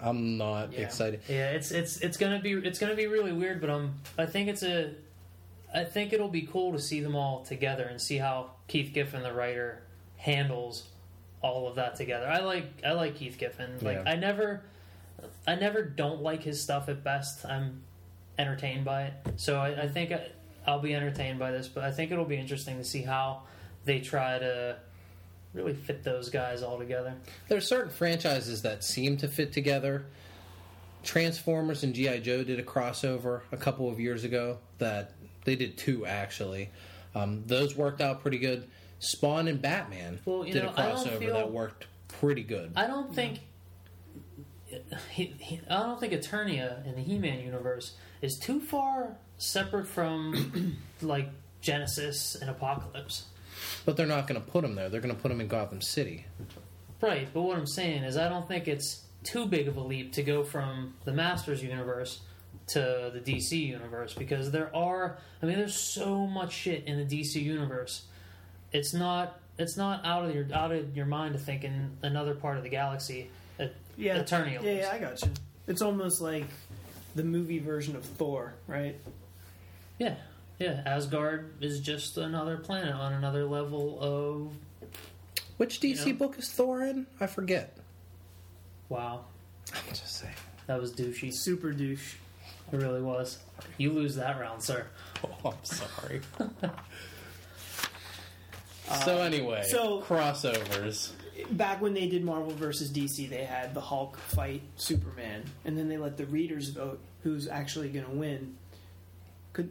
I'm 0.00 0.36
not 0.38 0.72
Yeah. 0.72 0.80
excited. 0.80 1.20
Yeah, 1.28 1.50
it's 1.50 1.70
it's 1.72 1.96
it's 2.02 2.16
gonna 2.16 2.38
be 2.40 2.52
it's 2.52 2.78
gonna 2.78 2.94
be 2.94 3.06
really 3.06 3.32
weird, 3.32 3.60
but 3.60 3.70
um, 3.70 3.94
I 4.16 4.26
think 4.26 4.48
it's 4.48 4.62
a, 4.62 4.92
I 5.74 5.82
think 5.84 6.12
it'll 6.12 6.28
be 6.28 6.42
cool 6.42 6.72
to 6.72 6.78
see 6.78 7.00
them 7.00 7.16
all 7.16 7.42
together 7.44 7.84
and 7.84 8.00
see 8.00 8.18
how 8.18 8.50
Keith 8.68 8.92
Giffen, 8.94 9.22
the 9.24 9.32
writer, 9.32 9.82
handles 10.16 10.84
all 11.42 11.66
of 11.66 11.76
that 11.76 11.96
together. 11.96 12.28
I 12.28 12.40
like 12.40 12.66
I 12.84 12.92
like 12.92 13.16
Keith 13.16 13.38
Giffen. 13.38 13.78
Like 13.80 13.96
Yeah. 14.04 14.10
I 14.12 14.14
never, 14.16 14.62
I 15.48 15.56
never 15.56 15.82
don't 15.82 16.22
like 16.22 16.42
his 16.44 16.60
stuff 16.62 16.88
at 16.88 17.02
best. 17.02 17.44
I'm 17.44 17.82
entertained 18.38 18.84
by 18.84 19.04
it, 19.04 19.14
so 19.36 19.58
I, 19.58 19.82
I 19.82 19.88
think 19.88 20.12
I, 20.12 20.28
I'll 20.66 20.80
be 20.80 20.94
entertained 20.94 21.40
by 21.40 21.50
this. 21.50 21.66
But 21.66 21.82
I 21.82 21.90
think 21.90 22.12
it'll 22.12 22.24
be 22.24 22.36
interesting 22.36 22.76
to 22.76 22.84
see 22.84 23.02
how 23.02 23.42
they 23.84 23.98
try 24.00 24.38
to 24.38 24.76
really 25.52 25.74
fit 25.74 26.04
those 26.04 26.28
guys 26.30 26.62
all 26.62 26.78
together. 26.78 27.14
There 27.48 27.58
are 27.58 27.62
certain 27.62 27.90
franchises 27.90 28.62
that 28.62 28.84
seem 28.84 29.16
to 29.18 29.28
fit 29.28 29.52
together. 29.52 30.06
Transformers 31.02 31.84
and 31.84 31.94
GI 31.94 32.20
Joe 32.20 32.44
did 32.44 32.58
a 32.58 32.62
crossover 32.62 33.42
a 33.52 33.56
couple 33.56 33.88
of 33.88 33.98
years 34.00 34.24
ago. 34.24 34.58
That 34.78 35.12
they 35.44 35.56
did 35.56 35.76
two 35.78 36.04
actually. 36.06 36.70
Um, 37.14 37.44
those 37.46 37.76
worked 37.76 38.00
out 38.00 38.20
pretty 38.20 38.38
good. 38.38 38.68
Spawn 39.00 39.46
and 39.48 39.62
Batman 39.62 40.18
Well, 40.24 40.42
did 40.42 40.56
know, 40.62 40.70
a 40.70 40.72
crossover 40.72 41.18
feel- 41.18 41.34
that 41.34 41.50
worked 41.52 41.86
pretty 42.08 42.42
good. 42.42 42.72
I 42.76 42.86
don't 42.86 43.14
think. 43.14 43.40
He, 45.12 45.34
he, 45.38 45.60
I 45.70 45.82
don't 45.82 45.98
think 45.98 46.12
Eternia 46.12 46.84
in 46.86 46.94
the 46.94 47.00
He-Man 47.00 47.40
universe 47.40 47.94
is 48.20 48.38
too 48.38 48.60
far 48.60 49.16
separate 49.38 49.86
from 49.86 50.76
like 51.00 51.30
Genesis 51.62 52.34
and 52.34 52.54
Apokolips. 52.54 53.22
But 53.88 53.96
they're 53.96 54.04
not 54.04 54.26
going 54.26 54.38
to 54.38 54.46
put 54.46 54.60
them 54.60 54.74
there. 54.74 54.90
They're 54.90 55.00
going 55.00 55.16
to 55.16 55.18
put 55.18 55.30
them 55.30 55.40
in 55.40 55.48
Gotham 55.48 55.80
City. 55.80 56.26
Right, 57.00 57.26
but 57.32 57.40
what 57.40 57.56
I'm 57.56 57.66
saying 57.66 58.02
is 58.02 58.18
I 58.18 58.28
don't 58.28 58.46
think 58.46 58.68
it's 58.68 59.04
too 59.24 59.46
big 59.46 59.66
of 59.66 59.78
a 59.78 59.80
leap 59.80 60.12
to 60.12 60.22
go 60.22 60.44
from 60.44 60.92
the 61.06 61.12
Masters 61.14 61.62
universe 61.62 62.20
to 62.66 63.10
the 63.14 63.20
DC 63.20 63.52
universe 63.52 64.12
because 64.12 64.50
there 64.50 64.70
are 64.76 65.16
I 65.42 65.46
mean 65.46 65.56
there's 65.56 65.74
so 65.74 66.26
much 66.26 66.52
shit 66.52 66.84
in 66.84 66.98
the 66.98 67.06
DC 67.06 67.42
universe. 67.42 68.04
It's 68.72 68.92
not 68.92 69.40
it's 69.56 69.78
not 69.78 70.04
out 70.04 70.26
of 70.26 70.34
your 70.34 70.46
out 70.52 70.70
of 70.70 70.94
your 70.94 71.06
mind 71.06 71.32
to 71.32 71.40
think 71.40 71.64
in 71.64 71.96
another 72.02 72.34
part 72.34 72.58
of 72.58 72.64
the 72.64 72.68
galaxy. 72.68 73.30
uh, 73.58 73.68
Yeah, 73.96 74.22
Eternials. 74.22 74.64
Yeah, 74.64 74.72
yeah, 74.72 74.90
I 74.92 74.98
got 74.98 75.22
you. 75.22 75.30
It's 75.66 75.80
almost 75.80 76.20
like 76.20 76.44
the 77.14 77.24
movie 77.24 77.58
version 77.58 77.96
of 77.96 78.04
Thor, 78.04 78.52
right? 78.66 79.00
Yeah, 79.98 80.16
yeah. 80.58 80.82
Asgard 80.86 81.52
is 81.60 81.80
just 81.80 82.16
another 82.18 82.56
planet 82.56 82.94
on 82.94 83.12
another 83.12 83.44
level 83.44 83.98
of 84.00 84.52
Which 85.56 85.80
DC 85.80 86.06
You 86.06 86.12
know? 86.12 86.18
book 86.18 86.38
is 86.38 86.50
Thor 86.50 86.82
in? 86.82 87.06
I 87.20 87.26
forget. 87.26 87.76
wow. 88.88 89.24
I'm 89.74 89.80
just 89.90 90.16
saying. 90.16 90.34
That 90.66 90.80
was 90.80 90.92
douchey. 90.92 91.32
Super 91.32 91.72
douche. 91.72 92.14
It 92.72 92.76
really 92.76 93.02
was. 93.02 93.38
You 93.76 93.92
lose 93.92 94.14
that 94.16 94.38
round, 94.40 94.62
sir. 94.62 94.86
Oh, 95.44 95.50
I'm 95.50 95.64
sorry. 95.64 96.20
so 99.04 99.16
um, 99.16 99.26
anyway, 99.26 99.62
so- 99.66 100.00
crossovers. 100.02 101.10
Back 101.52 101.80
when 101.80 101.94
they 101.94 102.08
did 102.08 102.24
Marvel 102.24 102.52
versus 102.52 102.90
DC, 102.90 103.28
they 103.30 103.44
had 103.44 103.72
the 103.72 103.80
Hulk 103.80 104.16
fight 104.16 104.60
Superman, 104.76 105.44
and 105.64 105.78
then 105.78 105.88
they 105.88 105.96
let 105.96 106.16
the 106.16 106.26
readers 106.26 106.70
vote 106.70 106.98
who's 107.22 107.46
actually 107.48 107.88
going 107.90 108.04
to 108.06 108.10
win. 108.10 108.56
Could 109.52 109.70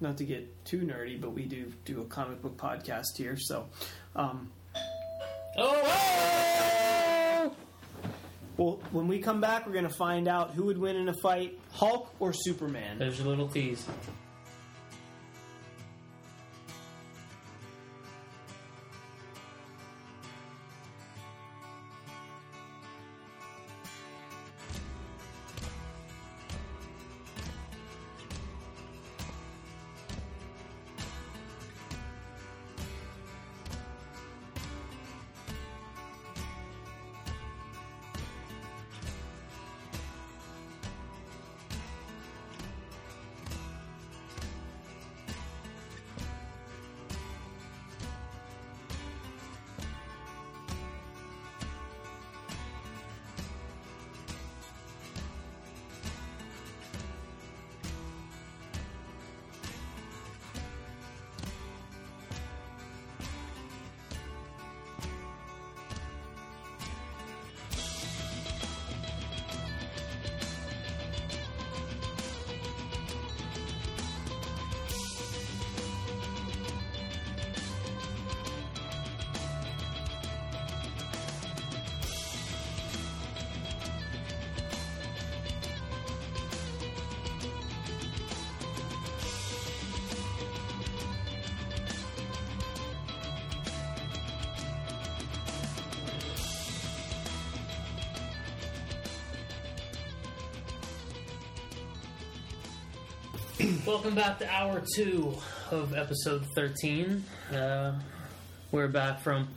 not 0.00 0.18
to 0.18 0.24
get 0.24 0.64
too 0.64 0.80
nerdy, 0.80 1.20
but 1.20 1.32
we 1.32 1.44
do 1.44 1.72
do 1.84 2.00
a 2.02 2.04
comic 2.04 2.42
book 2.42 2.56
podcast 2.56 3.16
here, 3.16 3.36
so. 3.38 3.66
Um, 4.14 4.50
Oh! 5.58 7.52
well, 8.58 8.78
when 8.92 9.08
we 9.08 9.18
come 9.20 9.40
back, 9.40 9.66
we're 9.66 9.72
going 9.72 9.88
to 9.88 9.94
find 9.94 10.28
out 10.28 10.50
who 10.50 10.64
would 10.64 10.76
win 10.78 10.96
in 10.96 11.08
a 11.08 11.14
fight, 11.14 11.58
Hulk 11.72 12.14
or 12.18 12.32
Superman. 12.34 12.98
There's 12.98 13.18
your 13.18 13.28
little 13.28 13.48
tease. 13.48 13.86
Welcome 104.06 104.22
back 104.22 104.38
to 104.38 104.48
hour 104.48 104.84
two 104.94 105.34
of 105.72 105.92
episode 105.92 106.46
13. 106.54 107.24
Uh, 107.52 107.98
we're 108.70 108.86
back 108.86 109.20
from 109.20 109.48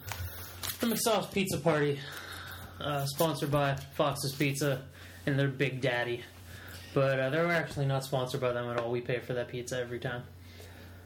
the 0.80 0.88
McSauce 0.88 1.32
Pizza 1.32 1.60
Party, 1.60 2.00
uh, 2.82 3.06
sponsored 3.06 3.52
by 3.52 3.76
Fox's 3.94 4.34
Pizza 4.34 4.82
and 5.28 5.38
their 5.38 5.50
Big 5.50 5.82
Daddy. 5.82 6.24
But 6.96 7.20
uh, 7.20 7.30
they're 7.30 7.52
actually 7.52 7.86
not 7.86 8.04
sponsored 8.04 8.42
by 8.42 8.52
them 8.52 8.68
at 8.72 8.80
all. 8.80 8.90
We 8.90 9.02
pay 9.02 9.20
for 9.20 9.34
that 9.34 9.50
pizza 9.50 9.78
every 9.80 10.00
time. 10.00 10.24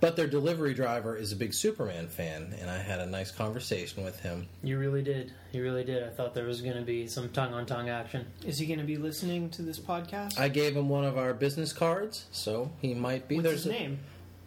But 0.03 0.17
their 0.17 0.27
delivery 0.27 0.73
driver 0.73 1.15
is 1.15 1.31
a 1.31 1.35
big 1.37 1.53
Superman 1.53 2.09
fan, 2.09 2.53
and 2.59 2.69
I 2.69 2.77
had 2.77 2.99
a 2.99 3.05
nice 3.05 3.31
conversation 3.31 4.03
with 4.03 4.19
him. 4.19 4.47
You 4.61 4.77
really 4.77 5.01
did. 5.01 5.31
You 5.53 5.63
really 5.63 5.85
did. 5.85 6.03
I 6.03 6.09
thought 6.09 6.33
there 6.33 6.43
was 6.43 6.59
going 6.59 6.75
to 6.75 6.81
be 6.81 7.07
some 7.07 7.29
tongue 7.29 7.53
on 7.53 7.65
tongue 7.65 7.87
action. 7.87 8.25
Is 8.45 8.59
he 8.59 8.65
going 8.65 8.79
to 8.79 8.85
be 8.85 8.97
listening 8.97 9.49
to 9.51 9.61
this 9.61 9.79
podcast? 9.79 10.37
I 10.37 10.49
gave 10.49 10.75
him 10.75 10.89
one 10.89 11.05
of 11.05 11.17
our 11.17 11.33
business 11.33 11.71
cards, 11.71 12.25
so 12.33 12.69
he 12.81 12.93
might 12.93 13.29
be. 13.29 13.35
What's 13.37 13.47
There's 13.47 13.63
his 13.63 13.67
a- 13.67 13.79
name? 13.79 13.99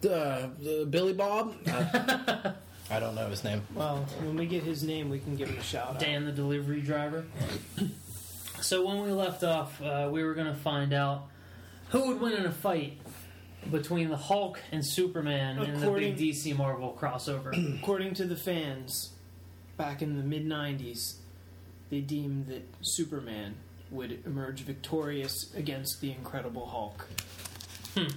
Uh, 0.05 0.09
uh, 0.09 0.85
Billy 0.91 1.13
Bob. 1.13 1.55
I, 1.65 2.53
I 2.91 2.99
don't 2.99 3.15
know 3.15 3.27
his 3.27 3.43
name. 3.43 3.63
Well, 3.73 4.05
when 4.21 4.35
we 4.37 4.45
get 4.45 4.61
his 4.61 4.83
name, 4.83 5.09
we 5.09 5.17
can 5.17 5.35
give 5.35 5.49
him 5.49 5.57
a 5.57 5.63
shout 5.63 5.89
out. 5.95 5.99
Dan, 5.99 6.25
the 6.25 6.31
delivery 6.31 6.81
driver. 6.81 7.25
so 8.61 8.85
when 8.85 9.01
we 9.01 9.09
left 9.09 9.43
off, 9.43 9.81
uh, 9.81 10.07
we 10.11 10.23
were 10.23 10.35
going 10.35 10.53
to 10.53 10.59
find 10.59 10.93
out 10.93 11.23
who 11.89 12.09
would 12.09 12.21
win 12.21 12.33
in 12.33 12.45
a 12.45 12.51
fight 12.51 12.99
between 13.71 14.09
the 14.09 14.17
Hulk 14.17 14.59
and 14.71 14.85
Superman 14.85 15.59
in 15.59 15.73
the 15.79 15.81
According- 15.85 16.15
big 16.15 16.33
DC 16.35 16.55
Marvel 16.55 16.97
crossover. 16.99 17.79
According 17.81 18.13
to 18.15 18.25
the 18.25 18.35
fans, 18.35 19.11
back 19.77 20.01
in 20.01 20.17
the 20.17 20.23
mid 20.23 20.45
90s, 20.45 21.15
they 21.89 22.01
deemed 22.01 22.47
that 22.47 22.67
Superman 22.81 23.55
would 23.91 24.19
emerge 24.25 24.61
victorious 24.61 25.53
against 25.55 26.01
the 26.01 26.11
Incredible 26.11 26.65
Hulk. 26.65 27.07
Hmm. 27.95 28.07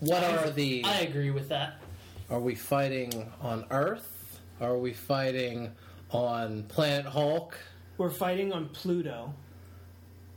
What 0.00 0.24
are 0.24 0.50
the? 0.50 0.82
I 0.84 1.00
agree 1.00 1.30
with 1.30 1.48
that. 1.50 1.74
Are 2.28 2.40
we 2.40 2.54
fighting 2.56 3.30
on 3.40 3.64
Earth? 3.70 4.40
Are 4.60 4.76
we 4.76 4.92
fighting 4.92 5.72
on 6.10 6.64
Planet 6.64 7.06
Hulk? 7.06 7.56
We're 7.98 8.10
fighting 8.10 8.52
on 8.52 8.68
Pluto. 8.70 9.34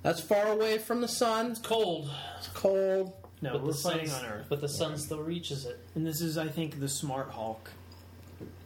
That's 0.04 0.22
far 0.22 0.48
away 0.52 0.78
from 0.78 1.02
the 1.02 1.08
sun. 1.08 1.52
It's 1.52 1.60
cold, 1.60 2.12
It's 2.38 2.48
cold. 2.50 3.14
No, 3.46 3.54
but 3.54 3.62
we're 3.64 3.72
the 3.72 3.78
fighting 3.78 4.08
sun's- 4.10 4.24
on 4.24 4.30
Earth. 4.32 4.46
but 4.50 4.62
the 4.62 4.70
sun 4.70 4.98
still 4.98 5.22
reaches 5.22 5.66
it. 5.66 5.80
And 5.96 6.06
this 6.06 6.22
is, 6.22 6.38
I 6.38 6.48
think, 6.48 6.80
the 6.80 6.90
Smart 6.90 7.30
Hulk. 7.32 7.72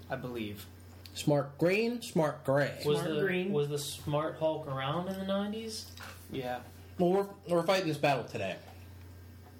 I 0.09 0.15
believe. 0.15 0.65
Smart 1.13 1.57
green, 1.57 2.01
smart 2.01 2.43
gray. 2.45 2.81
Was 2.85 2.99
Smart 2.99 3.13
the 3.15 3.21
green. 3.21 3.51
was 3.51 3.69
the 3.69 3.77
Smart 3.79 4.37
Hulk 4.39 4.67
around 4.67 5.07
in 5.09 5.19
the 5.19 5.25
nineties 5.25 5.85
Yeah. 6.31 6.59
Well, 6.97 7.11
we're, 7.47 7.55
we're 7.57 7.63
fighting 7.63 7.87
this 7.87 7.97
battle 7.97 8.23
today 8.23 8.55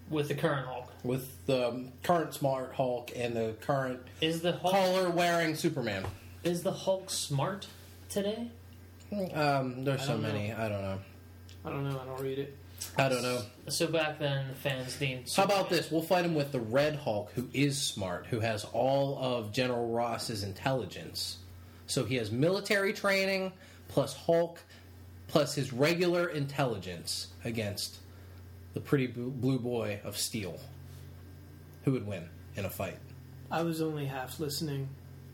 with 0.10 0.28
the 0.28 0.36
current 0.36 0.68
Hulk? 0.68 0.88
with 1.04 1.46
the 1.46 1.86
current 2.04 2.34
Smart 2.34 2.74
Hulk 2.74 3.12
and 3.16 3.36
the 3.36 3.56
current 3.62 4.00
Is 4.22 4.42
the 4.42 4.54
Hulk 4.54 4.74
collar 4.74 5.10
wearing 5.10 5.56
Superman. 5.56 6.06
is 6.44 6.64
the 6.64 6.72
Hulk 6.72 7.10
smart 7.10 7.68
today? 8.10 8.50
Um, 9.34 9.84
there's 9.84 10.02
so 10.02 10.10
don't 10.14 10.22
know. 10.22 10.28
many. 10.28 10.52
I 10.54 10.70
don't 10.70 10.82
know. 10.82 11.00
I 11.66 11.70
don't 11.70 11.84
know. 11.84 12.00
I 12.00 12.06
don't 12.06 12.22
read 12.22 12.40
it. 12.40 12.56
I 12.98 13.10
don't 13.10 13.22
know. 13.22 13.42
So 13.68 13.88
back 13.88 14.20
then, 14.20 14.48
the 14.50 14.56
fans 14.56 14.96
deemed. 14.98 15.32
How 15.36 15.44
about 15.44 15.70
this? 15.70 15.92
We'll 15.92 16.02
fight 16.02 16.26
him 16.26 16.36
with 16.36 16.52
the 16.52 16.60
Red 16.60 16.96
Hulk, 16.96 17.32
who 17.34 17.48
is 17.54 17.78
smart, 17.78 18.28
who 18.28 18.40
has 18.40 18.66
all 18.66 19.18
of 19.20 19.52
General 19.52 19.88
Ross's 19.90 20.44
intelligence. 20.44 21.38
So 21.88 22.06
he 22.06 22.16
has 22.16 22.32
military 22.32 22.94
training 22.94 23.52
plus 23.88 24.16
Hulk 24.16 24.60
plus 25.28 25.56
his 25.56 25.72
regular 25.72 26.28
intelligence 26.28 27.28
against 27.46 28.00
the 28.74 28.80
pretty 28.80 29.08
blue 29.08 29.32
blue 29.32 29.60
boy 29.60 30.00
of 30.04 30.18
steel. 30.18 30.60
Who 31.84 31.94
would 31.94 32.06
win 32.06 32.28
in 32.56 32.66
a 32.66 32.70
fight? 32.70 32.98
I 33.52 33.62
was 33.64 33.82
only 33.82 34.06
half 34.06 34.40
listening. 34.40 34.90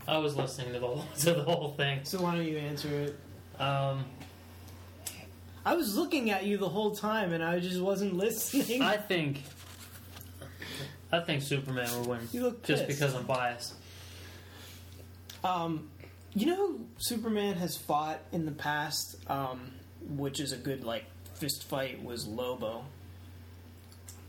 I 0.07 0.17
was 0.19 0.35
listening 0.35 0.73
to 0.73 0.79
the 0.79 0.87
whole, 0.87 1.05
to 1.19 1.33
the 1.33 1.43
whole 1.43 1.73
thing. 1.73 2.01
So 2.03 2.21
why 2.21 2.35
don't 2.35 2.45
you 2.45 2.57
answer 2.57 2.87
it? 2.89 3.61
Um, 3.61 4.05
I 5.65 5.75
was 5.75 5.95
looking 5.97 6.29
at 6.29 6.45
you 6.45 6.57
the 6.57 6.69
whole 6.69 6.95
time 6.95 7.33
and 7.33 7.43
I 7.43 7.59
just 7.59 7.81
wasn't 7.81 8.13
listening. 8.17 8.81
I 8.81 8.97
think. 8.97 9.41
I 11.11 11.19
think 11.21 11.41
Superman 11.41 11.89
will 11.91 12.09
win. 12.09 12.27
You 12.31 12.43
look 12.43 12.63
just 12.63 12.85
pissed. 12.87 12.99
because 12.99 13.15
I'm 13.15 13.25
biased. 13.25 13.73
Um, 15.43 15.89
you 16.33 16.47
know 16.47 16.79
Superman 16.97 17.55
has 17.55 17.77
fought 17.77 18.19
in 18.31 18.45
the 18.45 18.51
past? 18.51 19.15
Um, 19.29 19.71
which 20.09 20.39
is 20.39 20.51
a 20.51 20.57
good 20.57 20.83
like 20.83 21.05
fist 21.35 21.63
fight, 21.63 22.03
was 22.03 22.27
Lobo. 22.27 22.83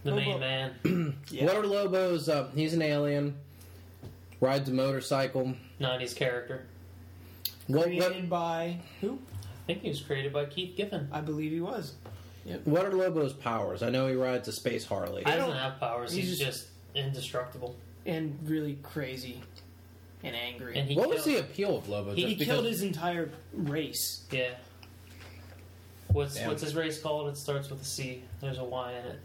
The 0.05 0.11
Lobo- 0.13 0.39
main 0.39 0.41
man, 0.41 1.17
Yeah. 1.31 1.47
What 1.47 1.57
are 1.57 1.67
Lobo's? 1.67 2.29
Uh, 2.29 2.49
he's 2.55 2.75
an 2.75 2.83
alien. 2.83 3.35
Rides 4.41 4.69
a 4.69 4.73
motorcycle. 4.73 5.55
'90s 5.81 6.15
character. 6.15 6.67
What, 7.67 7.85
created 7.85 8.23
what, 8.23 8.29
by 8.29 8.79
who? 9.01 9.19
I 9.69 9.73
think 9.73 9.83
he 9.83 9.89
was 9.89 10.01
created 10.01 10.33
by 10.33 10.45
Keith 10.45 10.77
Giffen. 10.77 11.09
I 11.11 11.21
believe 11.21 11.51
he 11.51 11.61
was. 11.61 11.95
what 12.65 12.85
are 12.85 12.93
Lobo's 12.93 13.33
powers? 13.33 13.83
I 13.83 13.91
know 13.91 14.07
he 14.07 14.15
rides 14.15 14.47
a 14.47 14.53
space 14.53 14.85
Harley. 14.87 15.23
He 15.25 15.27
I 15.27 15.37
doesn't 15.37 15.51
don't- 15.51 15.59
have 15.59 15.81
powers. 15.81 16.13
he's 16.13 16.29
He's, 16.29 16.39
just- 16.39 16.61
just 16.63 16.69
indestructible. 16.95 17.75
And 18.07 18.39
really 18.45 18.79
crazy 18.85 19.41
and 20.23 20.37
angry. 20.37 20.79
And 20.79 20.89
he 20.89 20.95
what 20.97 21.09
was 21.09 21.25
the 21.25 21.33
killed, 21.33 21.45
appeal 21.45 21.77
of 21.79 21.89
Lobo? 21.89 22.15
he, 22.15 22.23
Just 22.23 22.29
he 22.29 22.35
because 22.37 22.55
killed 22.55 22.67
his 22.67 22.83
entire 22.83 23.31
race. 23.53 24.23
Yeah. 24.31 24.51
What's 26.13 26.37
Damn. 26.37 26.49
what's 26.49 26.63
his 26.63 26.75
race 26.77 27.01
called? 27.01 27.29
It 27.29 27.37
starts 27.37 27.69
with 27.69 27.83
a 27.83 27.85
C. 27.85 28.23
There's 28.41 28.59
a 28.59 28.65
Y 28.65 28.93
in 28.93 29.07
it. 29.07 29.19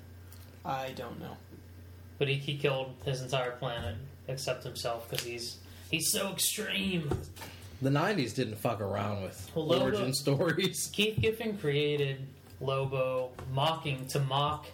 I 0.65 0.89
don't 0.95 1.19
know. 1.19 1.37
But 2.17 2.27
he, 2.27 2.35
he 2.35 2.57
killed 2.57 2.93
his 3.05 3.21
entire 3.21 3.51
planet 3.51 3.95
except 4.27 4.63
himself 4.63 5.07
because 5.09 5.23
he's 5.25 5.57
he's 5.91 6.11
so 6.11 6.31
extreme. 6.31 7.09
The 7.81 7.89
'90s 7.89 8.33
didn't 8.35 8.55
fuck 8.57 8.81
around 8.81 9.23
with 9.23 9.49
Well, 9.55 9.67
Lobo- 9.67 9.85
origin 9.85 10.13
stories. 10.13 10.89
Keith 10.93 11.17
Giffen 11.19 11.57
created 11.57 12.25
Lobo 12.59 13.31
mocking 13.53 14.05
to 14.07 14.19
mock 14.19 14.67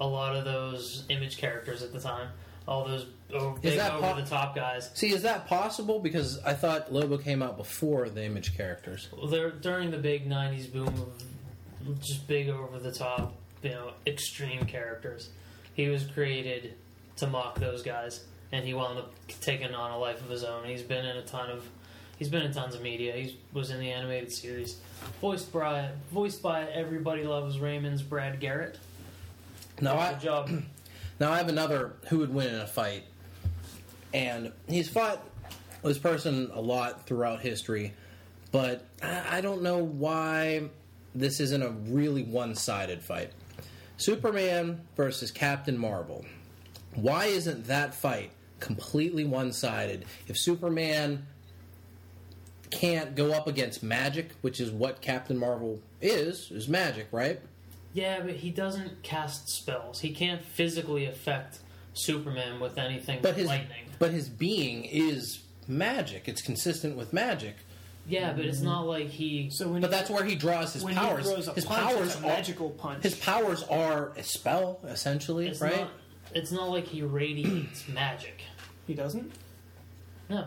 a 0.00 0.06
lot 0.06 0.36
of 0.36 0.44
those 0.44 1.04
image 1.08 1.38
characters 1.38 1.82
at 1.82 1.92
the 1.92 2.00
time. 2.00 2.28
All 2.68 2.84
those 2.84 3.06
over, 3.32 3.58
big 3.60 3.78
po- 3.78 3.98
over 3.98 4.20
the 4.20 4.26
top 4.28 4.54
guys. 4.56 4.90
See, 4.94 5.12
is 5.12 5.22
that 5.22 5.46
possible? 5.46 6.00
Because 6.00 6.38
I 6.44 6.52
thought 6.52 6.92
Lobo 6.92 7.16
came 7.16 7.42
out 7.42 7.56
before 7.56 8.08
the 8.08 8.24
image 8.24 8.56
characters. 8.56 9.08
Well, 9.16 9.28
They're 9.28 9.50
during 9.50 9.90
the 9.90 9.98
big 9.98 10.28
'90s 10.28 10.72
boom 10.72 10.88
of 10.88 12.00
just 12.00 12.26
big 12.26 12.48
over 12.48 12.78
the 12.80 12.90
top, 12.92 13.34
you 13.62 13.70
know, 13.70 13.92
extreme 14.06 14.64
characters. 14.66 15.30
He 15.74 15.88
was 15.88 16.04
created 16.04 16.74
to 17.16 17.26
mock 17.28 17.58
those 17.60 17.82
guys, 17.82 18.24
and 18.50 18.64
he 18.66 18.74
wound 18.74 18.98
up 18.98 19.12
taking 19.40 19.72
on 19.74 19.92
a 19.92 19.98
life 19.98 20.20
of 20.20 20.28
his 20.28 20.42
own. 20.42 20.64
He's 20.66 20.82
been 20.82 21.04
in 21.04 21.16
a 21.16 21.22
ton 21.22 21.50
of, 21.50 21.64
he's 22.16 22.28
been 22.28 22.42
in 22.42 22.52
tons 22.52 22.74
of 22.74 22.82
media. 22.82 23.12
He 23.12 23.38
was 23.52 23.70
in 23.70 23.78
the 23.78 23.90
animated 23.90 24.32
series, 24.32 24.78
voiced 25.20 25.52
by 25.52 25.90
voiced 26.10 26.42
by 26.42 26.64
everybody 26.64 27.24
loves 27.24 27.58
Raymond's 27.58 28.02
Brad 28.02 28.40
Garrett. 28.40 28.78
Now 29.80 29.98
I 29.98 30.14
job. 30.14 30.50
now 31.20 31.32
I 31.32 31.38
have 31.38 31.48
another 31.48 31.94
who 32.08 32.18
would 32.18 32.32
win 32.32 32.48
in 32.48 32.60
a 32.60 32.66
fight, 32.66 33.04
and 34.12 34.52
he's 34.68 34.88
fought 34.88 35.22
this 35.82 35.98
person 35.98 36.50
a 36.52 36.60
lot 36.60 37.06
throughout 37.06 37.40
history, 37.40 37.94
but 38.52 38.84
I 39.02 39.38
I 39.38 39.40
don't 39.40 39.62
know 39.62 39.78
why 39.78 40.68
this 41.14 41.40
isn't 41.40 41.62
a 41.62 41.70
really 41.70 42.22
one-sided 42.22 43.02
fight. 43.02 43.32
Superman 43.96 44.82
versus 44.96 45.30
Captain 45.30 45.78
Marvel. 45.78 46.26
Why 46.94 47.26
isn't 47.26 47.66
that 47.66 47.94
fight 47.94 48.30
completely 48.60 49.24
one-sided? 49.24 50.04
If 50.28 50.38
Superman 50.38 51.26
can't 52.70 53.14
go 53.14 53.32
up 53.32 53.46
against 53.46 53.82
magic, 53.82 54.30
which 54.42 54.60
is 54.60 54.70
what 54.70 55.00
Captain 55.00 55.36
Marvel 55.38 55.80
is, 56.00 56.50
is 56.50 56.68
magic, 56.68 57.06
right? 57.12 57.40
Yeah, 57.92 58.20
but 58.20 58.34
he 58.36 58.50
doesn't 58.50 59.02
cast 59.02 59.48
spells. 59.48 60.00
He 60.00 60.10
can't 60.10 60.42
physically 60.42 61.06
affect 61.06 61.58
Superman 61.94 62.60
with 62.60 62.76
anything 62.78 63.20
But 63.22 63.30
but 63.30 63.36
his 63.36 63.46
lightning. 63.46 63.84
but 63.98 64.10
his 64.10 64.28
being 64.28 64.84
is 64.84 65.40
magic. 65.66 66.28
It's 66.28 66.42
consistent 66.42 66.96
with 66.96 67.12
magic. 67.12 67.56
Yeah, 68.08 68.32
but 68.34 68.44
it's 68.44 68.60
not 68.60 68.86
like 68.86 69.08
he. 69.08 69.50
So 69.50 69.66
when 69.68 69.80
But 69.80 69.90
he, 69.90 69.96
that's 69.96 70.10
where 70.10 70.22
he 70.24 70.34
draws 70.36 70.74
his 70.74 70.84
when 70.84 70.94
powers. 70.94 71.26
he 71.26 71.32
throws 71.32 71.48
a 71.48 71.52
his 71.54 71.64
punch, 71.64 71.80
powers 71.80 72.06
it's 72.06 72.14
a 72.16 72.18
are 72.18 72.22
magical 72.28 72.70
punch. 72.70 73.02
his 73.02 73.14
powers 73.16 73.62
are 73.64 74.12
a 74.16 74.22
spell, 74.22 74.78
essentially, 74.84 75.48
It's 75.48 75.60
right? 75.60 75.74
not. 75.80 75.90
It's 76.34 76.52
not 76.52 76.68
like 76.68 76.86
he 76.86 77.02
radiates 77.02 77.88
magic. 77.88 78.42
he 78.86 78.94
doesn't. 78.94 79.32
No, 80.28 80.46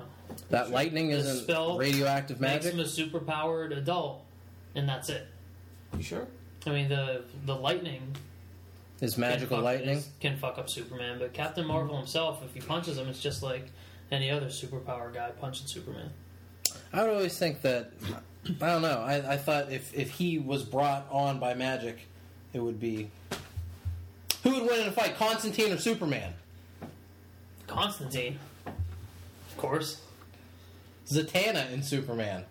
that 0.50 0.72
lightning 0.72 1.10
The 1.10 1.18
isn't 1.18 1.44
spell 1.44 1.78
radioactive 1.78 2.40
makes 2.40 2.66
magic. 2.66 2.74
him 2.74 2.80
a 2.80 2.84
superpowered 2.84 3.76
adult, 3.78 4.24
and 4.76 4.88
that's 4.88 5.10
it. 5.10 5.28
You 5.98 6.04
sure? 6.04 6.28
I 6.66 6.70
mean, 6.72 6.90
the 6.90 7.24
the 7.46 7.56
lightning 7.56 8.16
Is 9.02 9.14
can 9.14 9.22
magical 9.22 9.58
fuck- 9.58 9.64
lightning? 9.66 9.98
is- 9.98 10.10
can 10.20 10.38
fuck 10.38 10.58
up 10.58 10.70
Superman, 10.70 11.20
but 11.20 11.34
Captain 11.34 11.66
Marvel 11.66 11.98
himself, 11.98 12.44
if 12.44 12.54
he 12.54 12.60
punches 12.62 12.98
him, 12.98 13.08
it's 13.08 13.20
just 13.22 13.42
like 13.44 13.66
any 14.12 14.30
other 14.30 14.48
superpower 14.48 15.14
guy 15.14 15.30
punching 15.40 15.68
Superman. 15.68 16.10
I 16.94 17.04
would 17.04 17.12
always 17.14 17.38
think 17.38 17.62
that. 17.62 17.92
I 18.62 18.68
don't 18.68 18.82
know. 18.82 19.00
I, 19.00 19.34
I 19.34 19.38
thought 19.38 19.72
if 19.72 19.94
if 19.94 20.12
he 20.12 20.40
was 20.40 20.64
brought 20.64 21.06
on 21.12 21.40
by 21.40 21.54
magic, 21.54 22.00
it 22.54 22.60
would 22.60 22.80
be. 22.80 23.10
Who 24.44 24.52
would 24.52 24.64
win 24.64 24.80
in 24.82 24.88
a 24.88 24.92
fight, 24.92 25.16
Constantine 25.18 25.72
or 25.74 25.78
Superman? 25.78 26.34
Constantine, 27.68 28.40
of 28.66 29.58
course. 29.58 30.02
Zatanna 31.10 31.72
in 31.72 31.82
Superman. 31.82 32.46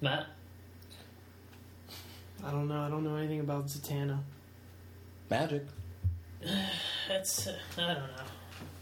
Matt, 0.00 0.26
I 2.44 2.50
don't 2.50 2.68
know. 2.68 2.80
I 2.80 2.90
don't 2.90 3.04
know 3.04 3.16
anything 3.16 3.40
about 3.40 3.66
Zatanna. 3.66 4.18
Magic. 5.30 5.64
that's 7.08 7.46
uh, 7.46 7.56
I 7.78 7.94
don't 7.94 7.96
know. 7.96 8.24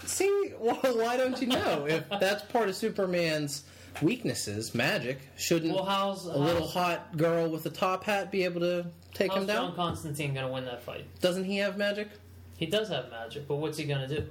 See, 0.04 0.52
well, 0.58 0.76
why 0.76 1.16
don't 1.16 1.40
you 1.40 1.48
know? 1.48 1.86
If 1.86 2.08
that's 2.08 2.42
part 2.44 2.68
of 2.68 2.74
Superman's 2.74 3.64
weaknesses, 4.00 4.74
magic, 4.74 5.20
shouldn't 5.36 5.74
Well, 5.74 5.84
how's 5.84 6.24
a 6.24 6.36
little 6.36 6.62
how's, 6.62 6.72
hot 6.72 7.16
girl 7.16 7.48
with 7.50 7.66
a 7.66 7.70
top 7.70 8.04
hat 8.04 8.32
be 8.32 8.44
able 8.44 8.60
to 8.60 8.86
take 9.14 9.30
how's 9.30 9.42
him 9.42 9.46
John 9.46 9.66
down? 9.66 9.76
Constantine 9.76 10.34
gonna 10.34 10.50
win 10.50 10.64
that 10.64 10.82
fight? 10.82 11.04
Doesn't 11.20 11.44
he 11.44 11.58
have 11.58 11.76
magic? 11.76 12.08
He 12.56 12.66
does 12.66 12.88
have 12.88 13.10
magic, 13.10 13.46
but 13.46 13.56
what's 13.56 13.78
he 13.78 13.84
gonna 13.84 14.08
do? 14.08 14.26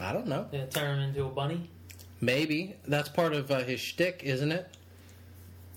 I 0.00 0.12
don't 0.12 0.26
know. 0.26 0.46
Gonna 0.52 0.66
turn 0.68 0.98
him 0.98 1.08
into 1.08 1.24
a 1.24 1.28
bunny? 1.28 1.70
Maybe 2.20 2.76
that's 2.86 3.08
part 3.08 3.32
of 3.34 3.50
uh, 3.50 3.60
his 3.60 3.80
shtick, 3.80 4.22
isn't 4.24 4.50
it? 4.52 4.68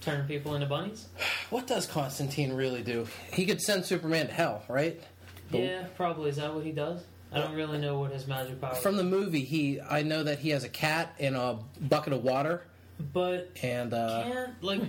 Turn 0.02 0.26
people 0.28 0.56
into 0.56 0.68
bunnies? 0.68 1.08
What 1.50 1.66
does 1.66 1.88
Constantine 1.88 2.54
really 2.54 2.84
do? 2.84 3.08
He 3.34 3.48
could 3.48 3.60
send 3.60 3.84
Superman 3.84 4.28
to 4.28 4.34
hell, 4.34 4.64
right? 4.70 5.02
But- 5.50 5.62
Yeah, 5.62 5.84
probably. 5.98 6.30
Is 6.30 6.36
that 6.36 6.54
what 6.54 6.64
he 6.64 6.72
does? 6.72 7.04
I 7.32 7.40
don't 7.40 7.56
really 7.56 7.80
know 7.80 7.98
what 8.00 8.12
his 8.12 8.28
magic 8.28 8.62
power. 8.62 8.76
From 8.76 8.98
the 8.98 9.04
movie, 9.04 9.44
he 9.46 9.80
I 9.82 10.02
know 10.04 10.24
that 10.24 10.40
he 10.40 10.50
has 10.50 10.64
a 10.64 10.70
cat 10.70 11.14
in 11.20 11.36
a 11.36 11.58
bucket 11.82 12.14
of 12.14 12.24
water, 12.24 12.64
but 13.14 13.50
and 13.64 13.94
uh, 13.94 14.24
can't 14.24 14.64
like 14.64 14.82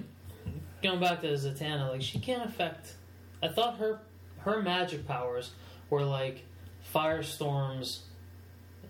going 0.82 1.00
back 1.00 1.20
to 1.22 1.26
Zatanna. 1.28 1.90
Like 1.90 2.00
she 2.02 2.18
can't 2.18 2.48
affect. 2.48 2.94
I 3.42 3.48
thought 3.48 3.76
her 3.78 4.00
her 4.38 4.62
magic 4.62 5.06
powers 5.06 5.50
were 5.90 6.02
like 6.02 6.44
firestorms, 6.94 8.00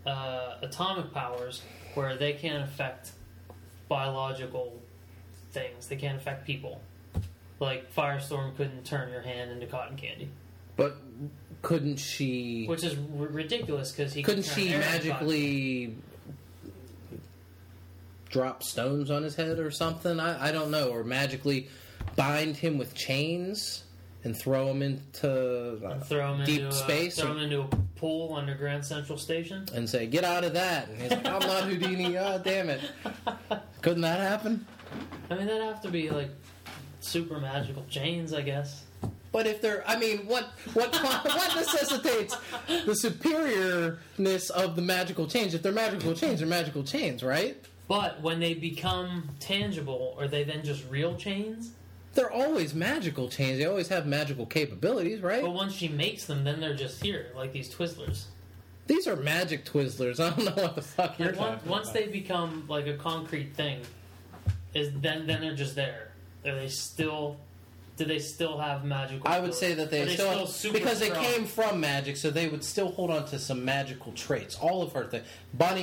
uh, 0.07 0.57
atomic 0.62 1.12
powers, 1.12 1.62
where 1.95 2.17
they 2.17 2.33
can't 2.33 2.65
affect 2.65 3.12
biological 3.89 4.81
things. 5.53 5.87
They 5.89 5.97
can't 5.97 6.17
affect 6.17 6.47
people. 6.47 6.81
Like 7.59 7.93
Firestorm 7.95 8.57
couldn't 8.57 8.85
turn 8.85 9.11
your 9.11 9.21
hand 9.21 9.51
into 9.51 9.67
cotton 9.67 9.97
candy, 9.97 10.31
but 10.77 10.97
couldn't 11.61 11.99
she? 11.99 12.65
which 12.67 12.83
is 12.85 12.95
r- 12.95 13.27
ridiculous 13.27 13.93
because 13.93 14.15
he 14.15 14.23
Couldn't 14.23 14.45
could 14.45 14.53
she 14.53 14.71
air 14.71 14.77
into 14.81 14.87
cotton 14.89 15.09
magically 15.09 15.95
drop 18.31 18.62
stones 18.62 19.11
on 19.11 19.23
his 19.23 19.35
head 19.35 19.59
or 19.59 19.71
something? 19.71 20.19
I, 20.19 20.49
I 20.49 20.53
don't 20.53 20.71
know. 20.71 20.89
Or 20.89 21.05
magically 21.05 21.69
bind 22.17 22.57
him 22.57 22.79
with 22.79 22.95
chains 22.95 23.85
and 24.25 24.35
throw 24.37 24.69
him 24.69 24.81
into 24.83 25.81
uh, 25.85 25.89
and 25.89 26.05
throw 26.05 26.35
him 26.35 26.45
deep 26.47 26.62
into 26.62 26.75
space 26.75 27.19
A, 27.19 27.23
throw 27.23 27.33
him 27.33 27.39
into 27.41 27.61
a 27.61 27.69
pool 28.01 28.35
under 28.35 28.55
Grand 28.55 28.85
Central 28.85 29.19
Station. 29.19 29.67
and 29.75 29.89
say, 29.89 30.07
"Get 30.07 30.25
out 30.25 30.43
of 30.43 30.55
that!" 30.55 30.89
And 30.89 31.01
he's 31.01 31.11
like, 31.11 31.27
"I'm 31.27 31.41
not 31.41 31.65
Houdini." 31.65 32.17
Oh, 32.17 32.39
damn 32.45 32.71
it! 32.71 32.81
Couldn't 33.83 34.01
that 34.03 34.19
happen? 34.21 34.67
I 35.31 35.35
mean, 35.37 35.47
that'd 35.47 35.63
have 35.63 35.83
to 35.83 35.91
be 35.91 36.11
like 36.11 36.31
super 37.01 37.39
magical 37.39 37.85
chains, 37.89 38.33
I 38.33 38.41
guess. 38.41 38.85
But 39.33 39.47
if 39.47 39.61
they're, 39.63 39.87
I 39.89 39.97
mean, 39.97 40.27
what 40.27 40.45
what 40.73 40.93
what 41.03 41.55
necessitates 41.55 42.37
the 42.67 42.95
superiorness 42.95 44.51
of 44.51 44.77
the 44.77 44.83
magical 44.83 45.27
chains? 45.27 45.55
If 45.55 45.63
they're 45.63 45.71
magical 45.73 46.15
chains, 46.15 46.41
they're 46.41 46.49
magical 46.49 46.83
chains, 46.83 47.23
right? 47.23 47.57
But 47.87 48.23
when 48.23 48.41
they 48.41 48.55
become 48.55 49.29
tangible, 49.41 50.17
are 50.19 50.29
they 50.29 50.45
then 50.45 50.65
just 50.65 50.89
real 50.89 51.17
chains? 51.17 51.73
They're 52.15 52.32
always 52.32 52.74
magical 52.74 53.28
chains. 53.28 53.59
They 53.59 53.66
always 53.66 53.89
have 53.89 54.07
magical 54.07 54.47
capabilities, 54.47 55.20
right? 55.20 55.43
But 55.43 55.53
once 55.53 55.73
she 55.73 55.89
makes 55.89 56.24
them, 56.24 56.43
then 56.45 56.61
they're 56.61 56.74
just 56.74 57.03
here, 57.03 57.28
like 57.37 57.53
these 57.53 57.73
Twizzlers. 57.73 58.24
These 58.87 59.07
are 59.07 59.16
magic 59.16 59.65
Twizzlers. 59.65 60.19
I 60.20 60.31
don't 60.31 60.57
know 60.57 60.62
what 60.62 60.74
the 60.74 60.82
fuck 60.82 61.19
you're 61.19 61.28
Like 61.28 61.39
once, 61.39 61.55
talking 61.59 61.70
once 61.70 61.91
about. 61.91 61.95
they 61.95 62.07
become 62.09 62.65
like 62.69 62.87
a 62.89 62.95
concrete 62.97 63.55
thing, 63.55 63.82
is 64.74 64.91
then 65.01 65.27
then 65.27 65.41
they're 65.41 65.55
just 65.55 65.77
there. 65.77 66.11
Are 66.45 66.55
they 66.55 66.69
still? 66.69 67.37
Do 67.97 68.07
they 68.07 68.19
still 68.19 68.57
have 68.59 68.82
magical? 68.82 69.28
I 69.28 69.41
would 69.41 69.53
say 69.53 69.74
that 69.74 69.91
they, 69.91 70.07
they 70.07 70.15
still, 70.15 70.47
super 70.47 70.78
because 70.78 71.01
they 71.01 71.11
came 71.11 71.45
from 71.45 71.81
magic, 71.81 72.16
so 72.16 72.31
they 72.31 72.49
would 72.49 72.65
still 72.65 72.91
hold 72.91 73.11
on 73.11 73.27
to 73.27 73.39
some 73.39 73.62
magical 73.62 74.12
traits. 74.12 74.57
All 74.57 74.82
of 74.82 74.93
her 74.95 75.05
things, 75.05 75.27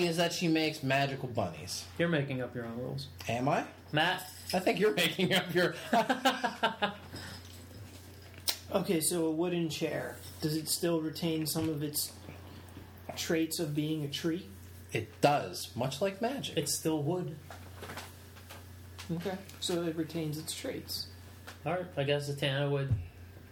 is 0.09 0.17
that 0.17 0.33
she 0.33 0.47
makes, 0.47 0.81
magical 0.81 1.29
bunnies. 1.29 1.85
You're 1.99 2.07
making 2.09 2.41
up 2.41 2.55
your 2.55 2.65
own 2.65 2.75
rules. 2.79 3.05
Am 3.29 3.47
I? 3.47 3.65
Matt, 3.91 4.27
I 4.53 4.59
think 4.59 4.79
you're 4.79 4.93
making 4.93 5.33
up 5.33 5.53
your. 5.53 5.75
Okay, 8.73 8.99
so 8.99 9.25
a 9.25 9.31
wooden 9.31 9.69
chair. 9.69 10.17
Does 10.41 10.55
it 10.57 10.67
still 10.67 10.99
retain 10.99 11.47
some 11.47 11.69
of 11.69 11.81
its 11.83 12.11
traits 13.15 13.59
of 13.59 13.73
being 13.73 14.03
a 14.03 14.09
tree? 14.09 14.47
it 14.93 15.19
does, 15.21 15.69
much 15.75 16.01
like 16.01 16.21
magic. 16.21 16.57
it's 16.57 16.73
still 16.73 17.03
wood. 17.03 17.35
Okay. 19.11 19.37
So 19.59 19.83
it 19.83 19.95
retains 19.95 20.37
its 20.37 20.53
traits. 20.53 21.07
All 21.65 21.73
right, 21.73 21.85
I 21.95 22.03
guess 22.03 22.29
Zatanna 22.29 22.69
would 22.71 22.93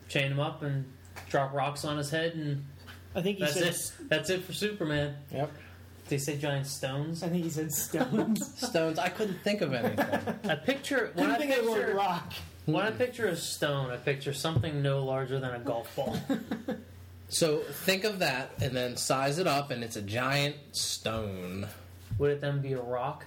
chain 0.10 0.32
him 0.32 0.40
up 0.40 0.64
and 0.64 0.86
drop 1.30 1.54
rocks 1.54 1.86
on 1.86 1.98
his 1.98 2.10
head, 2.10 2.34
and 2.36 2.66
I 3.16 3.22
think 3.22 3.38
he 3.38 3.44
that's 3.44 3.54
said. 3.54 4.04
it. 4.04 4.10
That's 4.10 4.30
it 4.30 4.44
for 4.44 4.54
Superman. 4.54 5.16
Yep. 5.32 5.52
They 6.08 6.18
say 6.20 6.38
giant 6.38 6.68
stones. 6.68 7.24
I 7.24 7.30
think 7.30 7.44
he 7.44 7.50
said 7.50 7.72
stones. 7.72 8.54
Stones. 8.68 9.00
I 9.00 9.10
couldn't 9.10 9.42
think 9.44 9.62
of 9.62 9.74
anything. 9.74 10.08
I 10.50 10.56
picture 10.56 11.12
when 11.16 11.26
Couldn't 11.30 11.32
I 11.32 11.38
think 11.38 11.58
of 11.60 11.66
the 11.66 11.72
word 11.72 11.80
picture 11.82 11.96
rock. 11.98 12.34
when 12.66 12.86
I 12.86 12.92
picture 12.92 13.28
a 13.28 13.36
stone, 13.36 13.90
I 13.90 13.98
picture 13.98 14.34
something 14.34 14.82
no 14.84 15.04
larger 15.04 15.40
than 15.40 15.52
a 15.56 15.60
golf 15.60 15.96
ball. 15.96 16.18
so 17.30 17.58
think 17.58 18.04
of 18.04 18.20
that, 18.20 18.52
and 18.62 18.76
then 18.76 18.98
size 18.98 19.40
it 19.40 19.48
up, 19.48 19.72
and 19.72 19.84
it's 19.84 19.96
a 19.96 20.02
giant 20.02 20.56
stone. 20.74 21.68
Would 22.20 22.32
it 22.32 22.42
then 22.42 22.62
be 22.62 22.74
a 22.74 22.82
rock? 22.82 23.26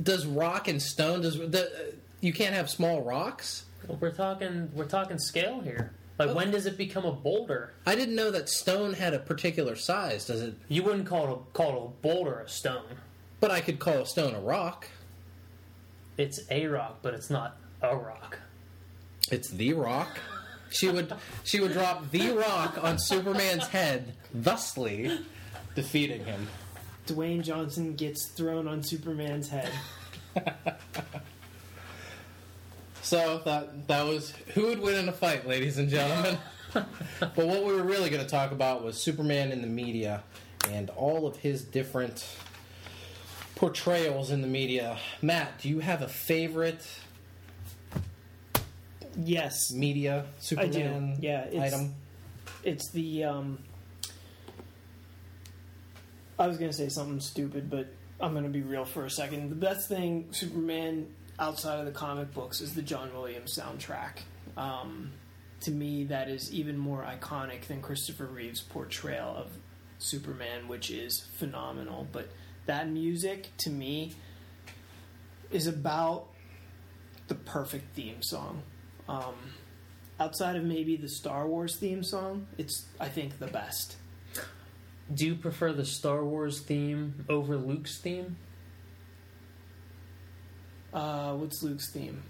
Does 0.00 0.24
rock 0.24 0.68
and 0.68 0.80
stone? 0.80 1.22
Does 1.22 1.36
the 1.36 1.94
you 2.20 2.32
can't 2.32 2.54
have 2.54 2.70
small 2.70 3.02
rocks? 3.02 3.64
Well, 3.88 3.98
we're 4.00 4.12
talking 4.12 4.70
we're 4.72 4.84
talking 4.84 5.18
scale 5.18 5.60
here. 5.60 5.92
Like 6.18 6.34
when 6.34 6.50
does 6.50 6.66
it 6.66 6.76
become 6.76 7.04
a 7.04 7.12
boulder? 7.12 7.74
I 7.86 7.94
didn't 7.94 8.16
know 8.16 8.30
that 8.32 8.48
stone 8.48 8.92
had 8.94 9.14
a 9.14 9.20
particular 9.20 9.76
size. 9.76 10.26
Does 10.26 10.42
it? 10.42 10.54
You 10.68 10.82
wouldn't 10.82 11.06
call 11.06 11.26
it 11.26 11.30
a, 11.30 11.36
call 11.52 11.70
it 11.70 11.84
a 11.84 12.02
boulder 12.02 12.40
a 12.40 12.48
stone. 12.48 12.96
But 13.40 13.52
I 13.52 13.60
could 13.60 13.78
call 13.78 13.98
a 13.98 14.06
stone 14.06 14.34
a 14.34 14.40
rock. 14.40 14.88
It's 16.16 16.40
a 16.50 16.66
rock, 16.66 16.98
but 17.02 17.14
it's 17.14 17.30
not 17.30 17.56
a 17.80 17.96
rock. 17.96 18.38
It's 19.30 19.50
the 19.50 19.74
rock. 19.74 20.18
She 20.70 20.88
would 20.88 21.12
she 21.44 21.60
would 21.60 21.72
drop 21.72 22.10
the 22.10 22.30
rock 22.32 22.82
on 22.82 22.98
Superman's 22.98 23.68
head, 23.68 24.14
thusly 24.34 25.20
defeating 25.74 26.24
him. 26.24 26.48
Dwayne 27.06 27.42
Johnson 27.42 27.94
gets 27.94 28.26
thrown 28.32 28.66
on 28.66 28.82
Superman's 28.82 29.48
head. 29.48 29.70
So 33.08 33.40
that 33.46 33.88
that 33.88 34.04
was 34.04 34.34
who 34.52 34.66
would 34.66 34.80
win 34.80 34.96
in 34.96 35.08
a 35.08 35.12
fight, 35.12 35.48
ladies 35.48 35.78
and 35.78 35.88
gentlemen. 35.88 36.36
but 36.74 37.36
what 37.38 37.64
we 37.64 37.72
were 37.72 37.82
really 37.82 38.10
going 38.10 38.22
to 38.22 38.28
talk 38.28 38.52
about 38.52 38.84
was 38.84 38.98
Superman 39.00 39.50
in 39.50 39.62
the 39.62 39.66
media 39.66 40.22
and 40.68 40.90
all 40.90 41.26
of 41.26 41.38
his 41.38 41.62
different 41.62 42.28
portrayals 43.56 44.30
in 44.30 44.42
the 44.42 44.46
media. 44.46 44.98
Matt, 45.22 45.58
do 45.58 45.70
you 45.70 45.78
have 45.78 46.02
a 46.02 46.08
favorite 46.08 46.86
Yes, 49.24 49.72
media 49.72 50.26
Superman 50.38 51.12
I 51.12 51.20
do. 51.20 51.26
Yeah, 51.26 51.46
it's- 51.46 51.72
item? 51.72 51.94
it's 52.62 52.90
the. 52.90 53.24
um 53.24 53.58
I 56.38 56.46
was 56.46 56.58
gonna 56.58 56.74
say 56.74 56.90
something 56.90 57.20
stupid, 57.20 57.70
but 57.70 57.86
I'm 58.20 58.34
gonna 58.34 58.50
be 58.50 58.60
real 58.60 58.84
for 58.84 59.06
a 59.06 59.10
second. 59.10 59.48
The 59.48 59.54
best 59.56 59.88
thing 59.88 60.26
Superman 60.30 61.06
outside 61.38 61.78
of 61.78 61.86
the 61.86 61.92
comic 61.92 62.32
books 62.34 62.60
is 62.60 62.74
the 62.74 62.82
John 62.82 63.12
Williams 63.12 63.58
soundtrack. 63.58 64.22
Um, 64.56 65.12
to 65.60 65.70
me, 65.70 66.04
that 66.04 66.28
is 66.28 66.52
even 66.52 66.76
more 66.76 67.02
iconic 67.02 67.62
than 67.62 67.80
Christopher 67.80 68.26
Reeve's 68.26 68.60
portrayal 68.60 69.34
of 69.36 69.48
Superman, 69.98 70.68
which 70.68 70.90
is 70.90 71.26
phenomenal. 71.36 72.06
But 72.12 72.28
that 72.66 72.88
music, 72.88 73.48
to 73.58 73.70
me, 73.70 74.12
is 75.50 75.66
about 75.66 76.26
the 77.28 77.34
perfect 77.34 77.94
theme 77.94 78.22
song. 78.22 78.62
Um, 79.08 79.34
outside 80.20 80.56
of 80.56 80.64
maybe 80.64 80.96
the 80.96 81.08
Star 81.08 81.46
Wars 81.46 81.76
theme 81.76 82.02
song, 82.02 82.46
it's 82.56 82.86
I 83.00 83.08
think 83.08 83.38
the 83.38 83.46
best. 83.46 83.96
Do 85.12 85.26
you 85.26 85.34
prefer 85.34 85.72
the 85.72 85.86
Star 85.86 86.24
Wars 86.24 86.60
theme 86.60 87.24
over 87.28 87.56
Luke's 87.56 87.98
theme? 87.98 88.36
Uh, 90.92 91.34
what's 91.34 91.62
Luke's 91.62 91.90
theme? 91.90 92.22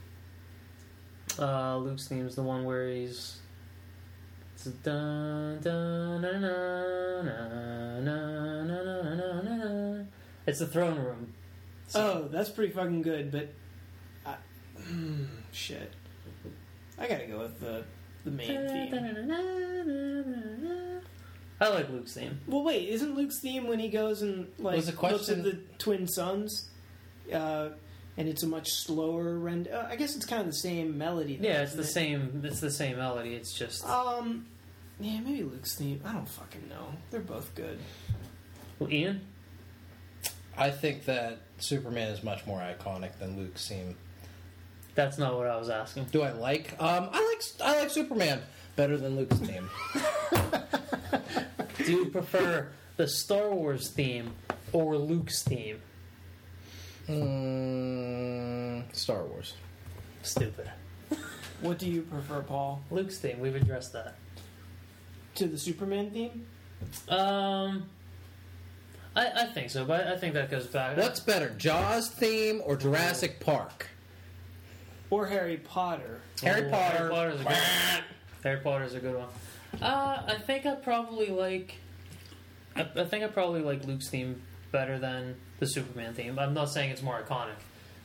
Uh, 1.39 1.77
Luke's 1.79 2.09
theme 2.09 2.27
is 2.27 2.35
the 2.35 2.43
one 2.43 2.65
where 2.65 2.89
he's. 2.89 3.39
It's 4.55 4.67
a 4.67 4.71
dun, 4.71 5.61
dun, 5.61 6.21
na, 6.23 6.33
na, 6.33 7.23
na, 7.23 8.01
na, 8.01 8.63
na, 8.65 8.65
na, 8.65 9.43
na, 9.43 9.95
na. 9.95 10.05
It's 10.47 10.59
the 10.59 10.67
throne 10.67 10.99
room. 10.99 11.33
Oh, 11.95 12.27
that's 12.29 12.51
pretty 12.51 12.73
fucking 12.73 13.03
good, 13.03 13.31
but 13.31 13.49
I, 14.27 14.35
shit, 15.53 15.93
I 16.99 17.07
gotta 17.07 17.27
go 17.27 17.39
with 17.39 17.61
the 17.61 17.85
the 18.25 18.31
main 18.33 18.49
theme. 18.69 18.93
I 21.61 21.69
like 21.69 21.91
Luke's 21.91 22.15
theme. 22.15 22.41
Well, 22.47 22.63
wait, 22.63 22.89
isn't 22.89 23.15
Luke's 23.15 23.39
theme 23.39 23.67
when 23.67 23.79
he 23.79 23.89
goes 23.89 24.23
and 24.23 24.49
like 24.59 24.85
looks 25.03 25.29
at 25.29 25.43
the 25.45 25.59
twin 25.79 26.07
suns? 26.09 26.69
Uh, 27.33 27.71
and 28.19 28.29
it's 28.29 28.43
a 28.43 28.47
much 28.47 28.71
slower 28.73 29.39
render. 29.39 29.73
Uh, 29.75 29.87
I 29.89 29.97
guess 29.97 30.15
it's 30.15 30.27
kind 30.27 30.41
of 30.43 30.47
the 30.49 30.53
same 30.53 30.99
melody. 30.99 31.37
though, 31.39 31.49
Yeah, 31.49 31.63
it's 31.63 31.73
the 31.75 31.81
it? 31.83 31.87
same. 31.87 32.43
It's 32.45 32.61
the 32.61 32.71
same 32.71 32.99
melody. 32.99 33.35
It's 33.35 33.55
just 33.55 33.87
Um, 33.87 34.45
yeah, 35.01 35.21
maybe 35.21 35.45
Luke's 35.45 35.75
theme. 35.77 36.03
I 36.05 36.13
don't 36.13 36.29
fucking 36.29 36.69
know. 36.69 36.89
They're 37.11 37.21
both 37.21 37.55
good. 37.55 37.79
well, 38.79 38.93
Ian. 38.93 39.23
I 40.57 40.71
think 40.71 41.05
that 41.07 41.39
Superman 41.59 42.09
is 42.11 42.23
much 42.25 42.45
more 42.45 42.59
iconic 42.59 43.17
than 43.21 43.37
Luke's 43.39 43.67
theme. 43.69 43.97
That's 44.97 45.17
not 45.17 45.37
what 45.37 45.47
I 45.47 45.57
was 45.57 45.69
asking. 45.71 46.07
Do 46.11 46.23
I 46.23 46.33
like? 46.33 46.73
Um, 46.81 47.09
I 47.13 47.25
like 47.25 47.43
I 47.65 47.79
like 47.81 47.91
Superman 47.91 48.43
better 48.75 48.97
than 48.97 49.15
Luke's 49.17 49.37
theme. 49.39 49.71
Do 51.79 51.93
you 51.93 52.07
prefer 52.07 52.69
the 52.97 53.07
Star 53.07 53.55
Wars 53.55 53.89
theme 53.91 54.33
or 54.73 54.97
Luke's 54.97 55.45
theme? 55.45 55.81
Mm, 57.09 58.83
Star 58.95 59.25
Wars. 59.25 59.55
Stupid. 60.23 60.71
What 61.61 61.79
do 61.79 61.89
you 61.91 62.03
prefer, 62.03 62.41
Paul? 62.43 62.81
Luke's 62.91 63.19
theme. 63.19 63.41
We've 63.41 63.57
addressed 63.57 63.93
that. 63.95 64.15
To 65.37 65.47
the 65.47 65.59
Superman 65.59 66.11
theme? 66.11 66.47
Um, 67.09 67.89
I, 69.17 69.31
I 69.43 69.47
think 69.47 69.71
so, 69.71 69.85
but 69.85 70.07
I 70.07 70.17
think 70.17 70.35
that 70.35 70.51
goes 70.51 70.67
back. 70.67 70.97
What's 70.97 71.21
better, 71.21 71.51
Jaws 71.51 72.09
theme 72.09 72.63
or 72.65 72.77
Jurassic 72.77 73.41
Park? 73.41 73.89
Or 75.11 75.27
Harry 75.27 75.57
Potter? 75.57 76.21
Harry 76.43 76.67
Oh, 76.67 76.71
Potter. 76.71 76.97
Harry 76.97 77.11
Potter's 77.11 77.41
a 77.41 77.45
good 77.45 77.47
one. 77.47 78.03
Harry 78.45 78.61
Potter's 78.61 78.95
a 78.95 79.01
good 79.01 79.17
one. 79.17 79.29
Uh, 79.83 80.23
I 80.29 80.35
think 80.39 80.67
I 80.67 80.75
probably 80.77 81.29
like. 81.29 81.75
I, 82.77 82.87
I 82.97 83.05
think 83.05 83.25
I 83.25 83.29
probably 83.29 83.61
like 83.63 83.85
Luke's 83.85 84.09
theme 84.09 84.41
better 84.71 84.99
than 84.99 85.35
the 85.59 85.67
Superman 85.67 86.15
theme. 86.15 86.39
I'm 86.39 86.55
not 86.55 86.71
saying 86.71 86.91
it's 86.91 87.03
more 87.03 87.21
iconic 87.21 87.57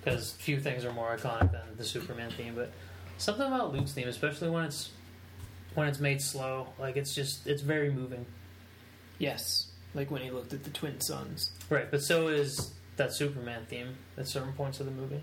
because 0.03 0.31
few 0.33 0.59
things 0.59 0.85
are 0.85 0.93
more 0.93 1.15
iconic 1.15 1.51
than 1.51 1.61
the 1.77 1.83
Superman 1.83 2.31
theme, 2.31 2.55
but 2.55 2.71
something 3.17 3.45
about 3.45 3.73
Luke's 3.73 3.93
theme, 3.93 4.07
especially 4.07 4.49
when 4.49 4.65
it's 4.65 4.91
when 5.75 5.87
it's 5.87 5.99
made 5.99 6.21
slow, 6.21 6.67
like 6.79 6.97
it's 6.97 7.15
just 7.15 7.47
it's 7.47 7.61
very 7.61 7.91
moving. 7.91 8.25
Yes. 9.17 9.67
Like 9.93 10.09
when 10.09 10.21
he 10.21 10.31
looked 10.31 10.53
at 10.53 10.63
the 10.63 10.69
twin 10.71 10.99
suns. 11.01 11.51
Right, 11.69 11.89
but 11.89 12.01
so 12.01 12.27
is 12.27 12.73
that 12.97 13.13
Superman 13.13 13.65
theme 13.69 13.95
at 14.17 14.27
certain 14.27 14.53
points 14.53 14.79
of 14.79 14.85
the 14.85 14.91
movie. 14.91 15.21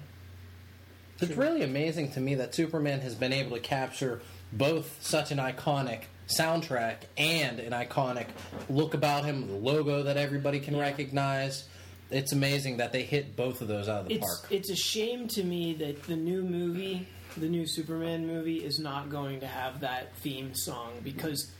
It's 1.20 1.36
really 1.36 1.62
amazing 1.62 2.12
to 2.12 2.20
me 2.20 2.34
that 2.36 2.54
Superman 2.54 3.00
has 3.00 3.14
been 3.14 3.32
able 3.32 3.56
to 3.56 3.62
capture 3.62 4.22
both 4.52 4.96
such 5.00 5.30
an 5.30 5.38
iconic 5.38 6.04
soundtrack 6.38 6.96
and 7.18 7.60
an 7.60 7.72
iconic 7.72 8.26
look 8.68 8.94
about 8.94 9.24
him, 9.24 9.46
the 9.46 9.54
logo 9.54 10.02
that 10.04 10.16
everybody 10.16 10.60
can 10.60 10.76
recognize. 10.76 11.64
It's 12.10 12.32
amazing 12.32 12.78
that 12.78 12.92
they 12.92 13.02
hit 13.02 13.36
both 13.36 13.60
of 13.60 13.68
those 13.68 13.88
out 13.88 14.02
of 14.02 14.08
the 14.08 14.14
It's 14.14 14.40
park. 14.40 14.52
it's 14.52 14.70
a 14.70 14.76
shame 14.76 15.28
to 15.28 15.44
me 15.44 15.74
that 15.74 16.02
the 16.04 16.16
new 16.16 16.42
movie, 16.42 17.06
the 17.36 17.48
new 17.48 17.66
Superman 17.66 18.26
movie, 18.26 18.64
is 18.64 18.78
not 18.80 19.10
going 19.10 19.40
to 19.40 19.46
have 19.46 19.80
that 19.80 20.14
theme 20.16 20.54
song 20.54 20.94
because 21.04 21.50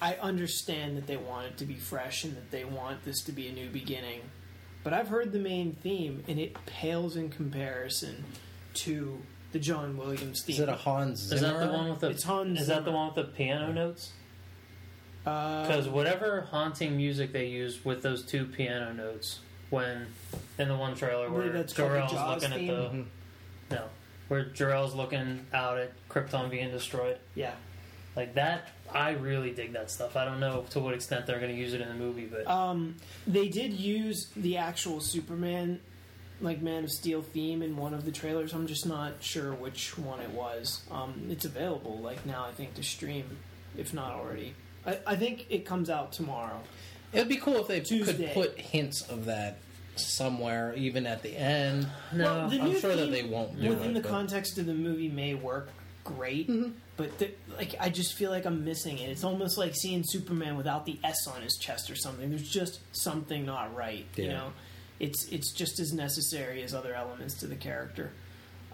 I 0.00 0.14
understand 0.14 0.96
that 0.96 1.06
they 1.06 1.16
want 1.18 1.46
it 1.48 1.56
to 1.58 1.64
be 1.66 1.74
fresh 1.74 2.24
and 2.24 2.36
that 2.36 2.50
they 2.50 2.64
want 2.64 3.04
this 3.04 3.20
to 3.24 3.32
be 3.32 3.48
a 3.48 3.52
new 3.52 3.68
beginning. 3.68 4.20
But 4.82 4.92
I've 4.94 5.08
heard 5.08 5.30
the 5.30 5.38
main 5.38 5.74
theme 5.74 6.24
and 6.26 6.38
it 6.40 6.56
pales 6.66 7.14
in 7.16 7.28
comparison 7.28 8.24
to 8.74 9.20
the 9.52 9.58
John 9.58 9.96
Williams 9.98 10.42
theme. 10.42 10.54
Is 10.54 10.60
it 10.60 10.68
a 10.70 10.74
Hans 10.74 11.30
Is 11.30 11.42
that 11.42 11.60
the 11.60 11.70
one 11.72 11.90
with 11.90 12.00
the? 12.00 12.08
It's 12.08 12.22
Hans 12.24 12.60
Is 12.62 12.66
that 12.68 12.84
the 12.86 12.90
one 12.90 13.08
with 13.14 13.16
the 13.16 13.24
piano 13.30 13.72
notes? 13.72 14.12
Uh, 15.26 15.66
Because 15.66 15.88
whatever 15.88 16.40
haunting 16.50 16.96
music 16.96 17.32
they 17.32 17.46
use 17.46 17.84
with 17.84 18.02
those 18.02 18.24
two 18.24 18.46
piano 18.46 18.92
notes, 18.92 19.38
when 19.72 20.06
in 20.58 20.68
the 20.68 20.76
one 20.76 20.94
trailer 20.94 21.28
believe 21.30 21.44
where 21.44 21.62
that's 21.62 21.72
called 21.72 21.90
the 21.90 21.94
Jor-El's 21.94 22.12
Jaws 22.12 22.42
looking 22.42 22.58
theme. 22.58 22.70
at 22.70 22.92
the 23.70 23.74
no, 23.74 23.84
where 24.28 24.44
Jor-El's 24.44 24.94
looking 24.94 25.46
out 25.54 25.78
at 25.78 25.92
Krypton 26.10 26.50
being 26.50 26.70
destroyed, 26.70 27.16
yeah. 27.34 27.54
like 28.14 28.34
that, 28.34 28.68
I 28.92 29.12
really 29.12 29.50
dig 29.52 29.72
that 29.72 29.90
stuff. 29.90 30.14
I 30.14 30.26
don't 30.26 30.40
know 30.40 30.66
to 30.70 30.80
what 30.80 30.92
extent 30.92 31.26
they're 31.26 31.40
going 31.40 31.52
to 31.52 31.58
use 31.58 31.72
it 31.72 31.80
in 31.80 31.88
the 31.88 31.94
movie, 31.94 32.26
but 32.26 32.46
Um, 32.46 32.96
they 33.26 33.48
did 33.48 33.72
use 33.72 34.28
the 34.36 34.58
actual 34.58 35.00
Superman 35.00 35.80
like 36.42 36.60
Man 36.60 36.84
of 36.84 36.92
Steel 36.92 37.22
theme 37.22 37.62
in 37.62 37.76
one 37.76 37.94
of 37.94 38.04
the 38.04 38.12
trailers. 38.12 38.52
I'm 38.52 38.66
just 38.66 38.84
not 38.84 39.14
sure 39.20 39.54
which 39.54 39.96
one 39.96 40.20
it 40.20 40.30
was. 40.30 40.82
Um, 40.90 41.28
it's 41.30 41.46
available 41.46 41.98
like 41.98 42.26
now, 42.26 42.44
I 42.44 42.52
think, 42.52 42.74
to 42.74 42.82
stream, 42.82 43.38
if 43.78 43.94
not 43.94 44.12
already. 44.12 44.54
I, 44.84 44.98
I 45.06 45.16
think 45.16 45.46
it 45.48 45.64
comes 45.64 45.88
out 45.88 46.12
tomorrow. 46.12 46.60
It 47.12 47.18
would 47.18 47.28
be 47.28 47.36
cool 47.36 47.56
if 47.56 47.68
they 47.68 47.80
Tuesday. 47.80 48.26
could 48.26 48.34
put 48.34 48.58
hints 48.58 49.02
of 49.02 49.26
that 49.26 49.58
somewhere, 49.96 50.74
even 50.76 51.06
at 51.06 51.22
the 51.22 51.36
end. 51.36 51.86
No, 52.12 52.24
well, 52.24 52.48
the 52.48 52.60
I'm 52.60 52.80
sure 52.80 52.96
that 52.96 53.10
they 53.10 53.24
won't 53.24 53.60
do 53.60 53.68
within 53.68 53.90
it, 53.90 53.94
the 53.94 54.00
but- 54.00 54.10
context 54.10 54.58
of 54.58 54.66
the 54.66 54.74
movie 54.74 55.08
may 55.08 55.34
work 55.34 55.68
great, 56.04 56.48
mm-hmm. 56.48 56.72
but 56.96 57.18
the, 57.18 57.30
like 57.56 57.74
I 57.78 57.88
just 57.88 58.14
feel 58.14 58.30
like 58.30 58.44
I'm 58.44 58.64
missing 58.64 58.98
it. 58.98 59.10
It's 59.10 59.24
almost 59.24 59.58
like 59.58 59.74
seeing 59.74 60.02
Superman 60.04 60.56
without 60.56 60.86
the 60.86 60.98
S 61.04 61.26
on 61.26 61.42
his 61.42 61.56
chest 61.56 61.90
or 61.90 61.94
something. 61.94 62.30
There's 62.30 62.48
just 62.48 62.80
something 62.92 63.46
not 63.46 63.74
right. 63.74 64.06
You 64.16 64.28
know, 64.28 64.52
it's 64.98 65.26
it's 65.28 65.52
just 65.52 65.78
as 65.78 65.92
necessary 65.92 66.62
as 66.62 66.74
other 66.74 66.94
elements 66.94 67.34
to 67.34 67.46
the 67.46 67.56
character. 67.56 68.12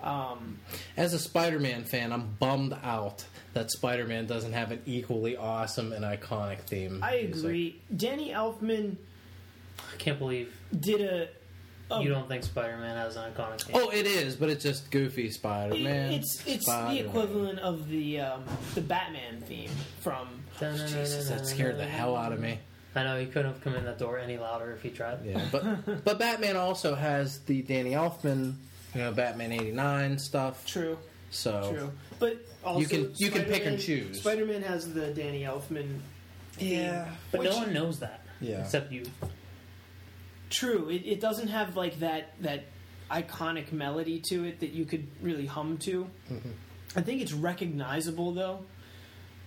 Um, 0.02 0.58
As 0.96 1.14
a 1.14 1.18
Spider-Man 1.18 1.84
fan, 1.84 2.12
I'm 2.12 2.28
bummed 2.38 2.76
out 2.82 3.24
that 3.54 3.70
Spider-Man 3.70 4.26
doesn't 4.26 4.52
have 4.52 4.70
an 4.70 4.80
equally 4.86 5.36
awesome 5.36 5.92
and 5.92 6.04
iconic 6.04 6.60
theme. 6.60 7.00
I 7.02 7.22
music. 7.22 7.44
agree. 7.44 7.80
Danny 7.96 8.30
Elfman 8.30 8.96
I 9.92 9.96
can't 9.96 10.18
believe 10.18 10.52
did 10.78 11.00
a. 11.00 11.28
a 11.90 12.02
you 12.02 12.08
don't 12.08 12.28
think 12.28 12.44
Spider-Man 12.44 12.96
has 12.96 13.16
an 13.16 13.32
iconic 13.32 13.62
theme. 13.62 13.76
Oh, 13.78 13.90
it 13.90 14.06
is, 14.06 14.36
but 14.36 14.48
it's 14.50 14.62
just 14.62 14.90
goofy 14.90 15.30
Spider-Man. 15.30 16.12
It's 16.12 16.42
it's 16.46 16.66
the 16.66 16.72
Spider-Man. 16.72 17.04
equivalent 17.06 17.58
of 17.60 17.88
the 17.88 18.20
um, 18.20 18.44
the 18.74 18.80
Batman 18.80 19.40
theme 19.42 19.70
from. 20.00 20.28
Jesus, 20.58 21.28
that 21.28 21.46
scared 21.46 21.78
the 21.78 21.84
hell 21.86 22.16
out 22.16 22.32
of 22.32 22.40
me. 22.40 22.58
I 22.96 23.04
know 23.04 23.18
he 23.18 23.26
couldn't 23.26 23.52
have 23.52 23.62
come 23.62 23.76
in 23.76 23.84
that 23.84 23.98
door 23.98 24.18
any 24.18 24.38
louder 24.38 24.72
if 24.72 24.82
he 24.82 24.90
tried. 24.90 25.24
Yeah, 25.24 25.40
but 25.52 26.04
but 26.04 26.18
Batman 26.18 26.56
also 26.56 26.94
has 26.96 27.38
the 27.40 27.62
Danny 27.62 27.92
Elfman, 27.92 28.54
you 28.94 29.00
know, 29.02 29.12
Batman 29.12 29.52
'89 29.52 30.18
stuff. 30.18 30.64
True. 30.66 30.98
So 31.30 31.70
True, 31.74 31.92
but 32.18 32.38
also 32.64 32.80
You 32.80 32.86
can- 32.86 33.12
you 33.16 33.30
can 33.30 33.44
pick 33.44 33.66
and 33.66 33.78
choose. 33.78 34.20
Spider-Man 34.20 34.62
has 34.62 34.92
the 34.94 35.08
Danny 35.12 35.42
Elfman. 35.42 35.98
yeah, 36.58 37.10
But 37.30 37.40
Which- 37.40 37.50
no 37.50 37.56
one 37.58 37.72
knows 37.74 37.98
that. 38.00 38.24
Yeah. 38.40 38.62
Except 38.62 38.90
you. 38.92 39.04
True, 40.50 40.88
it, 40.88 41.02
it 41.04 41.20
doesn't 41.20 41.48
have 41.48 41.76
like 41.76 41.98
that 42.00 42.32
that 42.40 42.64
iconic 43.10 43.72
melody 43.72 44.20
to 44.28 44.44
it 44.44 44.60
that 44.60 44.70
you 44.70 44.84
could 44.86 45.06
really 45.20 45.44
hum 45.46 45.76
to. 45.78 46.06
Mm-hmm. 46.30 46.48
I 46.96 47.02
think 47.02 47.20
it's 47.20 47.32
recognizable 47.34 48.32
though. 48.32 48.64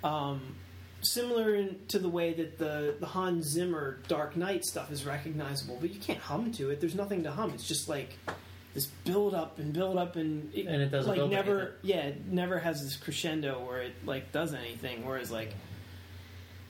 Um, 0.03 0.55
similar 1.01 1.55
in, 1.55 1.79
to 1.87 1.97
the 1.97 2.09
way 2.09 2.33
that 2.33 2.59
the 2.59 2.95
the 2.99 3.07
Hans 3.07 3.45
Zimmer 3.47 3.97
Dark 4.07 4.35
Knight 4.37 4.63
stuff 4.65 4.91
is 4.91 5.03
recognizable, 5.05 5.77
but 5.81 5.91
you 5.91 5.99
can't 5.99 6.19
hum 6.19 6.51
to 6.53 6.69
it. 6.69 6.79
There's 6.79 6.95
nothing 6.95 7.23
to 7.23 7.31
hum. 7.31 7.51
It's 7.55 7.67
just 7.67 7.89
like 7.89 8.15
this 8.73 8.85
build 9.05 9.33
up 9.33 9.59
and 9.59 9.73
build 9.73 9.97
up 9.97 10.15
and 10.15 10.53
it, 10.53 10.65
And 10.65 10.81
it 10.81 10.89
doesn't 10.89 11.09
like 11.09 11.17
build 11.17 11.31
never 11.31 11.59
anything. 11.59 11.75
yeah 11.83 12.01
it 12.03 12.25
never 12.27 12.59
has 12.59 12.81
this 12.83 12.95
crescendo 12.95 13.59
where 13.65 13.81
it 13.81 13.93
like 14.05 14.31
does 14.31 14.53
anything. 14.53 15.05
Whereas 15.05 15.29
like 15.31 15.53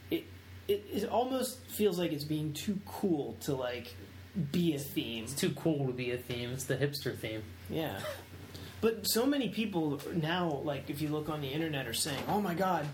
it, 0.10 0.26
it 0.68 0.84
it 0.92 1.10
almost 1.10 1.60
feels 1.68 1.98
like 2.00 2.12
it's 2.12 2.24
being 2.24 2.54
too 2.54 2.80
cool 2.86 3.38
to 3.42 3.54
like 3.56 3.94
be 4.52 4.74
a 4.76 4.80
theme. 4.80 5.26
It's 5.26 5.34
too 5.34 5.52
cool 5.52 5.88
to 5.88 5.94
be 5.94 6.12
a 6.12 6.18
theme. 6.18 6.52
It's 6.52 6.64
the 6.66 6.76
hipster 6.78 7.18
theme. 7.18 7.44
Yeah. 7.70 8.00
But 8.80 9.08
so 9.08 9.26
many 9.28 9.50
people 9.50 10.02
now, 10.14 10.62
like 10.64 10.90
if 10.90 11.02
you 11.02 11.10
look 11.10 11.30
on 11.30 11.42
the 11.42 11.50
internet, 11.50 11.88
are 11.88 11.94
saying, 11.94 12.24
"Oh 12.28 12.42
my 12.42 12.56
God, 12.56 12.88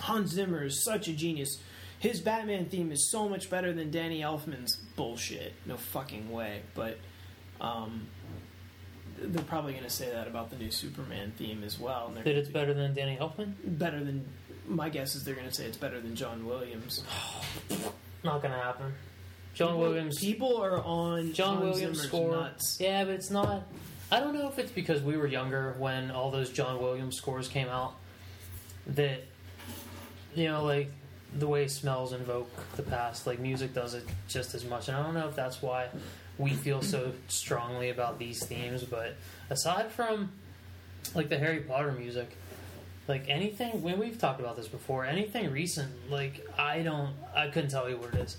Hans 0.00 0.30
Zimmer 0.32 0.64
is 0.64 0.82
such 0.82 1.06
a 1.06 1.12
genius. 1.12 1.58
His 2.00 2.20
Batman 2.20 2.66
theme 2.66 2.90
is 2.90 3.10
so 3.10 3.28
much 3.28 3.48
better 3.48 3.72
than 3.72 3.90
Danny 3.92 4.22
Elfman's 4.22 4.74
bullshit." 4.96 5.52
No 5.66 5.76
fucking 5.76 6.32
way. 6.32 6.62
But 6.74 6.98
um, 7.60 8.08
they're 9.18 9.42
probably 9.44 9.72
going 9.72 9.84
to 9.84 9.90
say 9.90 10.10
that 10.10 10.26
about 10.26 10.50
the 10.50 10.56
new 10.56 10.70
Superman 10.70 11.32
theme 11.38 11.62
as 11.64 11.78
well. 11.78 12.12
And 12.14 12.24
That 12.24 12.36
it's 12.36 12.48
better 12.48 12.74
than 12.74 12.94
Danny 12.94 13.16
Elfman? 13.16 13.52
better 13.64 14.02
than. 14.02 14.24
My 14.66 14.88
guess 14.88 15.14
is 15.14 15.24
they're 15.24 15.34
going 15.34 15.48
to 15.48 15.54
say 15.54 15.66
it's 15.66 15.76
better 15.76 16.00
than 16.00 16.16
John 16.16 16.46
Williams. 16.46 17.04
Not 18.24 18.40
gonna 18.40 18.54
happen. 18.58 18.94
John 19.52 19.68
People- 19.68 19.80
Williams. 19.80 20.18
People 20.18 20.56
are 20.56 20.82
on 20.82 21.32
John 21.34 21.60
Williams 21.60 21.78
Zimmer's 21.98 22.02
score. 22.08 22.30
nuts. 22.32 22.78
Yeah, 22.80 23.04
but 23.04 23.12
it's 23.14 23.30
not. 23.30 23.64
I 24.10 24.20
don't 24.20 24.34
know 24.34 24.48
if 24.48 24.58
it's 24.58 24.72
because 24.72 25.02
we 25.02 25.16
were 25.18 25.26
younger 25.26 25.74
when 25.78 26.10
all 26.10 26.30
those 26.30 26.50
John 26.50 26.80
Williams 26.80 27.16
scores 27.16 27.48
came 27.48 27.68
out. 27.68 27.94
That 28.86 29.22
you 30.34 30.44
know, 30.48 30.64
like 30.64 30.90
the 31.38 31.46
way 31.46 31.68
smells 31.68 32.12
invoke 32.14 32.50
the 32.76 32.82
past. 32.82 33.26
Like 33.26 33.38
music 33.40 33.74
does 33.74 33.92
it 33.94 34.04
just 34.28 34.54
as 34.54 34.64
much, 34.64 34.88
and 34.88 34.96
I 34.96 35.02
don't 35.02 35.14
know 35.14 35.28
if 35.28 35.36
that's 35.36 35.60
why 35.60 35.88
we 36.38 36.50
feel 36.50 36.82
so 36.82 37.12
strongly 37.28 37.90
about 37.90 38.18
these 38.18 38.44
themes. 38.44 38.82
But 38.84 39.16
aside 39.50 39.90
from 39.90 40.32
like 41.14 41.28
the 41.28 41.38
Harry 41.38 41.60
Potter 41.60 41.92
music, 41.92 42.36
like 43.06 43.24
anything 43.28 43.82
when 43.82 43.98
we've 43.98 44.18
talked 44.18 44.40
about 44.40 44.56
this 44.56 44.68
before, 44.68 45.04
anything 45.04 45.50
recent, 45.50 46.10
like 46.10 46.46
I 46.58 46.82
don't, 46.82 47.14
I 47.34 47.48
couldn't 47.48 47.70
tell 47.70 47.88
you 47.88 47.96
what 47.96 48.14
it 48.14 48.20
is. 48.20 48.36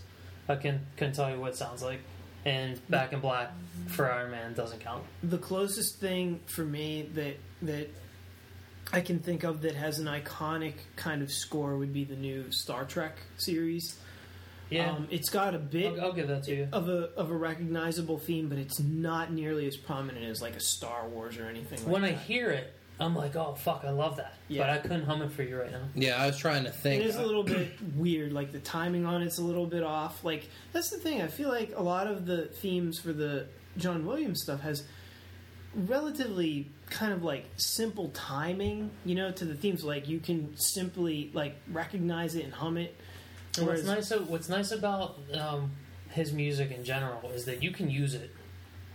I 0.48 0.56
can 0.56 0.86
couldn't 0.98 1.14
tell 1.14 1.32
you 1.32 1.40
what 1.40 1.54
it 1.54 1.56
sounds 1.58 1.82
like. 1.82 2.00
And 2.46 2.80
Back 2.90 3.12
in 3.12 3.22
Black 3.22 3.52
for 3.88 4.12
Iron 4.12 4.30
Man 4.32 4.54
doesn't 4.54 4.80
count. 4.82 5.04
the 5.24 5.40
closest 5.40 6.00
thing 6.00 6.40
for 6.46 6.64
me 6.64 7.10
that 7.16 7.38
that 7.64 7.90
I 8.94 9.02
can 9.02 9.18
think 9.20 9.44
of 9.44 9.62
that 9.62 9.74
has 9.76 9.98
an 9.98 10.06
iconic 10.06 10.74
kind 10.96 11.24
of 11.24 11.32
score 11.32 11.76
would 11.78 11.92
be 11.92 12.04
the 12.04 12.16
new 12.16 12.52
Star 12.52 12.86
Trek 12.86 13.18
series. 13.38 13.98
Yeah, 14.70 14.92
Um, 14.92 15.08
it's 15.12 15.30
got 15.30 15.54
a 15.54 15.60
bit 15.60 15.94
I'll, 16.00 16.06
I'll 16.08 16.14
give 16.14 16.28
that 16.30 16.44
to 16.44 16.56
you. 16.56 16.68
of 16.74 16.90
a 16.90 17.10
of 17.16 17.30
a 17.30 17.36
recognizable 17.36 18.18
theme, 18.18 18.50
but 18.50 18.58
it's 18.58 18.80
not 18.80 19.32
nearly 19.32 19.68
as 19.68 19.78
prominent 19.78 20.26
as 20.26 20.42
like 20.42 20.56
a 20.56 20.60
Star 20.60 21.08
Wars 21.08 21.38
or 21.38 21.46
anything 21.46 21.80
like 21.84 21.88
When 21.94 22.04
I 22.04 22.12
that. 22.12 22.22
hear 22.22 22.50
it, 22.50 22.74
I'm 23.00 23.14
like, 23.16 23.36
oh 23.36 23.54
fuck, 23.56 23.84
I 23.86 23.92
love 23.92 24.16
that. 24.18 24.34
Yeah. 24.48 24.64
But 24.64 24.70
I 24.72 24.78
couldn't 24.80 25.04
hum 25.06 25.22
it 25.22 25.32
for 25.32 25.44
you 25.44 25.60
right 25.60 25.72
now. 25.72 25.84
yeah. 25.94 26.16
I 26.22 26.26
was 26.28 26.38
trying 26.38 26.64
to 26.64 26.72
think. 26.72 27.04
It 27.04 27.08
is 27.08 27.16
a 27.18 27.26
little 27.26 27.44
bit 27.44 27.74
weird. 27.96 28.34
Like 28.34 28.52
the 28.54 28.60
timing 28.60 29.06
on 29.06 29.22
it's 29.22 29.38
a 29.38 29.44
little 29.44 29.68
bit 29.68 29.84
off. 29.84 30.24
Like 30.24 30.50
that's 30.74 30.90
the 30.90 30.98
thing. 30.98 31.22
I 31.22 31.28
feel 31.28 31.50
like 31.50 31.74
a 31.76 31.84
lot 31.84 32.08
of 32.08 32.26
the 32.26 32.46
themes 32.46 32.98
for 33.00 33.14
the 33.14 33.46
John 33.78 34.06
Williams 34.06 34.42
stuff 34.42 34.62
has 34.62 34.84
relatively 35.76 36.68
kind 36.90 37.12
of 37.14 37.24
like 37.24 37.46
simple 37.58 38.10
timing. 38.10 38.92
You 39.06 39.16
know, 39.16 39.32
to 39.32 39.46
the 39.46 39.56
themes. 39.56 39.84
Like 39.84 40.08
you 40.08 40.20
can 40.20 40.56
simply 40.58 41.32
like 41.34 41.56
recognize 41.72 42.36
it 42.36 42.46
and 42.46 42.54
hum 42.54 42.78
it. 42.78 42.96
What's 43.60 43.84
nice, 43.84 44.12
what's 44.12 44.50
nice 44.50 44.72
about 44.72 45.18
um, 45.34 45.72
his 46.10 46.32
music 46.34 46.72
in 46.72 46.84
general 46.84 47.30
is 47.32 47.46
that 47.46 47.62
you 47.64 47.72
can 47.72 47.90
use 47.90 48.14
it 48.16 48.32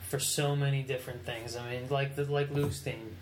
for 0.08 0.18
so 0.18 0.56
many 0.56 0.82
different 0.82 1.24
things. 1.24 1.56
I 1.56 1.70
mean, 1.70 1.88
like 1.90 2.16
the 2.16 2.24
like 2.24 2.50
Luke's 2.50 2.80
theme, 2.80 3.16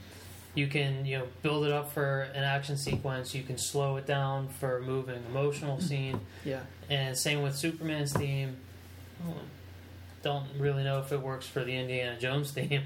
you 0.55 0.67
can 0.69 1.05
you 1.07 1.19
know 1.19 1.27
build 1.43 1.65
it 1.67 1.73
up 1.73 1.93
for 1.93 2.23
an 2.35 2.43
action 2.45 2.77
sequence. 2.77 3.35
You 3.35 3.43
can 3.43 3.59
slow 3.59 3.97
it 3.97 4.07
down 4.07 4.49
for 4.49 4.79
a 4.79 4.81
moving 4.83 5.23
emotional 5.31 5.81
scene, 5.81 6.21
Yeah. 6.45 6.61
and 6.89 7.17
same 7.17 7.43
with 7.43 7.57
Superman's 7.57 8.13
theme. 8.13 8.57
Don't 10.23 10.47
really 10.59 10.83
know 10.83 10.99
if 10.99 11.13
it 11.13 11.21
works 11.23 11.47
for 11.47 11.63
the 11.63 11.73
Indiana 11.77 12.19
Jones 12.19 12.51
theme, 12.55 12.83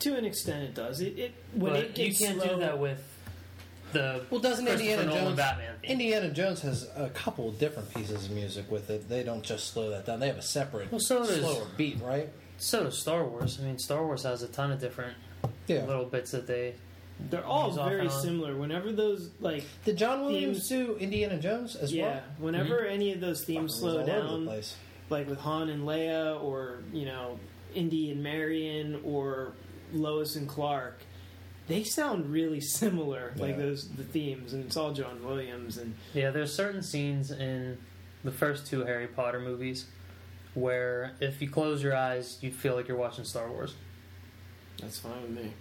To 0.00 0.16
an 0.16 0.24
extent, 0.24 0.62
it 0.64 0.74
does. 0.74 1.00
It, 1.00 1.18
it 1.18 1.34
when 1.52 1.72
but 1.72 1.80
it 1.84 1.98
you 1.98 2.14
can't 2.14 2.40
slow, 2.40 2.54
do 2.54 2.60
that 2.60 2.78
with 2.78 3.02
the 3.92 4.24
well, 4.30 4.40
doesn't 4.40 4.66
Indiana 4.66 5.04
Nolan 5.04 5.24
Jones? 5.24 5.36
Batman 5.36 5.74
theme. 5.82 5.90
Indiana 5.90 6.30
Jones 6.30 6.60
has 6.62 6.88
a 6.96 7.08
couple 7.10 7.48
of 7.48 7.58
different 7.58 7.92
pieces 7.94 8.26
of 8.26 8.30
music 8.32 8.70
with 8.70 8.90
it. 8.90 9.08
They 9.08 9.22
don't 9.22 9.42
just 9.42 9.72
slow 9.72 9.90
that 9.90 10.06
down. 10.06 10.20
They 10.20 10.26
have 10.28 10.38
a 10.38 10.42
separate, 10.42 10.90
Well, 10.90 11.00
so 11.00 11.18
does- 11.24 11.40
slower 11.40 11.66
beat, 11.76 12.00
right? 12.02 12.28
So 12.58 12.84
does 12.84 12.98
Star 12.98 13.24
Wars. 13.24 13.58
I 13.60 13.64
mean, 13.64 13.78
Star 13.78 14.04
Wars 14.04 14.22
has 14.24 14.42
a 14.42 14.48
ton 14.48 14.70
of 14.70 14.80
different 14.80 15.16
Yeah. 15.66 15.86
little 15.86 16.04
bits 16.04 16.30
that 16.32 16.46
they 16.46 16.74
they're 17.28 17.44
all 17.44 17.68
Use 17.68 17.76
very 17.76 18.00
and 18.00 18.10
similar. 18.12 18.56
Whenever 18.56 18.92
those 18.92 19.30
like 19.40 19.64
Did 19.84 19.98
John 19.98 20.22
Williams 20.24 20.68
Themes- 20.68 20.86
do 20.88 20.96
Indiana 20.96 21.38
Jones 21.38 21.76
as 21.76 21.92
yeah, 21.92 22.04
well? 22.04 22.22
whenever 22.38 22.78
mm-hmm. 22.78 22.94
any 22.94 23.12
of 23.12 23.20
those 23.20 23.44
themes 23.44 23.74
slow 23.74 23.90
all 23.90 23.96
over 23.98 24.04
the 24.04 24.46
down, 24.46 24.62
like 25.10 25.28
with 25.28 25.38
Han 25.40 25.68
and 25.68 25.82
Leia, 25.84 26.42
or 26.42 26.78
you 26.92 27.04
know, 27.04 27.38
Indy 27.74 28.10
and 28.10 28.22
Marion, 28.22 29.00
or 29.04 29.52
Lois 29.92 30.36
and 30.36 30.48
Clark, 30.48 31.00
they 31.70 31.84
sound 31.84 32.30
really 32.32 32.60
similar. 32.60 33.32
Like 33.36 33.56
those 33.56 33.88
the 33.88 34.02
themes, 34.04 34.52
and 34.52 34.64
it's 34.66 34.76
all 34.76 34.92
John 34.92 35.24
Williams. 35.24 35.78
And 35.78 35.94
Yeah, 36.12 36.30
there's 36.30 36.52
certain 36.54 36.82
scenes 36.82 37.30
in 37.30 37.78
the 38.24 38.30
first 38.32 38.66
two 38.66 38.84
Harry 38.84 39.06
Potter 39.06 39.40
movies 39.40 39.86
where 40.54 41.12
if 41.20 41.40
you 41.40 41.48
close 41.48 41.82
your 41.82 41.96
eyes, 41.96 42.38
you 42.42 42.50
feel 42.52 42.74
like 42.74 42.88
you're 42.88 42.96
watching 42.96 43.24
Star 43.24 43.48
Wars. 43.48 43.74
that's 44.80 44.98
fine 44.98 45.22
with 45.22 45.30
me. 45.30 45.52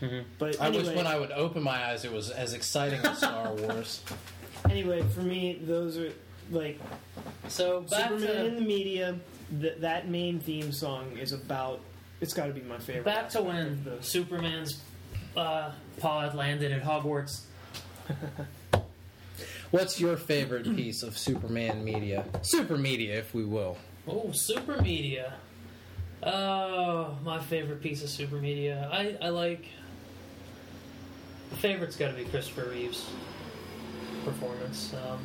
hmm 0.00 0.20
But 0.38 0.60
I 0.60 0.66
anyway, 0.68 0.84
wish 0.84 0.96
when 0.96 1.06
I 1.06 1.18
would 1.18 1.30
open 1.32 1.62
my 1.62 1.86
eyes, 1.90 2.04
it 2.04 2.12
was 2.12 2.30
as 2.30 2.52
exciting 2.52 3.00
as 3.00 3.18
Star 3.18 3.52
Wars. 3.54 4.02
anyway, 4.68 5.02
for 5.14 5.20
me, 5.22 5.58
those 5.62 5.96
are 5.96 6.12
like 6.50 6.78
So 7.48 7.80
back 7.82 8.10
Superman 8.10 8.46
in 8.46 8.54
the 8.56 8.60
media. 8.60 9.16
Th- 9.60 9.78
that 9.78 10.08
main 10.08 10.38
theme 10.40 10.70
song 10.72 11.16
is 11.18 11.32
about. 11.32 11.80
It's 12.22 12.32
got 12.32 12.46
to 12.46 12.52
be 12.52 12.60
my 12.62 12.78
favorite. 12.78 13.04
back 13.04 13.28
to 13.30 13.42
when 13.42 13.82
the- 13.82 14.00
Superman's 14.00 14.80
uh, 15.36 15.72
pod 15.98 16.34
landed 16.36 16.70
at 16.70 16.82
Hogwarts. 16.84 17.42
What's 19.72 20.00
your 20.00 20.16
favorite 20.16 20.64
piece 20.76 21.02
of 21.02 21.18
Superman 21.18 21.84
media? 21.84 22.24
Super 22.42 22.78
media, 22.78 23.18
if 23.18 23.34
we 23.34 23.44
will. 23.44 23.76
Oh, 24.06 24.30
super 24.32 24.80
media. 24.80 25.34
Oh, 26.22 27.16
my 27.24 27.40
favorite 27.40 27.80
piece 27.80 28.04
of 28.04 28.08
super 28.08 28.36
media. 28.36 28.88
I, 28.92 29.16
I 29.20 29.30
like. 29.30 29.64
Favorite's 31.56 31.96
got 31.96 32.08
to 32.10 32.16
be 32.16 32.24
Christopher 32.24 32.68
Reeve's 32.70 33.04
performance. 34.24 34.94
Um, 34.94 35.18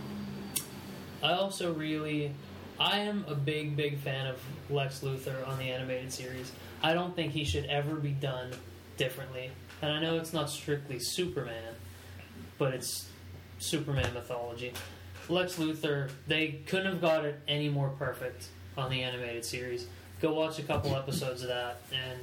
I 1.21 1.33
also 1.33 1.73
really. 1.73 2.33
I 2.79 2.99
am 2.99 3.25
a 3.27 3.35
big, 3.35 3.75
big 3.75 3.99
fan 3.99 4.27
of 4.27 4.39
Lex 4.69 5.01
Luthor 5.01 5.47
on 5.47 5.59
the 5.59 5.65
animated 5.65 6.11
series. 6.11 6.51
I 6.81 6.93
don't 6.93 7.15
think 7.15 7.33
he 7.33 7.43
should 7.43 7.65
ever 7.65 7.95
be 7.95 8.11
done 8.11 8.51
differently. 8.97 9.51
And 9.81 9.91
I 9.91 9.99
know 10.01 10.17
it's 10.17 10.33
not 10.33 10.49
strictly 10.49 10.99
Superman, 10.99 11.75
but 12.57 12.73
it's 12.73 13.07
Superman 13.59 14.13
mythology. 14.13 14.73
Lex 15.29 15.55
Luthor, 15.55 16.09
they 16.25 16.59
couldn't 16.67 16.85
have 16.93 17.01
got 17.01 17.25
it 17.25 17.39
any 17.47 17.69
more 17.69 17.89
perfect 17.89 18.47
on 18.77 18.89
the 18.89 19.03
animated 19.03 19.43
series. 19.43 19.87
Go 20.21 20.33
watch 20.33 20.57
a 20.57 20.63
couple 20.63 20.95
episodes 20.95 21.41
of 21.41 21.49
that, 21.49 21.81
and 21.91 22.19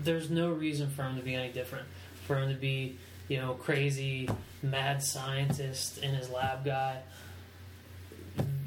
there's 0.00 0.30
no 0.30 0.50
reason 0.50 0.88
for 0.90 1.02
him 1.02 1.16
to 1.16 1.22
be 1.22 1.34
any 1.34 1.52
different. 1.52 1.86
For 2.26 2.36
him 2.36 2.48
to 2.48 2.58
be, 2.58 2.98
you 3.28 3.38
know, 3.38 3.54
crazy, 3.54 4.28
mad 4.62 5.02
scientist 5.02 5.98
in 5.98 6.14
his 6.14 6.30
lab 6.30 6.64
guy. 6.64 6.98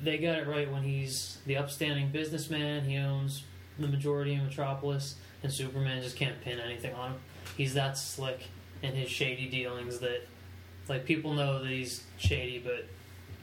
They 0.04 0.18
got 0.18 0.40
it 0.40 0.48
right 0.48 0.72
when 0.72 0.84
he's 0.84 1.40
the 1.46 1.58
upstanding 1.58 2.10
businessman. 2.10 2.86
He 2.86 2.98
owns 2.98 3.44
the 3.82 3.88
majority 3.88 4.36
of 4.36 4.44
Metropolis, 4.44 5.16
and 5.44 5.52
Superman 5.52 6.02
just 6.02 6.16
can't 6.16 6.40
pin 6.42 6.60
anything 6.60 6.94
on 6.94 7.12
him. 7.12 7.20
He's 7.58 7.74
that 7.74 7.98
slick 7.98 8.48
in 8.82 8.94
his 8.94 9.10
shady 9.10 9.48
dealings 9.48 10.00
that, 10.00 10.28
like, 10.88 11.06
people 11.06 11.34
know 11.34 11.60
that 11.60 11.70
he's 11.70 12.04
shady, 12.18 12.60
but 12.60 12.88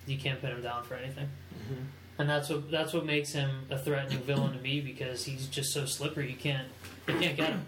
you 0.07 0.19
can't 0.19 0.41
pin 0.41 0.53
him 0.53 0.63
down 0.63 0.85
for 0.85 0.95
anything. 0.95 1.29
Mm-hmm. 1.55 1.83
And 2.19 2.29
that's 2.29 2.49
what 2.49 2.69
that's 2.69 2.93
what 2.93 3.07
makes 3.07 3.31
him 3.31 3.67
a 3.71 3.79
threatening 3.79 4.19
villain 4.19 4.53
to 4.53 4.59
me 4.59 4.81
because 4.81 5.25
he's 5.25 5.47
just 5.47 5.73
so 5.73 5.85
slippery. 5.87 6.29
You 6.29 6.37
can't 6.37 6.67
you 7.07 7.15
can't 7.15 7.37
get 7.37 7.51
him, 7.51 7.65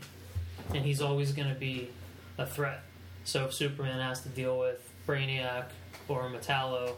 and 0.74 0.84
he's 0.84 1.00
always 1.00 1.30
going 1.30 1.48
to 1.48 1.54
be 1.54 1.90
a 2.36 2.44
threat. 2.44 2.82
So 3.22 3.44
if 3.44 3.54
Superman 3.54 4.00
has 4.00 4.22
to 4.22 4.28
deal 4.28 4.58
with 4.58 4.90
Brainiac 5.06 5.66
or 6.08 6.28
Metallo, 6.30 6.94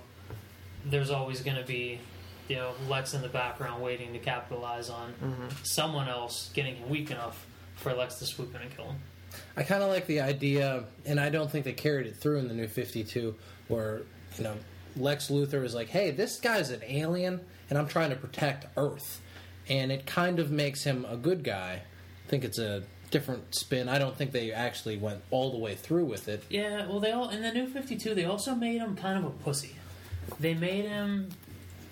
there's 0.86 1.10
always 1.10 1.42
going 1.42 1.58
to 1.58 1.64
be 1.64 2.00
you 2.48 2.56
know 2.56 2.72
Lex 2.88 3.14
in 3.14 3.22
the 3.22 3.28
background 3.28 3.82
waiting 3.82 4.12
to 4.12 4.18
capitalize 4.18 4.90
on 4.90 5.14
mm-hmm. 5.22 5.48
someone 5.62 6.08
else 6.08 6.50
getting 6.54 6.76
him 6.76 6.88
weak 6.88 7.10
enough 7.10 7.46
for 7.76 7.92
Lex 7.92 8.16
to 8.16 8.26
swoop 8.26 8.54
in 8.54 8.62
and 8.62 8.76
kill 8.76 8.86
him. 8.86 8.96
I 9.56 9.62
kind 9.62 9.82
of 9.82 9.90
like 9.90 10.06
the 10.06 10.20
idea, 10.20 10.84
and 11.06 11.18
I 11.18 11.30
don't 11.30 11.50
think 11.50 11.64
they 11.64 11.72
carried 11.72 12.06
it 12.06 12.16
through 12.16 12.38
in 12.38 12.48
the 12.48 12.54
new 12.54 12.68
52, 12.68 13.34
where, 13.68 14.02
you 14.36 14.44
know, 14.44 14.54
Lex 14.96 15.28
Luthor 15.28 15.64
is 15.64 15.74
like, 15.74 15.88
hey, 15.88 16.10
this 16.10 16.38
guy's 16.38 16.70
an 16.70 16.82
alien, 16.86 17.40
and 17.70 17.78
I'm 17.78 17.88
trying 17.88 18.10
to 18.10 18.16
protect 18.16 18.66
Earth. 18.76 19.20
And 19.68 19.90
it 19.92 20.06
kind 20.06 20.38
of 20.38 20.50
makes 20.50 20.84
him 20.84 21.06
a 21.08 21.16
good 21.16 21.44
guy. 21.44 21.82
I 22.26 22.28
think 22.28 22.44
it's 22.44 22.58
a 22.58 22.82
different 23.10 23.54
spin. 23.54 23.88
I 23.88 23.98
don't 23.98 24.16
think 24.16 24.32
they 24.32 24.52
actually 24.52 24.96
went 24.96 25.22
all 25.30 25.52
the 25.52 25.58
way 25.58 25.74
through 25.74 26.06
with 26.06 26.28
it. 26.28 26.42
Yeah, 26.50 26.86
well, 26.86 27.00
they 27.00 27.12
all 27.12 27.28
in 27.28 27.42
the 27.42 27.52
new 27.52 27.68
Fifty 27.68 27.96
Two. 27.96 28.14
They 28.14 28.24
also 28.24 28.54
made 28.54 28.78
him 28.78 28.96
kind 28.96 29.18
of 29.18 29.24
a 29.24 29.30
pussy. 29.30 29.76
They 30.40 30.54
made 30.54 30.86
him. 30.86 31.30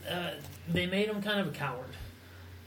Uh, 0.08 0.30
they 0.68 0.86
made 0.86 1.08
him 1.08 1.22
kind 1.22 1.40
of 1.40 1.48
a 1.48 1.50
coward, 1.50 1.90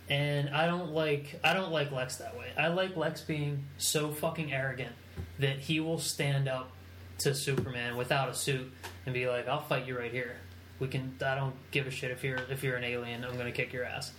and 0.10 0.50
I 0.50 0.66
don't 0.66 0.92
like. 0.92 1.40
I 1.44 1.54
don't 1.54 1.72
like 1.72 1.92
Lex 1.92 2.18
that 2.18 2.38
way. 2.38 2.48
I 2.58 2.68
like 2.68 2.96
Lex 2.96 3.22
being 3.22 3.66
so 3.78 4.12
fucking 4.12 4.54
arrogant 4.54 4.92
that 5.40 5.60
he 5.60 5.80
will 5.80 6.00
stand 6.00 6.48
up 6.48 6.72
to 7.20 7.34
Superman 7.34 7.96
without 7.98 8.30
a 8.30 8.34
suit 8.34 8.72
and 9.06 9.14
be 9.14 9.28
like, 9.28 9.48
"I'll 9.48 9.62
fight 9.62 9.88
you 9.88 9.98
right 9.98 10.12
here. 10.12 10.38
We 10.80 10.88
can. 10.88 11.16
I 11.26 11.36
don't 11.36 11.56
give 11.72 11.88
a 11.88 11.92
shit 11.92 12.12
if 12.12 12.24
you're 12.24 12.40
if 12.50 12.64
you're 12.64 12.76
an 12.76 12.84
alien. 12.84 13.24
I'm 13.24 13.38
gonna 13.38 13.52
kick 13.52 13.74
your 13.74 13.84
ass." 13.86 14.12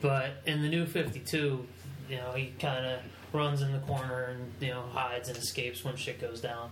But 0.00 0.42
in 0.46 0.62
the 0.62 0.68
new 0.68 0.86
Fifty 0.86 1.20
Two, 1.20 1.66
you 2.08 2.16
know, 2.16 2.32
he 2.32 2.52
kind 2.58 2.84
of 2.86 3.00
runs 3.32 3.60
in 3.62 3.72
the 3.72 3.78
corner 3.80 4.24
and 4.24 4.52
you 4.60 4.70
know 4.70 4.82
hides 4.92 5.28
and 5.28 5.36
escapes 5.36 5.84
when 5.84 5.96
shit 5.96 6.20
goes 6.20 6.40
down. 6.40 6.70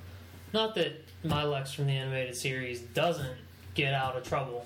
Not 0.52 0.74
that 0.76 1.04
my 1.22 1.44
Lex 1.44 1.72
from 1.72 1.86
the 1.86 1.92
animated 1.92 2.36
series 2.36 2.80
doesn't 2.80 3.36
get 3.74 3.92
out 3.92 4.16
of 4.16 4.22
trouble, 4.22 4.64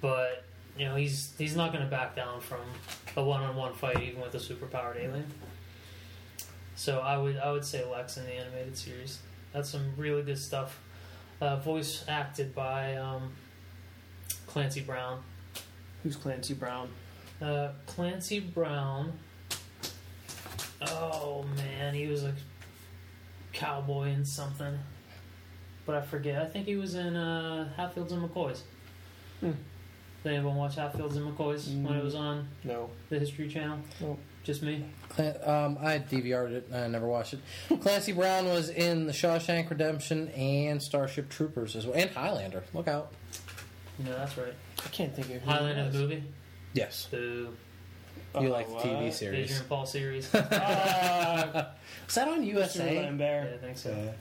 but 0.00 0.44
you 0.78 0.86
know 0.86 0.96
he's 0.96 1.32
he's 1.38 1.56
not 1.56 1.72
going 1.72 1.84
to 1.84 1.90
back 1.90 2.14
down 2.14 2.40
from 2.40 2.60
a 3.16 3.22
one-on-one 3.22 3.74
fight 3.74 4.02
even 4.02 4.20
with 4.20 4.34
a 4.34 4.38
superpowered 4.38 4.96
alien. 4.96 5.26
So 6.76 7.00
I 7.00 7.16
would 7.16 7.36
I 7.36 7.50
would 7.50 7.64
say 7.64 7.84
Lex 7.84 8.16
in 8.16 8.24
the 8.24 8.32
animated 8.32 8.76
series. 8.76 9.18
That's 9.52 9.70
some 9.70 9.92
really 9.96 10.22
good 10.22 10.38
stuff. 10.38 10.80
Uh, 11.40 11.56
voice 11.56 12.04
acted 12.08 12.54
by 12.54 12.96
um, 12.96 13.32
Clancy 14.46 14.80
Brown. 14.80 15.22
Who's 16.02 16.16
Clancy 16.16 16.54
Brown? 16.54 16.88
Uh, 17.40 17.68
Clancy 17.86 18.40
Brown. 18.40 19.12
Oh 20.80 21.44
man, 21.56 21.94
he 21.94 22.06
was 22.06 22.24
a 22.24 22.34
cowboy 23.52 24.10
in 24.10 24.24
something, 24.24 24.78
but 25.84 25.96
I 25.96 26.00
forget. 26.02 26.40
I 26.40 26.46
think 26.46 26.66
he 26.66 26.76
was 26.76 26.94
in 26.94 27.16
uh, 27.16 27.68
Hatfields 27.76 28.12
and 28.12 28.22
McCoys. 28.22 28.60
Hmm. 29.40 29.52
Did 30.24 30.34
anyone 30.34 30.56
watch 30.56 30.74
Hatfields 30.76 31.16
and 31.16 31.26
McCoys 31.36 31.68
when 31.82 31.94
it 31.96 32.02
was 32.04 32.14
on 32.14 32.48
No. 32.64 32.90
the 33.08 33.18
History 33.18 33.48
Channel? 33.48 33.78
No. 34.00 34.18
Just 34.44 34.62
me. 34.62 34.84
Clan- 35.10 35.36
Um, 35.44 35.78
I 35.80 35.98
DVR'd 35.98 36.52
it. 36.52 36.68
I 36.72 36.86
never 36.88 37.06
watched 37.06 37.34
it. 37.34 37.40
Clancy 37.80 38.12
Brown 38.12 38.46
was 38.46 38.68
in 38.70 39.06
The 39.06 39.12
Shawshank 39.12 39.68
Redemption 39.70 40.28
and 40.30 40.82
Starship 40.82 41.28
Troopers 41.28 41.76
as 41.76 41.86
well, 41.86 41.94
and 41.96 42.10
Highlander. 42.10 42.64
Look 42.74 42.88
out! 42.88 43.12
No, 43.98 44.12
that's 44.16 44.36
right. 44.38 44.54
I 44.84 44.88
can't 44.88 45.14
think 45.14 45.28
of 45.30 45.42
who 45.42 45.50
Highlander 45.50 45.90
the 45.90 45.98
movie. 45.98 46.24
Yes, 46.72 47.08
Boo. 47.10 47.16
you 47.18 47.52
Oh, 48.34 48.40
like 48.42 48.68
the 48.68 48.74
what? 48.74 48.84
TV 48.84 49.12
series. 49.12 49.50
Adrian 49.50 49.64
Paul 49.68 49.86
series. 49.86 50.30
Ah, 50.34 51.68
Was 52.06 52.14
that 52.14 52.28
on 52.28 52.40
Mr. 52.42 52.46
USA? 52.46 52.94
yeah, 52.94 53.00
Lambert. 53.02 53.54
I 53.54 53.58
think 53.58 53.76
so. 53.78 54.14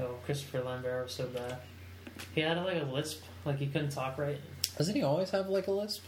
Oh, 0.00 0.14
Christopher 0.24 0.62
Lambert 0.62 1.04
was 1.04 1.12
so 1.12 1.26
bad. 1.26 1.58
He 2.34 2.40
had 2.40 2.56
like 2.64 2.80
a 2.82 2.86
lisp, 2.86 3.22
like 3.44 3.58
he 3.58 3.66
couldn't 3.66 3.90
talk 3.90 4.18
right. 4.18 4.38
Doesn't 4.82 4.96
he 4.96 5.04
always 5.04 5.30
have 5.30 5.48
like 5.48 5.68
a 5.68 5.70
lisp? 5.70 6.02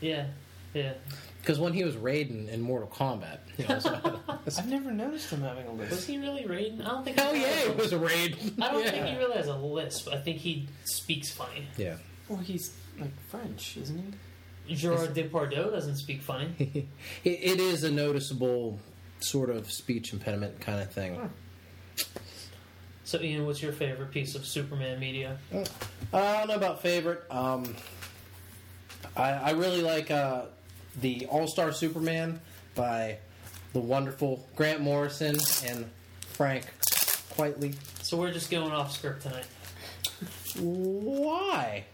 Yeah, 0.00 0.26
yeah. 0.74 0.94
Because 1.40 1.60
when 1.60 1.72
he 1.72 1.84
was 1.84 1.94
Raiden 1.94 2.48
in 2.48 2.60
Mortal 2.60 2.88
Kombat, 2.88 3.38
he 3.56 3.64
also 3.72 3.94
had 3.94 4.04
a 4.04 4.40
lisp. 4.44 4.58
I've 4.58 4.68
never 4.68 4.90
noticed 4.90 5.30
him 5.30 5.42
having 5.42 5.64
a 5.64 5.72
lisp. 5.72 5.92
Was 5.92 6.06
he 6.08 6.18
really 6.18 6.42
Raiden? 6.42 6.84
I 6.84 6.88
don't 6.88 7.04
think. 7.04 7.16
Hell 7.16 7.32
he 7.34 7.42
yeah, 7.42 7.46
has 7.46 7.66
a- 7.66 7.70
it 7.70 7.76
was 7.76 7.92
Raiden. 7.92 8.60
I 8.60 8.72
don't 8.72 8.84
yeah. 8.84 8.90
think 8.90 9.06
he 9.06 9.16
really 9.16 9.36
has 9.36 9.46
a 9.46 9.54
lisp. 9.54 10.08
I 10.12 10.16
think 10.16 10.38
he 10.38 10.68
speaks 10.86 11.30
fine. 11.30 11.68
Yeah. 11.76 11.98
Well, 12.28 12.40
he's 12.40 12.76
like 12.98 13.12
French, 13.28 13.76
isn't 13.76 14.16
he? 14.66 14.74
Gerard 14.74 15.14
Depardieu 15.14 15.70
doesn't 15.70 15.98
speak 15.98 16.20
funny. 16.20 16.88
it, 17.22 17.30
it 17.30 17.60
is 17.60 17.84
a 17.84 17.92
noticeable 17.92 18.80
sort 19.20 19.50
of 19.50 19.70
speech 19.70 20.12
impediment 20.12 20.58
kind 20.60 20.82
of 20.82 20.90
thing. 20.90 21.30
So, 23.04 23.20
Ian, 23.20 23.46
what's 23.46 23.62
your 23.62 23.70
favorite 23.70 24.10
piece 24.10 24.34
of 24.34 24.44
Superman 24.44 24.98
media? 24.98 25.38
I 26.12 26.38
don't 26.38 26.48
know 26.48 26.56
about 26.56 26.82
favorite. 26.82 27.22
Um, 27.30 27.76
I, 29.16 29.30
I 29.32 29.50
really 29.50 29.82
like 29.82 30.10
uh, 30.10 30.42
the 31.00 31.26
All 31.26 31.46
Star 31.46 31.72
Superman 31.72 32.40
by 32.74 33.18
the 33.72 33.80
wonderful 33.80 34.46
Grant 34.56 34.80
Morrison 34.80 35.36
and 35.64 35.86
Frank 36.20 36.64
Quitely. 37.36 37.74
So 38.02 38.16
we're 38.16 38.32
just 38.32 38.50
going 38.50 38.72
off 38.72 38.92
script 38.92 39.22
tonight. 39.22 39.46
Why? 40.58 41.84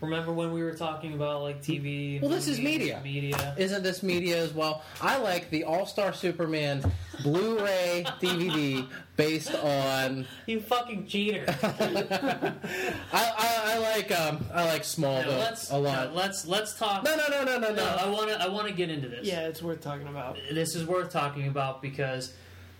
Remember 0.00 0.32
when 0.32 0.52
we 0.52 0.62
were 0.62 0.74
talking 0.74 1.14
about 1.14 1.42
like 1.42 1.60
TV? 1.60 2.20
Well, 2.20 2.30
this 2.30 2.46
is 2.46 2.60
media. 2.60 3.00
Media. 3.02 3.54
Isn't 3.58 3.82
this 3.82 4.02
media 4.02 4.38
as 4.38 4.52
well? 4.54 4.82
I 5.00 5.18
like 5.18 5.50
the 5.50 5.64
All 5.64 5.86
Star 5.86 6.12
Superman 6.12 6.84
Blu-ray 7.24 8.04
DVD 8.20 8.86
based 9.16 9.52
on. 9.56 10.26
You 10.46 10.60
fucking 10.60 11.06
cheater. 11.08 11.44
I, 11.62 12.52
I, 13.12 13.62
I 13.74 13.78
like 13.78 14.12
um, 14.12 14.44
I 14.54 14.66
like 14.66 14.82
Smallville 14.82 15.26
Now, 15.26 15.38
let's 15.38 15.70
a 15.70 15.78
lot. 15.78 16.10
no, 16.10 16.14
let's 16.14 16.46
let's 16.46 16.78
talk. 16.78 17.02
No, 17.02 17.16
no, 17.16 17.26
no, 17.28 17.44
no, 17.44 17.58
no, 17.58 17.68
No, 17.70 17.74
no. 17.74 17.84
I 17.84 18.08
want 18.08 18.28
to. 18.30 18.40
I 18.40 18.48
want 18.48 18.68
to 18.68 18.74
get 18.74 18.90
into 18.90 19.08
this. 19.08 19.26
Yeah, 19.26 19.48
it's 19.48 19.62
worth 19.62 19.80
talking 19.80 20.06
about. 20.06 20.38
this 20.52 20.76
is 20.76 20.86
worth 20.86 21.10
talking 21.10 21.48
about 21.48 21.82
because 21.82 22.32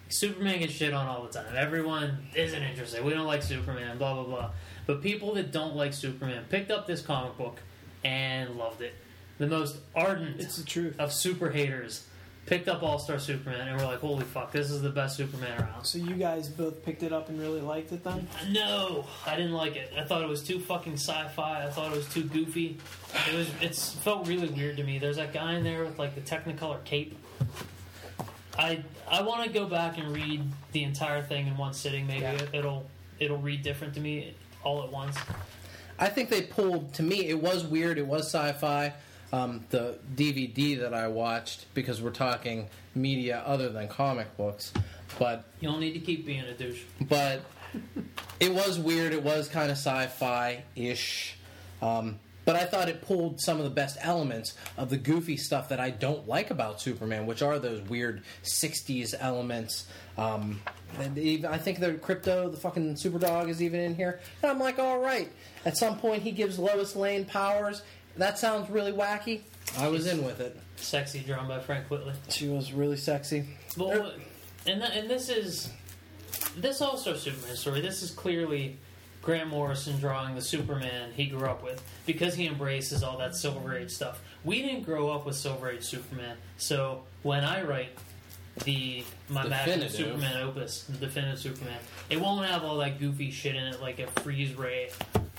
Superman 0.08 0.60
gets 0.60 0.72
shit 0.72 0.94
on 0.94 1.06
all 1.06 1.22
the 1.24 1.32
time. 1.32 1.52
Everyone 1.56 2.18
isn't 2.34 2.62
interested. 2.62 3.04
We 3.04 3.12
don't 3.12 3.26
like 3.26 3.42
Superman, 3.42 3.98
blah, 3.98 4.14
blah, 4.14 4.24
blah. 4.24 4.50
But 4.88 5.02
people 5.02 5.34
that 5.34 5.52
don't 5.52 5.76
like 5.76 5.92
Superman 5.92 6.46
picked 6.48 6.70
up 6.70 6.86
this 6.86 7.02
comic 7.02 7.36
book 7.36 7.58
and 8.02 8.56
loved 8.56 8.80
it. 8.80 8.94
The 9.36 9.46
most 9.46 9.76
ardent 9.94 10.40
It's 10.40 10.56
the 10.56 10.64
truth. 10.64 10.98
of 10.98 11.12
super 11.12 11.50
haters 11.50 12.06
picked 12.46 12.68
up 12.68 12.82
All 12.82 12.98
Star 12.98 13.18
Superman 13.18 13.68
and 13.68 13.76
were 13.78 13.84
like, 13.86 13.98
holy 14.00 14.24
fuck, 14.24 14.50
this 14.50 14.70
is 14.70 14.80
the 14.80 14.88
best 14.88 15.18
Superman 15.18 15.60
around. 15.60 15.84
So 15.84 15.98
you 15.98 16.14
guys 16.14 16.48
both 16.48 16.82
picked 16.86 17.02
it 17.02 17.12
up 17.12 17.28
and 17.28 17.38
really 17.38 17.60
liked 17.60 17.92
it 17.92 18.02
then? 18.02 18.26
No, 18.48 19.04
I 19.26 19.36
didn't 19.36 19.52
like 19.52 19.76
it. 19.76 19.92
I 19.94 20.04
thought 20.04 20.22
it 20.22 20.28
was 20.28 20.42
too 20.42 20.58
fucking 20.58 20.94
sci-fi. 20.94 21.66
I 21.66 21.68
thought 21.68 21.92
it 21.92 21.96
was 21.96 22.08
too 22.08 22.24
goofy. 22.24 22.78
It 23.30 23.34
was. 23.34 23.50
It's 23.60 23.92
felt 23.92 24.26
really 24.26 24.48
weird 24.48 24.78
to 24.78 24.84
me. 24.84 24.98
There's 24.98 25.16
that 25.16 25.34
guy 25.34 25.52
in 25.56 25.64
there 25.64 25.84
with 25.84 25.98
like 25.98 26.14
the 26.14 26.22
Technicolor 26.22 26.82
cape. 26.84 27.14
I 28.58 28.82
I 29.06 29.20
want 29.22 29.44
to 29.44 29.50
go 29.50 29.66
back 29.66 29.98
and 29.98 30.14
read 30.16 30.42
the 30.72 30.82
entire 30.84 31.20
thing 31.22 31.46
in 31.46 31.56
one 31.58 31.74
sitting. 31.74 32.06
Maybe 32.06 32.22
Yeah. 32.22 32.40
it'll 32.54 32.88
it'll 33.20 33.36
read 33.36 33.62
different 33.62 33.92
to 33.94 34.00
me 34.00 34.34
all 34.64 34.82
at 34.82 34.90
once. 34.92 35.16
I 35.98 36.08
think 36.08 36.28
they 36.30 36.42
pulled. 36.42 36.94
To 36.94 37.02
me, 37.02 37.26
it 37.28 37.40
was 37.40 37.64
weird. 37.64 37.98
It 37.98 38.06
was 38.06 38.26
sci-fi. 38.32 38.92
um, 39.32 39.64
the 39.70 39.98
DVD 40.16 40.78
that 40.80 40.94
I 40.94 41.08
watched 41.08 41.66
because 41.74 42.00
we're 42.00 42.10
talking 42.10 42.68
media 42.94 43.42
other 43.44 43.68
than 43.68 43.86
comic 43.88 44.34
books. 44.36 44.72
But 45.18 45.44
You 45.60 45.68
don't 45.68 45.80
need 45.80 45.92
to 45.94 46.00
keep 46.00 46.24
being 46.24 46.40
a 46.44 46.54
douche. 46.54 46.80
but 47.08 47.42
it 48.40 48.54
was 48.54 48.78
weird. 48.78 49.12
It 49.12 49.22
was 49.22 49.48
kind 49.48 49.70
of 49.70 49.76
sci-fi 49.76 50.62
ish. 50.76 51.36
Um, 51.82 52.18
but 52.48 52.56
I 52.56 52.64
thought 52.64 52.88
it 52.88 53.02
pulled 53.02 53.42
some 53.42 53.58
of 53.58 53.64
the 53.64 53.70
best 53.70 53.98
elements 54.00 54.54
of 54.78 54.88
the 54.88 54.96
goofy 54.96 55.36
stuff 55.36 55.68
that 55.68 55.80
I 55.80 55.90
don't 55.90 56.26
like 56.26 56.50
about 56.50 56.80
Superman, 56.80 57.26
which 57.26 57.42
are 57.42 57.58
those 57.58 57.82
weird 57.82 58.22
'60s 58.42 59.14
elements. 59.20 59.86
Um, 60.16 60.62
I 60.98 61.08
think 61.58 61.78
the 61.78 61.92
Krypto, 62.02 62.50
the 62.50 62.56
fucking 62.56 62.94
superdog, 62.94 63.50
is 63.50 63.62
even 63.62 63.80
in 63.80 63.94
here. 63.94 64.20
And 64.42 64.50
I'm 64.50 64.58
like, 64.58 64.78
all 64.78 64.98
right. 64.98 65.30
At 65.66 65.76
some 65.76 65.98
point, 65.98 66.22
he 66.22 66.30
gives 66.30 66.58
Lois 66.58 66.96
Lane 66.96 67.26
powers. 67.26 67.82
That 68.16 68.38
sounds 68.38 68.70
really 68.70 68.92
wacky. 68.92 69.42
I 69.76 69.88
was 69.88 70.06
in 70.06 70.24
with 70.24 70.40
it. 70.40 70.58
Sexy 70.76 71.20
drawn 71.20 71.48
by 71.48 71.60
Frank 71.60 71.86
Quitely. 71.86 72.14
She 72.30 72.48
was 72.48 72.72
really 72.72 72.96
sexy. 72.96 73.44
Well, 73.76 74.10
and 74.66 74.80
th- 74.80 74.92
and 74.94 75.10
this 75.10 75.28
is 75.28 75.70
this 76.56 76.80
also 76.80 77.14
Superman 77.14 77.56
story. 77.56 77.82
This 77.82 78.02
is 78.02 78.10
clearly 78.10 78.78
Grant 79.22 79.48
Morrison 79.50 79.98
drawing 79.98 80.34
the 80.34 80.40
Superman 80.42 81.10
he 81.14 81.26
grew 81.26 81.46
up 81.46 81.62
with 81.62 81.82
because 82.06 82.34
he 82.34 82.46
embraces 82.46 83.02
all 83.02 83.18
that 83.18 83.34
Silver 83.36 83.76
Age 83.76 83.90
stuff. 83.90 84.20
We 84.44 84.62
didn't 84.62 84.84
grow 84.84 85.10
up 85.10 85.26
with 85.26 85.36
Silver 85.36 85.70
Age 85.70 85.82
Superman, 85.84 86.36
so 86.56 87.02
when 87.22 87.44
I 87.44 87.62
write 87.62 87.90
the 88.64 89.04
my 89.28 89.46
Magnum 89.46 89.80
Definitive. 89.80 89.92
Superman 89.92 90.36
opus, 90.42 90.84
the 90.84 90.96
definitive 90.98 91.38
Superman, 91.38 91.78
it 92.10 92.20
won't 92.20 92.46
have 92.46 92.64
all 92.64 92.78
that 92.78 92.98
goofy 92.98 93.30
shit 93.30 93.54
in 93.54 93.62
it 93.64 93.80
like 93.80 93.98
a 94.00 94.06
freeze 94.22 94.54
ray 94.54 94.90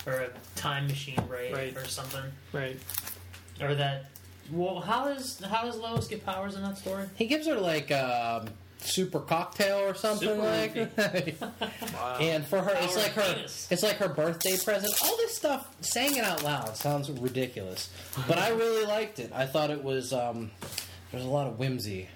or 0.06 0.14
a 0.14 0.30
time 0.56 0.88
machine 0.88 1.22
ray 1.28 1.52
Right. 1.52 1.76
or 1.78 1.86
something, 1.86 2.24
Right. 2.54 2.78
or 3.62 3.76
that. 3.76 4.06
Well, 4.52 4.80
how 4.80 5.06
does 5.06 5.40
how 5.42 5.64
does 5.64 5.78
Lois 5.78 6.08
get 6.08 6.26
powers 6.26 6.56
in 6.56 6.62
that 6.64 6.78
story? 6.78 7.06
He 7.16 7.28
gives 7.28 7.46
her 7.48 7.56
like 7.60 7.92
a 7.92 8.48
super 8.80 9.20
cocktail 9.20 9.78
or 9.80 9.94
something 9.94 10.28
Super 10.30 10.42
like. 10.42 11.36
Wow. 11.94 12.18
And 12.22 12.46
for 12.46 12.60
her, 12.62 12.72
it's 12.82 12.96
like 12.96 13.12
her, 13.14 13.34
penis. 13.34 13.68
it's 13.70 13.84
like 13.84 13.98
her 13.98 14.08
birthday 14.10 14.58
present. 14.58 14.94
All 15.04 15.18
this 15.18 15.36
stuff, 15.36 15.70
saying 15.82 16.16
it 16.16 16.24
out 16.24 16.44
loud 16.44 16.76
sounds 16.78 17.10
ridiculous, 17.12 17.90
but 18.28 18.38
I 18.38 18.50
really 18.50 18.86
liked 18.86 19.20
it. 19.20 19.32
I 19.34 19.46
thought 19.46 19.70
it 19.70 19.84
was 19.84 20.14
um, 20.14 20.52
there's 21.12 21.26
a 21.26 21.30
lot 21.30 21.48
of 21.48 21.60
whimsy 21.60 22.08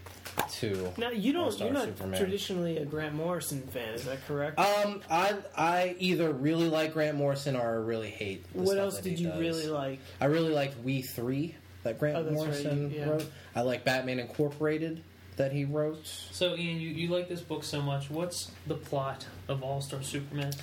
to. 0.53 0.91
Now 0.97 1.09
you 1.09 1.33
don't. 1.33 1.43
All-Star 1.45 1.67
You're 1.67 1.73
not 1.73 1.85
Superman. 1.85 2.19
traditionally 2.19 2.77
a 2.77 2.85
Grant 2.85 3.13
Morrison 3.15 3.61
fan. 3.67 3.93
Is 3.93 4.05
that 4.05 4.25
correct? 4.25 4.57
Um, 4.59 5.01
I 5.09 5.35
I 5.55 5.95
either 5.99 6.31
really 6.31 6.69
like 6.69 6.93
Grant 6.93 7.17
Morrison 7.17 7.55
or 7.55 7.61
I 7.61 7.73
really 7.73 8.09
hate. 8.09 8.45
The 8.53 8.59
what 8.59 8.67
stuff 8.69 8.79
else 8.79 8.95
that 8.97 9.03
did 9.03 9.17
he 9.17 9.23
you 9.25 9.29
does. 9.31 9.39
really 9.39 9.67
like? 9.67 9.99
I 10.21 10.25
really 10.25 10.51
liked 10.53 10.81
We 10.83 11.01
Three 11.01 11.55
that 11.83 11.99
Grant 11.99 12.17
Oh, 12.17 12.23
that's 12.23 12.35
right, 12.35 12.45
Morrison 12.45 12.91
yeah. 12.91 13.09
wrote. 13.09 13.25
I 13.55 13.61
like 13.61 13.83
Batman 13.83 14.19
Incorporated 14.19 15.03
that 15.37 15.51
he 15.51 15.65
wrote. 15.65 16.05
So, 16.05 16.55
Ian, 16.55 16.79
you, 16.79 16.89
you 16.89 17.07
like 17.09 17.27
this 17.27 17.41
book 17.41 17.63
so 17.63 17.81
much. 17.81 18.09
What's 18.09 18.51
the 18.67 18.75
plot 18.75 19.25
of 19.47 19.63
All 19.63 19.81
Star 19.81 20.01
Superman? 20.01 20.53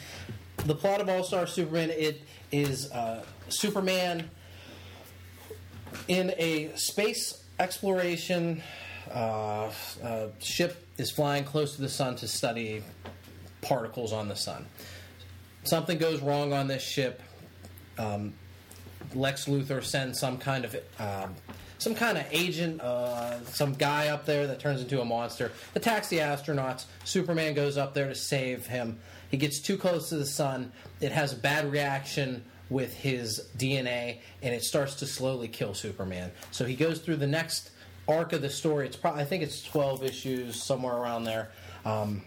the 0.66 0.74
plot 0.74 1.00
of 1.00 1.08
All 1.08 1.24
Star 1.24 1.46
Superman 1.46 1.90
it 1.90 2.22
is 2.52 2.90
uh, 2.92 3.24
Superman 3.48 4.28
in 6.08 6.32
a 6.36 6.72
space 6.76 7.42
exploration 7.58 8.62
uh, 9.10 9.70
uh, 10.02 10.26
ship 10.38 10.86
is 10.98 11.10
flying 11.10 11.44
close 11.44 11.74
to 11.76 11.82
the 11.82 11.88
sun 11.88 12.16
to 12.16 12.28
study 12.28 12.82
particles 13.60 14.12
on 14.12 14.28
the 14.28 14.36
sun. 14.36 14.66
Something 15.64 15.98
goes 15.98 16.20
wrong 16.20 16.52
on 16.52 16.68
this 16.68 16.82
ship. 16.82 17.22
Um, 17.98 18.34
Lex 19.14 19.46
Luthor 19.46 19.82
sends 19.82 20.18
some 20.18 20.38
kind 20.38 20.64
of 20.64 20.76
um, 20.98 21.34
some 21.80 21.94
kind 21.94 22.18
of 22.18 22.26
agent, 22.30 22.80
uh, 22.80 23.42
some 23.46 23.72
guy 23.72 24.08
up 24.08 24.26
there 24.26 24.46
that 24.46 24.60
turns 24.60 24.82
into 24.82 25.00
a 25.00 25.04
monster, 25.04 25.50
attacks 25.74 26.08
the 26.08 26.18
astronauts. 26.18 26.84
Superman 27.04 27.54
goes 27.54 27.78
up 27.78 27.94
there 27.94 28.08
to 28.08 28.14
save 28.14 28.66
him. 28.66 28.98
He 29.30 29.38
gets 29.38 29.60
too 29.60 29.78
close 29.78 30.10
to 30.10 30.16
the 30.16 30.26
sun. 30.26 30.72
It 31.00 31.10
has 31.10 31.32
a 31.32 31.36
bad 31.36 31.72
reaction 31.72 32.44
with 32.68 32.94
his 32.94 33.48
DNA, 33.56 34.18
and 34.42 34.54
it 34.54 34.62
starts 34.62 34.96
to 34.96 35.06
slowly 35.06 35.48
kill 35.48 35.72
Superman. 35.74 36.30
So 36.50 36.66
he 36.66 36.76
goes 36.76 37.00
through 37.00 37.16
the 37.16 37.26
next 37.26 37.70
arc 38.06 38.32
of 38.34 38.42
the 38.42 38.50
story. 38.50 38.86
It's 38.86 38.96
probably 38.96 39.22
I 39.22 39.24
think 39.24 39.42
it's 39.42 39.62
twelve 39.62 40.04
issues 40.04 40.62
somewhere 40.62 40.94
around 40.94 41.24
there. 41.24 41.50
Um, 41.84 42.22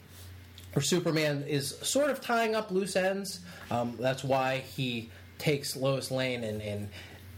where 0.73 0.83
Superman 0.83 1.43
is 1.47 1.77
sort 1.83 2.09
of 2.09 2.19
tying 2.19 2.55
up 2.55 2.71
loose 2.71 2.95
ends. 2.95 3.41
Um, 3.69 3.95
that's 3.99 4.23
why 4.23 4.63
he 4.75 5.11
takes 5.37 5.75
Lois 5.75 6.09
Lane, 6.09 6.43
and, 6.43 6.61
and 6.61 6.89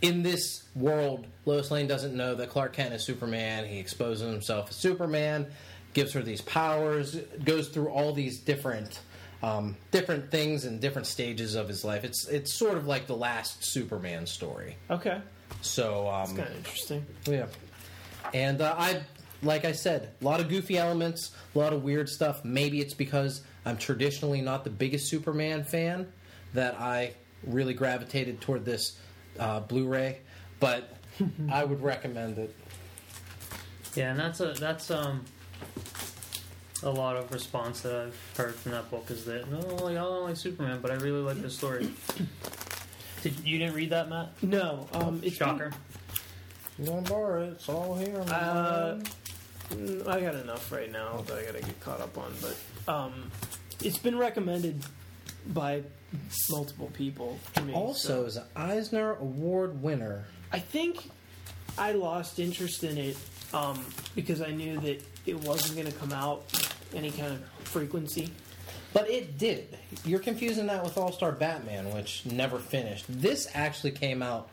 in 0.02 0.24
this 0.24 0.64
world, 0.76 1.26
Lois 1.46 1.72
Lane 1.72 1.88
doesn't 1.88 2.16
know 2.16 2.36
that 2.36 2.50
Clark 2.50 2.74
Kent 2.74 2.94
is 2.94 3.04
Superman. 3.04 3.66
He 3.66 3.80
exposes 3.80 4.30
himself 4.32 4.70
as 4.70 4.76
Superman, 4.76 5.48
gives 5.94 6.14
her 6.14 6.22
these 6.22 6.42
powers, 6.42 7.16
goes 7.44 7.70
through 7.70 7.90
all 7.90 8.14
these 8.14 8.40
different. 8.40 9.00
Um, 9.44 9.76
different 9.92 10.32
things 10.32 10.66
and 10.66 10.80
different 10.82 11.06
stages 11.06 11.54
of 11.54 11.68
his 11.68 11.86
life. 11.86 12.04
It's 12.04 12.28
it's 12.28 12.52
sort 12.52 12.78
of 12.78 12.88
like 12.88 13.06
the 13.06 13.16
last 13.16 13.64
Superman 13.64 14.26
story. 14.26 14.76
Okay, 14.90 15.20
So 15.62 16.10
um, 16.10 16.24
it's 16.24 16.32
kind 16.34 16.50
of 16.50 16.56
interesting. 16.58 17.06
yeah. 17.28 17.46
And 18.34 18.60
uh, 18.62 18.74
I, 18.76 19.02
like 19.44 19.64
I 19.66 19.74
said, 19.74 20.10
a 20.20 20.26
lot 20.26 20.40
of 20.40 20.50
goofy 20.50 20.80
elements, 20.80 21.32
a 21.54 21.60
lot 21.60 21.74
of 21.74 21.84
weird 21.84 22.10
stuff. 22.10 22.44
Maybe 22.44 22.80
it's 22.80 22.96
because 22.96 23.44
I'm 23.66 23.78
traditionally 23.78 24.42
not 24.42 24.64
the 24.64 24.72
biggest 24.72 25.10
Superman 25.10 25.64
fan 25.64 26.12
that 26.56 26.80
I 26.80 27.14
really 27.46 27.76
gravitated 27.76 28.42
toward 28.42 28.66
this 28.66 28.98
uh, 29.40 29.62
Blu-ray, 29.62 30.20
but 30.60 30.98
I 31.52 31.64
would 31.64 31.82
recommend 31.82 32.38
it. 32.38 32.56
Yeah, 33.96 34.12
and 34.12 34.20
that's 34.20 34.42
a 34.42 34.54
that's 34.54 34.92
um 34.92 35.24
a 36.84 36.90
lot 36.90 37.16
of 37.16 37.32
response 37.32 37.82
that 37.82 37.96
I've 37.96 38.34
heard 38.38 38.56
from 38.56 38.74
that 38.74 38.92
book 38.92 39.10
is 39.10 39.26
that 39.26 39.50
no, 39.50 39.60
like, 39.60 39.98
I 39.98 40.02
don't 40.02 40.24
like 40.24 40.36
Superman, 40.36 40.80
but 40.82 40.92
I 40.92 40.96
really 40.96 41.22
like 41.22 41.42
the 41.42 41.50
story. 41.50 41.90
Did 43.24 43.40
you 43.44 43.58
didn't 43.58 43.74
read 43.74 43.90
that, 43.90 44.10
Matt? 44.10 44.44
No, 44.44 44.88
um, 44.94 45.20
it's 45.24 45.36
Shocker. 45.38 45.72
You 46.78 46.92
want 46.92 47.06
to 47.06 47.12
borrow 47.12 47.44
it? 47.44 47.54
It's 47.54 47.70
all 47.70 47.96
here. 47.96 48.20
man. 48.26 48.30
Uh, 48.30 49.04
I 50.08 50.20
got 50.20 50.36
enough 50.36 50.72
right 50.72 50.92
now 50.92 51.24
that 51.26 51.38
I 51.38 51.44
gotta 51.44 51.62
get 51.62 51.80
caught 51.80 52.02
up 52.02 52.18
on, 52.18 52.32
but 52.42 52.94
um, 52.94 53.32
it's 53.82 53.98
been 53.98 54.18
recommended 54.18 54.84
by 55.48 55.84
multiple 56.50 56.90
people 56.94 57.38
to 57.56 57.62
me. 57.64 57.74
also, 57.74 58.22
so- 58.22 58.26
is 58.26 58.38
an 58.38 58.44
Eisner 58.56 59.14
Award 59.16 59.82
winner. 59.82 60.26
I 60.52 60.60
think 60.60 61.10
I 61.78 61.92
lost 61.92 62.40
interest 62.40 62.84
in 62.84 62.98
it 62.98 63.18
um, 63.54 63.84
because 64.16 64.42
I 64.42 64.52
knew 64.52 64.80
that 64.80 65.04
it 65.26 65.36
wasn't 65.44 65.76
going 65.78 65.92
to 65.92 65.98
come 65.98 66.14
out 66.14 66.46
any 66.94 67.12
kind 67.12 67.34
of 67.34 67.44
frequency. 67.68 68.32
But 68.94 69.10
it 69.10 69.38
did. 69.38 69.78
You're 70.06 70.20
confusing 70.20 70.68
that 70.68 70.82
with 70.84 70.98
All 70.98 71.12
Star 71.12 71.34
Batman, 71.34 71.94
which 71.94 72.26
never 72.26 72.60
finished. 72.60 73.06
This 73.10 73.48
actually 73.54 73.92
came 73.92 74.24
out 74.24 74.50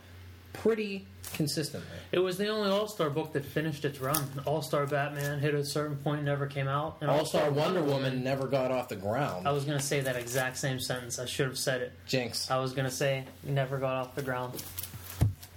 pretty 0.53 1.07
consistently. 1.33 1.89
It 2.13 2.21
was 2.21 2.39
the 2.39 2.49
only 2.49 2.71
All 2.71 2.87
Star 2.87 3.11
book 3.11 3.33
that 3.33 3.45
finished 3.45 3.85
its 3.85 4.01
run. 4.01 4.25
All 4.47 4.63
Star 4.63 4.87
Batman 4.87 5.41
hit 5.41 5.55
a 5.55 5.65
certain 5.65 5.97
point, 5.97 6.13
point, 6.13 6.25
never 6.25 6.47
came 6.47 6.69
out. 6.69 6.99
And 7.01 7.11
All 7.11 7.25
Star 7.25 7.51
Wonder 7.51 7.83
Woman 7.83 8.23
never 8.23 8.47
got 8.47 8.71
off 8.71 8.89
the 8.89 8.97
ground. 8.97 9.49
I 9.49 9.53
was 9.53 9.65
gonna 9.65 9.81
say 9.81 10.01
that 10.01 10.17
exact 10.17 10.59
same 10.59 10.79
sentence. 10.79 11.19
I 11.19 11.27
should 11.27 11.47
have 11.47 11.59
said 11.59 11.81
it. 11.81 11.93
Jinx. 12.07 12.51
I 12.51 12.59
was 12.59 12.73
gonna 12.73 12.91
say 12.91 13.25
never 13.43 13.79
got 13.79 13.95
off 13.95 14.15
the 14.15 14.23
ground. 14.23 14.63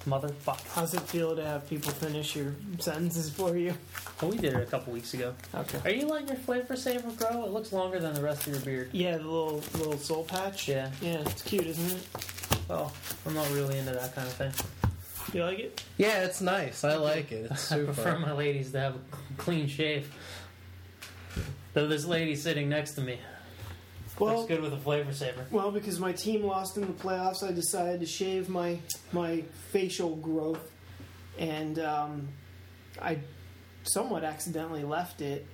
Motherfucker. 0.06 0.62
How's 0.74 0.94
it 0.94 1.02
feel 1.02 1.36
to 1.36 1.44
have 1.44 1.68
people 1.68 1.92
finish 1.92 2.36
your 2.36 2.54
sentences 2.78 3.30
for 3.30 3.58
you? 3.58 3.74
Oh, 4.22 4.28
we 4.28 4.38
did 4.38 4.54
it 4.54 4.62
a 4.62 4.66
couple 4.66 4.94
weeks 4.94 5.14
ago. 5.16 5.34
Okay. 5.54 5.80
Are 5.84 5.94
you 5.94 6.08
letting 6.08 6.28
your 6.28 6.38
flavor 6.38 6.76
saver 6.76 7.10
grow? 7.12 7.44
It 7.44 7.52
looks 7.52 7.74
longer 7.74 8.00
than 8.00 8.14
the 8.14 8.22
rest 8.22 8.46
of 8.46 8.54
your 8.54 8.62
beard. 8.62 8.90
Yeah, 8.92 9.18
the 9.18 9.24
little 9.24 9.64
little 9.74 9.98
soul 9.98 10.24
patch. 10.24 10.68
Yeah. 10.68 10.92
Yeah, 11.02 11.22
it's 11.22 11.42
cute, 11.42 11.66
isn't 11.66 11.98
it? 11.98 12.08
Well, 12.70 12.94
I'm 13.26 13.34
not 13.34 13.50
really 13.52 13.78
into 13.80 13.92
that 13.92 14.14
kind 14.16 14.28
of 14.28 14.34
thing. 14.34 14.52
You 15.34 15.44
like 15.44 15.60
it? 15.60 15.84
Yeah, 15.98 16.24
it's 16.24 16.40
nice. 16.42 16.84
I 16.84 16.96
like 16.96 17.32
it. 17.32 17.48
It's 17.52 17.72
I 17.72 17.84
prefer 17.84 18.20
my 18.20 18.32
ladies 18.32 18.72
to 18.72 18.80
have 18.80 18.96
a 18.96 19.00
clean 19.38 19.68
shave. 19.68 20.14
Though 21.74 21.88
this 21.88 22.06
lady 22.06 22.36
sitting 22.36 22.70
next 22.70 22.94
to 22.94 23.02
me 23.02 23.20
Well, 24.18 24.36
looks 24.38 24.48
good 24.48 24.62
with 24.62 24.72
a 24.74 24.78
flavor 24.78 25.12
saver. 25.14 25.46
well, 25.52 25.72
because 25.72 26.00
my 26.00 26.14
team 26.14 26.44
lost 26.46 26.78
in 26.78 26.84
the 26.88 26.94
playoffs, 26.94 27.44
I 27.44 27.52
decided 27.52 28.00
to 28.00 28.06
shave 28.06 28.48
my 28.50 28.80
my 29.12 29.44
facial 29.72 30.16
growth, 30.16 30.72
and 31.38 31.80
um, 31.80 32.30
I 33.02 33.20
somewhat 33.84 34.24
accidentally 34.24 34.84
left 34.86 35.22
it 35.22 35.46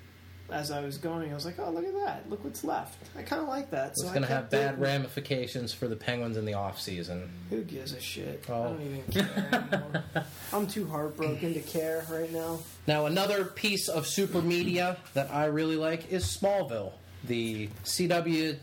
as 0.51 0.71
I 0.71 0.81
was 0.81 0.97
going. 0.97 1.31
I 1.31 1.33
was 1.35 1.45
like, 1.45 1.59
"Oh, 1.59 1.69
look 1.71 1.85
at 1.85 1.93
that! 1.93 2.29
Look 2.29 2.43
what's 2.43 2.63
left." 2.63 2.97
I 3.17 3.21
kind 3.23 3.41
of 3.41 3.47
like 3.47 3.71
that. 3.71 3.89
It's 3.91 4.01
so 4.01 4.07
I 4.09 4.11
going 4.11 4.21
to 4.23 4.27
have 4.27 4.49
bad 4.49 4.73
it. 4.75 4.79
ramifications 4.79 5.73
for 5.73 5.87
the 5.87 5.95
Penguins 5.95 6.37
in 6.37 6.45
the 6.45 6.53
off 6.53 6.79
season. 6.79 7.29
Who 7.49 7.63
gives 7.63 7.93
a 7.93 7.99
shit? 8.01 8.43
I 8.49 8.51
Oh. 8.51 8.63
don't 8.69 8.81
even 8.81 9.03
care 9.11 9.69
anymore. 9.71 10.03
I'm 10.53 10.67
too 10.67 10.87
heartbroken 10.87 11.53
to 11.53 11.61
care 11.61 12.05
right 12.09 12.31
now. 12.31 12.59
Now, 12.87 13.05
another 13.05 13.45
piece 13.45 13.87
of 13.87 14.05
super 14.07 14.41
media 14.41 14.97
that 15.13 15.31
I 15.33 15.45
really 15.45 15.75
like 15.77 16.11
is 16.11 16.25
Smallville, 16.25 16.91
the 17.23 17.69
CW 17.85 18.57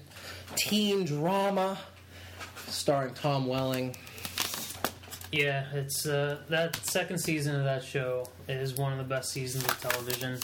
teen 0.57 1.05
drama 1.05 1.79
starring 2.67 3.15
Tom 3.15 3.47
Welling. 3.47 3.97
Yeah, 5.31 5.67
it's 5.75 6.07
uh, 6.07 6.39
that 6.49 6.77
second 6.77 7.19
season 7.19 7.55
of 7.57 7.65
that 7.65 7.85
show 7.85 8.27
is 8.49 8.75
one 8.77 8.93
of 8.93 8.99
the 8.99 9.05
best 9.05 9.31
seasons 9.31 9.65
of 9.65 9.79
television 9.81 10.39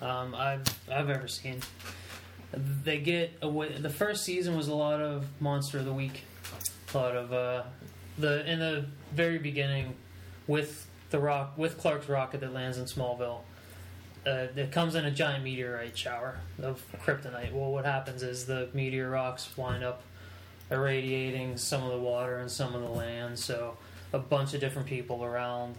um, 0.00 0.34
I've 0.34 0.62
I've 0.90 1.10
ever 1.10 1.28
seen. 1.28 1.60
They 2.52 2.98
get 2.98 3.38
away. 3.42 3.76
The 3.78 3.90
first 3.90 4.24
season 4.24 4.56
was 4.56 4.68
a 4.68 4.74
lot 4.74 5.00
of 5.00 5.24
monster 5.40 5.78
of 5.78 5.84
the 5.84 5.92
week, 5.92 6.22
a 6.92 6.98
lot 6.98 7.16
of 7.16 7.32
uh, 7.32 7.62
the 8.18 8.50
in 8.50 8.58
the 8.58 8.86
very 9.12 9.38
beginning 9.38 9.94
with 10.46 10.86
the 11.10 11.18
rock 11.18 11.56
with 11.56 11.78
Clark's 11.78 12.08
rocket 12.08 12.40
that 12.40 12.52
lands 12.52 12.78
in 12.78 12.84
Smallville. 12.84 13.40
Uh, 14.26 14.48
it 14.54 14.70
comes 14.70 14.94
in 14.94 15.06
a 15.06 15.10
giant 15.10 15.44
meteorite 15.44 15.96
shower 15.96 16.40
of 16.62 16.84
kryptonite. 17.04 17.52
Well, 17.52 17.72
what 17.72 17.86
happens 17.86 18.22
is 18.22 18.44
the 18.44 18.68
meteor 18.74 19.08
rocks 19.08 19.56
wind 19.56 19.82
up 19.82 20.02
irradiating 20.70 21.56
some 21.56 21.82
of 21.82 21.90
the 21.90 21.98
water 21.98 22.38
and 22.38 22.50
some 22.50 22.74
of 22.74 22.82
the 22.82 22.88
land. 22.88 23.38
So 23.38 23.78
a 24.12 24.18
bunch 24.18 24.54
of 24.54 24.60
different 24.60 24.88
people 24.88 25.24
around, 25.24 25.74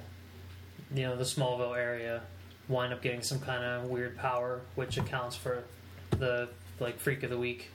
you 0.93 1.03
know, 1.03 1.15
the 1.15 1.23
Smallville 1.23 1.77
area 1.77 2.21
wind 2.67 2.93
up 2.93 3.01
getting 3.01 3.21
some 3.21 3.39
kind 3.39 3.63
of 3.63 3.89
weird 3.89 4.17
power, 4.17 4.61
which 4.75 4.97
accounts 4.97 5.35
for 5.35 5.63
the 6.11 6.49
like 6.79 6.99
freak 6.99 7.23
of 7.23 7.29
the 7.29 7.37
week 7.37 7.69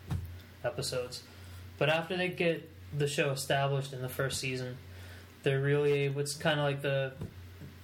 episodes. 0.64 1.22
But 1.78 1.90
after 1.90 2.16
they 2.16 2.28
get 2.28 2.68
the 2.96 3.06
show 3.06 3.30
established 3.30 3.92
in 3.92 4.02
the 4.02 4.08
first 4.08 4.40
season, 4.40 4.78
they're 5.42 5.60
really 5.60 6.06
it's 6.06 6.34
kind 6.34 6.58
of 6.58 6.64
like 6.66 6.82
the 6.82 7.12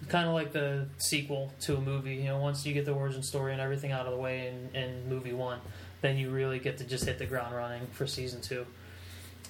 kind 0.09 0.27
of 0.27 0.35
like 0.35 0.53
the 0.53 0.87
sequel 0.99 1.53
to 1.61 1.77
a 1.77 1.81
movie. 1.81 2.17
You 2.17 2.25
know, 2.25 2.39
once 2.39 2.67
you 2.67 2.73
get 2.73 2.85
the 2.85 2.93
origin 2.93 3.23
story 3.23 3.53
and 3.53 3.61
everything 3.61 3.93
out 3.93 4.07
of 4.07 4.13
the 4.13 4.19
way 4.19 4.49
in, 4.49 4.81
in 4.81 5.09
movie 5.09 5.33
one, 5.33 5.61
then 6.01 6.17
you 6.17 6.31
really 6.31 6.59
get 6.59 6.79
to 6.79 6.85
just 6.85 7.05
hit 7.05 7.19
the 7.19 7.27
ground 7.27 7.55
running 7.55 7.87
for 7.93 8.07
season 8.07 8.41
two. 8.41 8.67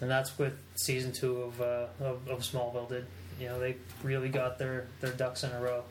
And 0.00 0.10
that's 0.10 0.38
what 0.38 0.52
season 0.74 1.12
two 1.12 1.42
of, 1.42 1.60
uh, 1.60 1.86
of, 2.00 2.28
of 2.28 2.40
Smallville 2.40 2.88
did. 2.88 3.06
You 3.40 3.48
know, 3.48 3.60
they 3.60 3.76
really 4.02 4.28
got 4.28 4.58
their, 4.58 4.86
their 5.00 5.12
ducks 5.12 5.44
in 5.44 5.50
a 5.52 5.60
row. 5.60 5.84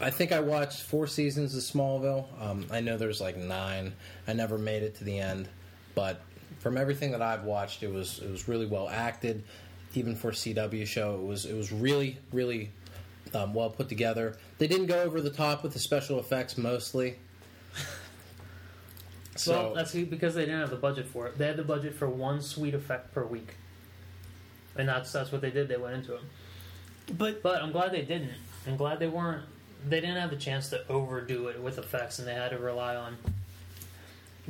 I 0.00 0.10
think 0.10 0.32
I 0.32 0.40
watched 0.40 0.82
four 0.82 1.06
seasons 1.06 1.54
of 1.54 1.62
Smallville. 1.62 2.26
Um, 2.40 2.66
I 2.70 2.80
know 2.80 2.96
there's 2.96 3.20
like 3.20 3.36
nine. 3.36 3.92
I 4.26 4.32
never 4.32 4.56
made 4.56 4.82
it 4.82 4.94
to 4.96 5.04
the 5.04 5.18
end, 5.18 5.48
but 5.94 6.22
from 6.58 6.76
everything 6.76 7.10
that 7.12 7.22
I've 7.22 7.44
watched, 7.44 7.82
it 7.82 7.92
was 7.92 8.20
it 8.20 8.30
was 8.30 8.48
really 8.48 8.66
well 8.66 8.88
acted. 8.88 9.44
Even 9.94 10.14
for 10.14 10.30
a 10.30 10.32
CW 10.32 10.86
show, 10.86 11.14
it 11.16 11.26
was 11.26 11.44
it 11.44 11.54
was 11.54 11.70
really 11.72 12.18
really 12.32 12.70
um, 13.34 13.52
well 13.52 13.70
put 13.70 13.88
together. 13.88 14.36
They 14.58 14.66
didn't 14.66 14.86
go 14.86 15.02
over 15.02 15.20
the 15.20 15.30
top 15.30 15.62
with 15.62 15.72
the 15.74 15.78
special 15.78 16.18
effects 16.18 16.56
mostly. 16.56 17.16
So 19.36 19.52
well, 19.52 19.74
that's 19.74 19.92
because 19.94 20.34
they 20.34 20.44
didn't 20.44 20.60
have 20.60 20.70
the 20.70 20.76
budget 20.76 21.06
for 21.06 21.26
it. 21.26 21.38
They 21.38 21.46
had 21.46 21.56
the 21.56 21.64
budget 21.64 21.94
for 21.94 22.10
one 22.10 22.42
sweet 22.42 22.74
effect 22.74 23.14
per 23.14 23.24
week, 23.24 23.54
and 24.76 24.88
that's 24.88 25.12
that's 25.12 25.32
what 25.32 25.40
they 25.40 25.50
did. 25.50 25.68
They 25.68 25.78
went 25.78 25.94
into 25.94 26.16
it. 26.16 26.20
But 27.16 27.42
But 27.42 27.62
I'm 27.62 27.72
glad 27.72 27.92
they 27.92 28.02
didn't. 28.02 28.32
I'm 28.66 28.76
glad 28.76 28.98
they 28.98 29.06
weren't. 29.06 29.44
They 29.88 30.00
didn't 30.00 30.16
have 30.16 30.30
the 30.30 30.36
chance 30.36 30.68
to 30.70 30.86
overdo 30.88 31.48
it 31.48 31.60
with 31.60 31.78
effects, 31.78 32.18
and 32.18 32.28
they 32.28 32.34
had 32.34 32.50
to 32.50 32.58
rely 32.58 32.96
on 32.96 33.16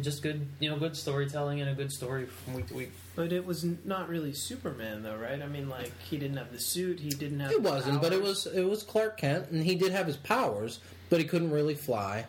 just 0.01 0.23
good, 0.23 0.47
you 0.59 0.71
know, 0.71 0.79
good 0.79 0.97
storytelling 0.97 1.61
and 1.61 1.71
a 1.71 1.75
good 1.75 1.93
story 1.93 2.27
from 2.27 2.55
week 2.55 2.67
to 2.69 2.75
week. 2.75 2.93
but 3.17 3.33
it 3.33 3.45
was 3.45 3.65
not 3.85 4.09
really 4.09 4.33
Superman 4.33 5.03
though, 5.03 5.17
right? 5.17 5.41
I 5.43 5.47
mean, 5.47 5.69
like 5.69 5.93
he 6.03 6.17
didn't 6.17 6.37
have 6.37 6.53
the 6.53 6.61
suit, 6.61 7.01
he 7.01 7.11
didn't 7.11 7.41
have. 7.41 7.53
it 7.53 7.63
the 7.63 7.69
wasn't, 7.69 8.01
but 8.01 8.13
it 8.13 8.23
was 8.23 8.47
it 8.47 8.65
was 8.65 8.83
Clark 8.83 9.19
Kent, 9.19 9.51
and 9.51 9.63
he 9.63 9.75
did 9.75 9.93
have 9.93 10.07
his 10.07 10.17
powers, 10.17 10.81
but 11.09 11.19
he 11.19 11.25
couldn't 11.25 11.51
really 11.51 11.75
fly. 11.75 12.27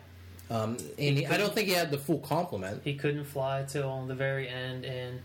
Um, 0.50 0.76
and 0.98 1.18
he, 1.18 1.26
I 1.26 1.38
don't 1.38 1.54
think 1.54 1.68
he 1.68 1.74
had 1.74 1.90
the 1.90 1.98
full 1.98 2.18
complement. 2.18 2.82
He 2.84 2.94
couldn't 2.94 3.24
fly 3.24 3.64
till 3.66 4.04
the 4.06 4.14
very 4.14 4.48
end, 4.48 4.84
and 4.84 5.20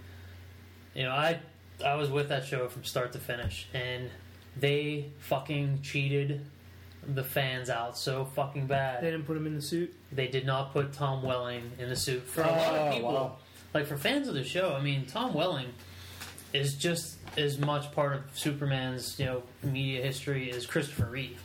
you 0.93 1.03
know, 1.03 1.11
I 1.11 1.39
I 1.85 1.95
was 1.95 2.09
with 2.09 2.29
that 2.29 2.45
show 2.45 2.67
from 2.69 2.83
start 2.83 3.11
to 3.13 3.19
finish, 3.19 3.67
and 3.73 4.09
they 4.55 5.07
fucking 5.19 5.81
cheated 5.81 6.45
the 7.07 7.23
fans 7.23 7.69
out 7.69 7.97
so 7.97 8.25
fucking 8.25 8.67
bad. 8.67 9.01
They 9.03 9.11
didn't 9.11 9.25
put 9.25 9.37
him 9.37 9.47
in 9.47 9.55
the 9.55 9.61
suit. 9.61 9.93
they 10.11 10.27
did 10.27 10.45
not 10.45 10.73
put 10.73 10.93
Tom 10.93 11.23
Welling 11.23 11.71
in 11.79 11.89
the 11.89 11.95
suit. 11.95 12.23
For 12.27 12.41
a 12.41 12.47
lot 12.47 12.59
Oh, 12.73 12.75
of 12.87 12.93
people, 12.93 13.13
wow. 13.13 13.35
like 13.73 13.85
for 13.87 13.97
fans 13.97 14.27
of 14.27 14.33
the 14.33 14.43
show, 14.43 14.73
I 14.73 14.81
mean, 14.81 15.05
Tom 15.05 15.33
Welling 15.33 15.67
is 16.53 16.75
just 16.75 17.17
as 17.37 17.57
much 17.59 17.91
part 17.91 18.13
of 18.13 18.21
Superman's 18.33 19.19
you 19.19 19.25
know 19.25 19.43
media 19.63 20.01
history 20.01 20.51
as 20.51 20.65
Christopher 20.65 21.05
Reeve. 21.11 21.41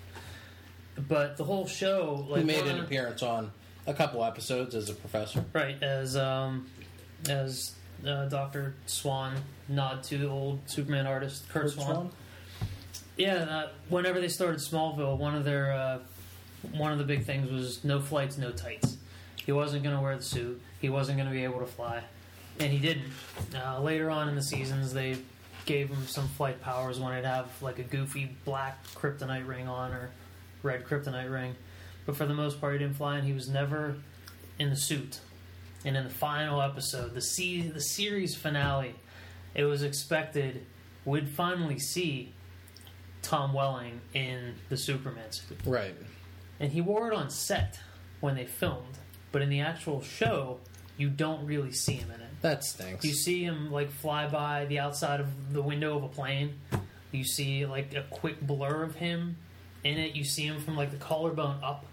But 1.09 1.36
the 1.36 1.44
whole 1.44 1.66
show, 1.66 2.26
like 2.28 2.40
He 2.40 2.47
made 2.47 2.66
an 2.66 2.80
appearance 2.80 3.22
on 3.22 3.51
a 3.86 3.94
couple 3.94 4.22
episodes 4.24 4.74
as 4.74 4.90
a 4.90 4.94
professor. 4.94 5.44
right 5.52 5.80
as 5.82 6.16
um, 6.16 6.68
as 7.28 7.72
uh, 8.06 8.26
Doctor 8.26 8.74
Swan 8.86 9.34
nod 9.68 10.02
to 10.05 10.18
the 10.18 10.28
old 10.28 10.60
Superman 10.66 11.06
artist 11.06 11.48
Kurt, 11.48 11.62
Curt 11.62 11.72
Swan. 11.72 11.86
Swan? 11.86 12.10
Yeah, 13.16 13.34
uh, 13.34 13.68
whenever 13.89 14.20
they 14.20 14.28
started 14.28 14.60
Smallville, 14.60 15.18
one 15.18 15.34
of 15.34 15.44
their 15.44 15.72
uh, 15.72 15.98
one 16.72 16.93
of 16.93 16.98
the 16.98 17.05
big 17.05 17.24
things 17.24 17.51
was 17.51 17.84
no 17.84 18.01
flights, 18.01 18.39
no 18.39 18.51
tights. 18.51 18.97
He 19.44 19.52
wasn't 19.52 19.82
going 19.82 19.94
to 19.94 20.01
wear 20.01 20.16
the 20.16 20.22
suit. 20.22 20.60
He 20.80 20.89
wasn't 20.89 21.18
going 21.18 21.28
to 21.28 21.34
be 21.34 21.44
able 21.44 21.60
to 21.60 21.66
fly, 21.66 22.02
and 22.59 22.72
he 22.72 22.78
didn't. 22.78 23.12
Uh, 23.55 23.80
later 23.80 24.10
on 24.10 24.28
in 24.28 24.34
the 24.34 24.43
seasons, 24.43 24.93
they 24.93 25.16
gave 25.66 25.90
him 25.90 26.06
some 26.06 26.26
flight 26.28 26.60
powers 26.60 26.98
when 26.98 27.14
he'd 27.14 27.24
have 27.24 27.48
like 27.60 27.78
a 27.78 27.82
goofy 27.82 28.36
black 28.44 28.84
kryptonite 28.94 29.47
ring 29.47 29.68
on 29.68 29.93
or 29.93 30.10
red 30.62 30.84
kryptonite 30.86 31.30
ring. 31.30 31.55
But 32.06 32.16
for 32.16 32.26
the 32.26 32.34
most 32.34 32.60
part, 32.60 32.72
he 32.72 32.78
didn't 32.78 32.97
fly, 32.97 33.18
and 33.18 33.26
he 33.26 33.32
was 33.32 33.48
never 33.48 33.97
in 34.59 34.70
the 34.70 34.76
suit. 34.76 35.20
And 35.84 35.97
in 35.97 36.05
the 36.05 36.10
final 36.10 36.62
episode, 36.62 37.14
the 37.14 37.20
se- 37.20 37.72
the 37.74 37.80
series 37.80 38.34
finale, 38.34 38.94
it 39.55 39.64
was 39.64 39.82
expected 39.82 40.64
we'd 41.05 41.28
finally 41.28 41.78
see 41.78 42.32
Tom 43.23 43.53
Welling 43.53 44.01
in 44.15 44.55
the 44.69 44.77
Superman 44.77 45.31
suit. 45.31 45.59
Right. 45.65 45.94
And 46.61 46.70
he 46.73 46.81
wore 46.81 47.11
it 47.11 47.15
on 47.15 47.31
set 47.31 47.81
when 48.20 48.36
they 48.36 48.47
filmed, 48.47 48.99
but 49.32 49.43
in 49.43 49.49
the 49.49 49.61
actual 49.61 50.03
show, 50.03 50.59
you 50.97 51.09
don't 51.09 51.44
really 51.47 51.73
see 51.73 51.94
him 51.94 52.11
in 52.11 52.20
it. 52.20 52.28
That 52.43 52.65
stinks. 52.65 53.05
You 53.05 53.15
see 53.15 53.43
him 53.44 53.73
like 53.73 53.90
fly 53.90 54.28
by 54.28 54.66
the 54.66 54.78
outside 54.78 55.20
of 55.20 55.53
the 55.53 55.62
window 55.62 55.97
of 55.97 56.05
a 56.05 56.09
plane. 56.09 56.61
You 57.11 57.24
see 57.24 57.66
like 57.66 57.94
a 57.94 58.03
quick 58.11 58.40
blur 58.40 58.82
of 58.82 58.97
him 58.97 59.36
in 59.85 59.99
it. 59.99 60.15
You 60.15 60.24
see 60.24 60.44
him 60.44 60.61
from 60.61 60.77
like 60.77 60.90
the 60.90 60.97
collarbone 60.97 61.62
up, 61.62 61.86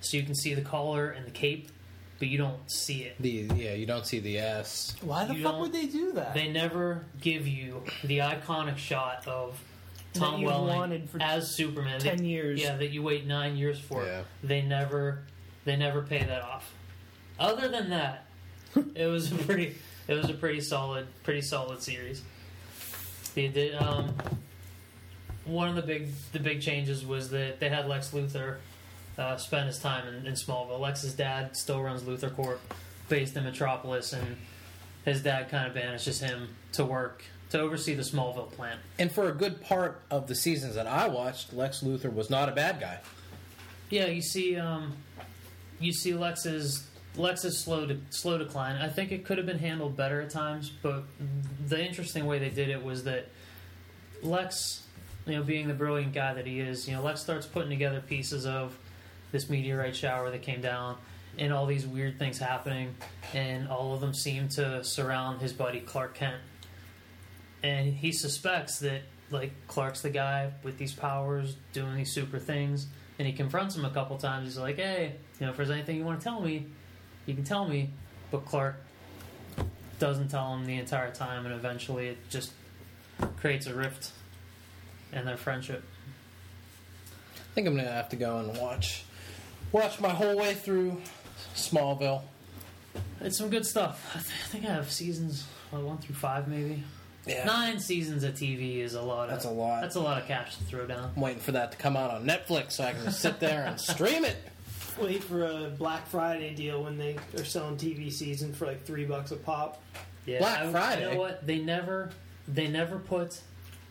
so 0.00 0.16
you 0.16 0.22
can 0.22 0.34
see 0.34 0.54
the 0.54 0.62
collar 0.62 1.10
and 1.10 1.26
the 1.26 1.30
cape, 1.30 1.70
but 2.18 2.28
you 2.28 2.38
don't 2.38 2.70
see 2.70 3.02
it. 3.04 3.16
the 3.20 3.48
yeah, 3.54 3.74
you 3.74 3.86
don't 3.86 4.06
see 4.06 4.20
the 4.20 4.38
S. 4.38 4.96
Why 5.02 5.24
the 5.24 5.34
You 5.34 5.42
fuck 5.42 5.60
would 5.60 5.72
they 5.72 5.86
do 5.86 6.12
that? 6.12 6.34
They 6.34 6.48
never 6.48 7.04
give 7.20 7.46
you 7.46 7.82
the 8.04 8.18
iconic 8.18 8.78
shot 8.78 9.26
of 9.26 9.52
That 9.52 9.75
Tom 10.18 10.40
you've 10.40 10.50
Welling 10.50 10.76
wanted 10.76 11.10
for 11.10 11.20
as 11.22 11.50
Superman. 11.50 12.00
10 12.00 12.18
They- 12.18 12.24
years. 12.24 12.60
Yeah, 12.60 12.76
that 12.76 12.90
you 12.90 13.02
wait 13.02 13.26
nine 13.26 13.56
years 13.56 13.78
for. 13.78 14.04
Yeah. 14.04 14.22
They 14.42 14.62
never, 14.62 15.22
they 15.64 15.76
never 15.76 16.02
pay 16.02 16.24
that 16.24 16.42
off. 16.42 16.72
Other 17.38 17.68
than 17.68 17.90
that, 17.90 18.26
it 18.94 19.06
was 19.06 19.30
a 19.32 19.34
pretty, 19.36 19.76
it 20.08 20.14
was 20.14 20.28
a 20.30 20.34
pretty 20.34 20.60
solid, 20.60 21.06
pretty 21.22 21.42
solid 21.42 21.82
series. 21.82 22.22
They 23.34 23.48
did. 23.48 23.74
Um, 23.74 24.14
one 25.44 25.68
of 25.68 25.76
the 25.76 25.82
big, 25.82 26.08
the 26.32 26.40
big 26.40 26.60
changes 26.60 27.04
was 27.06 27.30
that 27.30 27.60
they 27.60 27.68
had 27.68 27.86
Lex 27.86 28.10
Luthor 28.10 28.56
uh, 29.18 29.36
spend 29.36 29.66
his 29.68 29.78
time 29.78 30.08
in, 30.08 30.26
in 30.26 30.34
Smallville. 30.34 30.80
Lex's 30.80 31.14
dad 31.14 31.56
still 31.56 31.82
runs 31.82 32.02
Luthor 32.02 32.34
Corp, 32.34 32.60
based 33.08 33.36
in 33.36 33.44
Metropolis, 33.44 34.12
and 34.12 34.36
his 35.04 35.22
dad 35.22 35.48
kind 35.50 35.66
of 35.68 35.74
banishes 35.74 36.20
him 36.20 36.48
to 36.72 36.84
work 36.84 37.22
to 37.50 37.60
oversee 37.60 37.94
the 37.94 38.02
Smallville 38.02 38.50
plant. 38.52 38.80
And 38.98 39.10
for 39.10 39.28
a 39.28 39.32
good 39.32 39.60
part 39.60 40.02
of 40.10 40.26
the 40.26 40.34
seasons 40.34 40.74
that 40.74 40.86
I 40.86 41.08
watched, 41.08 41.52
Lex 41.52 41.82
Luthor 41.82 42.12
was 42.12 42.30
not 42.30 42.48
a 42.48 42.52
bad 42.52 42.80
guy. 42.80 42.98
Yeah, 43.90 44.06
you 44.06 44.22
see, 44.22 44.56
um, 44.56 44.94
you 45.78 45.92
see 45.92 46.14
Lex's 46.14 46.86
Lex's 47.16 47.58
slow 47.58 47.86
de- 47.86 48.00
slow 48.10 48.36
decline. 48.36 48.76
I 48.76 48.88
think 48.88 49.10
it 49.12 49.24
could 49.24 49.38
have 49.38 49.46
been 49.46 49.58
handled 49.58 49.96
better 49.96 50.20
at 50.20 50.30
times, 50.30 50.70
but 50.82 51.04
the 51.66 51.82
interesting 51.82 52.26
way 52.26 52.38
they 52.38 52.50
did 52.50 52.68
it 52.68 52.82
was 52.84 53.04
that 53.04 53.28
Lex, 54.22 54.82
you 55.26 55.34
know, 55.34 55.42
being 55.42 55.68
the 55.68 55.74
brilliant 55.74 56.12
guy 56.12 56.34
that 56.34 56.46
he 56.46 56.60
is, 56.60 56.86
you 56.88 56.94
know, 56.94 57.02
Lex 57.02 57.20
starts 57.20 57.46
putting 57.46 57.70
together 57.70 58.00
pieces 58.00 58.44
of 58.44 58.76
this 59.32 59.48
meteorite 59.48 59.96
shower 59.96 60.30
that 60.30 60.42
came 60.42 60.60
down 60.60 60.96
and 61.38 61.52
all 61.52 61.66
these 61.66 61.86
weird 61.86 62.18
things 62.18 62.38
happening, 62.38 62.94
and 63.34 63.68
all 63.68 63.94
of 63.94 64.00
them 64.00 64.14
seem 64.14 64.48
to 64.48 64.82
surround 64.82 65.40
his 65.40 65.52
buddy 65.52 65.80
Clark 65.80 66.14
Kent. 66.14 66.36
And 67.66 67.92
he 67.92 68.12
suspects 68.12 68.78
that 68.78 69.02
like 69.32 69.50
Clark's 69.66 70.00
the 70.00 70.10
guy 70.10 70.52
with 70.62 70.78
these 70.78 70.92
powers 70.92 71.56
doing 71.72 71.96
these 71.96 72.12
super 72.12 72.38
things, 72.38 72.86
and 73.18 73.26
he 73.26 73.32
confronts 73.32 73.74
him 73.74 73.84
a 73.84 73.90
couple 73.90 74.16
times. 74.18 74.46
He's 74.46 74.56
like, 74.56 74.76
"Hey, 74.76 75.16
you 75.40 75.46
know, 75.46 75.50
if 75.50 75.56
there's 75.56 75.70
anything 75.70 75.96
you 75.96 76.04
want 76.04 76.20
to 76.20 76.24
tell 76.24 76.40
me, 76.40 76.66
you 77.26 77.34
can 77.34 77.42
tell 77.42 77.66
me." 77.66 77.90
But 78.30 78.44
Clark 78.44 78.76
doesn't 79.98 80.28
tell 80.28 80.54
him 80.54 80.64
the 80.64 80.76
entire 80.76 81.12
time, 81.12 81.44
and 81.44 81.52
eventually 81.52 82.06
it 82.06 82.18
just 82.30 82.52
creates 83.38 83.66
a 83.66 83.74
rift 83.74 84.12
in 85.12 85.24
their 85.24 85.36
friendship. 85.36 85.82
I 87.34 87.54
think 87.56 87.66
I'm 87.66 87.74
gonna 87.74 87.90
have 87.90 88.10
to 88.10 88.16
go 88.16 88.38
and 88.38 88.56
watch 88.58 89.02
watch 89.72 89.98
my 89.98 90.10
whole 90.10 90.36
way 90.36 90.54
through 90.54 91.02
Smallville. 91.56 92.22
It's 93.20 93.38
some 93.38 93.50
good 93.50 93.66
stuff. 93.66 94.08
I, 94.14 94.20
th- 94.20 94.30
I 94.44 94.46
think 94.50 94.64
I 94.66 94.74
have 94.74 94.92
seasons 94.92 95.46
one 95.72 95.98
through 95.98 96.14
five, 96.14 96.46
maybe. 96.46 96.84
Yeah. 97.26 97.44
Nine 97.44 97.80
seasons 97.80 98.22
of 98.22 98.34
TV 98.34 98.78
is 98.78 98.94
a 98.94 99.02
lot. 99.02 99.28
That's 99.28 99.44
of, 99.44 99.50
a 99.50 99.54
lot. 99.54 99.80
That's 99.80 99.96
a 99.96 100.00
lot 100.00 100.20
of 100.22 100.28
cash 100.28 100.56
to 100.56 100.64
throw 100.64 100.86
down. 100.86 101.10
I'm 101.16 101.20
waiting 101.20 101.40
for 101.40 101.52
that 101.52 101.72
to 101.72 101.78
come 101.78 101.96
out 101.96 102.10
on 102.10 102.24
Netflix 102.24 102.72
so 102.72 102.84
I 102.84 102.92
can 102.92 103.04
just 103.04 103.20
sit 103.20 103.40
there 103.40 103.64
and 103.66 103.80
stream 103.80 104.24
it. 104.24 104.36
Wait 105.00 105.22
for 105.24 105.44
a 105.44 105.70
Black 105.76 106.06
Friday 106.06 106.54
deal 106.54 106.84
when 106.84 106.96
they 106.96 107.16
are 107.36 107.44
selling 107.44 107.76
TV 107.76 108.10
season 108.12 108.52
for 108.52 108.66
like 108.66 108.84
three 108.84 109.04
bucks 109.04 109.30
a 109.32 109.36
pop. 109.36 109.82
Yeah, 110.24 110.38
Black 110.38 110.60
I- 110.60 110.70
Friday. 110.72 111.02
You 111.08 111.14
know 111.14 111.20
what? 111.20 111.46
They 111.46 111.58
never, 111.58 112.10
they 112.48 112.68
never 112.68 112.98
put 112.98 113.40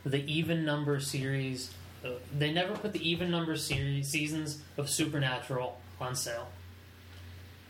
the 0.05 0.23
even 0.31 0.63
number 0.65 0.99
series. 0.99 1.73
Uh, 2.05 2.11
they 2.37 2.53
never 2.53 2.73
put 2.73 2.93
the 2.93 3.07
even 3.07 3.31
number 3.31 3.57
series 3.57 4.07
seasons 4.07 4.61
of 4.77 4.89
Supernatural 4.89 5.77
on 5.99 6.15
sale. 6.15 6.47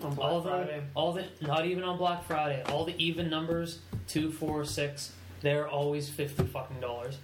On 0.01 0.13
Black 0.13 0.29
all 0.31 0.41
the, 0.41 0.49
Friday. 0.49 0.83
all 0.93 1.13
the, 1.13 1.25
not 1.41 1.65
even 1.65 1.83
on 1.83 1.97
Black 1.97 2.25
Friday. 2.25 2.61
All 2.63 2.85
the 2.85 2.95
even 3.03 3.29
numbers, 3.29 3.79
two, 4.07 4.31
four, 4.31 4.65
six, 4.65 5.13
they're 5.41 5.67
always 5.67 6.09
fifty 6.09 6.43
fucking 6.43 6.79
dollars. 6.79 7.17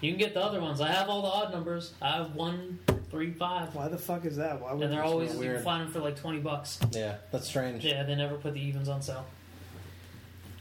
You 0.00 0.12
can 0.12 0.18
get 0.18 0.34
the 0.34 0.42
other 0.44 0.60
ones. 0.60 0.80
I 0.80 0.88
have 0.92 1.08
all 1.08 1.22
the 1.22 1.28
odd 1.28 1.52
numbers. 1.52 1.92
I 2.00 2.12
have 2.18 2.34
one, 2.36 2.78
three, 3.10 3.32
five, 3.32 3.74
Why 3.74 3.88
the 3.88 3.98
fuck 3.98 4.24
is 4.24 4.36
that? 4.36 4.60
Why 4.60 4.72
would 4.72 4.82
and 4.84 4.92
they're 4.92 5.02
you- 5.04 5.10
always 5.10 5.32
you 5.34 5.40
weird. 5.40 5.56
can 5.56 5.64
find 5.64 5.82
them 5.84 5.92
for 5.92 5.98
like 6.00 6.16
twenty 6.16 6.38
bucks. 6.38 6.78
Yeah, 6.92 7.16
that's 7.32 7.46
strange. 7.48 7.84
Yeah, 7.84 8.04
they 8.04 8.14
never 8.14 8.36
put 8.36 8.54
the 8.54 8.60
evens 8.60 8.88
on 8.88 9.02
sale. 9.02 9.26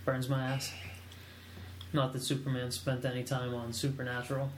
Burns 0.06 0.30
my 0.30 0.42
ass. 0.44 0.72
Not 1.94 2.14
that 2.14 2.22
Superman 2.22 2.72
spent 2.72 3.06
any 3.06 3.24
time 3.24 3.54
on 3.54 3.74
Supernatural. 3.74 4.50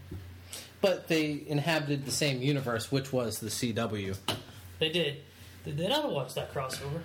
But 0.82 1.08
they 1.08 1.44
inhabited 1.48 2.06
the 2.06 2.12
same 2.12 2.42
universe, 2.42 2.92
which 2.92 3.12
was 3.12 3.40
the 3.40 3.50
CW. 3.50 4.18
They 4.80 4.90
did. 4.90 5.18
Did 5.66 5.78
they 5.78 5.88
ever 5.88 6.08
watch 6.08 6.34
that 6.36 6.54
crossover? 6.54 7.02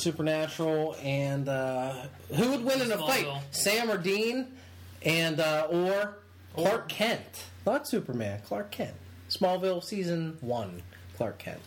Supernatural 0.00 0.96
and 1.02 1.48
uh, 1.48 2.06
who 2.34 2.50
would 2.50 2.64
win 2.64 2.80
in 2.82 2.92
a 2.92 2.98
fight? 2.98 3.26
Sam 3.50 3.90
or 3.90 3.98
Dean, 3.98 4.48
and 5.02 5.40
uh, 5.40 5.66
or 5.70 6.16
Clark 6.54 6.88
Kent, 6.88 7.44
not 7.66 7.86
Superman. 7.88 8.40
Clark 8.46 8.70
Kent. 8.70 8.94
Smallville 9.30 9.82
season 9.82 10.36
one. 10.40 10.82
Clark 11.16 11.38
Kent. 11.38 11.60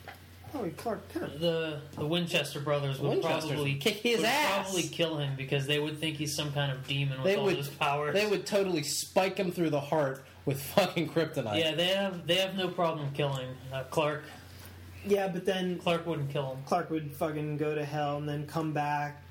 Oh, 0.54 0.70
Clark 0.78 1.08
Kent. 1.14 1.40
The 1.42 1.80
the 1.98 2.06
Winchester 2.06 2.60
brothers 2.60 3.00
would 3.00 3.10
Winchesters 3.10 3.46
probably 3.52 3.74
would 3.74 3.82
kick 3.82 3.96
his 3.96 4.18
would 4.18 4.26
ass. 4.26 4.64
Probably 4.66 4.84
kill 4.84 5.18
him 5.18 5.36
because 5.36 5.68
they 5.68 5.80
would 5.80 6.00
think 6.00 6.16
he's 6.18 6.34
some 6.36 6.54
kind 6.54 6.72
of 6.72 6.88
demon 6.88 7.18
with 7.18 7.26
They 7.26 7.36
all 7.36 7.46
would. 7.46 7.58
his 7.58 7.68
powers. 7.68 8.14
They 8.14 8.28
would 8.28 8.46
totally 8.46 8.84
spike 8.84 9.38
him 9.38 9.52
through 9.52 9.72
the 9.72 9.82
heart 9.82 10.24
with 10.46 10.62
fucking 10.62 11.10
kryptonite. 11.10 11.60
Yeah, 11.60 11.76
they 11.76 11.88
have 11.88 12.26
they 12.26 12.36
have 12.36 12.56
no 12.56 12.70
problem 12.70 13.10
killing 13.14 13.48
uh, 13.74 13.84
Clark. 13.90 14.24
Yeah, 15.10 15.28
but 15.28 15.46
then 15.46 15.80
Clark 15.80 16.06
wouldn't 16.06 16.30
kill 16.30 16.52
him. 16.54 16.58
Clark 16.66 16.90
would 16.90 17.12
fucking 17.14 17.58
go 17.58 17.74
to 17.76 17.86
hell 17.86 18.18
and 18.18 18.28
then 18.28 18.46
come 18.46 18.74
back 18.74 19.22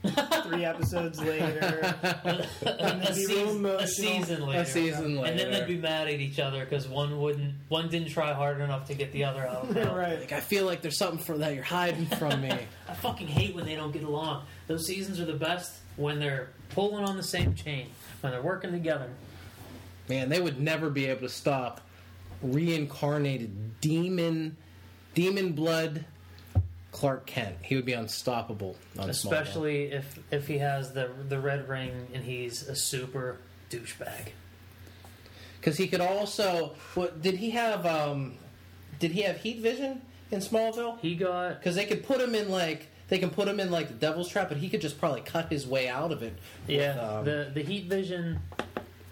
three 0.45 0.65
episodes 0.65 1.21
later. 1.23 1.95
a, 2.23 2.49
then 2.63 3.15
be 3.15 3.27
real 3.27 3.49
season, 3.49 3.67
a 3.67 3.87
season 3.87 4.47
later. 4.47 4.61
A 4.61 4.67
season 4.67 5.17
later. 5.17 5.31
And 5.31 5.39
then 5.39 5.51
they'd 5.53 5.67
be 5.67 5.77
mad 5.77 6.09
at 6.09 6.21
each 6.21 6.39
other 6.39 6.65
because 6.65 6.89
one 6.89 7.21
wouldn't, 7.21 7.55
one 7.69 7.89
didn't 7.89 8.09
try 8.09 8.33
hard 8.33 8.61
enough 8.61 8.87
to 8.89 8.95
get 8.95 9.13
the 9.13 9.25
other 9.25 9.47
out. 9.47 9.69
of 9.69 9.77
hell. 9.77 9.97
right. 9.97 10.19
Like 10.21 10.33
I 10.33 10.41
feel 10.41 10.65
like 10.65 10.83
there's 10.83 10.99
something 10.99 11.19
for 11.19 11.39
that 11.39 11.55
you're 11.55 11.63
hiding 11.65 12.07
from 12.07 12.41
me. 12.41 12.51
I 12.89 12.95
fucking 12.95 13.29
hate 13.29 13.55
when 13.55 13.65
they 13.65 13.75
don't 13.75 13.93
get 13.93 14.05
along. 14.05 14.45
Those 14.67 14.87
seasons 14.87 15.21
are 15.21 15.27
the 15.27 15.35
best 15.35 15.73
when 15.97 16.19
they're 16.19 16.51
pulling 16.71 17.05
on 17.05 17.17
the 17.17 17.23
same 17.23 17.55
chain, 17.55 17.89
when 18.21 18.33
they're 18.33 18.43
working 18.43 18.73
together. 18.73 19.09
Man, 20.09 20.29
they 20.29 20.41
would 20.41 20.61
never 20.61 20.89
be 20.91 21.07
able 21.07 21.23
to 21.23 21.29
stop 21.29 21.81
reincarnated 22.43 23.81
demon, 23.81 24.57
demon 25.17 25.53
blood 25.53 26.05
Clark 26.93 27.27
Kent. 27.27 27.57
He 27.63 27.75
would 27.75 27.85
be 27.85 27.93
unstoppable 27.95 28.77
on. 28.99 29.11
Especially 29.11 29.91
if 29.91 30.19
if 30.31 30.47
he 30.47 30.59
has 30.59 30.93
the 30.93 31.11
the 31.29 31.41
red 31.41 31.69
ring 31.69 32.07
and 32.15 32.23
he's 32.23 32.63
a 32.69 32.77
super 32.77 33.39
douchebag. 33.71 34.29
because 35.61 35.77
he 35.77 35.89
could 35.89 36.01
also. 36.01 36.75
What 36.95 37.21
did 37.21 37.35
he 37.35 37.51
have? 37.51 37.85
Um, 37.85 38.35
did 38.99 39.11
he 39.11 39.23
have 39.23 39.39
heat 39.39 39.59
vision 39.59 40.01
in 40.31 40.41
Smallville? 40.41 40.99
He 41.01 41.17
got 41.17 41.59
Because 41.59 41.75
they 41.75 41.85
could 41.85 42.05
put 42.07 42.21
him 42.21 42.35
in 42.35 42.51
like 42.51 42.89
they 43.09 43.19
can 43.19 43.31
put 43.31 43.47
him 43.47 43.61
in 43.61 43.71
like 43.71 43.89
the 43.89 43.95
Devil's 43.95 44.29
Trap, 44.29 44.49
but 44.49 44.59
he 44.59 44.69
could 44.69 44.81
just 44.81 44.99
probably 44.99 45.21
cut 45.21 45.51
his 45.51 45.67
way 45.67 45.89
out 45.89 46.13
of 46.13 46.23
it. 46.23 46.39
with, 46.67 46.77
yeah 46.77 46.99
um, 46.99 47.25
the 47.25 47.51
the 47.53 47.63
heat 47.63 47.85
vision. 47.87 48.41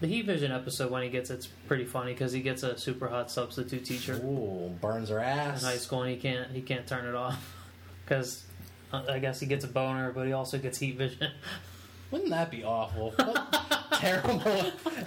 The 0.01 0.07
Heat 0.09 0.27
Vision 0.27 0.53
episode 0.53 0.91
when 0.91 1.03
he 1.03 1.09
gets 1.09 1.31
it's 1.31 1.47
pretty 1.47 1.85
funny 1.85 2.13
because 2.13 2.33
he 2.33 2.41
gets 2.41 2.63
a 2.63 2.77
super 2.77 3.09
hot 3.09 3.31
substitute 3.31 3.85
teacher 3.85 4.15
Ooh, 4.25 4.75
burns 4.81 5.09
her 5.09 5.21
ass 5.21 5.63
in 5.63 5.69
high 5.69 5.77
school 5.77 6.03
and 6.03 6.11
he 6.11 6.17
can't 6.19 6.51
he 6.51 6.61
can't 6.61 6.87
turn 6.87 7.07
it 7.07 7.15
off 7.15 7.55
because 8.05 8.45
uh, 8.93 9.03
I 9.09 9.19
guess 9.19 9.41
he 9.41 9.47
gets 9.47 9.65
a 9.65 9.69
boner 9.69 10.13
but 10.13 10.27
he 10.27 10.33
also 10.33 10.59
gets 10.59 10.79
heat 10.79 10.99
vision. 10.99 11.29
Wouldn't 12.11 12.31
that 12.31 12.51
be 12.51 12.65
awful? 12.65 13.15
Terrible 13.93 14.41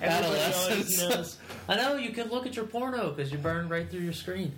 adolescence. 0.02 1.00
knows. 1.00 1.38
I 1.70 1.76
know 1.76 1.96
you 1.96 2.10
could 2.12 2.32
look 2.32 2.46
at 2.48 2.56
your 2.56 2.66
porno 2.66 3.12
because 3.12 3.32
you 3.32 3.38
burn 3.38 3.70
right 3.70 3.90
through 3.90 4.00
your 4.02 4.14
screen. 4.14 4.54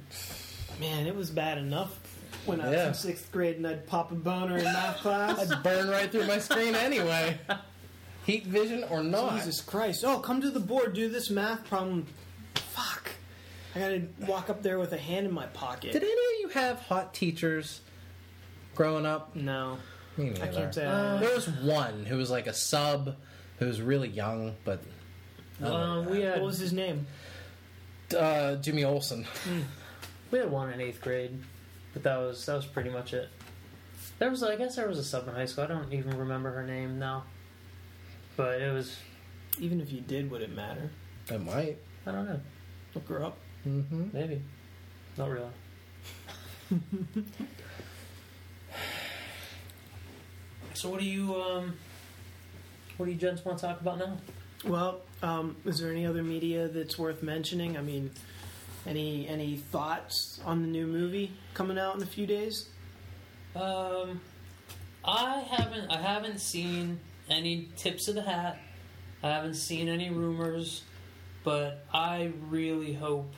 Man, 0.79 1.05
it 1.05 1.15
was 1.15 1.29
bad 1.29 1.57
enough 1.57 1.99
when 2.45 2.61
I 2.61 2.65
was 2.69 2.73
Yeah. 2.75 2.87
in 2.87 2.93
sixth 2.93 3.31
grade 3.31 3.57
and 3.57 3.67
I'd 3.67 3.85
pop 3.87 4.11
a 4.11 4.15
boner 4.15 4.57
in 4.57 4.63
math 4.63 4.97
class. 4.97 5.51
I'd 5.51 5.61
burn 5.63 5.89
right 5.89 6.09
through 6.11 6.25
my 6.27 6.39
screen 6.39 6.73
anyway. 6.75 7.37
Heat 8.29 8.45
vision 8.45 8.83
or 8.89 9.01
not? 9.03 9.37
Jesus 9.37 9.61
Christ. 9.61 10.03
Oh, 10.05 10.19
come 10.19 10.41
to 10.41 10.49
the 10.51 10.59
board, 10.59 10.93
do 10.93 11.09
this 11.09 11.29
math 11.29 11.65
problem. 11.65 12.05
Fuck. 12.55 13.09
I 13.75 13.79
gotta 13.79 14.03
walk 14.27 14.49
up 14.49 14.61
there 14.63 14.79
with 14.79 14.93
a 14.93 14.97
hand 14.97 15.25
in 15.27 15.33
my 15.33 15.45
pocket. 15.47 15.91
Did 15.93 16.03
any 16.03 16.11
of 16.11 16.39
you 16.41 16.49
have 16.53 16.79
hot 16.79 17.13
teachers 17.13 17.81
growing 18.75 19.05
up? 19.05 19.35
no. 19.35 19.77
Me 20.17 20.29
I 20.31 20.33
neither. 20.33 20.51
can't 20.51 20.75
say 20.75 20.85
Uh, 20.85 21.15
I 21.15 21.19
There 21.19 21.33
was 21.33 21.47
one 21.47 22.05
who 22.05 22.17
was 22.17 22.29
like 22.29 22.47
a 22.47 22.53
sub, 22.53 23.15
who 23.59 23.65
was 23.67 23.81
really 23.81 24.09
young, 24.09 24.55
but 24.65 24.81
Um, 25.63 26.07
we 26.09 26.21
had 26.21 26.33
What 26.41 26.47
was 26.47 26.57
his 26.59 26.73
name? 26.73 27.07
uh, 28.17 28.55
Jimmy 28.55 28.83
Olsen. 28.83 29.25
we 30.31 30.39
had 30.39 30.51
one 30.51 30.73
in 30.73 30.81
eighth 30.81 30.99
grade, 31.01 31.41
but 31.93 32.03
that 32.03 32.17
was 32.17 32.45
that 32.47 32.55
was 32.55 32.65
pretty 32.65 32.89
much 32.89 33.13
it. 33.13 33.29
There 34.17 34.29
was 34.29 34.43
I 34.43 34.55
guess 34.57 34.75
there 34.75 34.87
was 34.87 34.97
a 34.97 35.03
sub 35.03 35.27
in 35.27 35.35
high 35.35 35.45
school. 35.45 35.63
I 35.63 35.67
don't 35.67 35.93
even 35.93 36.17
remember 36.17 36.51
her 36.51 36.65
name 36.65 36.99
now, 36.99 37.23
but 38.39 38.61
it 38.61 38.71
was 38.73 38.97
Even 39.59 39.81
if 39.81 39.91
you 39.91 39.99
did, 39.99 40.31
would 40.31 40.41
it 40.41 40.55
matter? 40.55 40.89
That 41.27 41.43
might. 41.43 41.77
I 42.07 42.11
don't 42.13 42.25
know 42.25 42.39
Look 42.95 43.09
her 43.09 43.21
up. 43.21 43.37
Mm-hmm. 43.67 44.05
maybe 44.13 44.41
not 45.17 45.29
really. 45.29 45.49
so 50.73 50.89
what 50.89 51.01
do 51.01 51.05
you 51.05 51.35
um 51.35 51.73
what 52.95 53.07
do 53.07 53.11
you 53.11 53.17
gents 53.17 53.43
want 53.43 53.57
to 53.57 53.65
talk 53.65 53.81
about 53.81 53.97
now? 53.99 54.17
Well, 54.65 55.01
um, 55.21 55.57
is 55.65 55.79
there 55.79 55.91
any 55.91 56.05
other 56.05 56.23
media 56.23 56.69
that's 56.69 56.97
worth 56.97 57.21
mentioning? 57.21 57.77
I 57.77 57.81
mean, 57.81 58.11
any 58.87 59.27
any 59.27 59.57
thoughts 59.57 60.39
on 60.45 60.61
the 60.61 60.67
new 60.67 60.87
movie 60.87 61.33
coming 61.53 61.77
out 61.77 61.97
in 61.97 62.03
a 62.03 62.05
few 62.05 62.25
days? 62.25 62.69
Um, 63.55 64.21
I 65.03 65.39
haven't. 65.49 65.89
I 65.91 66.01
haven't 66.01 66.39
seen 66.39 66.99
any 67.29 67.69
tips 67.77 68.07
of 68.07 68.15
the 68.15 68.21
hat. 68.21 68.59
I 69.21 69.29
haven't 69.29 69.55
seen 69.55 69.87
any 69.87 70.09
rumors, 70.09 70.83
but 71.43 71.85
I 71.93 72.31
really 72.49 72.93
hope 72.93 73.33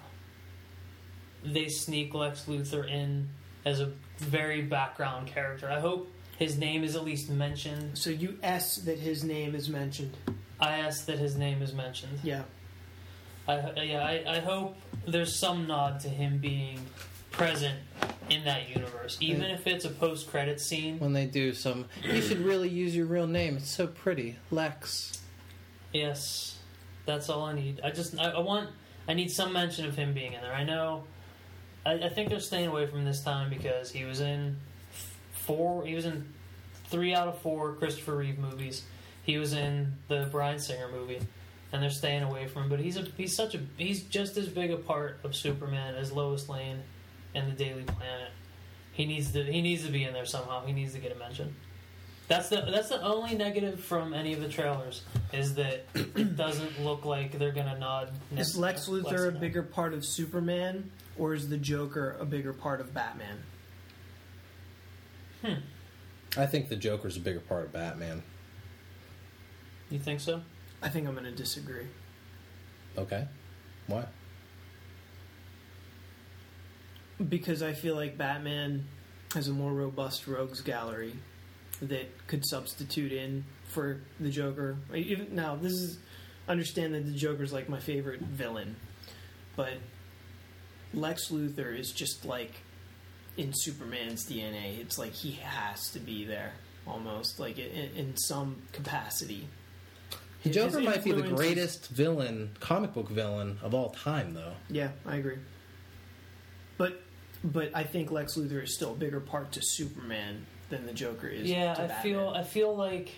they 1.43 1.69
sneak 1.69 2.13
Lex 2.13 2.45
Luthor 2.45 2.88
in 2.88 3.30
as 3.65 3.80
a 3.80 3.91
very 4.18 4.61
background 4.61 5.27
character. 5.27 5.69
I 5.69 5.80
hope 5.80 6.11
his 6.38 6.57
name 6.57 6.84
is 6.84 6.95
at 6.95 7.03
least 7.03 7.30
mentioned. 7.30 7.97
So 7.97 8.09
you 8.09 8.38
s 8.41 8.77
that 8.77 8.99
his 8.99 9.23
name 9.23 9.55
is 9.55 9.69
mentioned. 9.69 10.15
I 10.59 10.77
ask 10.80 11.05
that 11.05 11.18
his 11.18 11.35
name 11.35 11.61
is 11.61 11.73
mentioned. 11.73 12.19
Yeah. 12.23 12.43
I, 13.47 13.72
yeah, 13.81 14.05
I, 14.05 14.35
I 14.38 14.39
hope 14.39 14.76
there's 15.07 15.35
some 15.35 15.68
nod 15.68 15.99
to 16.01 16.09
him 16.09 16.38
being 16.38 16.80
present 17.32 17.80
in 18.30 18.44
that 18.45 18.70
universe, 18.70 19.18
even 19.20 19.44
if 19.44 19.68
it's 19.68 19.86
a 19.86 19.90
post-credit 19.90 20.62
scene. 20.62 20.99
When 20.99 21.14
they 21.14 21.26
do 21.26 21.53
some, 21.53 21.86
you 22.03 22.22
should 22.22 22.40
really 22.40 22.70
use 22.70 22.95
your 22.95 23.06
real 23.06 23.28
name. 23.28 23.58
It's 23.58 23.70
so 23.70 23.88
pretty, 23.88 24.38
Lex. 24.52 25.22
Yes, 25.94 26.60
that's 27.06 27.30
all 27.30 27.44
I 27.44 27.53
need. 27.53 27.82
I 27.84 27.91
just 27.91 28.18
I, 28.18 28.32
I 28.32 28.40
want 28.40 28.70
I 29.08 29.14
need 29.14 29.32
some 29.32 29.52
mention 29.52 29.86
of 29.86 29.95
him 29.95 30.14
being 30.14 30.34
in 30.34 30.41
there. 30.41 30.53
I 30.53 30.64
know. 30.64 31.03
I, 31.86 31.94
I 31.94 32.10
think 32.10 32.30
they're 32.30 32.40
staying 32.40 32.68
away 32.68 32.86
from 32.86 33.03
this 33.03 33.22
time 33.24 33.49
because 33.49 33.91
he 33.91 34.06
was 34.06 34.22
in 34.22 34.58
four. 35.34 35.86
He 35.86 35.95
was 35.95 36.06
in 36.06 36.32
three 36.86 37.14
out 37.14 37.28
of 37.28 37.40
four 37.40 37.74
Christopher 37.74 38.18
Reeve 38.18 38.40
movies. 38.40 38.84
He 39.24 39.38
was 39.38 39.53
in 39.53 39.94
the 40.08 40.28
Bryan 40.32 40.60
Singer 40.60 40.90
movie, 40.90 41.20
and 41.74 41.84
they're 41.84 41.90
staying 41.90 42.24
away 42.24 42.48
from 42.48 42.64
him. 42.64 42.70
But 42.70 42.80
he's 42.80 42.98
a 42.98 43.08
he's 43.18 43.36
such 43.36 43.56
a 43.56 43.60
he's 43.78 44.03
just 44.03 44.38
as 44.38 44.48
big 44.48 44.72
a 44.72 44.78
part 44.78 45.20
of 45.24 45.36
Superman 45.36 45.95
as 45.95 46.12
Lois 46.12 46.48
Lane 46.48 46.80
and 47.36 47.52
the 47.52 47.56
Daily 47.56 47.84
Planet. 47.84 48.30
He 48.94 49.06
needs 49.06 49.32
to 49.32 49.44
he 49.44 49.62
needs 49.62 49.86
to 49.86 49.91
be 49.91 50.03
in 50.03 50.14
there 50.14 50.26
somehow. 50.26 50.66
He 50.66 50.74
needs 50.74 50.94
to 50.94 50.99
get 50.99 51.12
a 51.12 51.16
mention. 51.16 51.56
That's 52.28 52.49
the 52.49 52.62
that's 52.62 52.90
the 52.90 53.02
only 53.02 53.36
negative 53.36 53.84
from 53.84 54.14
any 54.14 54.34
of 54.34 54.41
the 54.41 54.48
trailers 54.49 55.03
is 55.34 55.56
that 55.56 55.86
it 55.94 56.36
doesn't 56.38 56.82
look 56.84 57.06
like 57.06 57.38
they're 57.38 57.52
gonna 57.52 57.78
nod. 57.78 58.12
Is 58.36 58.58
Lex 58.58 58.88
Luthor 58.88 59.28
a 59.28 59.32
bigger 59.32 59.64
part 59.64 59.94
of 59.94 60.06
Superman, 60.06 60.91
or 61.18 61.34
is 61.34 61.49
the 61.49 61.58
Joker 61.58 62.16
a 62.20 62.26
bigger 62.26 62.53
part 62.53 62.80
of 62.80 62.94
Batman? 62.94 63.38
Hmm. 65.41 65.53
I 66.38 66.45
think 66.45 66.70
the 66.70 66.76
Joker's 66.76 67.18
a 67.18 67.20
bigger 67.20 67.41
part 67.41 67.66
of 67.66 67.74
Batman. 67.74 68.24
You 69.90 69.99
think 69.99 70.22
so? 70.22 70.41
I 70.82 70.90
think 70.90 71.08
I'm 71.08 71.14
going 71.14 71.26
to 71.26 71.32
disagree. 71.32 71.88
Okay. 72.98 73.28
Why? 73.88 74.06
Because 77.30 77.61
I 77.61 77.73
feel 77.73 77.95
like 77.95 78.18
Batman 78.18 78.85
has 79.34 79.48
a 79.48 79.52
more 79.52 79.72
robust 79.72 80.27
rogues 80.27 80.61
gallery 80.61 81.14
that 81.81 82.27
could 82.27 82.45
substitute 82.45 83.11
in 83.11 83.45
for 83.65 84.02
the 84.19 84.30
Joker. 84.30 84.77
Even 84.93 85.34
now, 85.35 85.56
this 85.56 85.73
is 85.73 85.98
understand 86.48 86.93
that 86.93 87.06
the 87.06 87.14
Joker's 87.14 87.53
like 87.53 87.69
my 87.69 87.80
favorite 87.80 88.19
villain, 88.19 88.76
but 89.56 89.73
Lex 90.93 91.30
Luthor 91.30 91.77
is 91.77 91.91
just 91.91 92.26
like 92.26 92.52
in 93.38 93.52
Superman's 93.53 94.26
DNA. 94.26 94.80
It's 94.80 94.98
like 94.98 95.14
he 95.14 95.31
has 95.43 95.89
to 95.91 95.99
be 95.99 96.26
there 96.26 96.53
almost, 96.88 97.39
like 97.39 97.57
in, 97.57 97.89
in 97.95 98.18
some 98.18 98.57
capacity. 98.73 99.48
The 100.43 100.49
His 100.49 100.56
Joker 100.56 100.81
might 100.81 101.03
be 101.03 101.11
the 101.11 101.22
greatest 101.22 101.89
villain, 101.89 102.52
comic 102.60 102.93
book 102.93 103.10
villain 103.10 103.60
of 103.61 103.73
all 103.73 103.91
time, 103.91 104.34
though. 104.34 104.53
Yeah, 104.69 104.89
I 105.06 105.18
agree. 105.18 105.38
But 106.77 106.99
but 107.43 107.72
I 107.73 107.84
think 107.84 108.11
Lex 108.11 108.35
Luthor 108.35 108.63
is 108.63 108.73
still 108.73 108.91
a 108.91 108.95
bigger 108.95 109.19
part 109.19 109.51
to 109.53 109.61
Superman 109.61 110.45
than 110.69 110.85
the 110.85 110.93
Joker 110.93 111.27
is. 111.27 111.49
Yeah, 111.49 111.73
I 111.73 111.88
Batman. 111.88 112.03
feel 112.03 112.34
I 112.35 112.43
feel 112.43 112.76
like 112.76 113.11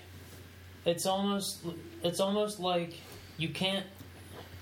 it's 0.86 1.06
almost 1.06 1.66
it's 2.04 2.20
almost 2.20 2.60
like 2.60 2.94
you 3.38 3.50
can't. 3.50 3.86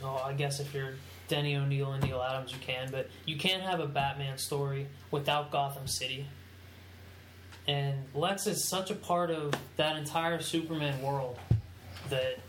Oh, 0.04 0.22
I 0.26 0.34
guess 0.34 0.60
if 0.60 0.74
you're 0.74 0.94
Denny 1.28 1.56
O'Neil 1.56 1.94
and 1.94 2.04
Neal 2.04 2.22
Adams, 2.22 2.52
you 2.52 2.58
can, 2.60 2.90
but 2.92 3.10
you 3.26 3.38
can't 3.38 3.62
have 3.62 3.80
a 3.80 3.88
Batman 3.88 4.38
story 4.38 4.88
without 5.12 5.52
Gotham 5.52 5.88
City. 5.88 6.26
And 7.68 7.96
Lex 8.14 8.48
is 8.48 8.68
such 8.68 8.90
a 8.90 8.96
part 8.96 9.30
of 9.30 9.54
that 9.78 9.96
entire 9.96 10.42
Superman 10.42 11.00
world 11.02 11.38
that, 12.10 12.40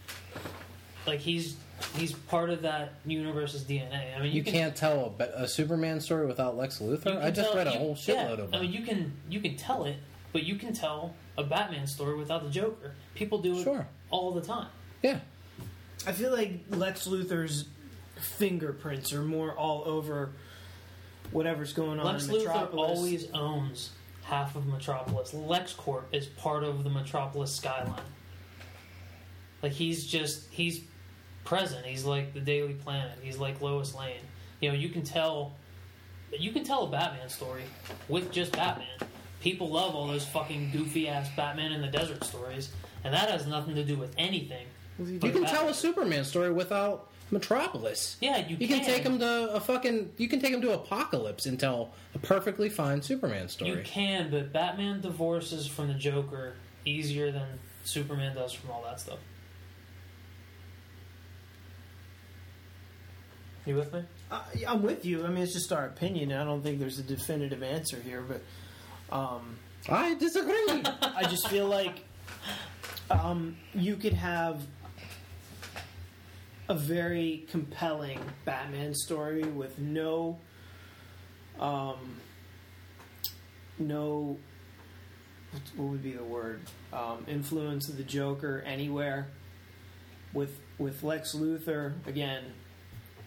like, 1.06 1.20
he's 1.20 1.56
he's 1.96 2.12
part 2.12 2.50
of 2.50 2.62
that 2.62 2.94
universe's 3.04 3.64
DNA. 3.64 4.16
I 4.16 4.22
mean, 4.22 4.32
You, 4.32 4.42
can, 4.42 4.52
can't 4.52 4.76
tell 4.76 5.14
a, 5.18 5.42
a 5.42 5.48
Superman 5.48 6.00
story 6.00 6.26
without 6.26 6.56
Lex 6.56 6.78
Luthor. 6.80 7.22
I 7.22 7.30
just 7.30 7.48
tell- 7.48 7.56
read 7.56 7.66
a 7.66 7.72
you- 7.72 7.78
whole 7.78 7.96
yeah, 8.04 8.14
shitload 8.14 8.38
of 8.38 8.48
I 8.54 8.58
them. 8.58 8.60
mean, 8.62 8.72
you 8.72 8.82
can 8.82 9.12
you 9.28 9.40
can 9.40 9.56
tell 9.56 9.84
it, 9.84 9.96
but 10.32 10.42
you 10.44 10.56
can 10.56 10.72
tell 10.72 11.14
a 11.38 11.42
Batman 11.44 11.86
story 11.86 12.16
without 12.16 12.42
the 12.44 12.50
Joker. 12.50 12.92
People 13.14 13.38
do 13.38 13.58
it 13.58 13.64
Sure. 13.64 13.86
all 14.10 14.32
the 14.32 14.40
time. 14.42 14.68
yeah. 15.02 15.20
I 16.06 16.10
feel 16.12 16.32
like 16.32 16.60
Lex 16.70 17.06
Luthor's 17.06 17.66
fingerprints 18.20 19.12
are 19.12 19.22
more 19.22 19.52
all 19.52 19.82
over 19.86 20.30
whatever's 21.30 21.72
going 21.72 21.98
on 22.00 22.06
Lex 22.06 22.26
in 22.26 22.34
Luthor 22.34 22.46
Metropolis. 22.46 22.98
always 22.98 23.30
owns 23.32 23.90
half 24.24 24.56
of 24.56 24.66
Metropolis. 24.66 25.32
LexCorp 25.32 26.02
is 26.12 26.26
part 26.26 26.64
of 26.64 26.82
the 26.84 26.90
Metropolis 26.90 27.54
skyline. 27.54 28.00
Like 29.62 29.72
he's 29.72 30.06
just 30.06 30.48
he's 30.50 30.80
present. 31.44 31.84
He's 31.86 32.04
like 32.04 32.34
the 32.34 32.40
Daily 32.40 32.74
Planet. 32.74 33.18
He's 33.22 33.38
like 33.38 33.60
Lois 33.60 33.94
Lane. 33.94 34.20
You 34.60 34.70
know, 34.70 34.74
you 34.74 34.88
can 34.88 35.02
tell 35.02 35.52
you 36.30 36.52
can 36.52 36.64
tell 36.64 36.84
a 36.84 36.88
Batman 36.88 37.28
story 37.28 37.64
with 38.08 38.32
just 38.32 38.52
Batman. 38.52 38.86
People 39.40 39.70
love 39.70 39.94
all 39.94 40.06
those 40.06 40.24
fucking 40.26 40.70
goofy 40.70 41.08
ass 41.08 41.28
Batman 41.36 41.72
in 41.72 41.80
the 41.82 41.88
desert 41.88 42.24
stories, 42.24 42.70
and 43.04 43.12
that 43.12 43.28
has 43.28 43.46
nothing 43.46 43.74
to 43.74 43.84
do 43.84 43.96
with 43.96 44.14
anything. 44.16 44.66
You 44.98 45.18
can 45.18 45.32
Batman. 45.32 45.50
tell 45.50 45.68
a 45.68 45.74
Superman 45.74 46.24
story 46.24 46.52
without 46.52 47.10
Metropolis. 47.32 48.18
Yeah, 48.20 48.46
you, 48.46 48.56
You 48.60 48.68
can 48.68 48.84
take 48.84 49.02
him 49.02 49.18
to 49.18 49.52
a 49.52 49.60
fucking. 49.60 50.12
You 50.16 50.28
can 50.28 50.38
take 50.40 50.52
him 50.52 50.60
to 50.62 50.68
Apokolips 50.78 51.46
and 51.46 51.58
tell 51.58 51.92
a 52.14 52.18
perfectly 52.18 52.68
fine 52.68 53.02
Superman 53.02 53.48
story. 53.48 53.70
You 53.70 53.82
can, 53.84 54.30
but 54.30 54.52
Batman 54.52 55.00
divorces 55.00 55.66
from 55.66 55.88
the 55.88 55.94
Joker 55.94 56.54
easier 56.84 57.32
than 57.32 57.46
Superman 57.84 58.34
does 58.36 58.52
from 58.52 58.70
all 58.70 58.82
that 58.84 59.00
stuff. 59.00 59.18
You 63.64 63.76
with 63.76 63.92
me? 63.92 64.02
Uh, 64.30 64.42
yeah, 64.56 64.72
I'm 64.72 64.82
with 64.82 65.04
you. 65.04 65.24
I 65.24 65.28
mean, 65.28 65.42
it's 65.42 65.52
just 65.52 65.72
our 65.72 65.86
opinion. 65.86 66.32
I 66.32 66.44
don't 66.44 66.62
think 66.62 66.80
there's 66.80 66.98
a 66.98 67.02
definitive 67.02 67.62
answer 67.62 67.96
here, 68.00 68.22
but 68.22 68.42
um, 69.16 69.56
I 69.88 70.14
disagree. 70.14 70.82
I 71.02 71.22
just 71.28 71.46
feel 71.48 71.66
like 71.68 72.04
um, 73.10 73.56
you 73.74 73.94
could 73.96 74.14
have 74.14 74.62
a 76.68 76.74
very 76.74 77.44
compelling 77.50 78.18
Batman 78.44 78.94
story 78.94 79.42
with 79.44 79.78
no, 79.78 80.38
um, 81.60 82.16
no, 83.78 84.38
what- 85.52 85.62
what 85.76 85.88
would 85.90 86.02
be 86.02 86.12
the 86.12 86.24
word? 86.24 86.62
Um, 86.92 87.24
influence 87.28 87.88
of 87.88 87.96
the 87.96 88.02
Joker 88.04 88.62
anywhere. 88.66 89.28
With 90.32 90.58
with 90.78 91.02
Lex 91.02 91.34
Luthor 91.34 91.92
again, 92.06 92.42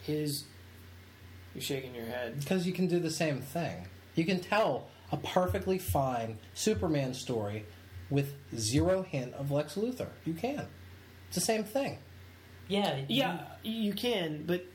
his. 0.06 0.44
You're 1.54 1.62
shaking 1.62 1.96
your 1.96 2.06
head. 2.06 2.40
Because 2.40 2.66
you 2.68 2.74
can 2.74 2.88
do 2.88 3.00
the 3.00 3.10
same 3.12 3.42
thing. 3.42 3.88
You 4.16 4.26
can 4.26 4.40
tell 4.40 4.88
a 5.12 5.18
perfectly 5.18 5.78
fine 5.78 6.38
Superman 6.54 7.14
story 7.14 7.66
with 8.10 8.34
zero 8.58 9.04
hint 9.04 9.34
of 9.36 9.52
Lex 9.52 9.76
Luthor. 9.76 10.10
You 10.26 10.34
can. 10.34 10.66
It's 11.28 11.36
the 11.36 11.42
same 11.42 11.64
thing. 11.64 11.98
Yeah, 12.68 12.98
you- 12.98 13.06
Yeah, 13.10 13.40
you 13.64 13.94
can, 13.94 14.44
but 14.46 14.66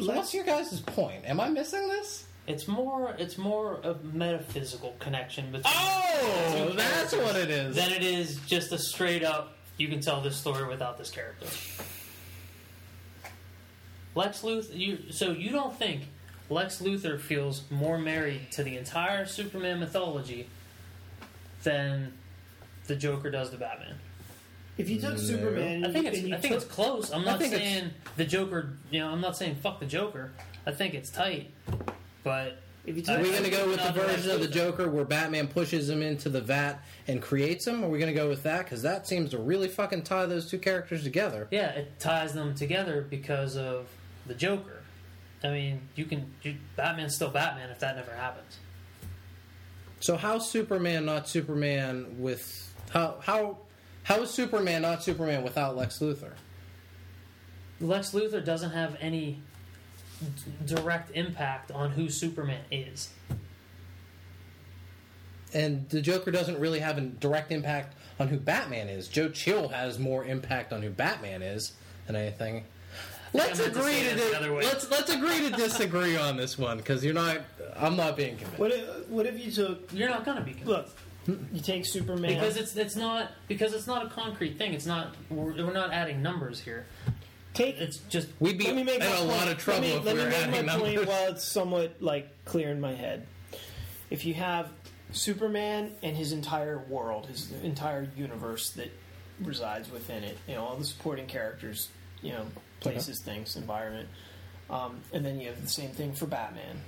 So 0.00 0.12
what's 0.14 0.32
your 0.34 0.44
guys' 0.44 0.80
point? 0.80 1.24
Am 1.24 1.40
I 1.40 1.48
missing 1.48 1.88
this? 1.88 2.24
It's 2.46 2.68
more. 2.68 3.16
It's 3.18 3.36
more 3.38 3.74
of 3.82 4.14
metaphysical 4.14 4.94
connection 5.00 5.46
between. 5.46 5.64
Oh, 5.74 6.72
that's 6.76 7.12
what 7.14 7.34
it 7.34 7.50
is. 7.50 7.74
Than 7.76 7.90
it 7.92 8.02
is 8.04 8.36
just 8.46 8.70
a 8.72 8.78
straight 8.78 9.24
up. 9.24 9.56
You 9.78 9.88
can 9.88 10.00
tell 10.00 10.20
this 10.20 10.36
story 10.36 10.66
without 10.68 10.96
this 10.98 11.10
character. 11.10 11.46
Lex 14.16 14.42
Luthor. 14.42 14.76
You, 14.76 14.98
so 15.10 15.30
you 15.30 15.50
don't 15.50 15.78
think 15.78 16.08
Lex 16.50 16.80
Luthor 16.80 17.20
feels 17.20 17.62
more 17.70 17.98
married 17.98 18.50
to 18.52 18.64
the 18.64 18.76
entire 18.76 19.26
Superman 19.26 19.78
mythology 19.78 20.48
than 21.62 22.12
the 22.88 22.96
Joker 22.96 23.30
does 23.30 23.50
to 23.50 23.56
Batman? 23.56 23.94
if 24.78 24.90
you 24.90 25.00
took 25.00 25.12
No. 25.12 25.16
Superman, 25.16 25.86
I 25.86 25.92
think 25.92 26.04
it's. 26.06 26.18
you 26.20 26.34
I 26.34 26.38
think 26.38 26.52
took- 26.54 26.62
it's 26.64 26.70
close. 26.70 27.10
I'm 27.10 27.24
not 27.24 27.40
saying 27.40 27.90
the 28.16 28.24
Joker. 28.26 28.70
You 28.90 29.00
know, 29.00 29.08
I'm 29.08 29.20
not 29.22 29.36
saying 29.36 29.54
fuck 29.56 29.80
the 29.80 29.86
Joker. 29.86 30.32
I 30.66 30.72
think 30.72 30.92
it's 30.94 31.08
tight, 31.10 31.50
but 32.22 32.58
if 32.84 32.94
you 32.96 33.02
Are 33.14 33.18
we 33.22 33.30
going 33.30 33.44
to 33.44 33.50
go 33.50 33.66
with 33.68 33.82
the 33.82 33.92
version 33.92 34.30
of 34.32 34.40
the 34.40 34.48
Joker 34.48 34.90
where 34.90 35.04
Batman 35.06 35.48
pushes 35.48 35.88
him 35.88 36.02
into 36.02 36.28
the 36.28 36.40
vat 36.42 36.80
and 37.08 37.22
creates 37.22 37.66
him? 37.66 37.82
Are 37.84 37.88
we 37.88 37.98
going 37.98 38.12
to 38.12 38.20
go 38.20 38.28
with 38.28 38.42
that? 38.42 38.64
Because 38.64 38.82
that 38.82 39.06
seems 39.06 39.30
to 39.30 39.38
really 39.38 39.68
fucking 39.68 40.02
tie 40.02 40.26
those 40.26 40.50
two 40.50 40.58
characters 40.58 41.02
together. 41.02 41.48
Yeah, 41.50 41.70
it 41.70 41.98
ties 41.98 42.34
them 42.34 42.54
together 42.54 43.06
because 43.08 43.56
of 43.56 43.86
the 44.26 44.34
Joker. 44.34 44.82
I 45.42 45.50
mean, 45.50 45.80
you 45.94 46.04
can 46.04 46.32
you, 46.42 46.56
Batman's 46.76 47.14
still 47.14 47.30
Batman 47.30 47.70
if 47.70 47.78
that 47.80 47.96
never 47.96 48.12
happens. 48.12 48.58
So 50.00 50.16
how 50.16 50.38
Superman 50.38 51.04
not 51.04 51.28
Superman 51.28 52.16
with 52.18 52.74
how 52.90 53.16
how 53.20 53.58
how 54.02 54.22
is 54.22 54.30
Superman 54.30 54.82
not 54.82 55.02
Superman 55.02 55.42
without 55.42 55.76
Lex 55.76 55.98
Luthor? 55.98 56.32
Lex 57.80 58.12
Luthor 58.12 58.44
doesn't 58.44 58.70
have 58.70 58.96
any 59.00 59.40
d- 60.20 60.74
direct 60.74 61.10
impact 61.14 61.70
on 61.70 61.90
who 61.90 62.08
Superman 62.08 62.62
is. 62.70 63.10
And 65.52 65.88
the 65.88 66.00
Joker 66.00 66.30
doesn't 66.30 66.58
really 66.58 66.80
have 66.80 66.98
a 66.98 67.02
direct 67.02 67.52
impact 67.52 67.94
on 68.18 68.28
who 68.28 68.38
Batman 68.38 68.88
is. 68.88 69.08
Joe 69.08 69.28
Chill 69.28 69.68
has 69.68 69.98
more 69.98 70.24
impact 70.24 70.72
on 70.72 70.82
who 70.82 70.90
Batman 70.90 71.42
is 71.42 71.72
than 72.06 72.16
anything. 72.16 72.64
Let's 73.36 73.60
I 73.60 73.62
meant 73.64 73.74
to 73.74 73.80
agree 73.80 73.94
to 74.02 74.10
di- 74.10 74.30
the 74.30 74.36
other 74.36 74.52
way. 74.52 74.64
let's 74.64 74.90
let's 74.90 75.10
agree 75.12 75.40
to 75.48 75.50
disagree 75.50 76.16
on 76.16 76.36
this 76.36 76.58
one 76.58 76.76
because 76.78 77.04
you're 77.04 77.14
not. 77.14 77.38
I'm 77.76 77.96
not 77.96 78.16
being 78.16 78.36
convinced. 78.36 78.58
what 78.58 78.70
if, 78.72 79.08
what 79.08 79.26
if 79.26 79.44
you 79.44 79.50
took 79.52 79.92
You're 79.92 80.08
not 80.08 80.24
gonna 80.24 80.40
be 80.40 80.52
convinced. 80.54 80.94
look? 81.28 81.38
You 81.52 81.60
take 81.60 81.84
Superman 81.84 82.34
because 82.34 82.56
it's 82.56 82.76
it's 82.76 82.94
not 82.96 83.32
because 83.48 83.74
it's 83.74 83.86
not 83.86 84.06
a 84.06 84.08
concrete 84.10 84.56
thing. 84.58 84.72
It's 84.74 84.86
not 84.86 85.14
we're, 85.28 85.52
we're 85.66 85.72
not 85.72 85.92
adding 85.92 86.22
numbers 86.22 86.60
here. 86.60 86.86
take. 87.52 87.76
It's 87.78 87.98
just 88.08 88.28
We'd 88.40 88.56
be 88.58 88.64
let 88.66 88.76
me 88.76 88.84
make 88.84 89.00
my 89.00 89.06
a 89.06 89.22
lot 89.24 89.38
point. 89.40 89.50
of 89.50 89.58
trouble 89.58 89.80
let 89.80 89.90
me, 89.90 89.96
if 89.98 90.04
let 90.04 90.14
we 90.14 90.20
me 90.20 90.24
were 90.24 90.30
make 90.30 90.50
my 90.50 90.60
numbers. 90.62 90.94
point 90.94 91.08
while 91.08 91.28
it's 91.32 91.44
somewhat 91.44 91.96
like 92.00 92.28
clear 92.44 92.70
in 92.70 92.80
my 92.80 92.94
head. 92.94 93.26
If 94.08 94.24
you 94.24 94.34
have 94.34 94.68
Superman 95.12 95.92
and 96.02 96.16
his 96.16 96.32
entire 96.32 96.78
world, 96.78 97.26
his 97.26 97.50
entire 97.62 98.08
universe 98.16 98.70
that 98.70 98.92
resides 99.40 99.90
within 99.90 100.22
it, 100.22 100.38
you 100.46 100.54
know, 100.54 100.64
all 100.64 100.76
the 100.76 100.84
supporting 100.84 101.26
characters, 101.26 101.88
you 102.22 102.32
know, 102.32 102.46
places, 102.80 103.20
things, 103.20 103.56
environment, 103.56 104.08
um, 104.70 105.00
and 105.12 105.24
then 105.24 105.40
you 105.40 105.48
have 105.48 105.62
the 105.62 105.68
same 105.68 105.90
thing 105.90 106.12
for 106.12 106.26
Batman. 106.26 106.80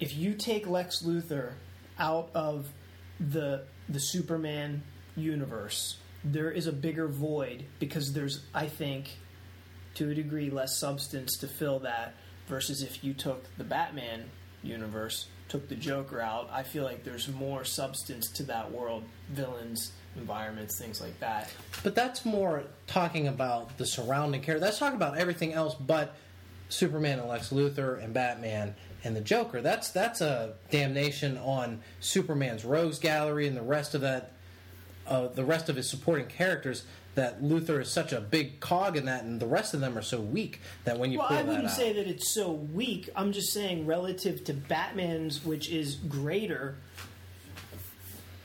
If 0.00 0.16
you 0.16 0.34
take 0.34 0.66
Lex 0.66 1.02
Luthor 1.02 1.52
out 1.98 2.30
of 2.34 2.68
the 3.20 3.64
the 3.88 4.00
Superman 4.00 4.82
universe, 5.16 5.98
there 6.24 6.50
is 6.50 6.66
a 6.66 6.72
bigger 6.72 7.06
void 7.06 7.64
because 7.78 8.12
there's, 8.12 8.44
I 8.54 8.66
think, 8.66 9.18
to 9.94 10.10
a 10.10 10.14
degree, 10.14 10.50
less 10.50 10.78
substance 10.78 11.36
to 11.38 11.46
fill 11.46 11.80
that 11.80 12.14
versus 12.48 12.82
if 12.82 13.04
you 13.04 13.14
took 13.14 13.44
the 13.56 13.64
Batman 13.64 14.24
universe 14.62 15.26
took 15.48 15.68
the 15.68 15.74
Joker 15.74 16.20
out, 16.20 16.48
I 16.50 16.62
feel 16.62 16.84
like 16.84 17.04
there's 17.04 17.28
more 17.28 17.64
substance 17.64 18.30
to 18.32 18.42
that 18.44 18.72
world, 18.72 19.04
villains, 19.28 19.92
environments, 20.16 20.78
things 20.78 21.00
like 21.00 21.18
that. 21.20 21.50
But 21.82 21.94
that's 21.94 22.24
more 22.24 22.64
talking 22.86 23.26
about 23.28 23.76
the 23.78 23.86
surrounding 23.86 24.40
character. 24.42 24.64
That's 24.64 24.78
talking 24.78 24.96
about 24.96 25.18
everything 25.18 25.52
else 25.52 25.74
but 25.74 26.14
Superman 26.68 27.18
and 27.18 27.28
Lex 27.28 27.50
Luthor 27.50 28.02
and 28.02 28.14
Batman 28.14 28.74
and 29.04 29.14
the 29.14 29.20
Joker. 29.20 29.60
That's 29.60 29.90
that's 29.90 30.20
a 30.20 30.54
damnation 30.70 31.36
on 31.38 31.80
Superman's 32.00 32.64
Rogues 32.64 32.98
Gallery 32.98 33.46
and 33.46 33.56
the 33.56 33.62
rest 33.62 33.94
of 33.94 34.00
that, 34.00 34.32
uh, 35.06 35.28
the 35.28 35.44
rest 35.44 35.68
of 35.68 35.76
his 35.76 35.88
supporting 35.88 36.26
characters. 36.26 36.84
That 37.14 37.42
Luthor 37.44 37.80
is 37.80 37.88
such 37.92 38.12
a 38.12 38.20
big 38.20 38.58
cog 38.58 38.96
in 38.96 39.04
that, 39.04 39.22
and 39.22 39.38
the 39.38 39.46
rest 39.46 39.72
of 39.72 39.78
them 39.78 39.96
are 39.96 40.02
so 40.02 40.20
weak 40.20 40.60
that 40.82 40.98
when 40.98 41.12
you 41.12 41.18
Well, 41.18 41.28
pull 41.28 41.36
I 41.36 41.42
wouldn't 41.42 41.66
out, 41.66 41.70
say 41.70 41.92
that 41.92 42.08
it's 42.08 42.34
so 42.34 42.50
weak. 42.50 43.08
I'm 43.14 43.30
just 43.30 43.52
saying 43.52 43.86
relative 43.86 44.42
to 44.46 44.52
Batman's, 44.52 45.44
which 45.44 45.70
is 45.70 45.94
greater. 45.94 46.74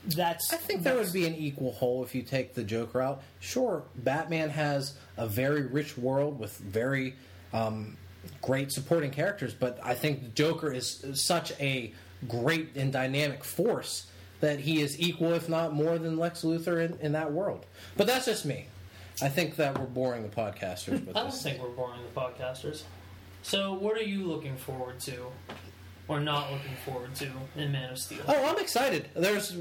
That's 0.06 0.52
I 0.52 0.56
think 0.56 0.82
there 0.82 0.96
would 0.96 1.12
be 1.12 1.26
an 1.26 1.34
equal 1.34 1.72
whole 1.72 2.02
if 2.04 2.14
you 2.14 2.22
take 2.22 2.54
the 2.54 2.64
Joker 2.64 3.02
out. 3.02 3.22
Sure, 3.38 3.82
Batman 3.96 4.48
has 4.50 4.94
a 5.16 5.26
very 5.26 5.62
rich 5.66 5.98
world 5.98 6.38
with 6.38 6.56
very 6.56 7.14
um, 7.52 7.96
great 8.40 8.72
supporting 8.72 9.10
characters, 9.10 9.52
but 9.52 9.78
I 9.82 9.94
think 9.94 10.22
the 10.22 10.28
Joker 10.28 10.72
is 10.72 11.04
such 11.14 11.52
a 11.60 11.92
great 12.28 12.70
and 12.76 12.92
dynamic 12.92 13.44
force 13.44 14.06
that 14.40 14.60
he 14.60 14.80
is 14.80 14.98
equal, 14.98 15.32
if 15.34 15.48
not 15.50 15.74
more, 15.74 15.98
than 15.98 16.16
Lex 16.16 16.42
Luthor 16.42 16.82
in, 16.82 16.98
in 17.00 17.12
that 17.12 17.30
world. 17.32 17.66
But 17.96 18.06
that's 18.06 18.24
just 18.24 18.46
me. 18.46 18.66
I 19.22 19.28
think 19.28 19.56
that 19.56 19.78
we're 19.78 19.84
boring 19.84 20.22
the 20.22 20.28
podcasters 20.34 21.04
with 21.06 21.10
I 21.16 21.20
don't 21.20 21.30
this. 21.30 21.42
think 21.42 21.60
we're 21.62 21.68
boring 21.68 22.00
the 22.02 22.20
podcasters. 22.20 22.84
So, 23.42 23.74
what 23.74 23.98
are 23.98 24.02
you 24.02 24.24
looking 24.24 24.56
forward 24.56 24.98
to, 25.00 25.26
or 26.08 26.20
not 26.20 26.50
looking 26.52 26.74
forward 26.86 27.14
to 27.16 27.28
in 27.56 27.70
Man 27.72 27.90
of 27.92 27.98
Steel? 27.98 28.22
Oh, 28.26 28.44
I'm 28.46 28.58
excited. 28.58 29.08
There's, 29.14 29.56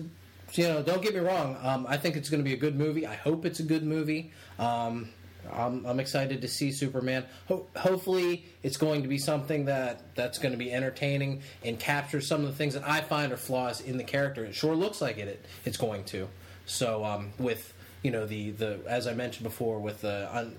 you 0.54 0.68
know, 0.68 0.82
don't 0.82 1.02
get 1.02 1.14
me 1.14 1.20
wrong. 1.20 1.58
Um, 1.62 1.86
I 1.88 1.98
think 1.98 2.16
it's 2.16 2.30
going 2.30 2.40
to 2.40 2.48
be 2.48 2.54
a 2.54 2.58
good 2.58 2.76
movie. 2.76 3.06
I 3.06 3.16
hope 3.16 3.46
it's 3.46 3.60
a 3.60 3.64
good 3.64 3.84
movie. 3.84 4.32
Um, 4.58 5.10
I'm, 5.52 5.86
I'm 5.86 6.00
excited 6.00 6.42
to 6.42 6.48
see 6.48 6.72
Superman. 6.72 7.26
Ho- 7.48 7.68
hopefully, 7.76 8.46
it's 8.64 8.78
going 8.78 9.02
to 9.04 9.08
be 9.08 9.18
something 9.18 9.66
that 9.66 10.16
that's 10.16 10.38
going 10.38 10.52
to 10.52 10.58
be 10.58 10.72
entertaining 10.72 11.42
and 11.64 11.80
capture 11.80 12.22
some 12.22 12.42
of 12.42 12.48
the 12.48 12.56
things 12.56 12.74
that 12.74 12.88
I 12.88 13.02
find 13.02 13.32
are 13.32 13.38
flaws 13.38 13.82
in 13.82 13.98
the 13.98 14.04
character. 14.04 14.46
It 14.46 14.56
sure 14.56 14.76
looks 14.76 15.02
like 15.02 15.18
it. 15.18 15.28
it 15.28 15.46
it's 15.66 15.78
going 15.78 16.04
to. 16.06 16.28
So, 16.66 17.04
um, 17.04 17.32
with 17.40 17.74
you 18.04 18.12
know 18.12 18.26
the 18.26 18.52
the 18.52 18.80
as 18.88 19.08
I 19.08 19.14
mentioned 19.14 19.44
before, 19.44 19.80
with 19.80 20.02
the 20.02 20.30
un, 20.32 20.56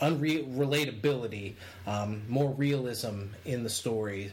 unreal 0.00 0.44
relatability, 0.44 1.54
um, 1.86 2.22
more 2.28 2.52
realism 2.52 3.26
in 3.44 3.62
the 3.62 3.70
story. 3.70 4.32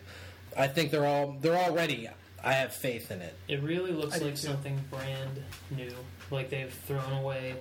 I 0.58 0.68
think 0.68 0.92
they're 0.92 1.06
all 1.06 1.38
they're 1.42 1.58
all 1.58 1.74
ready. 1.74 2.10
I 2.46 2.54
have 2.54 2.74
faith 2.74 3.12
in 3.12 3.22
it. 3.22 3.34
It 3.48 3.62
really 3.64 3.92
looks 3.92 4.16
I 4.16 4.20
do 4.20 4.26
like 4.26 4.36
too. 4.36 4.48
something 4.48 4.80
brand 4.90 5.44
new. 5.72 5.92
Like 6.32 6.50
they've 6.50 6.72
thrown 6.88 7.12
away 7.14 7.56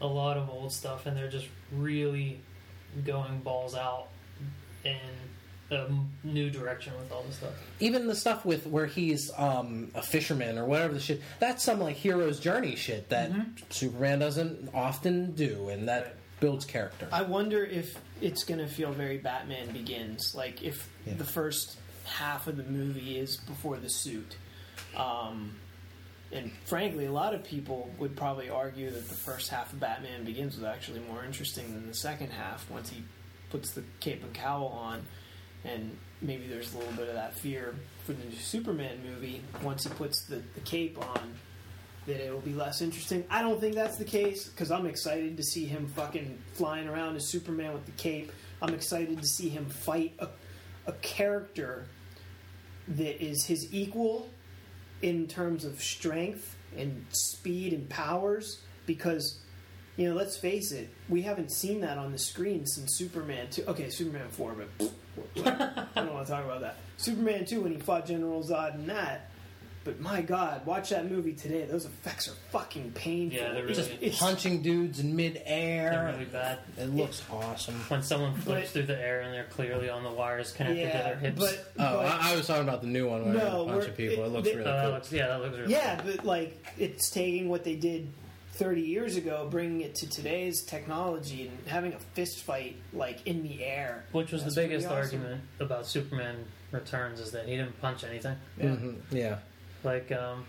a 0.00 0.06
lot 0.06 0.36
of 0.36 0.48
old 0.48 0.72
stuff 0.72 1.06
and 1.06 1.16
they're 1.16 1.28
just 1.30 1.46
really 1.72 2.40
going 3.04 3.40
balls 3.40 3.74
out 3.74 4.06
in 4.84 4.96
a 5.70 5.80
m- 5.84 6.08
new 6.24 6.48
direction 6.48 6.94
with 6.98 7.12
all 7.12 7.22
this 7.24 7.36
stuff. 7.36 7.52
Even 7.80 8.06
the 8.06 8.14
stuff 8.14 8.44
with 8.46 8.66
where 8.66 8.86
he's 8.86 9.30
um, 9.36 9.90
a 9.94 10.00
fisherman 10.02 10.56
or 10.56 10.64
whatever 10.64 10.94
the 10.94 11.00
shit. 11.00 11.20
That's 11.40 11.62
some 11.62 11.80
like 11.80 11.96
hero's 11.96 12.40
journey 12.40 12.76
shit 12.76 13.10
that 13.10 13.30
Superman 13.68 14.20
doesn't 14.20 14.70
often 14.72 15.32
do, 15.32 15.68
and 15.68 15.88
that 15.88 16.04
Right. 16.04 16.14
builds 16.40 16.64
character. 16.64 17.08
I 17.12 17.22
wonder 17.22 17.64
if 17.64 17.98
it's 18.22 18.44
going 18.44 18.60
to 18.60 18.66
feel 18.68 18.92
very 18.92 19.18
Batman 19.18 19.72
Begins, 19.72 20.34
like 20.34 20.62
if 20.62 20.88
Yeah. 21.06 21.14
the 21.14 21.24
first 21.24 21.76
half 22.08 22.46
of 22.46 22.56
the 22.56 22.64
movie 22.64 23.18
is 23.18 23.36
before 23.36 23.76
the 23.76 23.88
suit. 23.88 24.36
Um, 24.96 25.56
and 26.30 26.52
frankly, 26.66 27.06
a 27.06 27.12
lot 27.12 27.34
of 27.34 27.42
people 27.44 27.90
would 27.98 28.16
probably 28.16 28.50
argue 28.50 28.90
that 28.90 29.08
the 29.08 29.14
first 29.14 29.50
half 29.50 29.72
of 29.72 29.80
Batman 29.80 30.24
Begins 30.24 30.56
was 30.56 30.64
actually 30.64 31.00
more 31.00 31.24
interesting 31.24 31.72
than 31.72 31.86
the 31.86 31.94
second 31.94 32.30
half 32.30 32.68
once 32.70 32.90
he 32.90 33.02
puts 33.50 33.70
the 33.70 33.82
cape 34.00 34.22
and 34.22 34.34
cowl 34.34 34.66
on. 34.66 35.02
And 35.64 35.96
maybe 36.20 36.46
there's 36.46 36.74
a 36.74 36.78
little 36.78 36.92
bit 36.92 37.08
of 37.08 37.14
that 37.14 37.34
fear 37.34 37.74
for 38.04 38.12
the 38.12 38.24
new 38.24 38.36
Superman 38.36 38.98
movie 39.04 39.42
once 39.62 39.84
he 39.84 39.90
puts 39.90 40.22
the, 40.22 40.42
the 40.54 40.60
cape 40.60 40.98
on 40.98 41.34
that 42.06 42.24
it 42.24 42.32
will 42.32 42.40
be 42.40 42.54
less 42.54 42.80
interesting. 42.80 43.24
I 43.30 43.42
don't 43.42 43.60
think 43.60 43.74
that's 43.74 43.96
the 43.96 44.04
case 44.04 44.48
because 44.48 44.70
I'm 44.70 44.86
excited 44.86 45.36
to 45.36 45.42
see 45.42 45.66
him 45.66 45.86
fucking 45.94 46.38
flying 46.54 46.88
around 46.88 47.16
as 47.16 47.26
Superman 47.26 47.72
with 47.74 47.86
the 47.86 47.92
cape. 47.92 48.32
I'm 48.60 48.74
excited 48.74 49.18
to 49.18 49.26
see 49.26 49.48
him 49.48 49.66
fight 49.66 50.14
a, 50.18 50.28
a 50.86 50.92
character 50.94 51.86
that 52.88 53.22
is 53.22 53.44
his 53.44 53.72
equal 53.72 54.28
in 55.02 55.26
terms 55.26 55.64
of 55.64 55.82
strength 55.82 56.56
and 56.76 57.04
speed 57.10 57.72
and 57.72 57.88
powers 57.88 58.60
because 58.86 59.38
you 59.96 60.08
know 60.08 60.14
let's 60.14 60.36
face 60.36 60.72
it 60.72 60.88
we 61.08 61.22
haven't 61.22 61.50
seen 61.50 61.80
that 61.80 61.98
on 61.98 62.12
the 62.12 62.18
screen 62.18 62.66
since 62.66 62.94
superman 62.94 63.46
2 63.50 63.64
okay 63.68 63.90
superman 63.90 64.28
4 64.30 64.54
but 64.54 64.92
i 65.46 65.86
don't 65.94 66.14
want 66.14 66.26
to 66.26 66.32
talk 66.32 66.44
about 66.44 66.60
that. 66.60 66.76
Superman 66.96 67.44
2 67.44 67.62
when 67.62 67.72
he 67.72 67.78
fought 67.78 68.06
general 68.06 68.42
zod 68.42 68.74
and 68.74 68.88
that 68.88 69.27
but 69.84 70.00
my 70.00 70.20
god 70.20 70.64
watch 70.66 70.90
that 70.90 71.10
movie 71.10 71.32
today 71.32 71.64
those 71.64 71.84
effects 71.84 72.28
are 72.28 72.34
fucking 72.50 72.90
painful 72.92 73.38
Yeah, 73.38 73.52
they're 73.52 73.68
It's- 73.68 73.88
really- 73.88 74.04
it's, 74.06 74.18
Punching 74.18 74.62
dudes 74.62 74.98
in 75.00 75.16
They're 75.16 75.30
midair. 75.30 76.12
really 76.12 76.24
bad. 76.26 76.58
It 76.76 76.86
looks 76.94 77.22
awesome. 77.30 77.74
When 77.88 78.02
someone 78.02 78.34
flips 78.34 78.62
But- 78.66 78.68
through 78.72 78.82
the 78.94 78.98
air 79.00 79.20
and 79.22 79.32
they're 79.32 79.44
clearly 79.44 79.88
on 79.88 80.02
the 80.04 80.10
wires 80.10 80.52
connected 80.52 80.86
to 80.92 80.98
their 80.98 81.16
hips. 81.16 81.38
but, 81.38 81.72
Oh, 81.78 81.96
but 81.98 82.06
I, 82.06 82.32
I 82.32 82.36
was 82.36 82.46
talking 82.46 82.62
about 82.68 82.80
the 82.82 82.86
new 82.88 83.08
one 83.08 83.24
where 83.24 83.34
No, 83.34 83.40
no, 83.50 83.62
a 83.62 83.66
bunch 83.66 83.88
of 83.88 83.96
people. 83.96 84.24
It, 84.24 84.26
it- 84.26 84.30
looks 84.30 84.48
they- 84.48 84.54
really 84.56 84.64
that 84.70 84.82
cool. 84.84 84.92
looks, 84.92 85.12
yeah, 85.12 85.26
that 85.28 85.40
looks 85.40 85.56
really 85.56 85.72
Yeah, 85.72 86.00
but 86.04 86.24
like 86.24 86.64
it's 86.78 87.10
taking 87.10 87.48
what 87.48 87.64
they 87.64 87.76
did 87.76 88.08
30 88.54 88.80
years 88.80 89.16
ago, 89.16 89.46
bringing 89.48 89.82
it 89.82 89.94
to 89.94 90.08
today's 90.10 90.62
technology, 90.62 91.46
and 91.48 91.68
having 91.68 91.92
a 91.92 91.98
fist 92.14 92.42
fight 92.42 92.74
like 92.92 93.24
in 93.26 93.42
the 93.44 93.62
air. 93.64 94.04
Which 94.12 94.32
was 94.32 94.42
That's 94.42 94.56
the 94.56 94.62
biggest 94.62 94.86
awesome. 94.86 94.98
argument 94.98 95.40
about 95.60 95.86
Superman 95.86 96.44
Returns 96.72 97.20
is 97.20 97.30
that 97.32 97.46
he 97.46 97.56
didn't 97.56 97.80
punch 97.80 98.02
anything. 98.04 98.36
Yeah. 98.58 98.64
Mhm, 98.66 98.96
yeah. 99.10 99.38
Like, 99.84 100.10
um, 100.12 100.44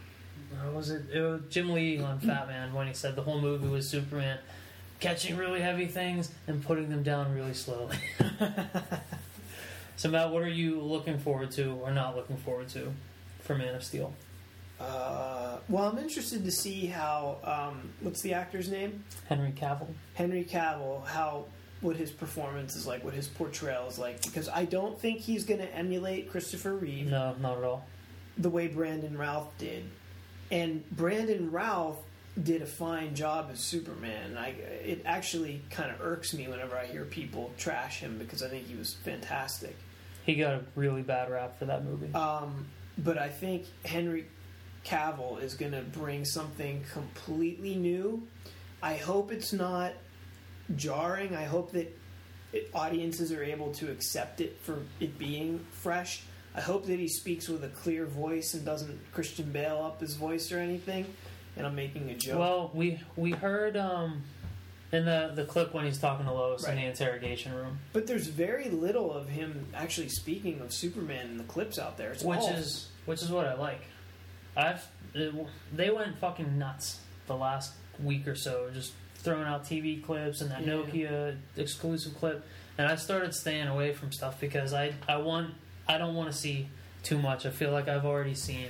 what 0.64 0.74
was 0.74 0.90
it? 0.90 1.04
it 1.14 1.22
was 1.22 1.42
Jim 1.50 1.72
Lee 1.72 2.00
on 2.00 2.20
Fat 2.20 2.48
Man 2.48 2.74
when 2.74 2.88
he 2.88 2.94
said 2.94 3.16
the 3.16 3.22
whole 3.22 3.40
movie 3.40 3.68
was 3.68 3.88
Superman 3.88 4.40
catching 5.00 5.38
really 5.38 5.62
heavy 5.62 5.86
things 5.86 6.32
and 6.48 6.64
putting 6.64 6.90
them 6.90 7.04
down 7.04 7.34
really 7.34 7.54
slowly. 7.54 7.98
so, 9.96 10.10
Matt, 10.10 10.32
what 10.32 10.44
are 10.44 10.50
you 10.50 10.82
looking 10.82 11.18
forward 11.20 11.52
to 11.52 11.72
or 11.82 11.92
not 11.92 12.16
looking 12.16 12.38
forward 12.38 12.70
to 12.70 12.92
for 13.42 13.56
Man 13.56 13.76
of 13.76 13.84
Steel? 13.84 14.14
Uh, 14.80 15.58
well, 15.68 15.84
I'm 15.84 15.98
interested 15.98 16.46
to 16.46 16.52
see 16.52 16.86
how 16.86 17.38
um, 17.44 17.90
what's 18.02 18.22
the 18.22 18.34
actor's 18.34 18.70
name? 18.70 19.04
Henry 19.28 19.52
Cavill. 19.52 19.90
Henry 20.14 20.46
Cavill. 20.46 21.06
How 21.06 21.46
what 21.82 21.96
his 21.96 22.12
performance 22.12 22.76
is 22.76 22.86
like, 22.86 23.04
what 23.04 23.14
his 23.14 23.28
portrayal 23.28 23.88
is 23.88 23.98
like, 23.98 24.22
because 24.24 24.50
I 24.50 24.66
don't 24.66 25.00
think 25.00 25.20
he's 25.20 25.46
going 25.46 25.62
to 25.62 25.76
emulate 25.76 26.30
Christopher 26.30 26.76
Reeve. 26.76 27.08
No, 27.08 27.36
not 27.40 27.58
at 27.58 27.64
all. 27.64 27.86
The 28.40 28.50
way 28.50 28.68
Brandon 28.68 29.18
Routh 29.18 29.50
did. 29.58 29.84
And 30.50 30.90
Brandon 30.92 31.52
Routh 31.52 31.98
did 32.42 32.62
a 32.62 32.66
fine 32.66 33.16
job 33.16 33.50
as 33.52 33.60
Superman. 33.60 34.38
I, 34.38 34.50
it 34.50 35.02
actually 35.06 35.62
kind 35.70 35.92
of 35.92 36.02
irks 36.02 36.34
me 36.34 36.48
whenever 36.48 36.76
I 36.76 36.86
hear 36.86 37.06
people 37.06 37.52
trash 37.58 38.00
him 38.00 38.18
because 38.18 38.42
I 38.42 38.48
think 38.48 38.66
he 38.66 38.76
was 38.76 38.94
fantastic. 38.94 39.76
He 40.26 40.36
got 40.36 40.54
a 40.54 40.62
really 40.76 41.02
bad 41.02 41.30
rap 41.30 41.60
for 41.60 41.66
that 41.66 41.84
movie. 41.84 42.14
Um, 42.14 42.68
but 42.98 43.18
I 43.18 43.30
think 43.30 43.66
Henry 43.84 44.28
Cavill 44.86 45.42
is 45.42 45.54
going 45.54 45.72
to 45.74 45.82
bring 45.82 46.26
something 46.26 46.84
completely 46.94 47.76
new. 47.76 48.28
I 48.82 48.96
hope 48.96 49.32
it's 49.32 49.54
not 49.54 49.94
jarring. 50.76 51.36
I 51.36 51.44
hope 51.44 51.72
that 51.74 51.96
it, 52.54 52.70
audiences 52.74 53.32
are 53.32 53.44
able 53.44 53.72
to 53.74 53.92
accept 53.92 54.42
it 54.42 54.58
for 54.62 54.80
it 55.00 55.18
being 55.18 55.66
fresh. 55.72 56.24
I 56.56 56.62
hope 56.62 56.86
that 56.88 57.00
he 57.00 57.08
speaks 57.08 57.48
with 57.48 57.64
a 57.64 57.70
clear 57.70 58.06
voice 58.06 58.54
and 58.54 58.66
doesn't 58.66 59.00
Christian 59.14 59.52
Bale 59.52 59.82
up 59.84 60.02
his 60.02 60.16
voice 60.16 60.52
or 60.52 60.60
anything. 60.60 61.06
And 61.56 61.66
I'm 61.66 61.76
making 61.76 62.10
a 62.10 62.16
joke. 62.16 62.40
Well, 62.40 62.72
we 62.74 63.00
we 63.16 63.32
heard 63.32 63.76
um, 63.78 64.24
in 64.92 65.06
the 65.06 65.32
the 65.36 65.46
clip 65.46 65.74
when 65.74 65.86
he's 65.86 66.00
talking 66.00 66.26
to 66.26 66.32
Lois 66.32 66.66
in 66.68 66.76
the 66.76 66.86
interrogation 66.86 67.54
room, 67.54 67.80
but 67.94 68.08
there's 68.08 68.28
very 68.28 68.70
little 68.70 69.12
of 69.14 69.28
him 69.28 69.68
actually 69.74 70.10
speaking 70.10 70.62
of 70.62 70.74
Superman 70.74 71.28
in 71.28 71.38
the 71.38 71.44
clips 71.44 71.78
out 71.78 71.98
there. 71.98 72.12
It's 72.12 72.24
which 72.24 72.40
is 72.40 72.88
which 73.06 73.22
is 73.22 73.30
what 73.30 73.46
I 73.46 73.56
like. 73.56 73.82
I've 74.56 74.88
it, 75.14 75.34
they 75.74 75.90
went 75.90 76.18
fucking 76.20 76.58
nuts 76.58 77.00
the 77.28 77.36
last 77.36 77.74
week 78.02 78.28
or 78.28 78.36
so, 78.36 78.70
just 78.74 78.94
throwing 79.16 79.44
out 79.44 79.66
TV 79.66 80.02
clips 80.04 80.42
and 80.42 80.52
that 80.52 80.66
Yeah. 80.66 80.74
Nokia 80.74 81.38
exclusive 81.58 82.16
clip, 82.16 82.46
and 82.78 82.88
I 82.88 82.96
started 82.96 83.34
staying 83.36 83.68
away 83.68 83.94
from 83.94 84.12
stuff 84.12 84.40
because 84.40 84.74
I 84.74 84.94
I 85.08 85.18
want 85.18 85.54
I 85.90 85.98
don't 85.98 86.16
want 86.16 86.32
to 86.32 86.38
see 86.38 86.70
too 87.04 87.18
much. 87.18 87.46
I 87.46 87.50
feel 87.50 87.72
like 87.72 87.88
I've 87.90 88.06
already 88.06 88.36
seen 88.36 88.68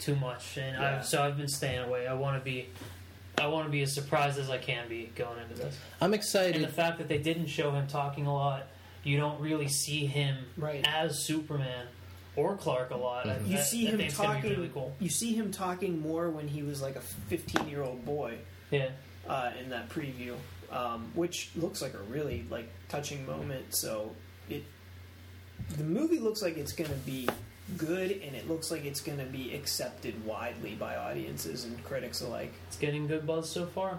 too 0.00 0.16
much, 0.16 0.58
and 0.58 0.76
Yeah. 0.76 0.98
I've, 0.98 1.06
so 1.06 1.22
I've 1.22 1.36
been 1.38 1.48
staying 1.48 1.78
away. 1.80 2.06
I 2.06 2.12
want 2.14 2.38
to 2.38 2.44
be. 2.44 2.66
I 3.38 3.46
want 3.48 3.66
to 3.66 3.70
be 3.70 3.82
as 3.82 3.92
surprised 3.94 4.38
as 4.38 4.48
I 4.48 4.56
can 4.58 4.88
be 4.88 5.10
going 5.14 5.38
into 5.42 5.54
this. 5.54 5.78
I'm 6.00 6.14
excited. 6.14 6.56
And 6.56 6.64
the 6.64 6.68
fact 6.68 6.96
that 6.98 7.06
they 7.08 7.18
didn't 7.18 7.46
show 7.48 7.70
him 7.70 7.86
talking 7.86 8.26
a 8.26 8.32
lot, 8.34 8.66
you 9.04 9.18
don't 9.18 9.38
really 9.42 9.68
see 9.68 10.06
him 10.06 10.38
Right. 10.56 10.82
as 10.88 11.18
Superman 11.18 11.86
or 12.34 12.56
Clark 12.56 12.90
a 12.92 12.96
lot. 12.96 13.28
I, 13.28 13.38
You 13.40 13.58
I- 13.58 13.60
see 13.60 13.86
I 13.86 13.90
him 13.90 13.98
think 13.98 14.08
it's 14.08 14.16
gonna 14.18 14.28
be 14.30 14.34
talking. 14.40 14.50
really 14.56 14.68
cool. 14.70 14.96
You 15.00 15.10
see 15.10 15.34
him 15.34 15.50
talking 15.52 16.00
more 16.00 16.30
when 16.30 16.48
he 16.48 16.62
was 16.62 16.80
like 16.80 16.96
a 16.96 17.00
15 17.02 17.68
year 17.68 17.82
old 17.82 18.06
boy 18.06 18.38
Yeah, 18.70 18.88
uh, 19.28 19.50
in 19.60 19.68
that 19.68 19.90
preview, 19.90 20.34
um, 20.72 21.10
which 21.14 21.50
looks 21.56 21.82
like 21.82 21.92
a 21.92 22.02
really 22.10 22.46
like 22.50 22.70
touching 22.88 23.26
moment. 23.26 23.74
So 23.74 24.14
it, 24.48 24.64
the 25.76 25.84
movie 25.84 26.18
looks 26.18 26.42
like 26.42 26.56
it's 26.56 26.72
going 26.72 26.90
to 26.90 26.96
be 26.96 27.28
good, 27.76 28.10
and 28.10 28.36
it 28.36 28.48
looks 28.48 28.70
like 28.70 28.84
it's 28.84 29.00
going 29.00 29.18
to 29.18 29.24
be 29.24 29.54
accepted 29.54 30.24
widely 30.24 30.74
by 30.74 30.96
audiences 30.96 31.64
and 31.64 31.82
critics 31.84 32.20
alike. 32.20 32.52
it's 32.68 32.76
getting 32.76 33.06
good 33.06 33.26
buzz 33.26 33.48
so 33.48 33.66
far. 33.66 33.98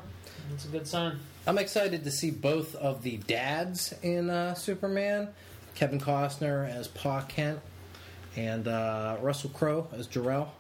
It's 0.54 0.66
a 0.66 0.70
good 0.70 0.88
sign. 0.88 1.20
I'm 1.46 1.58
excited 1.58 2.04
to 2.04 2.12
see 2.12 2.32
both 2.32 2.76
of 2.76 3.04
the 3.04 3.18
dads 3.18 3.94
in 4.02 4.30
uh, 4.30 4.54
Superman 4.54 5.30
Kevin 5.76 6.00
Costner 6.00 6.70
as 6.70 6.88
Pa 6.88 7.22
Kent 7.22 7.60
and 8.36 8.68
uh, 8.68 9.18
Russell 9.22 9.50
Crowe 9.50 9.88
as 9.94 10.08
Jor-El. 10.08 10.52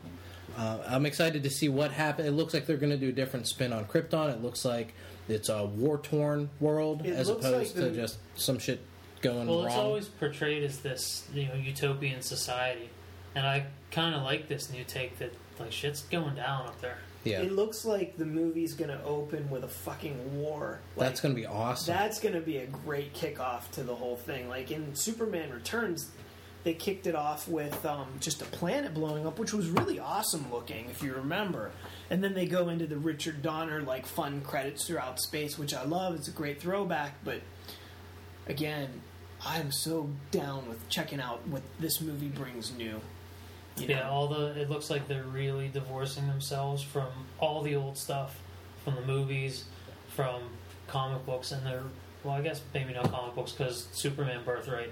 Uh, 0.57 0.79
I'm 0.87 1.05
excited 1.05 1.43
to 1.43 1.49
see 1.49 1.69
what 1.69 1.91
happens. 1.91 2.27
It 2.27 2.31
looks 2.31 2.53
like 2.53 2.65
they're 2.65 2.77
going 2.77 2.91
to 2.91 2.97
do 2.97 3.09
a 3.09 3.13
different 3.13 3.47
spin 3.47 3.71
on 3.73 3.85
Krypton. 3.85 4.33
It 4.33 4.41
looks 4.41 4.65
like 4.65 4.93
it's 5.27 5.49
a 5.49 5.65
war 5.65 5.97
torn 5.97 6.49
world 6.59 7.05
It 7.05 7.13
as 7.13 7.29
opposed 7.29 7.75
like 7.77 7.85
to 7.85 7.91
just 7.91 8.17
some 8.35 8.59
shit 8.59 8.79
going 9.21 9.47
Well, 9.47 9.57
wrong. 9.59 9.65
it's 9.67 9.75
always 9.75 10.07
portrayed 10.07 10.63
as 10.63 10.79
this, 10.79 11.27
you 11.33 11.47
know, 11.47 11.55
utopian 11.55 12.21
society, 12.21 12.89
and 13.35 13.45
I 13.45 13.67
kind 13.91 14.15
of 14.15 14.23
like 14.23 14.47
this 14.47 14.69
new 14.71 14.83
take 14.83 15.17
that 15.19 15.33
like 15.59 15.71
shit's 15.71 16.01
going 16.03 16.35
down 16.35 16.67
up 16.67 16.79
there. 16.81 16.97
yeah, 17.23 17.41
It 17.41 17.51
looks 17.51 17.83
like 17.85 18.17
the 18.17 18.25
movie's 18.25 18.73
going 18.73 18.89
to 18.91 19.03
open 19.03 19.49
with 19.49 19.63
a 19.63 19.67
fucking 19.67 20.39
war. 20.39 20.79
Like, 20.95 21.07
that's 21.09 21.21
going 21.21 21.33
to 21.33 21.39
be 21.41 21.47
awesome. 21.47 21.93
That's 21.93 22.19
going 22.19 22.35
to 22.35 22.41
be 22.41 22.57
a 22.57 22.67
great 22.67 23.13
kickoff 23.13 23.71
to 23.71 23.83
the 23.83 23.95
whole 23.95 24.17
thing. 24.17 24.49
Like 24.49 24.69
in 24.71 24.93
Superman 24.95 25.51
Returns, 25.51 26.09
they 26.63 26.73
kicked 26.73 27.07
it 27.07 27.15
off 27.15 27.47
with 27.47 27.85
um, 27.85 28.07
just 28.19 28.41
a 28.41 28.45
planet 28.45 28.93
blowing 28.93 29.25
up, 29.25 29.39
which 29.39 29.53
was 29.53 29.67
really 29.69 29.99
awesome 29.99 30.51
looking, 30.51 30.89
if 30.89 31.01
you 31.01 31.13
remember. 31.13 31.71
And 32.09 32.23
then 32.23 32.33
they 32.33 32.45
go 32.45 32.69
into 32.69 32.85
the 32.87 32.97
Richard 32.97 33.41
Donner 33.41 33.81
like 33.81 34.05
fun 34.05 34.41
credits 34.41 34.85
throughout 34.85 35.19
space, 35.19 35.57
which 35.57 35.73
I 35.73 35.83
love. 35.85 36.13
It's 36.15 36.27
a 36.27 36.31
great 36.31 36.61
throwback, 36.61 37.15
but 37.23 37.41
again, 38.47 39.01
I'm 39.45 39.71
so 39.71 40.09
down 40.31 40.67
with 40.67 40.87
checking 40.89 41.19
out 41.19 41.47
what 41.47 41.61
this 41.79 42.01
movie 42.01 42.27
brings 42.29 42.71
new. 42.75 42.99
You 43.77 43.87
know? 43.87 43.93
Yeah, 43.95 44.09
all 44.09 44.27
the 44.27 44.59
it 44.59 44.69
looks 44.69 44.89
like 44.89 45.07
they're 45.07 45.23
really 45.23 45.67
divorcing 45.67 46.27
themselves 46.27 46.81
from 46.81 47.07
all 47.39 47.61
the 47.61 47.75
old 47.75 47.97
stuff, 47.97 48.39
from 48.83 48.95
the 48.95 49.01
movies, 49.01 49.65
from 50.09 50.41
comic 50.87 51.25
books, 51.25 51.51
and 51.51 51.65
they're 51.65 51.83
well, 52.23 52.33
I 52.35 52.41
guess 52.41 52.61
maybe 52.73 52.93
not 52.93 53.11
comic 53.11 53.35
books 53.35 53.51
because 53.51 53.87
Superman 53.91 54.41
Birthright 54.43 54.89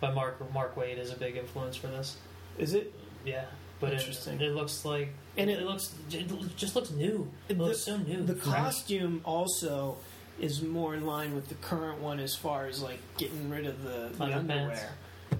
by 0.00 0.10
Mark 0.12 0.52
Mark 0.52 0.74
Waid 0.74 0.98
is 0.98 1.12
a 1.12 1.16
big 1.16 1.36
influence 1.36 1.76
for 1.76 1.86
this. 1.86 2.16
Is 2.58 2.74
it? 2.74 2.92
Yeah, 3.24 3.44
but 3.80 3.92
Interesting. 3.92 4.40
it 4.40 4.52
looks 4.54 4.84
like 4.84 5.14
And 5.36 5.48
it, 5.48 5.60
it- 5.60 5.64
looks 5.66 5.94
it 6.10 6.56
just 6.56 6.74
looks 6.74 6.90
new. 6.90 7.30
It 7.48 7.56
The- 7.56 7.64
looks 7.64 7.84
so 7.84 7.96
new. 7.98 8.24
The 8.24 8.34
costume 8.34 9.20
also 9.24 9.96
is 10.40 10.62
more 10.62 10.94
in 10.94 11.06
line 11.06 11.34
with 11.34 11.48
the 11.48 11.54
current 11.56 12.00
one 12.00 12.18
as 12.20 12.34
far 12.34 12.66
as 12.66 12.82
like 12.82 12.98
getting 13.16 13.48
rid 13.50 13.66
of 13.66 13.82
the, 13.82 14.10
the 14.16 14.24
Underpants. 14.24 14.38
underwear, 14.38 14.88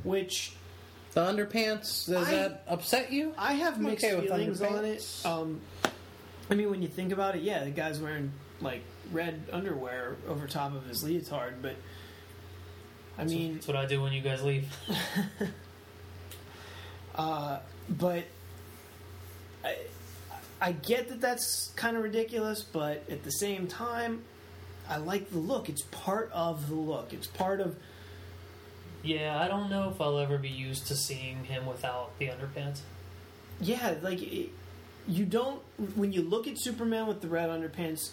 which 0.05 0.53
the 1.12 1.21
underpants, 1.21 2.07
does 2.09 2.29
I- 2.29 2.31
that 2.35 2.65
upset 2.69 3.12
you? 3.12 3.35
I 3.39 3.55
have 3.55 3.77
I'm 3.77 3.83
mixed 3.85 4.05
okay 4.05 4.15
with 4.16 4.27
feelings 4.29 4.61
on 4.62 4.85
it. 4.85 5.21
Um, 5.25 5.61
I 6.51 6.55
mean, 6.55 6.71
when 6.71 6.83
you 6.83 6.89
think 6.89 7.12
about 7.12 7.35
it, 7.37 7.43
yeah, 7.43 7.65
the 7.65 7.71
guy's 7.71 7.99
wearing 8.01 8.33
like 8.61 8.83
red 9.12 9.43
underwear 9.53 10.16
over 10.29 10.47
top 10.47 10.75
of 10.75 10.87
his 10.87 11.03
leotard, 11.03 11.55
but 11.62 11.77
I 13.19 13.25
mean, 13.25 13.55
That's 13.55 13.66
what 13.69 13.77
I 13.77 13.87
do 13.87 14.01
when 14.03 14.12
you 14.12 14.21
guys 14.21 14.43
leave. 14.43 14.66
Uh, 17.15 17.61
but 17.89 18.25
I, 19.65 19.77
I 20.61 20.73
get 20.73 21.09
that 21.11 21.21
that's 21.21 21.69
kind 21.77 21.97
of 21.97 22.03
ridiculous, 22.03 22.62
but 22.62 23.09
at 23.09 23.23
the 23.23 23.31
same 23.31 23.66
time, 23.69 24.25
I 24.89 24.98
like 24.98 25.31
the 25.31 25.39
look. 25.39 25.69
It's 25.69 25.82
part 25.82 26.31
of 26.32 26.69
the 26.69 26.74
look. 26.74 27.12
It's 27.12 27.27
part 27.27 27.61
of. 27.61 27.77
Yeah, 29.02 29.39
I 29.39 29.48
don't 29.48 29.69
know 29.70 29.90
if 29.90 30.01
I'll 30.01 30.19
ever 30.19 30.39
be 30.39 30.48
used 30.48 30.86
to 30.89 30.97
seeing 30.97 31.44
him 31.44 31.66
without 31.66 32.19
the 32.19 32.28
underpants. 32.28 32.81
Yeah, 33.61 33.94
like 34.02 34.23
it, 34.23 34.51
you 35.06 35.24
don't. 35.24 35.61
When 35.94 36.12
you 36.12 36.23
look 36.23 36.47
at 36.47 36.59
Superman 36.59 37.06
with 37.06 37.20
the 37.20 37.28
red 37.28 37.48
underpants, 37.48 38.11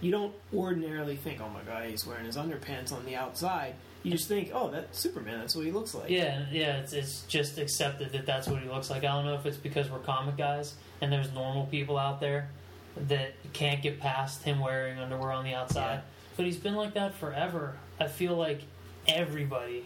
you 0.00 0.10
don't 0.10 0.34
ordinarily 0.54 1.16
think, 1.16 1.40
"Oh 1.40 1.48
my 1.48 1.62
god, 1.62 1.88
he's 1.88 2.06
wearing 2.06 2.26
his 2.26 2.36
underpants 2.36 2.92
on 2.92 3.04
the 3.04 3.16
outside." 3.16 3.74
You 4.02 4.10
just 4.12 4.28
think, 4.28 4.50
"Oh, 4.52 4.70
that's 4.70 4.98
Superman. 4.98 5.40
That's 5.40 5.56
what 5.56 5.64
he 5.64 5.72
looks 5.72 5.94
like." 5.94 6.10
Yeah, 6.10 6.44
yeah, 6.52 6.76
it's, 6.78 6.92
it's 6.92 7.22
just 7.22 7.58
accepted 7.58 8.12
that 8.12 8.26
that's 8.26 8.46
what 8.46 8.60
he 8.62 8.68
looks 8.68 8.90
like. 8.90 9.04
I 9.04 9.08
don't 9.08 9.24
know 9.24 9.34
if 9.34 9.46
it's 9.46 9.56
because 9.56 9.90
we're 9.90 9.98
comic 10.00 10.36
guys 10.36 10.74
and 11.00 11.10
there's 11.10 11.32
normal 11.32 11.66
people 11.66 11.96
out 11.96 12.20
there 12.20 12.50
that 12.96 13.32
can't 13.52 13.82
get 13.82 14.00
past 14.00 14.42
him 14.42 14.60
wearing 14.60 14.98
underwear 14.98 15.32
on 15.32 15.44
the 15.44 15.54
outside. 15.54 15.96
Yeah. 15.96 16.00
But 16.36 16.46
he's 16.46 16.56
been 16.56 16.74
like 16.74 16.94
that 16.94 17.14
forever. 17.14 17.76
I 18.00 18.08
feel 18.08 18.34
like 18.36 18.62
everybody 19.06 19.84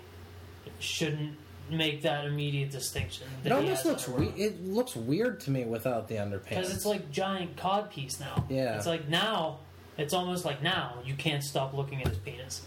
shouldn't 0.79 1.37
make 1.71 2.03
that 2.03 2.25
immediate 2.25 2.71
distinction. 2.71 3.27
It 3.45 3.53
almost 3.53 3.85
looks 3.85 4.09
we- 4.09 4.29
it 4.29 4.65
looks 4.65 4.97
weird 4.97 5.41
to 5.41 5.51
me 5.51 5.65
without 5.65 6.09
the 6.09 6.15
underpants. 6.15 6.49
because 6.49 6.75
it's 6.75 6.87
like 6.87 7.11
giant 7.11 7.57
cod 7.57 7.91
piece 7.91 8.19
now. 8.21 8.47
Yeah. 8.49 8.77
it's 8.77 8.87
like 8.87 9.09
now. 9.09 9.59
It's 9.99 10.15
almost 10.15 10.45
like 10.45 10.63
now 10.63 10.95
you 11.05 11.15
can't 11.15 11.43
stop 11.43 11.75
looking 11.75 12.01
at 12.01 12.09
his 12.09 12.19
penis. 12.19 12.63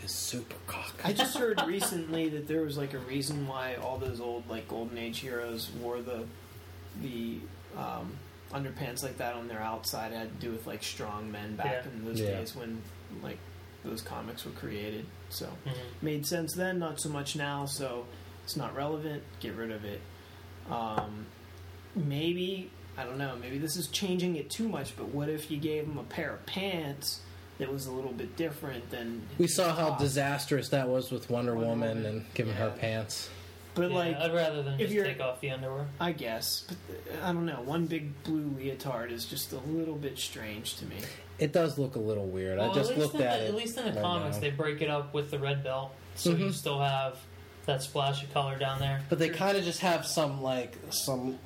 His 0.00 0.12
super 0.12 0.54
cock. 0.66 0.94
I 1.02 1.12
just 1.12 1.36
heard 1.38 1.60
recently 1.66 2.28
that 2.28 2.46
there 2.46 2.60
was 2.60 2.76
like 2.76 2.92
a 2.94 2.98
reason 2.98 3.48
why 3.48 3.76
all 3.76 3.98
those 3.98 4.20
old 4.20 4.48
like 4.48 4.68
golden 4.68 4.98
age 4.98 5.18
heroes 5.20 5.70
wore 5.80 6.00
the 6.02 6.24
the 7.02 7.38
um, 7.76 8.12
underpants 8.52 9.02
like 9.02 9.18
that 9.18 9.34
on 9.34 9.48
their 9.48 9.60
outside. 9.60 10.12
It 10.12 10.16
had 10.18 10.40
to 10.40 10.46
do 10.46 10.52
with 10.52 10.66
like 10.66 10.82
strong 10.82 11.30
men 11.30 11.56
back 11.56 11.84
Yeah. 11.84 11.90
in 11.92 12.04
those 12.04 12.20
Yeah. 12.20 12.26
days 12.38 12.54
when 12.56 12.82
like 13.22 13.38
those 13.84 14.02
comics 14.02 14.44
were 14.44 14.52
created. 14.52 15.06
So 15.30 15.46
Mhm. 15.66 15.72
made 16.02 16.26
sense 16.26 16.54
then, 16.54 16.78
not 16.78 17.00
so 17.00 17.08
much 17.08 17.36
now. 17.36 17.66
So 17.66 18.06
it's 18.44 18.56
not 18.56 18.74
relevant. 18.74 19.22
Get 19.40 19.54
rid 19.54 19.70
of 19.70 19.84
it. 19.84 20.00
Um, 20.70 21.26
maybe 21.94 22.70
I 22.96 23.04
don't 23.04 23.16
know. 23.18 23.36
Maybe 23.40 23.58
this 23.58 23.76
is 23.76 23.86
changing 23.86 24.34
it 24.34 24.50
too 24.50 24.68
much. 24.68 24.96
But 24.96 25.10
what 25.10 25.28
if 25.28 25.52
you 25.52 25.58
gave 25.58 25.84
him 25.84 25.98
a 25.98 26.02
pair 26.04 26.34
of 26.34 26.44
pants? 26.46 27.20
That 27.58 27.72
was 27.72 27.86
a 27.86 27.92
little 27.92 28.12
bit 28.12 28.36
different 28.36 28.90
than 28.90 29.22
We 29.38 29.44
his 29.46 29.54
saw 29.54 29.72
how 29.74 29.90
top? 29.90 29.98
disastrous 30.00 30.68
that 30.70 30.88
was 30.88 31.10
with 31.12 31.28
Wonder, 31.30 31.54
Wonder 31.54 31.68
Woman, 31.68 31.88
Woman. 31.98 32.06
and 32.06 32.34
giving 32.34 32.54
her 32.54 32.70
pants. 32.70 33.30
But 33.78 33.90
Yeah, 33.90 33.96
like, 33.96 34.16
I'd 34.16 34.34
rather 34.34 34.62
than 34.62 34.80
if 34.80 34.90
just 34.90 35.04
take 35.06 35.20
off 35.20 35.40
the 35.40 35.50
underwear. 35.50 35.86
I 36.00 36.12
guess, 36.12 36.64
but 36.68 36.76
uh, 37.22 37.26
I 37.28 37.32
don't 37.32 37.46
know. 37.46 37.60
One 37.64 37.86
big 37.86 38.22
blue 38.24 38.54
leotard 38.58 39.10
is 39.12 39.24
just 39.24 39.52
a 39.52 39.58
little 39.60 39.94
bit 39.96 40.18
strange 40.18 40.76
to 40.76 40.84
me. 40.86 40.96
It 41.38 41.52
does 41.52 41.78
look 41.78 41.94
a 41.96 42.00
little 42.00 42.26
weird. 42.26 42.58
Well, 42.58 42.70
I 42.70 42.74
just 42.74 42.90
at 42.92 42.98
looked 42.98 43.14
at 43.16 43.38
the, 43.40 43.44
it. 43.46 43.48
At 43.48 43.54
least 43.54 43.78
in 43.78 43.84
the 43.86 43.92
right 43.92 44.00
comics, 44.02 44.36
now. 44.36 44.40
they 44.40 44.50
break 44.50 44.82
it 44.82 44.90
up 44.90 45.14
with 45.14 45.30
the 45.30 45.38
red 45.38 45.62
belt, 45.62 45.94
so 46.16 46.30
you 46.30 46.46
Mhm. 46.46 46.52
still 46.52 46.80
have 46.80 47.16
that 47.66 47.82
splash 47.82 48.22
of 48.24 48.32
color 48.34 48.58
down 48.58 48.80
there. 48.80 49.02
But 49.08 49.18
they 49.20 49.28
kind 49.28 49.56
of 49.56 49.62
just 49.64 49.80
have 49.80 50.04
some 50.06 50.42
like 50.42 50.76
some 50.90 51.38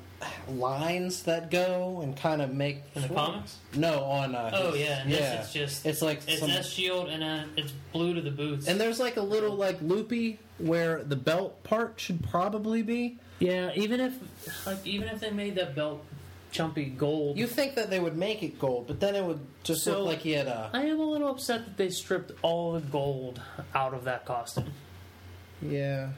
lines 0.47 1.23
that 1.23 1.51
go 1.51 1.99
and 2.01 2.15
kind 2.15 2.41
of 2.41 2.51
make 2.53 2.77
In 2.95 3.01
the 3.03 3.09
comics? 3.09 3.57
No, 3.75 4.03
on 4.05 4.33
uh, 4.35 4.51
Oh 4.53 4.71
his- 4.71 4.81
yeah, 4.81 5.01
and 5.01 5.11
this 5.11 5.39
it's 5.43 5.53
just 5.53 5.85
it's 5.85 6.01
like 6.01 6.21
it's 6.27 6.39
some, 6.39 6.49
S 6.49 6.69
shield 6.71 7.09
and 7.09 7.21
then 7.21 7.49
it's 7.57 7.73
blue 7.91 8.13
to 8.13 8.21
the 8.21 8.31
boots. 8.31 8.67
and 8.67 8.79
there's 8.79 8.99
like 8.99 9.17
a 9.17 9.21
little 9.21 9.55
like 9.55 9.81
loopy 9.81 10.39
where 10.63 11.03
the 11.03 11.15
belt 11.15 11.63
part 11.63 11.93
should 11.99 12.23
probably 12.29 12.81
be. 12.81 13.17
yeah, 13.39 13.71
even 13.75 13.99
if 13.99 14.13
like 14.65 14.85
even 14.85 15.07
if 15.09 15.19
they 15.19 15.31
made 15.31 15.55
that 15.55 15.75
belt 15.75 16.03
chumpy 16.53 16.95
gold, 16.95 17.37
You 17.37 17.47
think 17.47 17.75
that 17.75 17.89
they 17.89 17.99
would 17.99 18.15
make 18.15 18.43
it 18.43 18.59
gold, 18.59 18.85
but 18.87 18.99
then 18.99 19.15
it 19.15 19.23
would 19.23 19.39
just 19.63 19.83
So- 19.83 19.99
look 19.99 20.07
like 20.07 20.19
he 20.19 20.31
had 20.33 20.47
a 20.47 20.69
I 20.73 20.83
am 20.85 20.99
a 20.99 21.05
little 21.05 21.29
upset 21.29 21.65
that 21.65 21.77
they 21.77 21.89
stripped 21.89 22.31
all 22.43 22.73
the 22.73 22.79
gold 22.79 23.41
out 23.73 23.93
of 23.93 24.03
that 24.05 24.25
costume. 24.25 24.71
yeah 25.61 26.09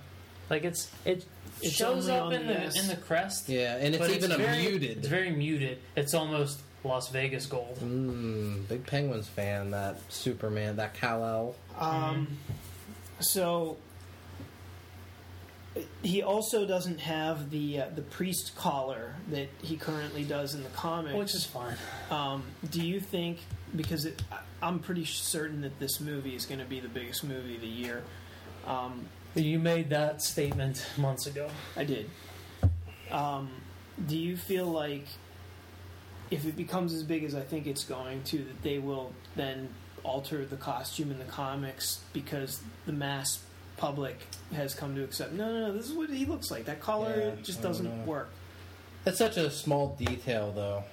Like 0.49 0.63
it's 0.63 0.91
it 1.05 1.25
It's 1.61 1.73
shows 1.73 2.09
up 2.09 2.33
in 2.33 2.47
the 2.47 2.53
the 2.53 2.79
in 2.79 2.87
the 2.87 2.97
crest. 2.97 3.47
yeah, 3.49 3.77
and 3.77 3.95
it's 3.95 3.97
but 4.05 4.11
even 4.11 4.31
a 4.31 4.37
very, 4.37 4.57
muted. 4.67 4.97
It's 4.99 5.07
very 5.07 5.31
muted. 5.31 5.79
It's 5.95 6.13
almost 6.13 6.59
Las 6.83 7.09
Vegas 7.09 7.45
gold. 7.47 7.79
Mm, 7.81 8.67
big 8.67 8.85
Penguins 8.85 9.27
fan. 9.27 9.71
That 9.71 9.95
Superman, 10.09 10.75
that 10.75 10.93
Kal 10.93 11.23
El. 11.23 11.55
Um, 11.79 11.95
Mm-hmm. 11.95 13.21
so 13.21 13.77
he 16.03 16.21
also 16.21 16.65
doesn't 16.65 16.99
have 16.99 17.49
the 17.49 17.81
uh, 17.81 17.85
the 17.95 18.01
priest 18.01 18.55
collar 18.55 19.15
that 19.29 19.49
he 19.61 19.75
currently 19.75 20.23
does 20.23 20.55
in 20.55 20.63
the 20.63 20.69
comics. 20.69 21.15
Which 21.15 21.35
is 21.35 21.45
fine. 21.45 21.75
Um, 22.09 22.43
do 22.69 22.81
you 22.85 22.99
think 22.99 23.39
because 23.75 24.05
it, 24.05 24.21
I'm 24.61 24.79
pretty 24.79 25.05
certain 25.05 25.61
that 25.61 25.79
this 25.79 25.99
movie 25.99 26.35
is 26.35 26.45
going 26.45 26.59
to 26.59 26.65
be 26.65 26.79
the 26.79 26.87
biggest 26.87 27.23
movie 27.23 27.55
of 27.55 27.61
the 27.61 27.67
year? 27.67 28.03
Um, 28.65 29.05
You 29.35 29.59
made 29.59 29.89
that 29.89 30.21
statement 30.21 30.85
months 30.97 31.27
ago. 31.27 31.49
I 31.75 31.83
did. 31.83 32.09
Um, 33.11 33.49
do 34.07 34.17
you 34.17 34.37
feel 34.37 34.65
like 34.65 35.05
if 36.31 36.45
it 36.45 36.55
becomes 36.55 36.93
as 36.93 37.03
big 37.03 37.23
as 37.23 37.35
I 37.35 37.41
think 37.41 37.67
it's 37.67 37.83
going 37.83 38.23
to, 38.23 38.37
that 38.37 38.63
they 38.63 38.79
will 38.79 39.11
then 39.35 39.69
alter 40.03 40.45
the 40.45 40.55
costume 40.55 41.11
in 41.11 41.19
the 41.19 41.25
comics 41.25 42.01
because 42.13 42.61
the 42.85 42.93
mass 42.93 43.43
public 43.77 44.17
has 44.53 44.73
come 44.73 44.95
to 44.95 45.03
accept. 45.03 45.33
No, 45.33 45.51
no, 45.51 45.67
no. 45.67 45.73
This 45.73 45.87
is 45.89 45.93
what 45.93 46.09
he 46.09 46.25
looks 46.25 46.51
like. 46.51 46.65
That 46.65 46.79
collar 46.79 47.15
Yeah, 47.35 47.41
just 47.43 47.59
I 47.59 47.63
don't 47.63 47.71
doesn't 47.71 47.97
know. 47.99 48.05
work. 48.05 48.29
That's 49.03 49.17
such 49.17 49.37
a 49.37 49.51
small 49.51 49.95
detail, 49.99 50.51
though. 50.53 50.83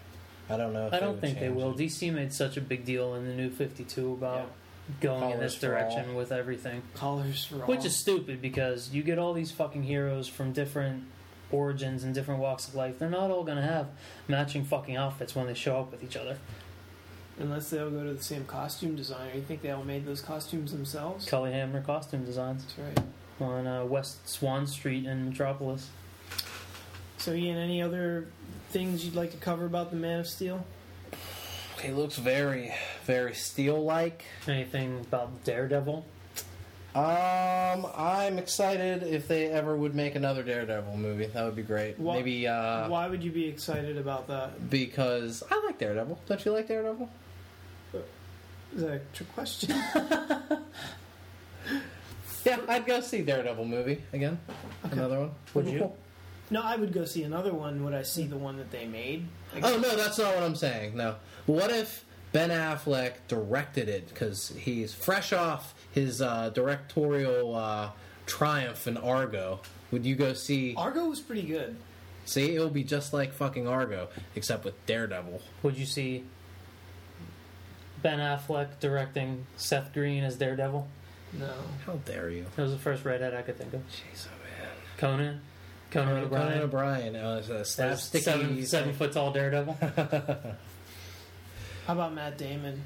I 0.50 0.56
don't 0.56 0.72
know. 0.72 0.88
If 0.88 0.92
I 0.92 1.00
don't 1.00 1.12
would 1.12 1.20
think 1.20 1.38
they 1.38 1.46
change 1.46 1.56
will. 1.56 1.70
it. 1.72 1.76
DC 1.78 2.12
made 2.12 2.32
such 2.32 2.56
a 2.56 2.60
big 2.60 2.84
deal 2.84 3.14
in 3.14 3.26
the 3.26 3.34
new 3.34 3.48
52 3.50 4.12
about 4.12 4.38
Yeah. 4.38 4.44
going 5.00 5.22
in 5.22 5.30
Collars 5.32 5.40
this 5.40 5.54
for 5.54 5.66
direction 5.68 6.10
all. 6.10 6.16
with 6.16 6.32
everything. 6.32 6.82
Collars 6.94 7.44
for 7.44 7.56
all. 7.62 7.66
Which 7.68 7.84
is 7.84 7.96
stupid 7.96 8.42
because 8.42 8.90
you 8.92 9.02
get 9.02 9.18
all 9.18 9.32
these 9.32 9.50
fucking 9.52 9.84
heroes 9.84 10.28
from 10.28 10.52
different 10.52 11.04
origins 11.50 12.02
and 12.02 12.14
different 12.14 12.40
walks 12.40 12.66
of 12.68 12.74
life. 12.74 12.98
They're 12.98 13.08
not 13.10 13.30
all 13.30 13.44
going 13.44 13.58
to 13.58 13.62
have 13.62 13.88
matching 14.26 14.64
fucking 14.64 14.96
outfits 14.96 15.34
when 15.36 15.46
they 15.46 15.54
show 15.54 15.78
up 15.78 15.90
with 15.92 16.02
each 16.02 16.16
other. 16.16 16.38
Unless 17.42 17.70
they 17.70 17.80
all 17.80 17.90
go 17.90 18.04
to 18.04 18.14
the 18.14 18.22
same 18.22 18.44
costume 18.44 18.94
designer. 18.94 19.30
You 19.34 19.42
think 19.42 19.62
they 19.62 19.70
all 19.72 19.84
made 19.84 20.06
those 20.06 20.20
costumes 20.20 20.70
themselves? 20.72 21.26
Cully 21.26 21.50
Hamner 21.52 21.82
costume 21.82 22.24
designs 22.24 22.64
That's 22.64 22.78
right. 22.96 23.06
on 23.40 23.66
uh, 23.66 23.84
West 23.84 24.28
Swan 24.28 24.66
Street 24.66 25.04
in 25.06 25.28
Metropolis. 25.28 25.88
So, 27.18 27.32
Ian, 27.32 27.58
any 27.58 27.82
other 27.82 28.28
things 28.70 29.04
you'd 29.04 29.14
like 29.16 29.32
to 29.32 29.36
cover 29.38 29.64
about 29.66 29.90
the 29.90 29.96
Man 29.96 30.20
of 30.20 30.26
Steel? 30.28 30.64
He 31.80 31.90
looks 31.90 32.16
very, 32.16 32.72
very 33.06 33.34
steel-like. 33.34 34.24
Anything 34.46 35.00
about 35.00 35.42
Daredevil? 35.44 36.04
Um, 36.94 37.86
I'm 37.96 38.38
excited 38.38 39.02
if 39.02 39.26
they 39.26 39.46
ever 39.46 39.74
would 39.74 39.94
make 39.94 40.14
another 40.14 40.42
Daredevil 40.42 40.96
movie. 40.96 41.26
That 41.26 41.44
would 41.44 41.56
be 41.56 41.62
great. 41.62 41.98
Wha- 41.98 42.14
Maybe 42.14 42.46
uh, 42.46 42.88
Why 42.88 43.08
would 43.08 43.24
you 43.24 43.32
be 43.32 43.46
excited 43.46 43.96
about 43.96 44.28
that? 44.28 44.68
because 44.70 45.42
I 45.50 45.60
like 45.64 45.78
Daredevil. 45.78 46.20
Don't 46.28 46.44
you 46.44 46.52
like 46.52 46.68
Daredevil? 46.68 47.08
Is 48.74 48.82
that 48.82 48.92
a 48.92 49.00
trick 49.12 49.32
question? 49.34 49.74
Yeah, 52.44 52.58
I'd 52.68 52.86
go 52.86 53.00
see 53.00 53.22
Daredevil 53.22 53.64
movie 53.64 54.02
again. 54.12 54.38
Another 54.82 55.20
one. 55.20 55.30
Would 55.54 55.68
you? 55.68 55.92
no, 56.50 56.60
I 56.62 56.76
would 56.76 56.92
go 56.92 57.04
see 57.04 57.22
another 57.22 57.54
one. 57.54 57.84
Would 57.84 57.94
I 57.94 58.02
see 58.02 58.24
the 58.26 58.36
one 58.36 58.56
that 58.58 58.70
they 58.70 58.86
made? 58.86 59.26
Oh 59.62 59.78
no, 59.78 59.96
that's 59.96 60.18
not 60.18 60.34
what 60.34 60.42
I'm 60.42 60.56
saying. 60.56 60.96
No. 60.96 61.16
What 61.46 61.70
if 61.70 62.04
Ben 62.32 62.50
Affleck 62.50 63.14
directed 63.28 63.88
it 63.88 64.08
because 64.08 64.52
he's 64.58 64.92
fresh 64.92 65.32
off 65.32 65.74
his 65.92 66.20
uh, 66.20 66.50
directorial 66.50 67.54
uh, 67.54 67.90
triumph 68.26 68.88
in 68.88 68.96
Argo? 68.96 69.60
Would 69.92 70.04
you 70.04 70.16
go 70.16 70.32
see? 70.32 70.74
Argo 70.76 71.06
was 71.06 71.20
pretty 71.20 71.42
good. 71.42 71.76
See, 72.24 72.54
it'll 72.54 72.70
be 72.70 72.84
just 72.84 73.12
like 73.12 73.32
fucking 73.32 73.68
Argo, 73.68 74.08
except 74.34 74.64
with 74.64 74.84
Daredevil. 74.86 75.40
Would 75.62 75.76
you 75.76 75.86
see 75.86 76.24
Ben 78.02 78.18
Affleck 78.18 78.78
directing 78.80 79.46
Seth 79.56 79.92
Green 79.92 80.24
as 80.24 80.36
Daredevil? 80.36 80.86
No. 81.38 81.50
How 81.86 81.94
dare 82.04 82.30
you? 82.30 82.44
That 82.56 82.62
was 82.62 82.72
the 82.72 82.78
first 82.78 83.04
redhead 83.04 83.34
I 83.34 83.42
could 83.42 83.56
think 83.56 83.72
of. 83.72 83.80
Jeez, 83.88 84.26
oh 84.26 84.30
man. 84.44 84.68
Conan? 84.98 85.40
Conan, 85.90 86.08
Conan 86.08 86.24
O'Brien? 86.24 86.48
Conan 86.48 86.62
O'Brien. 86.62 87.16
Uh, 87.16 87.36
it's 87.38 87.48
a 87.48 87.82
slapsticky. 87.82 88.22
seven, 88.22 88.66
seven 88.66 88.92
foot 88.94 89.12
tall 89.12 89.32
Daredevil. 89.32 89.74
How 91.86 91.92
about 91.94 92.14
Matt 92.14 92.38
Damon? 92.38 92.82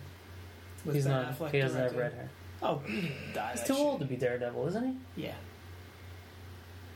With 0.84 0.94
He's 0.96 1.04
Ben 1.04 1.12
not. 1.12 1.38
Affleck 1.38 1.50
He 1.50 1.60
doesn't 1.60 1.80
have 1.80 1.96
red 1.96 2.12
hair. 2.12 2.30
Oh, 2.62 2.80
he 2.86 3.02
didn't 3.02 3.34
die. 3.34 3.52
He's 3.52 3.60
too 3.62 3.74
shit. 3.74 3.82
old 3.82 4.00
to 4.00 4.06
be 4.06 4.16
Daredevil, 4.16 4.66
isn't 4.68 4.84
he? 5.16 5.22
Yeah. 5.22 5.34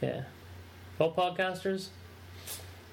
Yeah. 0.01 0.23
Well, 0.99 1.13
podcasters, 1.13 1.89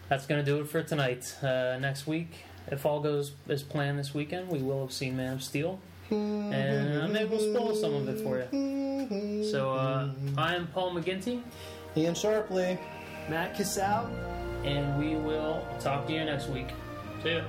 that's 0.10 0.26
going 0.26 0.44
to 0.44 0.50
do 0.50 0.60
it 0.62 0.68
for 0.68 0.84
tonight. 0.84 1.36
Uh, 1.42 1.78
next 1.80 2.08
week, 2.08 2.30
if 2.72 2.86
all 2.86 3.00
goes 3.00 3.32
as 3.50 3.64
planned 3.64 4.00
this 4.00 4.14
weekend, 4.14 4.50
we 4.50 4.60
will 4.60 4.82
have 4.82 4.94
seen 4.94 5.18
Man 5.18 5.34
of 5.34 5.44
Steel. 5.44 5.80
And 6.10 7.12
maybe 7.12 7.30
we'll 7.30 7.54
spoil 7.54 7.76
some 7.76 7.94
of 7.94 8.08
it 8.08 8.22
for 8.22 8.40
you. 8.40 9.44
So, 9.52 9.72
uh, 9.72 10.10
I 10.38 10.56
am 10.56 10.68
Paul 10.68 10.94
McGinty, 10.94 11.42
Ian 11.96 12.14
Sharpley. 12.14 12.78
Matt 13.30 13.56
Casal. 13.56 14.10
and 14.64 14.98
we 14.98 15.16
will 15.16 15.66
talk 15.80 16.08
to 16.08 16.14
you 16.14 16.26
next 16.26 16.48
week. 16.48 16.68
See 17.24 17.36
ya. 17.36 17.42